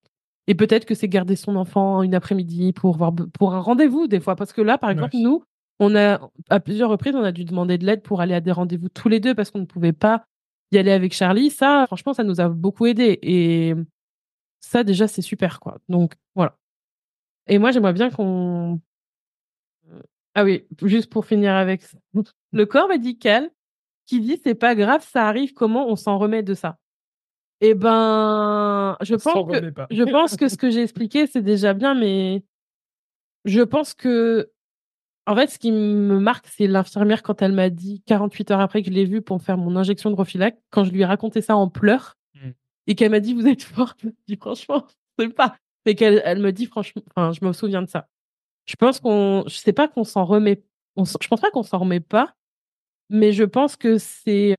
Et 0.49 0.55
peut-être 0.55 0.87
que 0.87 0.95
c'est 0.95 1.09
garder 1.09 1.37
son 1.37 1.55
enfant 1.57 2.03
une 2.03 2.15
après-midi 2.15 2.73
pour 2.73 2.97
voir 2.97 3.13
pour 3.35 3.55
un 3.55 3.61
rendez-vous 3.61 4.09
des 4.09 4.19
fois 4.21 4.35
parce 4.37 4.53
que 4.53 4.61
là 4.63 4.77
par 4.79 4.91
exemple 4.91 5.15
Ouais. 5.17 5.23
nous 5.23 5.45
on 5.79 5.95
a 5.95 6.19
à 6.51 6.59
plusieurs 6.61 6.91
reprises 6.91 7.15
on 7.15 7.23
a 7.23 7.31
dû 7.31 7.45
demander 7.45 7.79
de 7.79 7.87
l'aide 7.87 8.03
pour 8.03 8.21
aller 8.21 8.35
à 8.35 8.41
des 8.41 8.51
rendez-vous 8.53 8.89
tous 8.89 9.09
les 9.09 9.21
deux 9.21 9.35
parce 9.37 9.51
qu'on 9.53 9.61
ne 9.61 9.67
pouvait 9.67 9.93
pas 9.93 10.25
y 10.73 10.79
aller 10.79 10.93
avec 10.93 11.13
Charlie 11.15 11.51
ça 11.51 11.85
franchement 11.87 12.15
ça 12.15 12.25
nous 12.25 12.41
a 12.41 12.49
beaucoup 12.49 12.87
aidé. 12.87 13.19
Et 13.23 13.75
ça 14.61 14.85
déjà 14.85 15.09
c'est 15.09 15.23
super 15.23 15.61
quoi. 15.61 15.79
Donc 15.89 16.15
voilà. 16.35 16.57
Et 17.49 17.59
moi 17.59 17.73
j'aimerais 17.73 17.93
bien 17.93 18.11
qu'on 18.11 18.81
ah 20.35 20.45
oui 20.45 20.67
juste 20.83 21.11
pour 21.11 21.27
finir 21.27 21.53
avec 21.55 21.83
ça. 21.83 21.99
le 22.53 22.67
corps 22.67 22.89
médical 22.89 23.51
qui 24.07 24.21
dit 24.21 24.41
c'est 24.43 24.55
pas 24.55 24.75
grave 24.75 25.07
ça 25.09 25.27
arrive 25.29 25.53
comment 25.53 25.89
on 25.89 25.97
s'en 25.97 26.19
remet 26.19 26.43
de 26.43 26.55
ça? 26.55 26.79
Eh 27.65 27.75
ben 27.75 28.97
je 29.03 29.15
On 29.15 29.19
pense 29.19 29.51
que 29.53 29.73
je 29.93 30.03
pense 30.03 30.37
que 30.37 30.49
ce 30.49 30.57
que 30.57 30.69
j'ai 30.69 30.83
expliqué, 30.83 31.29
c'est 31.29 31.43
déjà 31.43 31.75
bien, 31.75 31.95
mais 31.95 32.43
je 33.45 33.61
pense 33.61 33.95
que, 33.95 34.51
en 35.27 35.37
fait, 35.37 35.47
ce 35.49 35.59
qui 35.59 35.71
me 35.73 36.19
marque, 36.19 36.47
c'est 36.49 36.67
l'infirmière 36.67 37.23
quand 37.23 37.43
elle 37.43 37.53
m'a 37.53 37.71
dit 37.71 38.03
48 38.07 38.51
heures 38.51 38.61
après 38.61 38.83
que 38.83 38.89
je 38.89 38.95
l'ai 38.95 39.05
vue 39.05 39.23
pour 39.23 39.41
faire 39.43 39.57
mon 39.57 39.77
injection 39.77 40.11
de 40.11 40.17
Rofilac, 40.17 40.59
quand 40.71 40.85
je 40.85 40.91
lui 40.91 41.01
ai 41.03 41.05
raconté 41.05 41.41
ça 41.43 41.57
en 41.57 41.69
pleurs, 41.69 42.17
Mm. 42.35 42.51
et 42.89 42.95
qu'elle 42.95 43.11
m'a 43.11 43.21
dit, 43.21 43.35
vous 43.35 43.47
êtes 43.47 43.63
forte. 43.63 44.01
Je 44.03 44.09
dis, 44.27 44.37
franchement, 44.37 44.87
je 45.19 45.25
sais 45.25 45.31
pas. 45.31 45.57
Mais 45.87 45.95
qu'elle 45.95 46.23
elle 46.25 46.41
me 46.41 46.51
dit, 46.53 46.67
franchement, 46.67 47.03
enfin, 47.15 47.33
je 47.33 47.45
me 47.45 47.53
souviens 47.53 47.83
de 47.83 47.89
ça. 47.89 48.09
Je 48.67 48.75
pense 48.77 49.01
qu'on, 49.01 49.45
je 49.47 49.55
sais 49.57 49.73
pas 49.73 49.87
qu'on 49.89 50.05
s'en 50.05 50.25
remet, 50.25 50.63
on, 50.97 51.05
s'en- 51.05 51.19
je 51.21 51.29
pense 51.29 51.41
pas 51.41 51.51
qu'on 51.51 51.63
s'en 51.63 51.79
remet 51.79 52.01
pas, 52.01 52.35
mais 53.11 53.33
je 53.33 53.45
pense 53.45 53.77
que 53.77 53.99
c'est, 53.99 54.55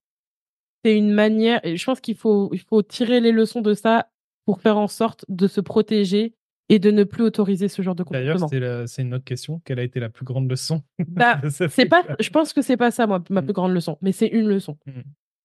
c'est 0.86 0.95
une 0.97 1.11
manière, 1.14 1.66
et 1.66 1.78
je 1.78 1.86
pense 1.86 1.99
qu'il 2.01 2.16
faut, 2.16 2.49
il 2.53 2.59
faut 2.59 2.82
tirer 2.84 3.20
les 3.22 3.32
leçons 3.32 3.61
de 3.61 3.74
ça 3.74 4.09
pour 4.45 4.61
faire 4.61 4.78
en 4.78 4.88
sorte 4.88 5.26
de 5.30 5.47
se 5.47 5.61
protéger 5.61 6.36
et 6.70 6.80
de 6.80 6.91
ne 6.91 7.03
plus 7.03 7.24
autoriser 7.24 7.68
ce 7.68 7.82
genre 7.82 7.95
de 7.95 8.03
D'ailleurs, 8.03 8.36
comportement. 8.36 8.61
la- 8.61 8.88
c'est 8.88 9.01
une 9.01 9.14
autre 9.14 9.26
question. 9.26 9.61
Quelle 9.66 9.80
a 9.80 9.84
été 9.84 9.99
la 9.99 10.09
plus 10.09 10.26
grande 10.26 10.49
leçon? 10.49 10.82
Bah, 11.07 11.39
c'est 11.70 11.86
pas, 11.88 12.03
je 12.20 12.30
pense 12.30 12.53
que 12.53 12.61
c'est 12.61 12.78
pas 12.78 12.91
ça, 12.91 13.05
moi, 13.07 13.22
ma 13.30 13.41
Mm. 13.41 13.45
plus 13.45 13.53
grande 13.53 13.74
leçon, 13.74 13.97
mais 14.01 14.11
c'est 14.11 14.28
une 14.28 14.47
leçon. 14.47 14.78
Mm. 14.86 15.01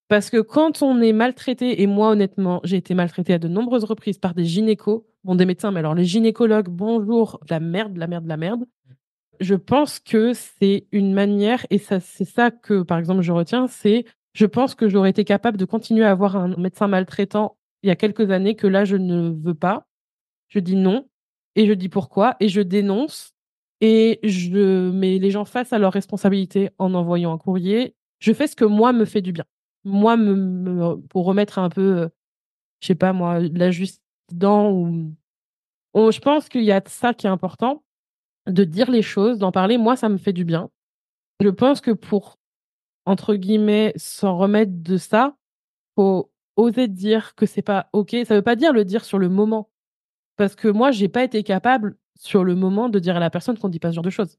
Parce 0.08 0.30
que 0.30 0.40
quand 0.40 0.80
on 0.82 1.00
est 1.02 1.12
maltraité, 1.12 1.82
et 1.82 1.86
moi, 1.86 2.10
honnêtement, 2.12 2.60
j'ai 2.64 2.76
été 2.78 2.94
maltraitée 2.94 3.34
à 3.34 3.38
de 3.38 3.48
nombreuses 3.48 3.84
reprises 3.84 4.16
par 4.18 4.32
des 4.34 4.44
gynécos, 4.46 5.04
bon, 5.24 5.34
des 5.34 5.44
médecins, 5.44 5.70
mais 5.70 5.80
alors 5.80 5.94
les 5.94 6.04
gynécologues, 6.04 6.68
bonjour, 6.68 7.40
la 7.50 7.60
merde, 7.60 7.92
de 7.92 8.00
la 8.00 8.06
merde, 8.06 8.24
de 8.24 8.28
la 8.28 8.36
merde. 8.38 8.64
Je 9.40 9.54
pense 9.54 9.98
que 9.98 10.32
c'est 10.32 10.86
une 10.92 11.12
manière, 11.12 11.66
et 11.70 11.78
ça, 11.78 12.00
c'est 12.00 12.24
ça 12.24 12.50
que, 12.50 12.82
par 12.82 12.98
exemple, 12.98 13.20
je 13.22 13.32
retiens, 13.32 13.66
c'est, 13.68 14.04
je 14.34 14.46
pense 14.46 14.74
que 14.74 14.88
j'aurais 14.88 15.10
été 15.10 15.24
capable 15.24 15.58
de 15.58 15.64
continuer 15.64 16.04
à 16.04 16.10
avoir 16.10 16.36
un 16.36 16.56
médecin 16.56 16.86
maltraitant 16.88 17.56
il 17.82 17.88
y 17.88 17.90
a 17.90 17.96
quelques 17.96 18.30
années 18.30 18.56
que 18.56 18.66
là, 18.66 18.84
je 18.84 18.96
ne 18.96 19.30
veux 19.30 19.54
pas. 19.54 19.86
Je 20.48 20.58
dis 20.58 20.76
non, 20.76 21.08
et 21.54 21.66
je 21.66 21.72
dis 21.72 21.88
pourquoi, 21.88 22.36
et 22.40 22.48
je 22.48 22.60
dénonce, 22.60 23.34
et 23.80 24.20
je 24.22 24.90
mets 24.90 25.18
les 25.18 25.30
gens 25.30 25.44
face 25.44 25.72
à 25.72 25.78
leurs 25.78 25.92
responsabilités 25.92 26.70
en 26.78 26.94
envoyant 26.94 27.32
un 27.32 27.38
courrier. 27.38 27.94
Je 28.18 28.32
fais 28.32 28.46
ce 28.46 28.56
que 28.56 28.64
moi 28.64 28.92
me 28.92 29.04
fait 29.04 29.22
du 29.22 29.32
bien. 29.32 29.44
Moi, 29.84 30.16
me, 30.16 30.96
pour 31.08 31.24
remettre 31.24 31.58
un 31.58 31.68
peu, 31.68 31.98
euh, 31.98 32.08
je 32.80 32.88
sais 32.88 32.94
pas 32.94 33.12
moi, 33.12 33.40
la 33.40 33.70
justice 33.70 34.00
dans 34.32 34.70
ou 34.70 35.14
je 35.94 36.20
pense 36.20 36.48
qu'il 36.48 36.64
y 36.64 36.72
a 36.72 36.82
ça 36.86 37.14
qui 37.14 37.26
est 37.26 37.30
important, 37.30 37.82
de 38.46 38.64
dire 38.64 38.90
les 38.90 39.02
choses, 39.02 39.38
d'en 39.38 39.52
parler. 39.52 39.78
Moi, 39.78 39.96
ça 39.96 40.08
me 40.08 40.18
fait 40.18 40.32
du 40.32 40.44
bien. 40.44 40.70
Je 41.40 41.48
pense 41.48 41.80
que 41.80 41.90
pour, 41.90 42.38
entre 43.04 43.34
guillemets, 43.34 43.92
s'en 43.96 44.38
remettre 44.38 44.72
de 44.74 44.96
ça, 44.96 45.36
faut 45.96 46.30
oser 46.56 46.88
dire 46.88 47.34
que 47.34 47.46
c'est 47.46 47.62
pas 47.62 47.88
OK. 47.92 48.16
Ça 48.26 48.34
veut 48.34 48.42
pas 48.42 48.56
dire 48.56 48.72
le 48.72 48.84
dire 48.84 49.04
sur 49.04 49.18
le 49.18 49.28
moment. 49.28 49.70
Parce 50.38 50.54
que 50.54 50.68
moi, 50.68 50.92
j'ai 50.92 51.08
pas 51.08 51.24
été 51.24 51.42
capable 51.42 51.98
sur 52.18 52.44
le 52.44 52.54
moment 52.54 52.88
de 52.88 52.98
dire 52.98 53.16
à 53.16 53.20
la 53.20 53.28
personne 53.28 53.58
qu'on 53.58 53.68
dit 53.68 53.80
pas 53.80 53.90
ce 53.90 53.96
genre 53.96 54.04
de 54.04 54.08
choses. 54.08 54.38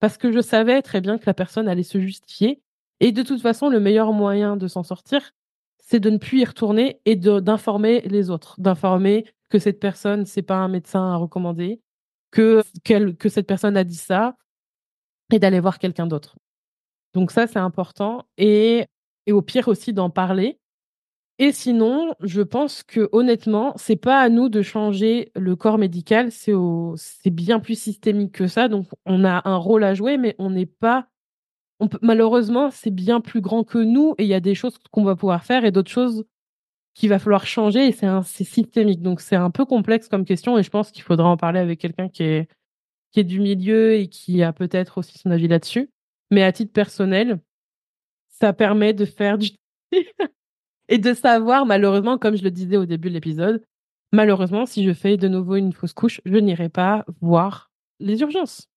Parce 0.00 0.18
que 0.18 0.30
je 0.30 0.40
savais 0.40 0.82
très 0.82 1.00
bien 1.00 1.16
que 1.16 1.24
la 1.24 1.34
personne 1.34 1.68
allait 1.68 1.82
se 1.84 1.98
justifier. 1.98 2.60
Et 3.00 3.12
de 3.12 3.22
toute 3.22 3.40
façon, 3.40 3.68
le 3.68 3.80
meilleur 3.80 4.12
moyen 4.12 4.56
de 4.56 4.66
s'en 4.66 4.82
sortir, 4.82 5.32
c'est 5.78 6.00
de 6.00 6.10
ne 6.10 6.18
plus 6.18 6.40
y 6.40 6.44
retourner 6.44 7.00
et 7.04 7.14
d'informer 7.14 8.00
les 8.02 8.28
autres, 8.28 8.60
d'informer 8.60 9.24
que 9.48 9.58
cette 9.58 9.78
personne, 9.78 10.26
c'est 10.26 10.42
pas 10.42 10.56
un 10.56 10.68
médecin 10.68 11.12
à 11.12 11.16
recommander, 11.16 11.80
que, 12.32 12.62
que 13.12 13.28
cette 13.28 13.46
personne 13.46 13.76
a 13.76 13.84
dit 13.84 13.94
ça, 13.94 14.36
et 15.32 15.38
d'aller 15.38 15.60
voir 15.60 15.78
quelqu'un 15.78 16.06
d'autre. 16.06 16.36
Donc 17.14 17.30
ça, 17.30 17.46
c'est 17.46 17.60
important. 17.60 18.26
Et, 18.36 18.86
et 19.26 19.32
au 19.32 19.42
pire 19.42 19.68
aussi 19.68 19.92
d'en 19.92 20.10
parler. 20.10 20.58
Et 21.38 21.52
sinon, 21.52 22.14
je 22.22 22.40
pense 22.40 22.82
que 22.82 23.10
honnêtement, 23.12 23.74
c'est 23.76 23.96
pas 23.96 24.20
à 24.20 24.28
nous 24.30 24.48
de 24.48 24.62
changer 24.62 25.32
le 25.34 25.54
corps 25.54 25.76
médical, 25.76 26.30
c'est 26.32 27.30
bien 27.30 27.60
plus 27.60 27.78
systémique 27.78 28.32
que 28.32 28.46
ça. 28.46 28.68
Donc 28.68 28.86
on 29.04 29.22
a 29.24 29.46
un 29.46 29.56
rôle 29.56 29.84
à 29.84 29.92
jouer, 29.94 30.16
mais 30.16 30.34
on 30.38 30.50
n'est 30.50 30.66
pas 30.66 31.08
malheureusement, 32.02 32.70
c'est 32.70 32.90
bien 32.90 33.20
plus 33.20 33.40
grand 33.40 33.64
que 33.64 33.78
nous 33.78 34.14
et 34.18 34.24
il 34.24 34.28
y 34.28 34.34
a 34.34 34.40
des 34.40 34.54
choses 34.54 34.78
qu'on 34.90 35.04
va 35.04 35.16
pouvoir 35.16 35.44
faire 35.44 35.64
et 35.64 35.70
d'autres 35.70 35.90
choses 35.90 36.24
qu'il 36.94 37.10
va 37.10 37.18
falloir 37.18 37.46
changer 37.46 37.88
et 37.88 37.92
c'est 37.92 38.44
systémique. 38.44 39.02
Donc 39.02 39.20
c'est 39.20 39.36
un 39.36 39.50
peu 39.50 39.66
complexe 39.66 40.08
comme 40.08 40.24
question 40.24 40.56
et 40.56 40.62
je 40.62 40.70
pense 40.70 40.90
qu'il 40.90 41.02
faudra 41.02 41.28
en 41.28 41.36
parler 41.36 41.60
avec 41.60 41.78
quelqu'un 41.78 42.08
qui 42.08 42.22
est 42.22 42.48
du 43.24 43.40
milieu 43.40 43.94
et 43.94 44.08
qui 44.08 44.42
a 44.42 44.52
peut-être 44.52 44.98
aussi 44.98 45.18
son 45.18 45.30
avis 45.30 45.48
là-dessus. 45.48 45.90
Mais 46.30 46.42
à 46.42 46.52
titre 46.52 46.72
personnel, 46.72 47.40
ça 48.28 48.52
permet 48.52 48.94
de 48.94 49.04
faire 49.04 49.38
du 49.38 49.50
et 50.88 50.98
de 50.98 51.14
savoir 51.14 51.66
malheureusement 51.66 52.18
comme 52.18 52.36
je 52.36 52.44
le 52.44 52.50
disais 52.50 52.76
au 52.76 52.86
début 52.86 53.08
de 53.08 53.14
l'épisode, 53.14 53.62
malheureusement 54.12 54.66
si 54.66 54.84
je 54.84 54.92
fais 54.92 55.16
de 55.16 55.28
nouveau 55.28 55.56
une 55.56 55.72
fausse 55.72 55.92
couche, 55.92 56.20
je 56.24 56.36
n'irai 56.36 56.68
pas 56.68 57.04
voir 57.20 57.70
les 58.00 58.20
urgences. 58.20 58.68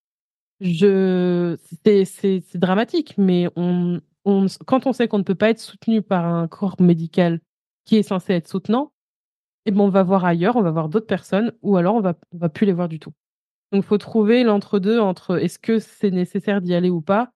Je 0.61 1.57
c'est 1.83 2.57
dramatique 2.57 3.15
mais 3.17 3.47
on 3.55 4.01
on 4.25 4.47
quand 4.65 4.85
on 4.85 4.93
sait 4.93 5.07
qu'on 5.07 5.19
ne 5.19 5.23
peut 5.23 5.35
pas 5.35 5.49
être 5.49 5.59
soutenu 5.59 6.01
par 6.01 6.25
un 6.25 6.47
corps 6.47 6.75
médical 6.81 7.39
qui 7.85 7.97
est 7.97 8.03
censé 8.03 8.33
être 8.33 8.47
soutenant, 8.47 8.93
et 9.65 9.69
eh 9.69 9.71
ben 9.71 9.81
on 9.81 9.89
va 9.89 10.03
voir 10.03 10.23
ailleurs, 10.23 10.55
on 10.57 10.61
va 10.61 10.71
voir 10.71 10.89
d'autres 10.89 11.07
personnes, 11.07 11.53
ou 11.63 11.77
alors 11.77 11.95
on 11.95 12.01
va, 12.01 12.13
on 12.33 12.37
va 12.37 12.49
plus 12.49 12.65
les 12.67 12.73
voir 12.73 12.87
du 12.87 12.99
tout. 12.99 13.13
Donc, 13.71 13.83
il 13.83 13.87
faut 13.87 13.97
trouver 13.97 14.43
l'entre-deux 14.43 14.99
entre 14.99 15.37
est-ce 15.41 15.59
que 15.59 15.79
c'est 15.79 16.11
nécessaire 16.11 16.61
d'y 16.61 16.73
aller 16.75 16.89
ou 16.89 17.01
pas, 17.01 17.31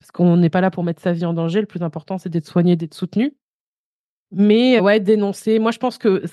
parce 0.00 0.10
qu'on 0.10 0.38
n'est 0.38 0.50
pas 0.50 0.62
là 0.62 0.70
pour 0.70 0.82
mettre 0.84 1.02
sa 1.02 1.12
vie 1.12 1.26
en 1.26 1.34
danger. 1.34 1.60
Le 1.60 1.66
plus 1.66 1.82
important, 1.82 2.18
c'est 2.18 2.30
d'être 2.30 2.46
soigné, 2.46 2.74
d'être 2.76 2.94
soutenu. 2.94 3.36
Mais 4.32 4.80
ouais, 4.80 4.98
dénoncer. 4.98 5.58
Moi, 5.58 5.70
je 5.70 5.78
pense 5.78 5.98
que 5.98 6.24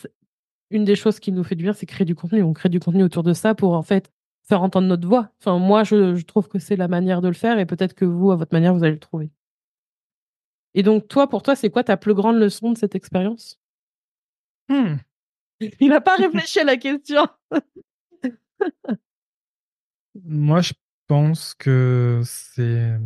une 0.72 0.86
des 0.86 0.95
choses 0.95 1.20
qui 1.20 1.32
nous 1.32 1.43
fait 1.43 1.56
du 1.56 1.64
bien, 1.64 1.74
c'est 1.74 1.86
créer 1.86 2.06
du 2.06 2.16
contenu. 2.16 2.43
On 2.43 2.54
crée 2.54 2.70
du 2.70 2.80
contenu 2.80 3.04
autour 3.04 3.24
de 3.24 3.34
ça 3.34 3.56
pour 3.56 3.74
en 3.74 3.84
fait 3.84 4.12
faire 4.43 4.62
entendre 4.64 4.88
notre 4.88 5.08
voix. 5.08 5.30
Enfin, 5.39 5.60
moi, 5.60 5.84
je, 5.84 6.16
je 6.16 6.26
trouve 6.26 6.47
que 6.47 6.60
c'est 6.60 6.76
la 6.76 6.88
manière 6.88 7.22
de 7.22 7.28
le 7.28 7.34
faire, 7.34 7.60
et 7.60 7.66
peut-être 7.66 7.93
que 7.93 8.06
vous, 8.06 8.32
à 8.32 8.36
votre 8.36 8.54
manière, 8.54 8.74
vous 8.74 8.84
allez 8.84 8.93
le 8.93 9.00
trouver. 9.00 9.30
Et 10.74 10.84
donc, 10.84 11.08
toi, 11.08 11.28
pour 11.28 11.43
toi, 11.43 11.56
c'est 11.56 11.70
quoi 11.70 11.84
ta 11.84 11.97
plus 11.97 12.14
grande 12.14 12.38
leçon 12.38 12.72
de 12.72 12.78
cette 12.78 12.95
expérience? 12.95 13.60
Hmm. 14.70 14.95
Il 15.80 15.89
n'a 15.89 16.02
pas 16.02 16.16
réfléchi 16.16 16.60
à 16.60 16.64
la 16.64 16.78
question. 16.78 17.28
Moi, 20.24 20.62
je 20.62 20.74
pense 21.08 21.54
que 21.54 22.22
c'est 22.24 22.97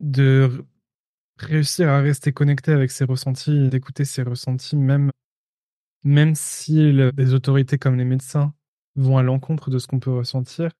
de 0.00 0.64
réussir 1.38 1.88
à 1.88 2.00
rester 2.00 2.32
connecté 2.32 2.72
avec 2.72 2.90
ses 2.90 3.04
ressentis, 3.04 3.68
d'écouter 3.68 4.04
ses 4.04 4.22
ressentis, 4.22 4.76
même, 4.76 5.10
même 6.04 6.34
si 6.34 6.92
les 6.92 7.34
autorités 7.34 7.78
comme 7.78 7.96
les 7.96 8.04
médecins 8.04 8.52
vont 8.96 9.18
à 9.18 9.22
l'encontre 9.22 9.70
de 9.70 9.78
ce 9.78 9.86
qu'on 9.86 10.00
peut 10.00 10.12
ressentir. 10.12 10.70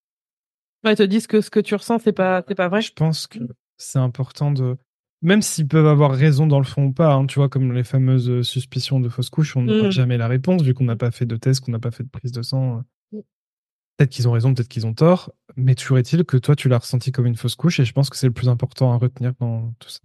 Ouais, 0.85 0.93
ils 0.93 0.97
te 0.97 1.03
disent 1.03 1.27
que 1.27 1.41
ce 1.41 1.51
que 1.51 1.61
tu 1.61 1.75
ressens, 1.75 2.01
c'est 2.01 2.13
pas, 2.13 2.45
c'est 2.47 2.55
pas 2.55 2.69
vrai. 2.69 2.83
Je 2.83 2.93
pense 2.93 3.27
que 3.27 3.39
c'est 3.77 3.99
important 3.99 4.51
de, 4.53 4.77
même 5.23 5.43
s'ils 5.43 5.67
peuvent 5.67 5.87
avoir 5.87 6.13
raison 6.13 6.47
dans 6.47 6.59
le 6.59 6.65
fond 6.65 6.87
ou 6.87 6.93
pas, 6.93 7.13
hein, 7.15 7.27
tu 7.27 7.39
vois, 7.39 7.49
comme 7.49 7.73
les 7.73 7.85
fameuses 7.85 8.31
euh, 8.31 8.43
suspicions 8.43 9.01
de 9.01 9.09
fausse 9.09 9.31
couche, 9.31 9.57
on 9.57 9.63
n'aura 9.63 9.89
mm. 9.89 9.93
jamais 9.93 10.17
la 10.17 10.29
réponse 10.29 10.63
vu 10.63 10.75
qu'on 10.75 10.85
n'a 10.85 10.97
pas 10.97 11.11
fait 11.11 11.27
de 11.27 11.37
test, 11.37 11.65
qu'on 11.65 11.73
n'a 11.73 11.81
pas 11.81 11.91
fait 11.91 12.05
de 12.05 12.09
prise 12.09 12.31
de 12.31 12.43
sang. 12.43 12.85
Mm. 13.13 13.19
Peut-être 13.97 14.11
qu'ils 14.11 14.29
ont 14.29 14.33
raison, 14.33 14.55
peut-être 14.55 14.69
qu'ils 14.69 14.87
ont 14.87 14.95
tort, 14.95 15.33
mais 15.57 15.75
toujours 15.75 15.99
est-il 15.99 16.25
que 16.25 16.37
toi, 16.37 16.55
tu 16.55 16.69
l'as 16.69 16.79
ressenti 16.79 17.11
comme 17.11 17.27
une 17.27 17.37
fausse 17.37 17.57
couche 17.57 17.81
et 17.81 17.85
je 17.85 17.93
pense 17.93 18.11
que 18.11 18.17
c'est 18.17 18.29
le 18.29 18.33
plus 18.33 18.49
important 18.49 18.93
à 18.93 18.97
retenir 18.97 19.33
dans 19.41 19.75
tout 19.81 19.89
ça. 19.89 20.01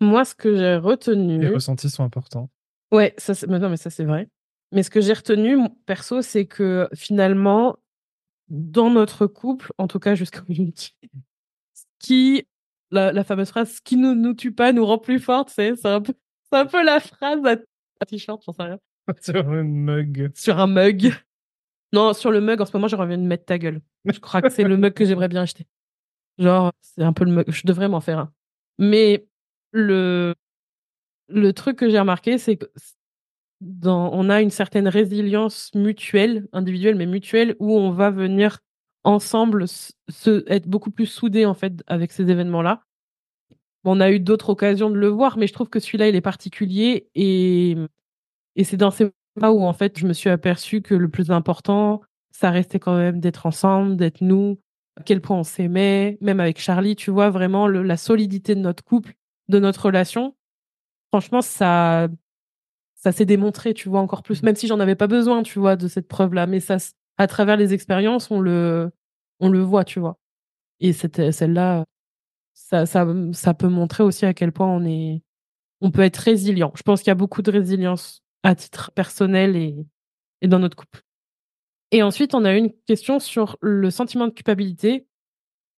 Moi, 0.00 0.24
ce 0.24 0.34
que 0.34 0.56
j'ai 0.56 0.76
retenu. 0.76 1.40
Les 1.40 1.48
ressentis 1.48 1.90
sont 1.90 2.04
importants. 2.04 2.50
Ouais, 2.92 3.14
ça, 3.18 3.34
non, 3.46 3.68
mais 3.68 3.76
ça, 3.76 3.90
c'est 3.90 4.04
vrai. 4.04 4.28
Mais 4.72 4.82
ce 4.82 4.90
que 4.90 5.00
j'ai 5.00 5.12
retenu, 5.12 5.58
perso, 5.86 6.22
c'est 6.22 6.46
que 6.46 6.88
finalement, 6.94 7.76
dans 8.48 8.90
notre 8.90 9.26
couple, 9.26 9.72
en 9.78 9.88
tout 9.88 9.98
cas 9.98 10.14
jusqu'à 10.14 10.42
aujourd'hui, 10.48 10.94
qui 11.98 12.46
la, 12.90 13.24
fameuse 13.24 13.48
phrase 13.48 13.76
ce 13.76 13.80
qui 13.80 13.96
ne 13.96 14.14
nous, 14.14 14.34
tue 14.34 14.52
pas 14.52 14.72
nous 14.72 14.84
rend 14.84 14.98
plus 14.98 15.18
fortes, 15.18 15.50
c'est 15.50 15.84
un, 15.84 16.00
peu, 16.00 16.14
un 16.52 16.66
peu 16.66 16.84
la 16.84 17.00
phrase 17.00 17.40
à, 17.44 18.06
t-shirt, 18.06 18.42
j'en 18.44 18.52
sais 18.52 18.62
rien. 18.62 18.78
sur 19.20 19.48
un 19.48 19.62
mug. 19.62 20.30
Sur 20.34 20.58
un 20.58 20.66
mug. 20.66 21.12
Non, 21.92 22.12
sur 22.12 22.30
le 22.30 22.40
mug, 22.40 22.60
en 22.60 22.66
ce 22.66 22.72
moment, 22.74 22.88
j'aurais 22.88 23.04
envie 23.04 23.16
de 23.16 23.22
mettre 23.22 23.46
ta 23.46 23.58
gueule. 23.58 23.80
Je 24.04 24.18
crois 24.20 24.42
que 24.42 24.50
c'est 24.50 24.64
le 24.64 24.76
mug 24.76 24.92
que 24.92 25.04
j'aimerais 25.04 25.28
bien 25.28 25.42
acheter. 25.42 25.66
Genre, 26.38 26.72
c'est 26.82 27.02
un 27.02 27.12
peu 27.12 27.24
le 27.24 27.32
mug. 27.32 27.50
Je 27.50 27.62
devrais 27.66 27.88
m'en 27.88 28.00
faire 28.00 28.18
un. 28.18 28.32
Mais 28.78 29.26
le, 29.72 30.34
truc 31.54 31.76
que 31.76 31.88
j'ai 31.88 31.98
remarqué, 31.98 32.38
c'est 32.38 32.56
que 32.56 32.66
dans, 33.60 34.10
on 34.12 34.30
a 34.30 34.40
une 34.40 34.50
certaine 34.50 34.88
résilience 34.88 35.70
mutuelle, 35.74 36.46
individuelle, 36.52 36.94
mais 36.96 37.06
mutuelle, 37.06 37.56
où 37.58 37.76
on 37.76 37.90
va 37.90 38.10
venir 38.10 38.60
ensemble 39.04 39.66
se, 39.68 40.44
être 40.46 40.68
beaucoup 40.68 40.90
plus 40.90 41.06
soudés 41.06 41.46
en 41.46 41.54
fait 41.54 41.82
avec 41.86 42.12
ces 42.12 42.30
événements-là. 42.30 42.82
on 43.84 44.00
a 44.00 44.10
eu 44.10 44.20
d'autres 44.20 44.50
occasions 44.50 44.90
de 44.90 44.96
le 44.96 45.08
voir, 45.08 45.38
mais 45.38 45.46
je 45.46 45.52
trouve 45.52 45.70
que 45.70 45.80
celui-là 45.80 46.08
il 46.08 46.16
est 46.16 46.20
particulier 46.20 47.08
et, 47.14 47.76
c'est 48.64 48.76
dans 48.76 48.90
ces 48.90 49.10
moments 49.36 49.54
où 49.54 49.62
en 49.64 49.72
fait 49.72 49.98
je 49.98 50.06
me 50.06 50.12
suis 50.12 50.30
aperçue 50.30 50.82
que 50.82 50.94
le 50.94 51.08
plus 51.08 51.30
important, 51.30 52.02
ça 52.32 52.50
restait 52.50 52.80
quand 52.80 52.96
même 52.96 53.20
d'être 53.20 53.46
ensemble, 53.46 53.96
d'être 53.96 54.20
nous, 54.20 54.60
à 54.96 55.02
quel 55.04 55.20
point 55.20 55.38
on 55.38 55.44
s'aimait, 55.44 56.18
même 56.20 56.40
avec 56.40 56.60
Charlie, 56.60 56.96
tu 56.96 57.10
vois 57.10 57.30
vraiment 57.30 57.68
la 57.68 57.96
solidité 57.96 58.54
de 58.54 58.60
notre 58.60 58.84
couple, 58.84 59.14
de 59.48 59.58
notre 59.58 59.86
relation. 59.86 60.36
Franchement, 61.12 61.42
ça 61.42 62.08
ça 62.94 63.12
s'est 63.12 63.24
démontré, 63.26 63.74
tu 63.74 63.88
vois, 63.88 64.00
encore 64.00 64.22
plus, 64.22 64.42
mmh. 64.42 64.46
même 64.46 64.56
si 64.56 64.66
j'en 64.66 64.80
avais 64.80 64.96
pas 64.96 65.06
besoin, 65.06 65.42
tu 65.44 65.60
vois, 65.60 65.76
de 65.76 65.86
cette 65.88 66.08
preuve-là. 66.08 66.46
Mais 66.46 66.60
ça, 66.60 66.78
à 67.16 67.26
travers 67.28 67.56
les 67.56 67.72
expériences, 67.72 68.30
on 68.30 68.40
le, 68.40 68.90
on 69.40 69.48
le 69.48 69.60
voit, 69.60 69.84
tu 69.84 70.00
vois. 70.00 70.18
Et 70.80 70.92
cette, 70.92 71.30
celle-là, 71.32 71.84
ça, 72.54 72.86
ça, 72.86 73.06
ça 73.32 73.54
peut 73.54 73.68
montrer 73.68 74.02
aussi 74.02 74.26
à 74.26 74.34
quel 74.34 74.52
point 74.52 74.66
on 74.68 74.84
est, 74.84 75.22
on 75.80 75.90
peut 75.90 76.02
être 76.02 76.18
résilient. 76.18 76.72
Je 76.76 76.82
pense 76.82 77.00
qu'il 77.00 77.08
y 77.08 77.12
a 77.12 77.16
beaucoup 77.16 77.42
de 77.42 77.50
résilience 77.50 78.22
à 78.42 78.54
titre 78.54 78.90
personnel 78.92 79.56
et, 79.56 79.86
et 80.42 80.48
dans 80.48 80.58
notre 80.58 80.76
couple. 80.76 81.02
Et 81.90 82.02
ensuite, 82.02 82.34
on 82.34 82.44
a 82.44 82.52
une 82.54 82.72
question 82.86 83.18
sur 83.18 83.56
le 83.60 83.90
sentiment 83.90 84.26
de 84.26 84.32
culpabilité. 84.32 85.07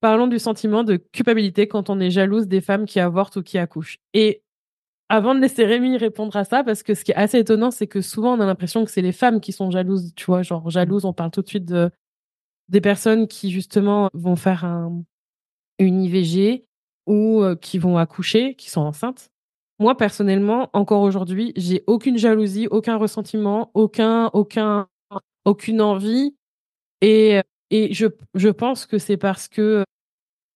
Parlons 0.00 0.26
du 0.26 0.38
sentiment 0.38 0.82
de 0.82 0.96
culpabilité 0.96 1.68
quand 1.68 1.90
on 1.90 2.00
est 2.00 2.10
jalouse 2.10 2.48
des 2.48 2.60
femmes 2.60 2.86
qui 2.86 3.00
avortent 3.00 3.36
ou 3.36 3.42
qui 3.42 3.58
accouchent. 3.58 3.98
Et 4.14 4.42
avant 5.10 5.34
de 5.34 5.40
laisser 5.40 5.64
Rémi 5.64 5.96
répondre 5.98 6.34
à 6.36 6.44
ça, 6.44 6.64
parce 6.64 6.82
que 6.82 6.94
ce 6.94 7.04
qui 7.04 7.10
est 7.12 7.16
assez 7.16 7.38
étonnant, 7.38 7.70
c'est 7.70 7.88
que 7.88 8.00
souvent 8.00 8.36
on 8.36 8.40
a 8.40 8.46
l'impression 8.46 8.84
que 8.84 8.90
c'est 8.90 9.02
les 9.02 9.12
femmes 9.12 9.40
qui 9.40 9.52
sont 9.52 9.70
jalouses, 9.70 10.12
tu 10.14 10.24
vois, 10.26 10.42
genre 10.42 10.70
jalouses, 10.70 11.04
on 11.04 11.12
parle 11.12 11.32
tout 11.32 11.42
de 11.42 11.48
suite 11.48 11.66
de 11.66 11.90
des 12.68 12.80
personnes 12.80 13.26
qui 13.26 13.50
justement 13.50 14.08
vont 14.14 14.36
faire 14.36 14.64
un, 14.64 15.02
une 15.80 16.02
IVG 16.02 16.64
ou 17.06 17.42
euh, 17.42 17.56
qui 17.56 17.78
vont 17.78 17.98
accoucher, 17.98 18.54
qui 18.54 18.70
sont 18.70 18.82
enceintes. 18.82 19.30
Moi 19.80 19.96
personnellement, 19.96 20.70
encore 20.74 21.02
aujourd'hui, 21.02 21.52
j'ai 21.56 21.82
aucune 21.88 22.18
jalousie, 22.18 22.68
aucun 22.70 22.96
ressentiment, 22.96 23.70
aucun, 23.74 24.30
aucun, 24.34 24.86
aucune 25.44 25.80
envie, 25.80 26.36
et 27.02 27.42
et 27.70 27.92
je 27.94 28.06
je 28.34 28.48
pense 28.48 28.86
que 28.86 28.98
c'est 28.98 29.16
parce 29.16 29.48
que 29.48 29.84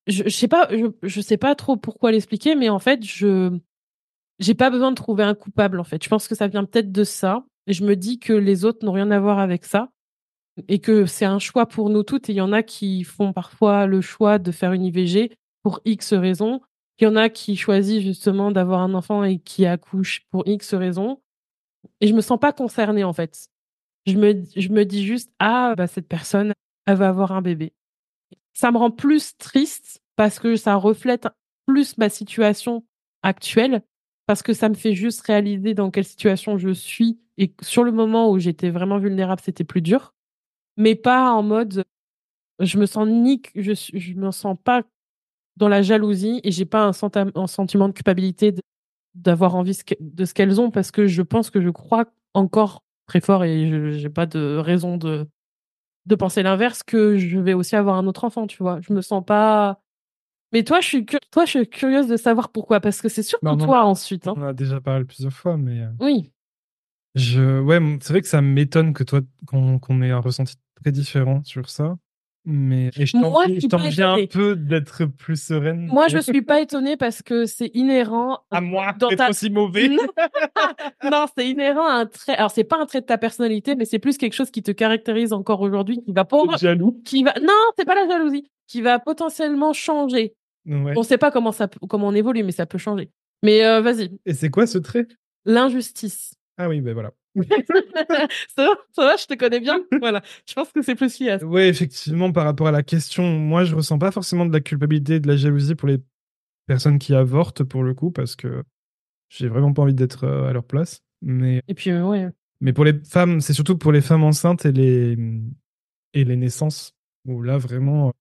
je, 0.07 0.25
je 0.25 0.29
sais 0.29 0.49
pas, 0.49 0.69
je, 0.71 0.87
je 1.03 1.21
sais 1.21 1.37
pas 1.39 1.55
trop 1.55 1.77
pourquoi 1.77 2.13
l'expliquer, 2.13 2.55
mais 2.55 2.69
en 2.69 2.79
fait 2.79 3.05
je 3.05 3.59
j'ai 4.39 4.55
pas 4.55 4.71
besoin 4.71 4.91
de 4.91 4.97
trouver 4.97 5.25
un 5.25 5.35
coupable 5.35 5.81
en 5.81 5.85
fait. 5.85 6.03
Je 6.03 6.09
pense 6.09 6.29
que 6.29 6.35
ça 6.35 6.49
vient 6.49 6.65
peut-être 6.65 6.93
de 6.93 7.05
ça. 7.05 7.45
Et 7.67 7.73
je 7.73 7.85
me 7.85 7.97
dis 7.97 8.19
que 8.19 8.33
les 8.33 8.65
autres 8.65 8.85
n'ont 8.85 8.93
rien 8.93 9.11
à 9.11 9.19
voir 9.19 9.39
avec 9.39 9.65
ça 9.65 9.91
et 10.69 10.79
que 10.79 11.07
c'est 11.07 11.25
un 11.25 11.39
choix 11.39 11.67
pour 11.67 11.91
nous 11.91 12.03
toutes. 12.03 12.29
Et 12.29 12.33
il 12.33 12.37
y 12.37 12.41
en 12.41 12.53
a 12.53 12.63
qui 12.63 13.05
font 13.05 13.33
parfois 13.33 13.87
le 13.87 14.01
choix 14.01 14.39
de 14.39 14.53
faire 14.53 14.73
une 14.73 14.85
IVG 14.85 15.33
pour 15.63 15.81
X 15.85 16.13
raisons. 16.13 16.61
Il 16.99 17.05
y 17.05 17.07
en 17.07 17.17
a 17.17 17.29
qui 17.29 17.57
choisissent 17.57 18.03
justement 18.03 18.51
d'avoir 18.51 18.81
un 18.81 18.95
enfant 18.95 19.25
et 19.25 19.39
qui 19.39 19.67
accouchent 19.67 20.27
pour 20.31 20.47
X 20.47 20.75
raisons. 20.75 21.21
Et 22.01 22.07
je 22.07 22.15
me 22.15 22.21
sens 22.21 22.39
pas 22.39 22.53
concernée 22.53 23.05
en 23.05 23.13
fait. 23.13 23.49
Je 24.07 24.17
me, 24.17 24.43
je 24.55 24.69
me 24.69 24.85
dis 24.85 25.05
juste, 25.05 25.33
ah, 25.39 25.75
bah, 25.77 25.87
cette 25.87 26.09
personne, 26.09 26.53
elle 26.87 26.97
va 26.97 27.09
avoir 27.09 27.33
un 27.33 27.43
bébé. 27.43 27.73
Ça 28.53 28.71
me 28.71 28.79
rend 28.79 28.91
plus 28.91 29.37
triste 29.37 30.03
parce 30.17 30.39
que 30.39 30.57
ça 30.57 30.77
reflète 30.77 31.29
plus 31.67 31.99
ma 31.99 32.09
situation 32.09 32.85
actuelle, 33.23 33.83
parce 34.27 34.43
que 34.43 34.53
ça 34.53 34.69
me 34.69 34.75
fait 34.75 34.95
juste 34.95 35.23
réaliser 35.23 35.75
dans 35.75 35.91
quelle 35.91 36.05
situation 36.05 36.59
je 36.59 36.71
suis. 36.71 37.19
Et 37.37 37.53
sur 37.63 37.83
le 37.83 37.93
moment 37.93 38.31
où 38.31 38.39
j'étais 38.39 38.71
vraiment 38.71 38.99
vulnérable, 38.99 39.41
c'était 39.45 39.65
plus 39.65 39.83
dur. 39.83 40.15
Mais 40.77 40.95
pas 40.95 41.33
en 41.33 41.43
mode, 41.43 41.85
je 42.61 42.79
me 42.79 42.87
sens 42.87 43.09
ni, 43.09 43.43
je, 43.55 43.73
je 43.75 44.15
me 44.15 44.31
sens 44.31 44.57
pas 44.63 44.83
dans 45.57 45.69
la 45.69 45.83
jalousie 45.83 46.41
et 46.45 46.51
j'ai 46.51 46.65
pas 46.65 46.85
un, 46.87 47.47
sentiment 47.47 47.89
de 47.89 47.93
culpabilité 47.93 48.55
d'avoir 49.15 49.55
envie 49.55 49.79
de 50.01 50.25
ce 50.25 50.35
qu'elles 50.35 50.61
ont 50.61 50.71
parce 50.71 50.91
que 50.91 51.07
je 51.07 51.23
pense 51.23 51.51
que 51.51 51.61
je 51.61 51.71
crois 51.71 52.07
encore 52.35 52.83
très 53.07 53.21
fort 53.21 53.45
et 53.45 53.69
je 53.69 53.93
j'ai 53.93 54.11
pas 54.11 54.27
de 54.27 54.57
raison 54.57 54.97
de 54.97 55.29
de 56.07 56.15
penser 56.15 56.43
l'inverse 56.43 56.83
que 56.83 57.17
je 57.17 57.39
vais 57.39 57.55
aussi 57.55 57.77
avoir 57.77 57.97
un 57.97 58.07
autre 58.07 58.25
enfant, 58.25 58.47
tu 58.47 58.63
vois. 58.63 58.81
Je 58.81 58.93
me 58.93 59.01
sens 59.01 59.25
pas 59.25 59.81
mais 60.55 60.63
toi, 60.63 60.81
je 60.81 60.87
suis, 60.87 61.05
toi, 61.33 61.45
je 61.47 61.51
suis 61.51 61.69
curieuse 61.69 62.07
de 62.07 62.17
savoir 62.17 62.51
pourquoi, 62.51 62.79
parce 62.79 63.03
que 63.03 63.09
c'est 63.09 63.25
surtout 63.25 63.57
toi 63.57 63.85
ensuite. 63.85 64.29
Hein. 64.29 64.35
On 64.37 64.43
a 64.43 64.53
déjà 64.53 64.81
parlé 64.81 65.05
plusieurs 65.05 65.33
fois, 65.33 65.57
mais. 65.57 65.81
Euh, 65.81 65.91
oui. 65.99 66.31
Je, 67.17 67.61
ouais, 67.61 67.81
c'est 68.01 68.13
vrai 68.13 68.23
que 68.23 68.29
ça 68.29 68.41
m'étonne 68.41 68.93
que 68.93 69.03
toi, 69.03 69.21
qu'on 69.47 70.03
ait 70.03 70.13
un 70.13 70.21
ressenti 70.21 70.55
très 70.81 70.93
différent 70.93 71.43
sur 71.43 71.69
ça. 71.69 71.97
Mais 72.47 72.91
et 72.97 73.07
je 73.07 73.69
t'en 73.69 73.79
viens 73.79 74.15
un 74.15 74.27
peu 74.27 74.55
d'être 74.55 75.07
plus 75.07 75.43
sereine. 75.43 75.87
Moi, 75.87 76.09
je 76.09 76.19
suis 76.19 76.43
pas 76.43 76.61
étonnée 76.61 76.97
parce 76.97 77.23
que 77.23 77.47
c'est 77.47 77.71
inhérent. 77.73 78.41
À 78.51 78.61
moi, 78.61 78.93
d'être 78.99 79.17
ta... 79.17 79.31
aussi 79.31 79.49
mauvais. 79.49 79.89
non, 81.11 81.27
c'est 81.37 81.49
inhérent 81.49 81.87
à 81.87 81.93
un 81.93 82.07
trait. 82.07 82.37
Alors, 82.37 82.51
c'est 82.51 82.65
pas 82.65 82.79
un 82.79 82.85
trait 82.85 83.01
de 83.01 83.07
ta 83.07 83.17
personnalité, 83.17 83.77
mais 83.77 83.87
c'est 83.87 83.99
plus 83.99 84.19
quelque 84.19 84.35
chose 84.35 84.51
qui 84.51 84.63
te 84.63 84.73
caractérise 84.73 85.33
encore 85.33 85.63
aujourd'hui, 85.63 86.03
qui 86.05 86.13
va 86.13 86.25
pas. 86.25 86.37
Jaloux. 86.59 87.01
Qui 87.05 87.23
va. 87.23 87.33
Non, 87.41 87.55
c'est 87.79 87.87
pas 87.87 87.95
la 87.95 88.07
jalousie. 88.07 88.51
Qui 88.67 88.83
va 88.83 88.99
potentiellement 88.99 89.73
changer. 89.73 90.35
Ouais. 90.67 90.93
On 90.97 91.03
sait 91.03 91.19
pas 91.19 91.31
comment 91.31 91.53
ça, 91.53 91.69
comment 91.89 92.09
on 92.09 92.15
évolue, 92.15 92.43
mais 92.43 92.53
ça 92.53 92.67
peut 92.67 92.79
changer. 92.79 93.11
Mais 93.43 93.65
euh, 93.65 93.81
vas-y. 93.81 94.11
Et 94.27 94.35
c'est 94.35 94.51
quoi 94.51 94.67
ce 94.67 94.79
trait? 94.79 95.07
L'injustice. 95.47 96.35
Ah 96.57 96.69
oui, 96.69 96.81
ben 96.81 96.95
voilà. 96.95 97.13
ça, 97.35 98.65
va, 98.65 98.75
ça 98.93 99.05
va, 99.05 99.17
je 99.17 99.27
te 99.27 99.35
connais 99.35 99.61
bien. 99.61 99.81
Voilà, 100.01 100.23
je 100.47 100.55
pense 100.55 100.71
que 100.71 100.83
c'est 100.83 100.95
plus 100.95 101.19
lié 101.19 101.39
Oui, 101.43 101.63
effectivement, 101.63 102.31
par 102.31 102.45
rapport 102.45 102.69
à 102.69 102.73
la 102.73 102.83
question, 102.83 103.25
moi, 103.39 103.65
je 103.65 103.75
ressens 103.75 103.99
pas 103.99 104.13
forcément 104.13 104.47
de 104.47 104.53
la 104.53 104.61
culpabilité, 104.61 105.19
de 105.19 105.27
la 105.27 105.37
jalousie 105.37 105.75
pour 105.75 105.89
les 105.89 105.99
personnes 106.67 106.99
qui 106.99 107.15
avortent, 107.15 107.65
pour 107.65 107.83
le 107.83 107.93
coup, 107.95 108.13
parce 108.13 108.37
que 108.37 108.63
j'ai 109.31 109.49
vraiment 109.49 109.73
pas 109.73 109.83
envie 109.83 109.95
d'être 109.95 110.25
euh, 110.25 110.49
à 110.49 110.53
leur 110.53 110.65
place. 110.65 111.01
Mais... 111.23 111.61
Et 111.67 111.75
puis, 111.75 111.91
euh, 111.91 112.05
ouais. 112.05 112.29
Mais 112.61 112.73
pour 112.73 112.85
les 112.85 112.95
femmes, 113.03 113.41
c'est 113.41 113.53
surtout 113.53 113.77
pour 113.77 113.91
les 113.91 114.01
femmes 114.01 114.23
enceintes 114.23 114.65
et 114.65 114.73
les, 114.73 115.19
et 116.13 116.25
les 116.25 116.37
naissances, 116.37 116.95
où 117.27 117.43
là, 117.43 117.59
vraiment, 117.59 118.13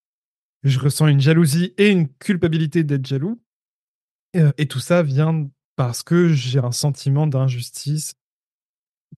je 0.63 0.79
ressens 0.79 1.07
une 1.07 1.21
jalousie 1.21 1.73
et 1.77 1.89
une 1.89 2.09
culpabilité 2.09 2.83
d'être 2.83 3.05
jaloux. 3.05 3.39
Et 4.57 4.65
tout 4.65 4.79
ça 4.79 5.03
vient 5.03 5.47
parce 5.75 6.01
que 6.01 6.29
j'ai 6.29 6.57
un 6.57 6.71
sentiment 6.71 7.27
d'injustice 7.27 8.15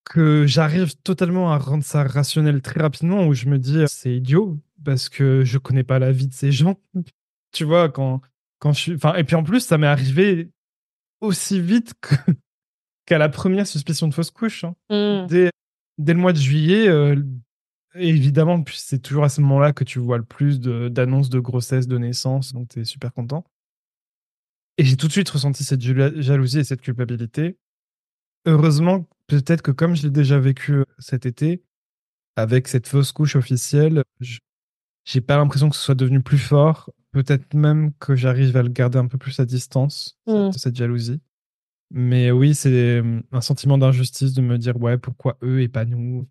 que 0.03 0.45
j'arrive 0.45 0.95
totalement 0.97 1.51
à 1.51 1.57
rendre 1.57 1.83
ça 1.83 2.03
rationnel 2.03 2.61
très 2.61 2.81
rapidement 2.81 3.25
où 3.27 3.33
je 3.33 3.47
me 3.47 3.57
dis 3.57 3.83
c'est 3.87 4.15
idiot 4.15 4.57
parce 4.83 5.09
que 5.09 5.43
je 5.43 5.57
connais 5.57 5.83
pas 5.83 5.99
la 5.99 6.11
vie 6.11 6.27
de 6.27 6.33
ces 6.33 6.51
gens. 6.51 6.79
tu 7.51 7.63
vois, 7.63 7.89
quand, 7.89 8.21
quand 8.59 8.73
je 8.73 8.79
suis. 8.79 8.93
Enfin, 8.93 9.15
et 9.15 9.23
puis 9.23 9.35
en 9.35 9.43
plus, 9.43 9.61
ça 9.61 9.77
m'est 9.77 9.87
arrivé 9.87 10.49
aussi 11.21 11.59
vite 11.59 11.93
qu'à 13.05 13.17
la 13.17 13.29
première 13.29 13.67
suspicion 13.67 14.07
de 14.07 14.13
fausse 14.13 14.31
couche. 14.31 14.63
Hein. 14.63 14.75
Mmh. 14.89 15.27
Dès, 15.27 15.49
dès, 15.97 16.13
le 16.13 16.19
mois 16.19 16.33
de 16.33 16.37
juillet, 16.37 16.87
euh, 16.87 17.15
évidemment, 17.95 18.63
c'est 18.73 19.01
toujours 19.01 19.23
à 19.23 19.29
ce 19.29 19.41
moment-là 19.41 19.73
que 19.73 19.83
tu 19.83 19.99
vois 19.99 20.17
le 20.17 20.25
plus 20.25 20.59
d'annonces 20.59 21.29
de, 21.29 21.39
grossesse, 21.39 21.87
de 21.87 21.97
naissance, 21.97 22.53
donc 22.53 22.69
tu 22.69 22.81
es 22.81 22.85
super 22.85 23.13
content. 23.13 23.43
Et 24.77 24.83
j'ai 24.83 24.97
tout 24.97 25.07
de 25.07 25.11
suite 25.11 25.29
ressenti 25.29 25.63
cette 25.63 25.81
jalousie 25.81 26.59
et 26.59 26.63
cette 26.65 26.81
culpabilité. 26.81 27.57
Heureusement, 28.45 29.07
peut-être 29.27 29.61
que 29.61 29.71
comme 29.71 29.95
je 29.95 30.03
l'ai 30.03 30.11
déjà 30.11 30.39
vécu 30.39 30.83
cet 30.99 31.25
été, 31.25 31.63
avec 32.35 32.67
cette 32.67 32.87
fausse 32.87 33.11
couche 33.11 33.35
officielle, 33.35 34.03
j'ai 35.05 35.21
pas 35.21 35.37
l'impression 35.37 35.69
que 35.69 35.75
ce 35.75 35.81
soit 35.81 35.95
devenu 35.95 36.21
plus 36.21 36.37
fort. 36.37 36.91
Peut-être 37.11 37.53
même 37.53 37.93
que 37.93 38.15
j'arrive 38.15 38.57
à 38.57 38.63
le 38.63 38.69
garder 38.69 38.97
un 38.97 39.07
peu 39.07 39.17
plus 39.17 39.39
à 39.39 39.45
distance, 39.45 40.19
cette, 40.51 40.73
mmh. 40.73 40.75
jalousie. 40.75 41.21
Mais 41.91 42.31
oui, 42.31 42.55
c'est 42.55 42.99
hum, 42.99 43.23
un 43.31 43.41
sentiment 43.41 43.77
d'injustice 43.77 44.33
de 44.33 44.41
me 44.41 44.57
dire, 44.57 44.75
ouais, 44.81 44.97
pourquoi 44.97 45.37
eux 45.43 45.61
et 45.61 45.69
pas 45.69 45.85
nous? 45.85 46.27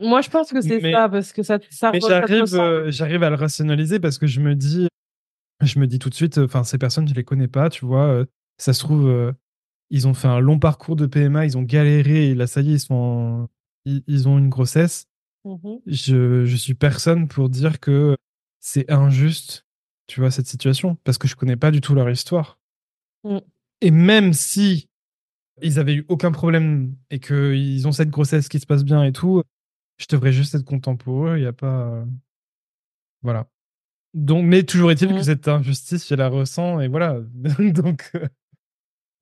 Moi, 0.00 0.22
je 0.22 0.30
pense 0.30 0.50
que 0.50 0.62
c'est 0.62 0.80
ça, 0.80 1.08
parce 1.10 1.32
que 1.32 1.42
ça, 1.42 1.58
ça 1.70 1.90
Mais 1.92 2.00
j'arrive, 2.00 2.54
euh, 2.54 2.90
j'arrive 2.90 3.22
à 3.22 3.28
le 3.28 3.36
rationaliser 3.36 4.00
parce 4.00 4.16
que 4.16 4.26
je 4.26 4.40
me 4.40 4.54
dis, 4.54 4.88
je 5.62 5.78
me 5.78 5.86
dis 5.86 5.98
tout 5.98 6.08
de 6.08 6.14
suite, 6.14 6.38
enfin, 6.38 6.64
ces 6.64 6.78
personnes, 6.78 7.06
je 7.06 7.12
les 7.12 7.24
connais 7.24 7.48
pas, 7.48 7.68
tu 7.68 7.84
vois. 7.84 8.06
Euh, 8.06 8.24
ça 8.56 8.72
se 8.72 8.80
trouve, 8.80 9.34
ils 9.90 10.06
ont 10.06 10.14
fait 10.14 10.28
un 10.28 10.40
long 10.40 10.58
parcours 10.58 10.96
de 10.96 11.06
PMA, 11.06 11.46
ils 11.46 11.56
ont 11.56 11.62
galéré 11.62 12.30
et 12.30 12.34
là, 12.34 12.46
ça 12.46 12.60
y 12.60 12.70
est, 12.70 12.74
ils, 12.74 12.80
sont 12.80 13.48
ils, 13.84 14.28
ont 14.28 14.38
une 14.38 14.48
grossesse. 14.48 15.06
Mmh 15.44 15.76
je, 15.86 16.44
je 16.44 16.56
suis 16.56 16.74
personne 16.74 17.28
pour 17.28 17.48
dire 17.48 17.80
que 17.80 18.16
c'est 18.60 18.90
injuste, 18.90 19.66
tu 20.06 20.20
vois, 20.20 20.30
cette 20.30 20.46
situation, 20.46 20.96
parce 21.04 21.16
que 21.16 21.28
je 21.28 21.36
connais 21.36 21.56
pas 21.56 21.70
du 21.70 21.80
tout 21.80 21.94
leur 21.94 22.10
histoire. 22.10 22.58
Mmh. 23.24 23.38
Et 23.80 23.90
même 23.90 24.32
si 24.32 24.88
ils 25.62 25.78
avaient 25.78 25.94
eu 25.94 26.06
aucun 26.08 26.32
problème 26.32 26.94
et 27.10 27.18
qu'ils 27.20 27.86
ont 27.88 27.92
cette 27.92 28.10
grossesse 28.10 28.48
qui 28.48 28.60
se 28.60 28.66
passe 28.66 28.84
bien 28.84 29.04
et 29.04 29.12
tout, 29.12 29.42
je 29.98 30.06
devrais 30.08 30.32
juste 30.32 30.54
être 30.54 30.64
content 30.64 30.96
pour 30.96 31.28
eux. 31.28 31.36
Il 31.36 31.40
n'y 31.40 31.46
a 31.46 31.52
pas. 31.52 32.04
Voilà. 33.22 33.48
Donc, 34.14 34.44
mais 34.44 34.62
toujours 34.62 34.90
est-il 34.90 35.08
que 35.08 35.20
mmh. 35.20 35.24
cette 35.24 35.48
injustice, 35.48 36.08
je 36.08 36.14
la 36.14 36.28
ressens 36.28 36.80
et 36.80 36.88
voilà. 36.88 37.20
Donc, 37.58 38.10
euh, 38.14 38.26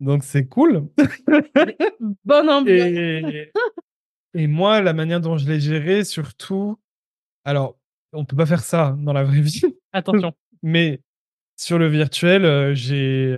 donc 0.01 0.25
c'est 0.25 0.47
cool. 0.47 0.89
Bonne 2.25 2.51
ambiance. 2.51 2.87
Et, 2.87 3.53
et, 4.35 4.47
moi, 4.47 4.81
la 4.81 4.93
manière 4.93 5.21
dont 5.21 5.39
je 5.39 5.49
l'ai 5.49 5.61
géré, 5.61 6.05
surtout, 6.05 6.79
alors, 7.45 7.79
on 8.13 8.25
peut 8.25 8.37
pas 8.37 8.47
faire 8.47 8.63
ça 8.63 8.97
dans 8.99 9.13
la 9.13 9.25
vraie 9.25 9.41
vie. 9.41 9.63
Attention. 9.93 10.33
Mais 10.63 11.01
sur 11.57 11.79
le 11.79 11.89
virtuel, 11.89 12.45
euh, 12.45 12.75
j'ai 12.75 13.37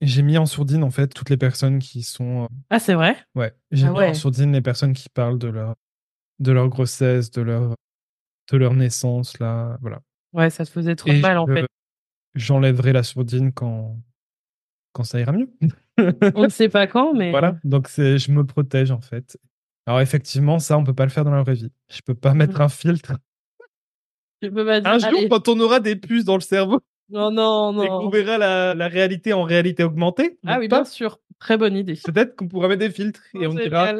j'ai 0.00 0.22
mis 0.22 0.38
en 0.38 0.46
sourdine 0.46 0.84
en 0.84 0.90
fait 0.90 1.08
toutes 1.08 1.30
les 1.30 1.36
personnes 1.36 1.78
qui 1.78 2.02
sont. 2.02 2.44
Euh, 2.44 2.48
ah, 2.70 2.78
c'est 2.78 2.94
vrai? 2.94 3.16
Ouais. 3.34 3.54
J'ai 3.70 3.86
ah 3.86 3.92
mis 3.92 3.98
en 3.98 4.14
sourdine 4.14 4.52
les 4.52 4.60
personnes 4.60 4.92
qui 4.92 5.08
parlent 5.08 5.38
de 5.38 5.48
leur 5.48 5.74
de 6.38 6.52
leur 6.52 6.68
grossesse, 6.68 7.30
de 7.30 7.42
leur 7.42 7.74
de 8.52 8.56
leur 8.56 8.74
naissance 8.74 9.38
là, 9.38 9.78
voilà. 9.80 10.00
Ouais, 10.32 10.50
ça 10.50 10.64
te 10.64 10.70
faisait 10.70 10.96
trop 10.96 11.12
mal 11.12 11.38
en 11.38 11.46
fait. 11.46 11.66
J'enlèverai 12.34 12.92
la 12.92 13.02
sourdine 13.02 13.52
quand 13.52 13.96
quand 14.94 15.04
ça 15.04 15.20
ira 15.20 15.32
mieux. 15.32 15.50
on 16.34 16.44
ne 16.44 16.48
sait 16.48 16.70
pas 16.70 16.86
quand, 16.86 17.12
mais. 17.12 17.30
Voilà, 17.30 17.58
donc 17.64 17.88
c'est, 17.88 18.16
je 18.16 18.30
me 18.32 18.46
protège 18.46 18.90
en 18.90 19.00
fait. 19.00 19.38
Alors 19.86 20.00
effectivement, 20.00 20.58
ça, 20.58 20.78
on 20.78 20.84
peut 20.84 20.94
pas 20.94 21.04
le 21.04 21.10
faire 21.10 21.24
dans 21.24 21.32
la 21.32 21.42
vraie 21.42 21.54
vie. 21.54 21.70
Je 21.92 22.00
peux 22.00 22.14
pas 22.14 22.32
mettre 22.32 22.62
un 22.62 22.70
filtre. 22.70 23.18
Je 24.40 24.48
peux 24.48 24.64
pas 24.64 24.80
dire, 24.80 24.90
un 24.90 24.98
jour, 24.98 25.20
quand 25.28 25.48
on 25.48 25.60
aura 25.60 25.80
des 25.80 25.96
puces 25.96 26.24
dans 26.24 26.36
le 26.36 26.40
cerveau. 26.40 26.80
Non, 27.10 27.30
non, 27.30 27.72
non. 27.72 27.82
Et 27.82 27.88
qu'on 27.88 28.08
verra 28.08 28.38
la, 28.38 28.74
la, 28.74 28.88
réalité 28.88 29.34
en 29.34 29.42
réalité 29.42 29.84
augmentée. 29.84 30.38
Ah 30.46 30.58
oui, 30.58 30.68
bien 30.68 30.84
sûr. 30.84 31.20
Très 31.38 31.58
bonne 31.58 31.76
idée. 31.76 31.98
Peut-être 32.02 32.34
qu'on 32.36 32.48
pourra 32.48 32.68
mettre 32.68 32.80
des 32.80 32.90
filtres 32.90 33.22
et 33.34 33.46
on 33.46 33.52
dira 33.52 33.92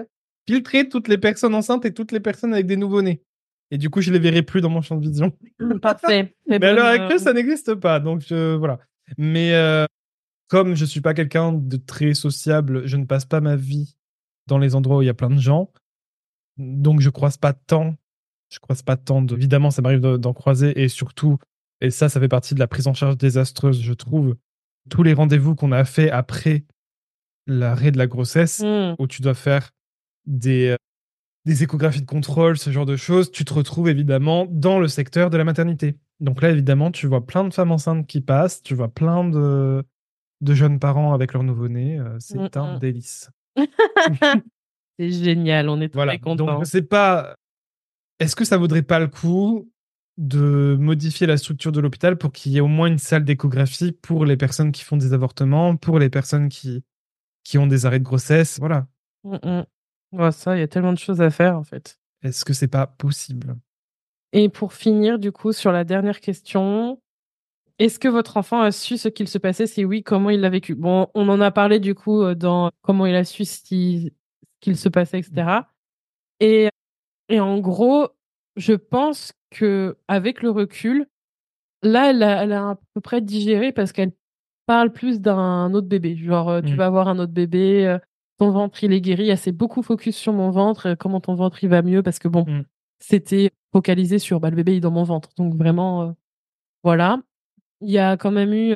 filtrer 0.47 0.89
toutes 0.89 1.09
les 1.09 1.19
personnes 1.19 1.55
enceintes 1.55 1.85
et 1.85 1.93
toutes 1.93 2.13
les 2.13 2.21
personnes 2.21 2.55
avec 2.55 2.67
des 2.67 2.77
nouveau-nés. 2.77 3.23
Et 3.71 3.79
du 3.79 3.91
coup, 3.91 4.01
je 4.01 4.13
les 4.13 4.19
verrai 4.19 4.43
plus 4.43 4.61
dans 4.61 4.69
mon 4.69 4.83
champ 4.83 4.97
de 4.97 5.07
vision. 5.07 5.33
Parfait. 5.83 6.35
Mais 6.47 6.65
à 6.65 6.73
l'heure 6.73 6.87
actuelle, 6.87 7.21
ça 7.21 7.33
n'existe 7.33 7.75
pas. 7.75 8.01
Donc, 8.01 8.23
je, 8.27 8.55
voilà. 8.55 8.79
Mais 9.19 9.55
euh, 9.55 9.87
comme 10.55 10.77
je 10.77 10.85
suis 10.85 11.01
pas 11.01 11.15
quelqu'un 11.15 11.53
de 11.53 11.77
très 11.77 12.15
sociable, 12.15 12.87
je 12.87 12.97
ne 12.97 13.07
passe 13.07 13.25
pas 13.25 13.41
ma 13.41 13.57
vie 13.57 13.97
dans 14.47 14.59
les 14.59 14.77
endroits 14.77 14.99
où 14.99 15.03
il 15.03 15.07
y 15.07 15.09
a 15.09 15.15
plein 15.15 15.31
de 15.31 15.41
gens. 15.41 15.73
Donc 16.59 17.01
je 17.01 17.11
croise 17.11 17.37
pas 17.37 17.53
tant. 17.53 17.97
Je 18.51 18.61
croise 18.61 18.83
pas 18.83 18.97
tant 18.97 19.21
de. 19.21 19.35
Évidemment, 19.35 19.73
ça 19.73 19.83
m'arrive 19.83 19.99
d'en 19.99 20.33
croiser 20.33 20.81
et 20.81 20.89
surtout, 20.89 21.39
et 21.81 21.91
ça, 21.91 22.09
ça 22.09 22.21
fait 22.21 22.29
partie 22.29 22.55
de 22.55 22.61
la 22.61 22.69
prise 22.69 22.87
en 22.87 22.95
charge 22.95 23.19
désastreuse, 23.19 23.83
je 23.83 23.93
trouve. 23.95 24.37
Tous 24.91 25.03
les 25.03 25.13
rendez-vous 25.13 25.57
qu'on 25.57 25.73
a 25.73 25.85
fait 25.85 26.09
après 26.09 26.65
l'arrêt 27.49 27.91
de 27.91 27.99
la 27.99 28.07
grossesse, 28.07 28.61
mmh. 28.61 28.95
où 29.01 29.09
tu 29.09 29.23
dois 29.23 29.35
faire 29.35 29.73
des, 30.25 30.69
euh, 30.69 30.77
des 31.47 31.65
échographies 31.65 32.03
de 32.03 32.07
contrôle, 32.07 32.59
ce 32.59 32.71
genre 32.71 32.87
de 32.87 32.95
choses, 32.95 33.33
tu 33.33 33.45
te 33.45 33.55
retrouves 33.55 33.89
évidemment 33.89 34.47
dans 34.49 34.79
le 34.79 34.87
secteur 34.87 35.31
de 35.31 35.37
la 35.37 35.43
maternité. 35.43 35.97
Donc 36.21 36.43
là, 36.43 36.51
évidemment, 36.51 36.93
tu 36.93 37.09
vois 37.09 37.27
plein 37.27 37.43
de 37.43 37.53
femmes 37.53 37.73
enceintes 37.73 38.07
qui 38.07 38.21
passent, 38.21 38.63
tu 38.63 38.77
vois 38.77 38.87
plein 38.87 39.29
de, 39.29 39.85
de 40.41 40.55
jeunes 40.55 40.79
parents 40.79 41.15
avec 41.15 41.33
leur 41.33 41.43
nouveau-né. 41.43 41.99
Euh, 41.99 42.17
c'est 42.19 42.57
un 42.57 42.79
délice. 42.79 43.31
C'est 44.99 45.11
génial, 45.11 45.69
on 45.69 45.81
est 45.81 45.93
Voilà. 45.93 46.13
très 46.13 46.21
contents. 46.21 46.47
Donc, 46.47 46.67
c'est 46.67 46.83
pas. 46.83 47.35
Est-ce 48.21 48.37
que 48.37 48.45
ça 48.45 48.57
vaudrait 48.59 48.83
pas 48.83 49.01
le 49.01 49.09
coup 49.09 49.69
de 50.19 50.77
modifier 50.79 51.27
la 51.27 51.37
structure 51.37 51.73
de 51.73 51.81
l'hôpital 51.81 52.17
pour 52.17 52.31
qu'il 52.31 52.53
y 52.53 52.59
ait 52.59 52.61
au 52.61 52.69
moins 52.69 52.87
une 52.87 52.99
salle 52.99 53.25
d'échographie 53.25 53.91
pour 53.91 54.25
les 54.25 54.37
personnes 54.37 54.71
qui 54.71 54.85
font 54.85 54.97
des 54.97 55.13
avortements, 55.13 55.75
pour 55.75 55.99
les 55.99 56.11
personnes 56.11 56.49
qui, 56.49 56.85
qui 57.43 57.59
ont 57.59 57.67
des 57.67 57.87
arrêts 57.87 57.99
de 57.99 58.05
grossesse 58.05 58.61
Voilà. 58.61 58.87
Mm, 59.25 59.63
ça, 60.31 60.57
il 60.57 60.61
y 60.61 60.63
a 60.63 60.69
tellement 60.69 60.93
de 60.93 60.99
choses 60.99 61.21
à 61.21 61.31
faire 61.31 61.59
en 61.59 61.65
fait. 61.65 61.99
Est-ce 62.23 62.45
que 62.45 62.53
c'est 62.53 62.69
pas 62.69 62.87
possible? 62.87 63.57
Et 64.33 64.49
pour 64.49 64.73
finir, 64.73 65.19
du 65.19 65.33
coup, 65.33 65.53
sur 65.53 65.73
la 65.73 65.83
dernière 65.83 66.21
question, 66.21 67.01
est-ce 67.79 67.99
que 67.99 68.09
votre 68.09 68.37
enfant 68.37 68.61
a 68.61 68.71
su 68.73 68.97
ce 68.99 69.09
qu'il 69.09 69.29
se 69.29 69.39
passait? 69.39 69.67
Si 69.67 69.85
oui, 69.85 70.03
comment 70.03 70.31
il 70.31 70.41
l'a 70.41 70.51
vécu? 70.51 70.75
Bon, 70.75 71.09
on 71.15 71.29
en 71.29 71.41
a 71.41 71.51
parlé 71.51 71.81
du 71.81 71.95
coup 71.95 72.23
euh, 72.23 72.35
dans 72.35 72.71
comment 72.83 73.07
il 73.07 73.15
a 73.17 73.25
su 73.25 73.45
ce 73.45 73.63
qui- 73.63 74.11
ce 74.11 74.61
qu'il 74.61 74.77
se 74.77 74.89
passait, 74.89 75.19
etc. 75.19 75.67
Et, 76.41 76.69
et 77.29 77.41
en 77.41 77.59
gros, 77.59 78.09
je 78.57 78.73
pense 78.75 79.33
que 79.51 79.97
avec 80.09 80.43
le 80.43 80.51
recul, 80.51 81.07
là, 81.83 82.11
elle 82.11 82.23
a, 82.23 82.43
elle 82.45 82.53
a 82.53 82.71
à 82.71 82.79
peu 82.95 83.01
près 83.01 83.21
digéré 83.21 83.73
parce 83.73 83.93
qu'elle 83.93 84.13
parle 84.67 84.93
plus 84.93 85.21
d'un 85.21 85.75
autre 85.75 85.89
bébé. 85.89 86.17
Genre, 86.17 86.49
euh, 86.49 86.61
tu 86.63 86.73
Mm. 86.75 86.77
vas 86.77 86.87
avoir 86.87 87.09
un 87.09 87.19
autre 87.19 87.33
bébé, 87.33 87.87
euh, 87.87 87.99
ton 88.39 88.51
ventre 88.51 88.83
il 88.85 88.93
est 88.93 89.01
guéri. 89.01 89.29
Elle 89.29 89.39
s'est 89.39 89.53
beaucoup 89.53 89.83
focus 89.83 90.17
sur 90.17 90.33
mon 90.33 90.51
ventre, 90.51 90.95
comment 90.99 91.21
ton 91.21 91.35
ventre 91.35 91.63
il 91.65 91.69
va 91.71 91.83
mieux? 91.83 92.03
Parce 92.03 92.19
que 92.19 92.29
bon, 92.29 92.45
Mm. 92.47 92.65
c'était 93.01 93.51
focalisé 93.73 94.19
sur 94.19 94.41
bah, 94.41 94.51
le 94.51 94.57
bébé 94.57 94.73
il 94.73 94.77
est 94.77 94.81
dans 94.81 94.91
mon 94.91 95.03
ventre. 95.05 95.31
Donc 95.37 95.55
vraiment, 95.57 96.03
euh, 96.03 96.13
voilà. 96.85 97.21
Il 97.85 97.91
y 97.91 97.99
a 97.99 98.17
quand 98.17 98.31
même 98.31 98.53
eu 98.53 98.75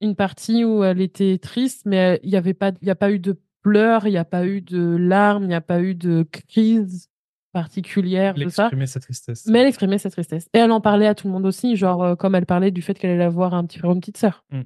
une 0.00 0.14
partie 0.16 0.64
où 0.64 0.84
elle 0.84 1.00
était 1.00 1.38
triste, 1.38 1.82
mais 1.86 2.20
il 2.22 2.30
n'y 2.30 2.36
avait 2.36 2.54
pas, 2.54 2.72
il 2.82 2.86
y 2.88 2.90
a 2.90 2.94
pas 2.94 3.10
eu 3.10 3.18
de 3.18 3.40
pleurs, 3.62 4.06
il 4.06 4.10
n'y 4.10 4.18
a 4.18 4.24
pas 4.24 4.46
eu 4.46 4.60
de 4.60 4.96
larmes, 4.96 5.44
il 5.44 5.48
n'y 5.48 5.54
a 5.54 5.60
pas 5.62 5.80
eu 5.80 5.94
de 5.94 6.26
crise 6.48 7.08
particulière, 7.52 8.34
Elle 8.36 8.44
tout 8.44 8.50
ça. 8.50 8.64
exprimait 8.64 8.86
sa 8.86 9.00
tristesse. 9.00 9.46
Mais 9.46 9.60
elle 9.60 9.68
exprimait 9.68 9.98
sa 9.98 10.10
tristesse. 10.10 10.48
Et 10.52 10.58
elle 10.58 10.72
en 10.72 10.80
parlait 10.80 11.06
à 11.06 11.14
tout 11.14 11.26
le 11.28 11.32
monde 11.32 11.46
aussi, 11.46 11.76
genre 11.76 12.02
euh, 12.02 12.14
comme 12.16 12.34
elle 12.34 12.46
parlait 12.46 12.70
du 12.72 12.82
fait 12.82 12.94
qu'elle 12.98 13.12
allait 13.12 13.24
avoir 13.24 13.54
un 13.54 13.64
petit 13.64 13.78
frère 13.78 13.90
ou 13.90 13.94
une 13.94 14.00
petite 14.00 14.16
sœur. 14.18 14.44
Mm. 14.50 14.62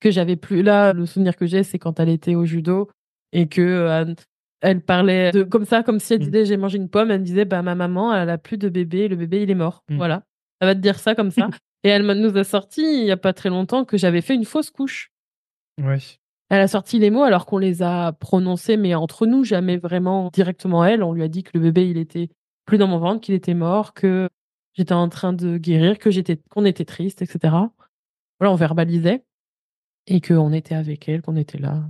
Que 0.00 0.10
j'avais 0.10 0.36
plus. 0.36 0.62
Là, 0.62 0.92
le 0.92 1.06
souvenir 1.06 1.36
que 1.36 1.44
j'ai, 1.46 1.62
c'est 1.64 1.78
quand 1.78 1.98
elle 2.00 2.08
était 2.08 2.34
au 2.36 2.44
judo 2.44 2.88
et 3.32 3.48
que 3.48 3.60
euh, 3.60 4.14
elle 4.60 4.80
parlait 4.80 5.32
de, 5.32 5.42
comme 5.42 5.64
ça, 5.64 5.82
comme 5.82 5.98
si 5.98 6.14
elle 6.14 6.20
Mm. 6.20 6.24
disait 6.24 6.44
j'ai 6.46 6.56
mangé 6.56 6.78
une 6.78 6.88
pomme. 6.88 7.10
Elle 7.10 7.20
me 7.20 7.24
disait 7.26 7.44
bah 7.44 7.62
ma 7.62 7.74
maman, 7.74 8.14
elle 8.14 8.30
a 8.30 8.38
plus 8.38 8.58
de 8.58 8.68
bébé, 8.68 9.08
le 9.08 9.16
bébé 9.16 9.42
il 9.42 9.50
est 9.50 9.54
mort. 9.56 9.82
Mm. 9.90 9.96
Voilà. 9.96 10.22
Elle 10.60 10.68
va 10.68 10.74
te 10.74 10.80
dire 10.80 10.98
ça 11.00 11.14
comme 11.14 11.30
ça. 11.32 11.48
et 11.84 11.88
elle 11.90 12.04
nous 12.06 12.36
a 12.36 12.44
sorti 12.44 12.80
il 12.82 13.04
y 13.04 13.10
a 13.10 13.16
pas 13.16 13.32
très 13.32 13.50
longtemps 13.50 13.84
que 13.84 13.96
j'avais 13.96 14.22
fait 14.22 14.34
une 14.34 14.46
fausse 14.46 14.70
couche. 14.70 15.12
Ouais. 15.80 15.98
Elle 16.48 16.60
a 16.60 16.68
sorti 16.68 16.98
les 16.98 17.10
mots 17.10 17.22
alors 17.22 17.46
qu'on 17.46 17.58
les 17.58 17.82
a 17.82 18.12
prononcés, 18.12 18.76
mais 18.76 18.94
entre 18.94 19.26
nous, 19.26 19.44
jamais 19.44 19.76
vraiment 19.76 20.30
directement 20.32 20.84
elle. 20.84 21.02
On 21.02 21.12
lui 21.12 21.22
a 21.22 21.28
dit 21.28 21.42
que 21.42 21.50
le 21.54 21.60
bébé, 21.60 21.88
il 21.88 21.98
était 21.98 22.30
plus 22.64 22.78
dans 22.78 22.86
mon 22.86 22.98
ventre, 22.98 23.20
qu'il 23.20 23.34
était 23.34 23.54
mort, 23.54 23.92
que 23.92 24.28
j'étais 24.72 24.94
en 24.94 25.08
train 25.08 25.32
de 25.32 25.58
guérir, 25.58 25.98
que 25.98 26.10
j'étais, 26.10 26.36
qu'on 26.50 26.64
était 26.64 26.84
triste, 26.84 27.22
etc. 27.22 27.54
Voilà, 28.40 28.52
on 28.52 28.56
verbalisait 28.56 29.24
et 30.06 30.20
qu'on 30.20 30.52
était 30.52 30.74
avec 30.74 31.08
elle, 31.08 31.22
qu'on 31.22 31.36
était 31.36 31.58
là. 31.58 31.84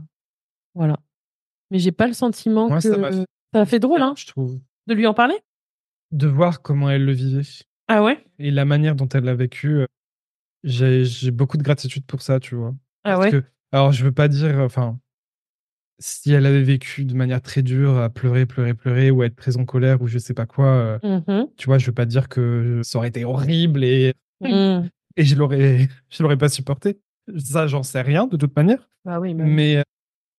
Voilà. 0.75 0.99
Mais 1.71 1.79
j'ai 1.79 1.93
pas 1.93 2.07
le 2.07 2.13
sentiment 2.13 2.69
Moi, 2.69 2.79
que 2.79 2.83
ça 2.83 3.11
ça 3.55 3.61
a 3.61 3.67
fait 3.67 3.79
drôle, 3.79 4.03
hein, 4.03 4.15
Je 4.17 4.27
trouve. 4.27 4.59
de 4.89 4.95
lui 4.95 5.07
en 5.07 5.15
parler. 5.15 5.39
De 6.11 6.27
voir 6.27 6.63
comment 6.63 6.91
elle 6.91 7.05
le 7.05 7.13
vivait 7.13 7.43
Ah 7.89 8.03
ouais? 8.03 8.25
et 8.39 8.51
la 8.51 8.65
manière 8.65 8.95
dont 8.97 9.09
elle 9.09 9.25
l'a 9.25 9.35
vécu. 9.35 9.69
euh, 9.81 9.87
J'ai 10.65 11.05
j'ai 11.05 11.31
beaucoup 11.31 11.57
de 11.59 11.63
gratitude 11.63 12.07
pour 12.07 12.23
ça, 12.23 12.41
tu 12.41 12.55
vois. 12.57 12.75
Ah 13.05 13.17
Parce 13.17 13.21
ouais? 13.27 13.31
que, 13.33 13.45
alors, 13.73 13.93
je 13.93 14.05
veux 14.05 14.13
pas 14.13 14.29
dire, 14.29 14.59
enfin, 14.61 14.99
si 15.99 16.33
elle 16.33 16.47
avait 16.47 16.63
vécu 16.63 17.05
de 17.05 17.15
manière 17.15 17.41
très 17.43 17.63
dure, 17.63 17.99
à 17.99 18.11
pleurer, 18.11 18.47
pleurer, 18.47 18.75
pleurer, 18.75 19.11
ou 19.11 19.23
à 19.23 19.27
être 19.27 19.37
très 19.37 19.57
en 19.57 19.65
colère, 19.65 20.03
ou 20.03 20.07
je 20.09 20.19
sais 20.19 20.35
pas 20.35 20.47
quoi, 20.47 20.67
euh, 20.67 20.99
Mhm. 21.03 21.49
tu 21.57 21.67
vois, 21.67 21.79
je 21.79 21.87
veux 21.87 21.93
pas 21.95 22.07
dire 22.07 22.29
que 22.29 22.81
ça 22.83 22.99
aurait 22.99 23.09
été 23.09 23.25
horrible 23.25 23.85
et, 23.85 24.15
Mhm. 24.41 24.41
et 25.17 25.25
je 25.25 25.37
l'aurais, 25.37 25.89
je 26.11 26.23
l'aurais 26.23 26.39
pas 26.39 26.49
supporté. 26.49 26.99
Ça, 27.39 27.67
j'en 27.67 27.83
sais 27.83 28.03
rien, 28.03 28.27
de 28.27 28.37
toute 28.37 28.57
manière. 28.57 28.89
Bah 29.05 29.21
oui. 29.21 29.35
bah- 29.35 29.45
Mais, 29.45 29.83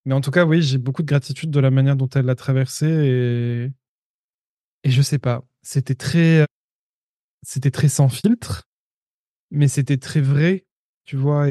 mais 0.05 0.13
en 0.15 0.21
tout 0.21 0.31
cas, 0.31 0.45
oui, 0.45 0.61
j'ai 0.61 0.77
beaucoup 0.79 1.03
de 1.03 1.07
gratitude 1.07 1.51
de 1.51 1.59
la 1.59 1.71
manière 1.71 1.95
dont 1.95 2.09
elle 2.09 2.25
l'a 2.25 2.35
traversé 2.35 2.87
et, 2.87 3.71
et 4.83 4.91
je 4.91 5.01
sais 5.01 5.19
pas, 5.19 5.43
c'était 5.61 5.95
très, 5.95 6.45
c'était 7.45 7.71
très 7.71 7.87
sans 7.89 8.09
filtre, 8.09 8.63
mais 9.51 9.67
c'était 9.67 9.97
très 9.97 10.21
vrai, 10.21 10.65
tu 11.05 11.15
vois. 11.15 11.49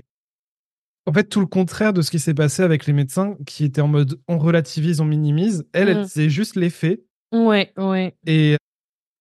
En 1.07 1.13
fait, 1.13 1.25
tout 1.25 1.41
le 1.41 1.47
contraire 1.47 1.93
de 1.93 2.03
ce 2.03 2.11
qui 2.11 2.19
s'est 2.19 2.35
passé 2.35 2.63
avec 2.63 2.87
les 2.87 2.93
médecins 2.93 3.37
qui 3.47 3.65
étaient 3.65 3.81
en 3.83 3.89
mode 3.89 4.21
on 4.27 4.39
relativise, 4.39 5.01
on 5.01 5.05
minimise. 5.05 5.67
Elle, 5.73 5.89
elle 5.91 6.03
disait 6.05 6.31
juste 6.31 6.57
les 6.57 6.71
faits 6.71 7.05
Ouais, 7.33 7.73
ouais. 7.77 8.17
et 8.27 8.57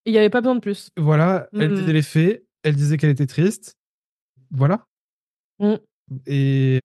Il 0.05 0.13
y 0.13 0.17
avait 0.17 0.29
pas 0.29 0.41
besoin 0.41 0.55
de 0.55 0.59
plus. 0.61 0.89
voilà, 0.97 1.47
elle 1.53 1.71
Mhm. 1.71 1.75
disait 1.77 1.93
les 1.93 2.01
faits, 2.01 2.45
elle 2.63 2.75
disait 2.75 2.97
qu'elle 2.97 3.09
était 3.09 3.25
triste. 3.27 3.75
Voilà. 4.51 4.85
Mhm. 5.59 5.79
Et, 6.25 6.79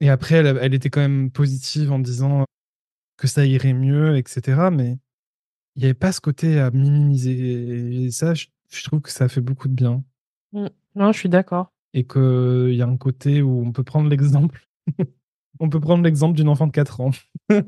et 0.00 0.08
après, 0.10 0.36
elle, 0.36 0.58
elle 0.60 0.74
était 0.74 0.90
quand 0.90 1.00
même 1.00 1.30
positive 1.30 1.92
en 1.92 1.98
disant 1.98 2.44
que 3.16 3.26
ça 3.28 3.44
irait 3.46 3.72
mieux, 3.74 4.16
etc. 4.16 4.70
Mais 4.72 4.96
il 5.76 5.80
n'y 5.80 5.84
avait 5.84 5.94
pas 5.94 6.12
ce 6.12 6.20
côté 6.20 6.58
à 6.58 6.70
minimiser. 6.70 8.06
Et 8.06 8.10
ça, 8.10 8.34
je, 8.34 8.46
je 8.70 8.84
trouve 8.84 9.00
que 9.00 9.10
ça 9.10 9.28
fait 9.28 9.40
beaucoup 9.40 9.68
de 9.68 9.74
bien. 9.74 10.02
Non, 10.52 11.12
je 11.12 11.18
suis 11.18 11.28
d'accord. 11.28 11.72
Et 11.94 12.04
qu'il 12.06 12.74
y 12.74 12.82
a 12.82 12.86
un 12.86 12.96
côté 12.96 13.42
où 13.42 13.62
on 13.64 13.72
peut 13.72 13.84
prendre 13.84 14.08
l'exemple. 14.08 14.66
on 15.60 15.68
peut 15.68 15.80
prendre 15.80 16.04
l'exemple 16.04 16.36
d'une 16.36 16.48
enfant 16.48 16.66
de 16.66 16.72
4 16.72 17.00
ans. 17.00 17.10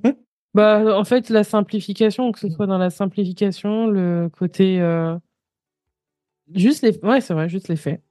Bah, 0.55 0.99
en 0.99 1.05
fait, 1.05 1.29
la 1.29 1.45
simplification, 1.45 2.33
que 2.33 2.39
ce 2.41 2.49
soit 2.49 2.67
dans 2.67 2.79
la 2.79 2.89
simplification, 2.89 3.87
le 3.87 4.31
côté. 4.31 4.81
euh, 4.81 5.17
Juste 6.55 6.83
les. 6.83 6.99
Ouais, 7.05 7.21
c'est 7.21 7.35
vrai, 7.35 7.49
juste 7.49 7.69
les 7.69 7.77
faits. 7.77 8.03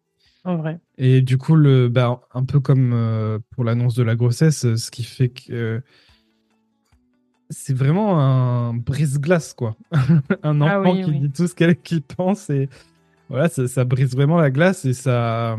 En 0.43 0.55
vrai. 0.57 0.79
Et 0.97 1.21
du 1.21 1.37
coup, 1.37 1.55
le, 1.55 1.89
bah, 1.89 2.21
un 2.33 2.45
peu 2.45 2.59
comme 2.59 2.93
euh, 2.93 3.39
pour 3.51 3.63
l'annonce 3.63 3.95
de 3.95 4.03
la 4.03 4.15
grossesse, 4.15 4.65
euh, 4.65 4.77
ce 4.77 4.91
qui 4.91 5.03
fait 5.03 5.29
que 5.29 5.51
euh, 5.51 5.81
c'est 7.49 7.75
vraiment 7.75 8.19
un 8.19 8.73
brise-glace, 8.73 9.53
quoi. 9.53 9.75
un 10.43 10.61
Ah 10.61 10.79
enfant 10.79 10.93
oui, 10.93 11.03
qui 11.03 11.11
oui. 11.11 11.19
dit 11.21 11.31
tout 11.31 11.47
ce 11.47 11.55
qu'elle 11.55 11.79
qui 11.79 12.01
pense 12.01 12.49
et 12.49 12.69
voilà, 13.29 13.49
ça, 13.49 13.67
ça 13.67 13.83
brise 13.83 14.13
vraiment 14.15 14.37
la 14.37 14.49
glace 14.51 14.85
et 14.85 14.93
ça, 14.93 15.57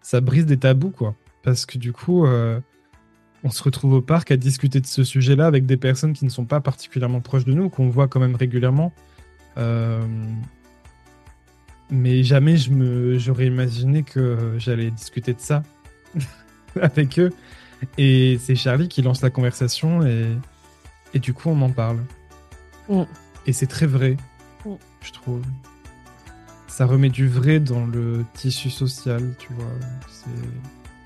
ça 0.00 0.20
brise 0.20 0.46
des 0.46 0.56
tabous, 0.56 0.90
quoi. 0.90 1.14
Parce 1.42 1.66
que 1.66 1.78
du 1.78 1.92
coup, 1.92 2.24
euh, 2.26 2.60
on 3.44 3.50
se 3.50 3.62
retrouve 3.62 3.94
au 3.94 4.02
parc 4.02 4.30
à 4.30 4.36
discuter 4.36 4.80
de 4.80 4.86
ce 4.86 5.04
sujet-là 5.04 5.46
avec 5.46 5.66
des 5.66 5.76
personnes 5.76 6.12
qui 6.12 6.24
ne 6.24 6.30
sont 6.30 6.44
pas 6.44 6.60
particulièrement 6.60 7.20
proches 7.20 7.44
de 7.44 7.52
nous, 7.52 7.68
qu'on 7.68 7.88
voit 7.88 8.08
quand 8.08 8.20
même 8.20 8.36
régulièrement. 8.36 8.92
Euh, 9.56 10.00
mais 11.90 12.22
jamais 12.22 12.56
je 12.56 12.70
me, 12.70 13.18
j'aurais 13.18 13.46
imaginé 13.46 14.02
que 14.02 14.54
j'allais 14.58 14.90
discuter 14.90 15.32
de 15.32 15.40
ça 15.40 15.62
avec 16.80 17.18
eux. 17.18 17.30
Et 17.96 18.38
c'est 18.40 18.56
Charlie 18.56 18.88
qui 18.88 19.02
lance 19.02 19.22
la 19.22 19.30
conversation 19.30 20.04
et, 20.06 20.26
et 21.14 21.18
du 21.18 21.32
coup 21.34 21.48
on 21.48 21.60
en 21.62 21.70
parle. 21.70 21.98
Mm. 22.88 23.02
Et 23.46 23.52
c'est 23.52 23.66
très 23.66 23.86
vrai, 23.86 24.16
Mm. 24.64 24.74
je 25.00 25.12
trouve. 25.12 25.42
Ça 26.66 26.86
remet 26.86 27.08
du 27.10 27.26
vrai 27.28 27.60
dans 27.60 27.86
le 27.86 28.24
tissu 28.34 28.70
social, 28.70 29.34
tu 29.38 29.52
vois. 29.54 29.66
C'est, 30.08 30.30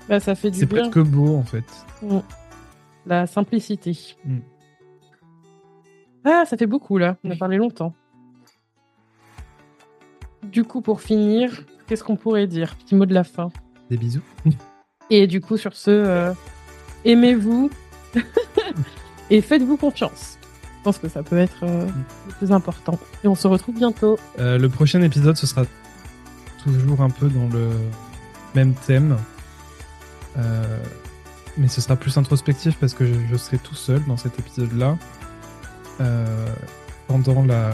Bah, 0.09 0.19
ça 0.19 0.35
fait 0.35 0.51
du 0.51 0.59
c'est 0.59 0.65
bien. 0.65 0.89
presque 0.89 0.99
beau 0.99 1.35
en 1.35 1.43
fait. 1.43 1.65
La 3.05 3.25
simplicité. 3.27 3.97
Mm. 4.25 4.37
Ah, 6.25 6.43
ça 6.45 6.55
fait 6.57 6.67
beaucoup 6.67 6.97
là. 6.97 7.17
On 7.23 7.31
a 7.31 7.35
parlé 7.35 7.57
longtemps. 7.57 7.93
Du 10.43 10.63
coup, 10.63 10.81
pour 10.81 11.01
finir, 11.01 11.63
qu'est-ce 11.87 12.03
qu'on 12.03 12.15
pourrait 12.17 12.47
dire? 12.47 12.75
Petit 12.75 12.95
mot 12.95 13.05
de 13.05 13.13
la 13.13 13.23
fin. 13.23 13.49
Des 13.89 13.97
bisous. 13.97 14.21
Et 15.09 15.27
du 15.27 15.41
coup, 15.41 15.57
sur 15.57 15.75
ce, 15.75 15.89
euh, 15.91 16.33
aimez-vous 17.05 17.69
et 19.29 19.41
faites-vous 19.41 19.77
confiance. 19.77 20.37
Je 20.83 20.83
pense 20.83 20.97
que 20.97 21.07
ça 21.07 21.23
peut 21.23 21.37
être 21.37 21.63
euh, 21.63 21.87
le 22.27 22.33
plus 22.33 22.51
important. 22.51 22.99
Et 23.23 23.27
on 23.27 23.35
se 23.35 23.47
retrouve 23.47 23.75
bientôt. 23.75 24.19
Euh, 24.39 24.57
le 24.57 24.67
prochain 24.67 25.01
épisode, 25.01 25.37
ce 25.37 25.47
sera 25.47 25.63
toujours 26.61 27.01
un 27.01 27.09
peu 27.09 27.29
dans 27.29 27.47
le 27.47 27.69
même 28.53 28.73
thème. 28.73 29.17
Euh, 30.37 30.83
mais 31.57 31.69
ce 31.69 31.79
sera 31.79 31.95
plus 31.95 32.17
introspectif 32.17 32.75
parce 32.79 32.93
que 32.93 33.05
je, 33.05 33.13
je 33.31 33.37
serai 33.37 33.59
tout 33.59 33.75
seul 33.75 34.03
dans 34.07 34.17
cet 34.17 34.37
épisode-là. 34.39 34.97
Pendant 37.07 37.43
la 37.43 37.71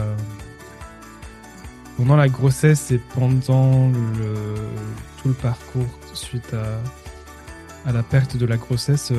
pendant 1.98 2.16
la 2.16 2.30
grossesse 2.30 2.92
et 2.92 3.00
pendant 3.16 3.90
le, 3.90 4.56
tout 5.22 5.30
le 5.30 5.34
parcours 5.34 5.88
suite 6.14 6.54
à, 6.54 7.90
à 7.90 7.92
la 7.92 8.04
perte 8.04 8.38
de 8.38 8.46
la 8.46 8.58
grossesse, 8.58 9.12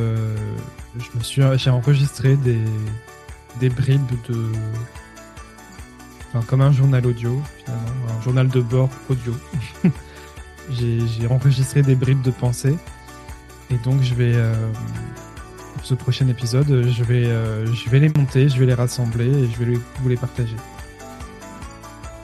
je 0.98 1.18
me 1.18 1.22
suis 1.22 1.42
j'ai 1.56 1.70
enregistré 1.70 2.36
des, 2.36 2.58
des 3.60 3.68
bribes 3.68 4.10
de 4.28 4.50
Enfin, 6.32 6.44
comme 6.46 6.60
un 6.60 6.70
journal 6.70 7.04
audio, 7.06 7.42
finalement, 7.58 7.84
un 8.16 8.22
journal 8.22 8.46
de 8.48 8.60
bord 8.60 8.88
audio. 9.08 9.34
j'ai 10.70 11.00
j'ai 11.08 11.26
enregistré 11.26 11.82
des 11.82 11.96
bribes 11.96 12.22
de 12.22 12.30
pensée. 12.30 12.76
Et 13.72 13.76
donc, 13.78 14.00
je 14.02 14.14
vais, 14.14 14.32
euh, 14.36 14.54
pour 15.74 15.84
ce 15.84 15.94
prochain 15.94 16.28
épisode. 16.28 16.86
Je 16.88 17.02
vais, 17.04 17.26
euh, 17.26 17.66
je 17.74 17.90
vais 17.90 17.98
les 17.98 18.10
monter, 18.10 18.48
je 18.48 18.58
vais 18.60 18.66
les 18.66 18.74
rassembler 18.74 19.26
et 19.26 19.48
je 19.50 19.56
vais 19.58 19.72
les- 19.72 19.80
vous 20.00 20.08
les 20.08 20.16
partager. 20.16 20.54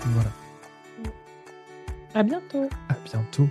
Voilà. 0.06 0.30
À 2.14 2.22
bientôt. 2.22 2.68
À 2.88 2.94
bientôt. 3.04 3.48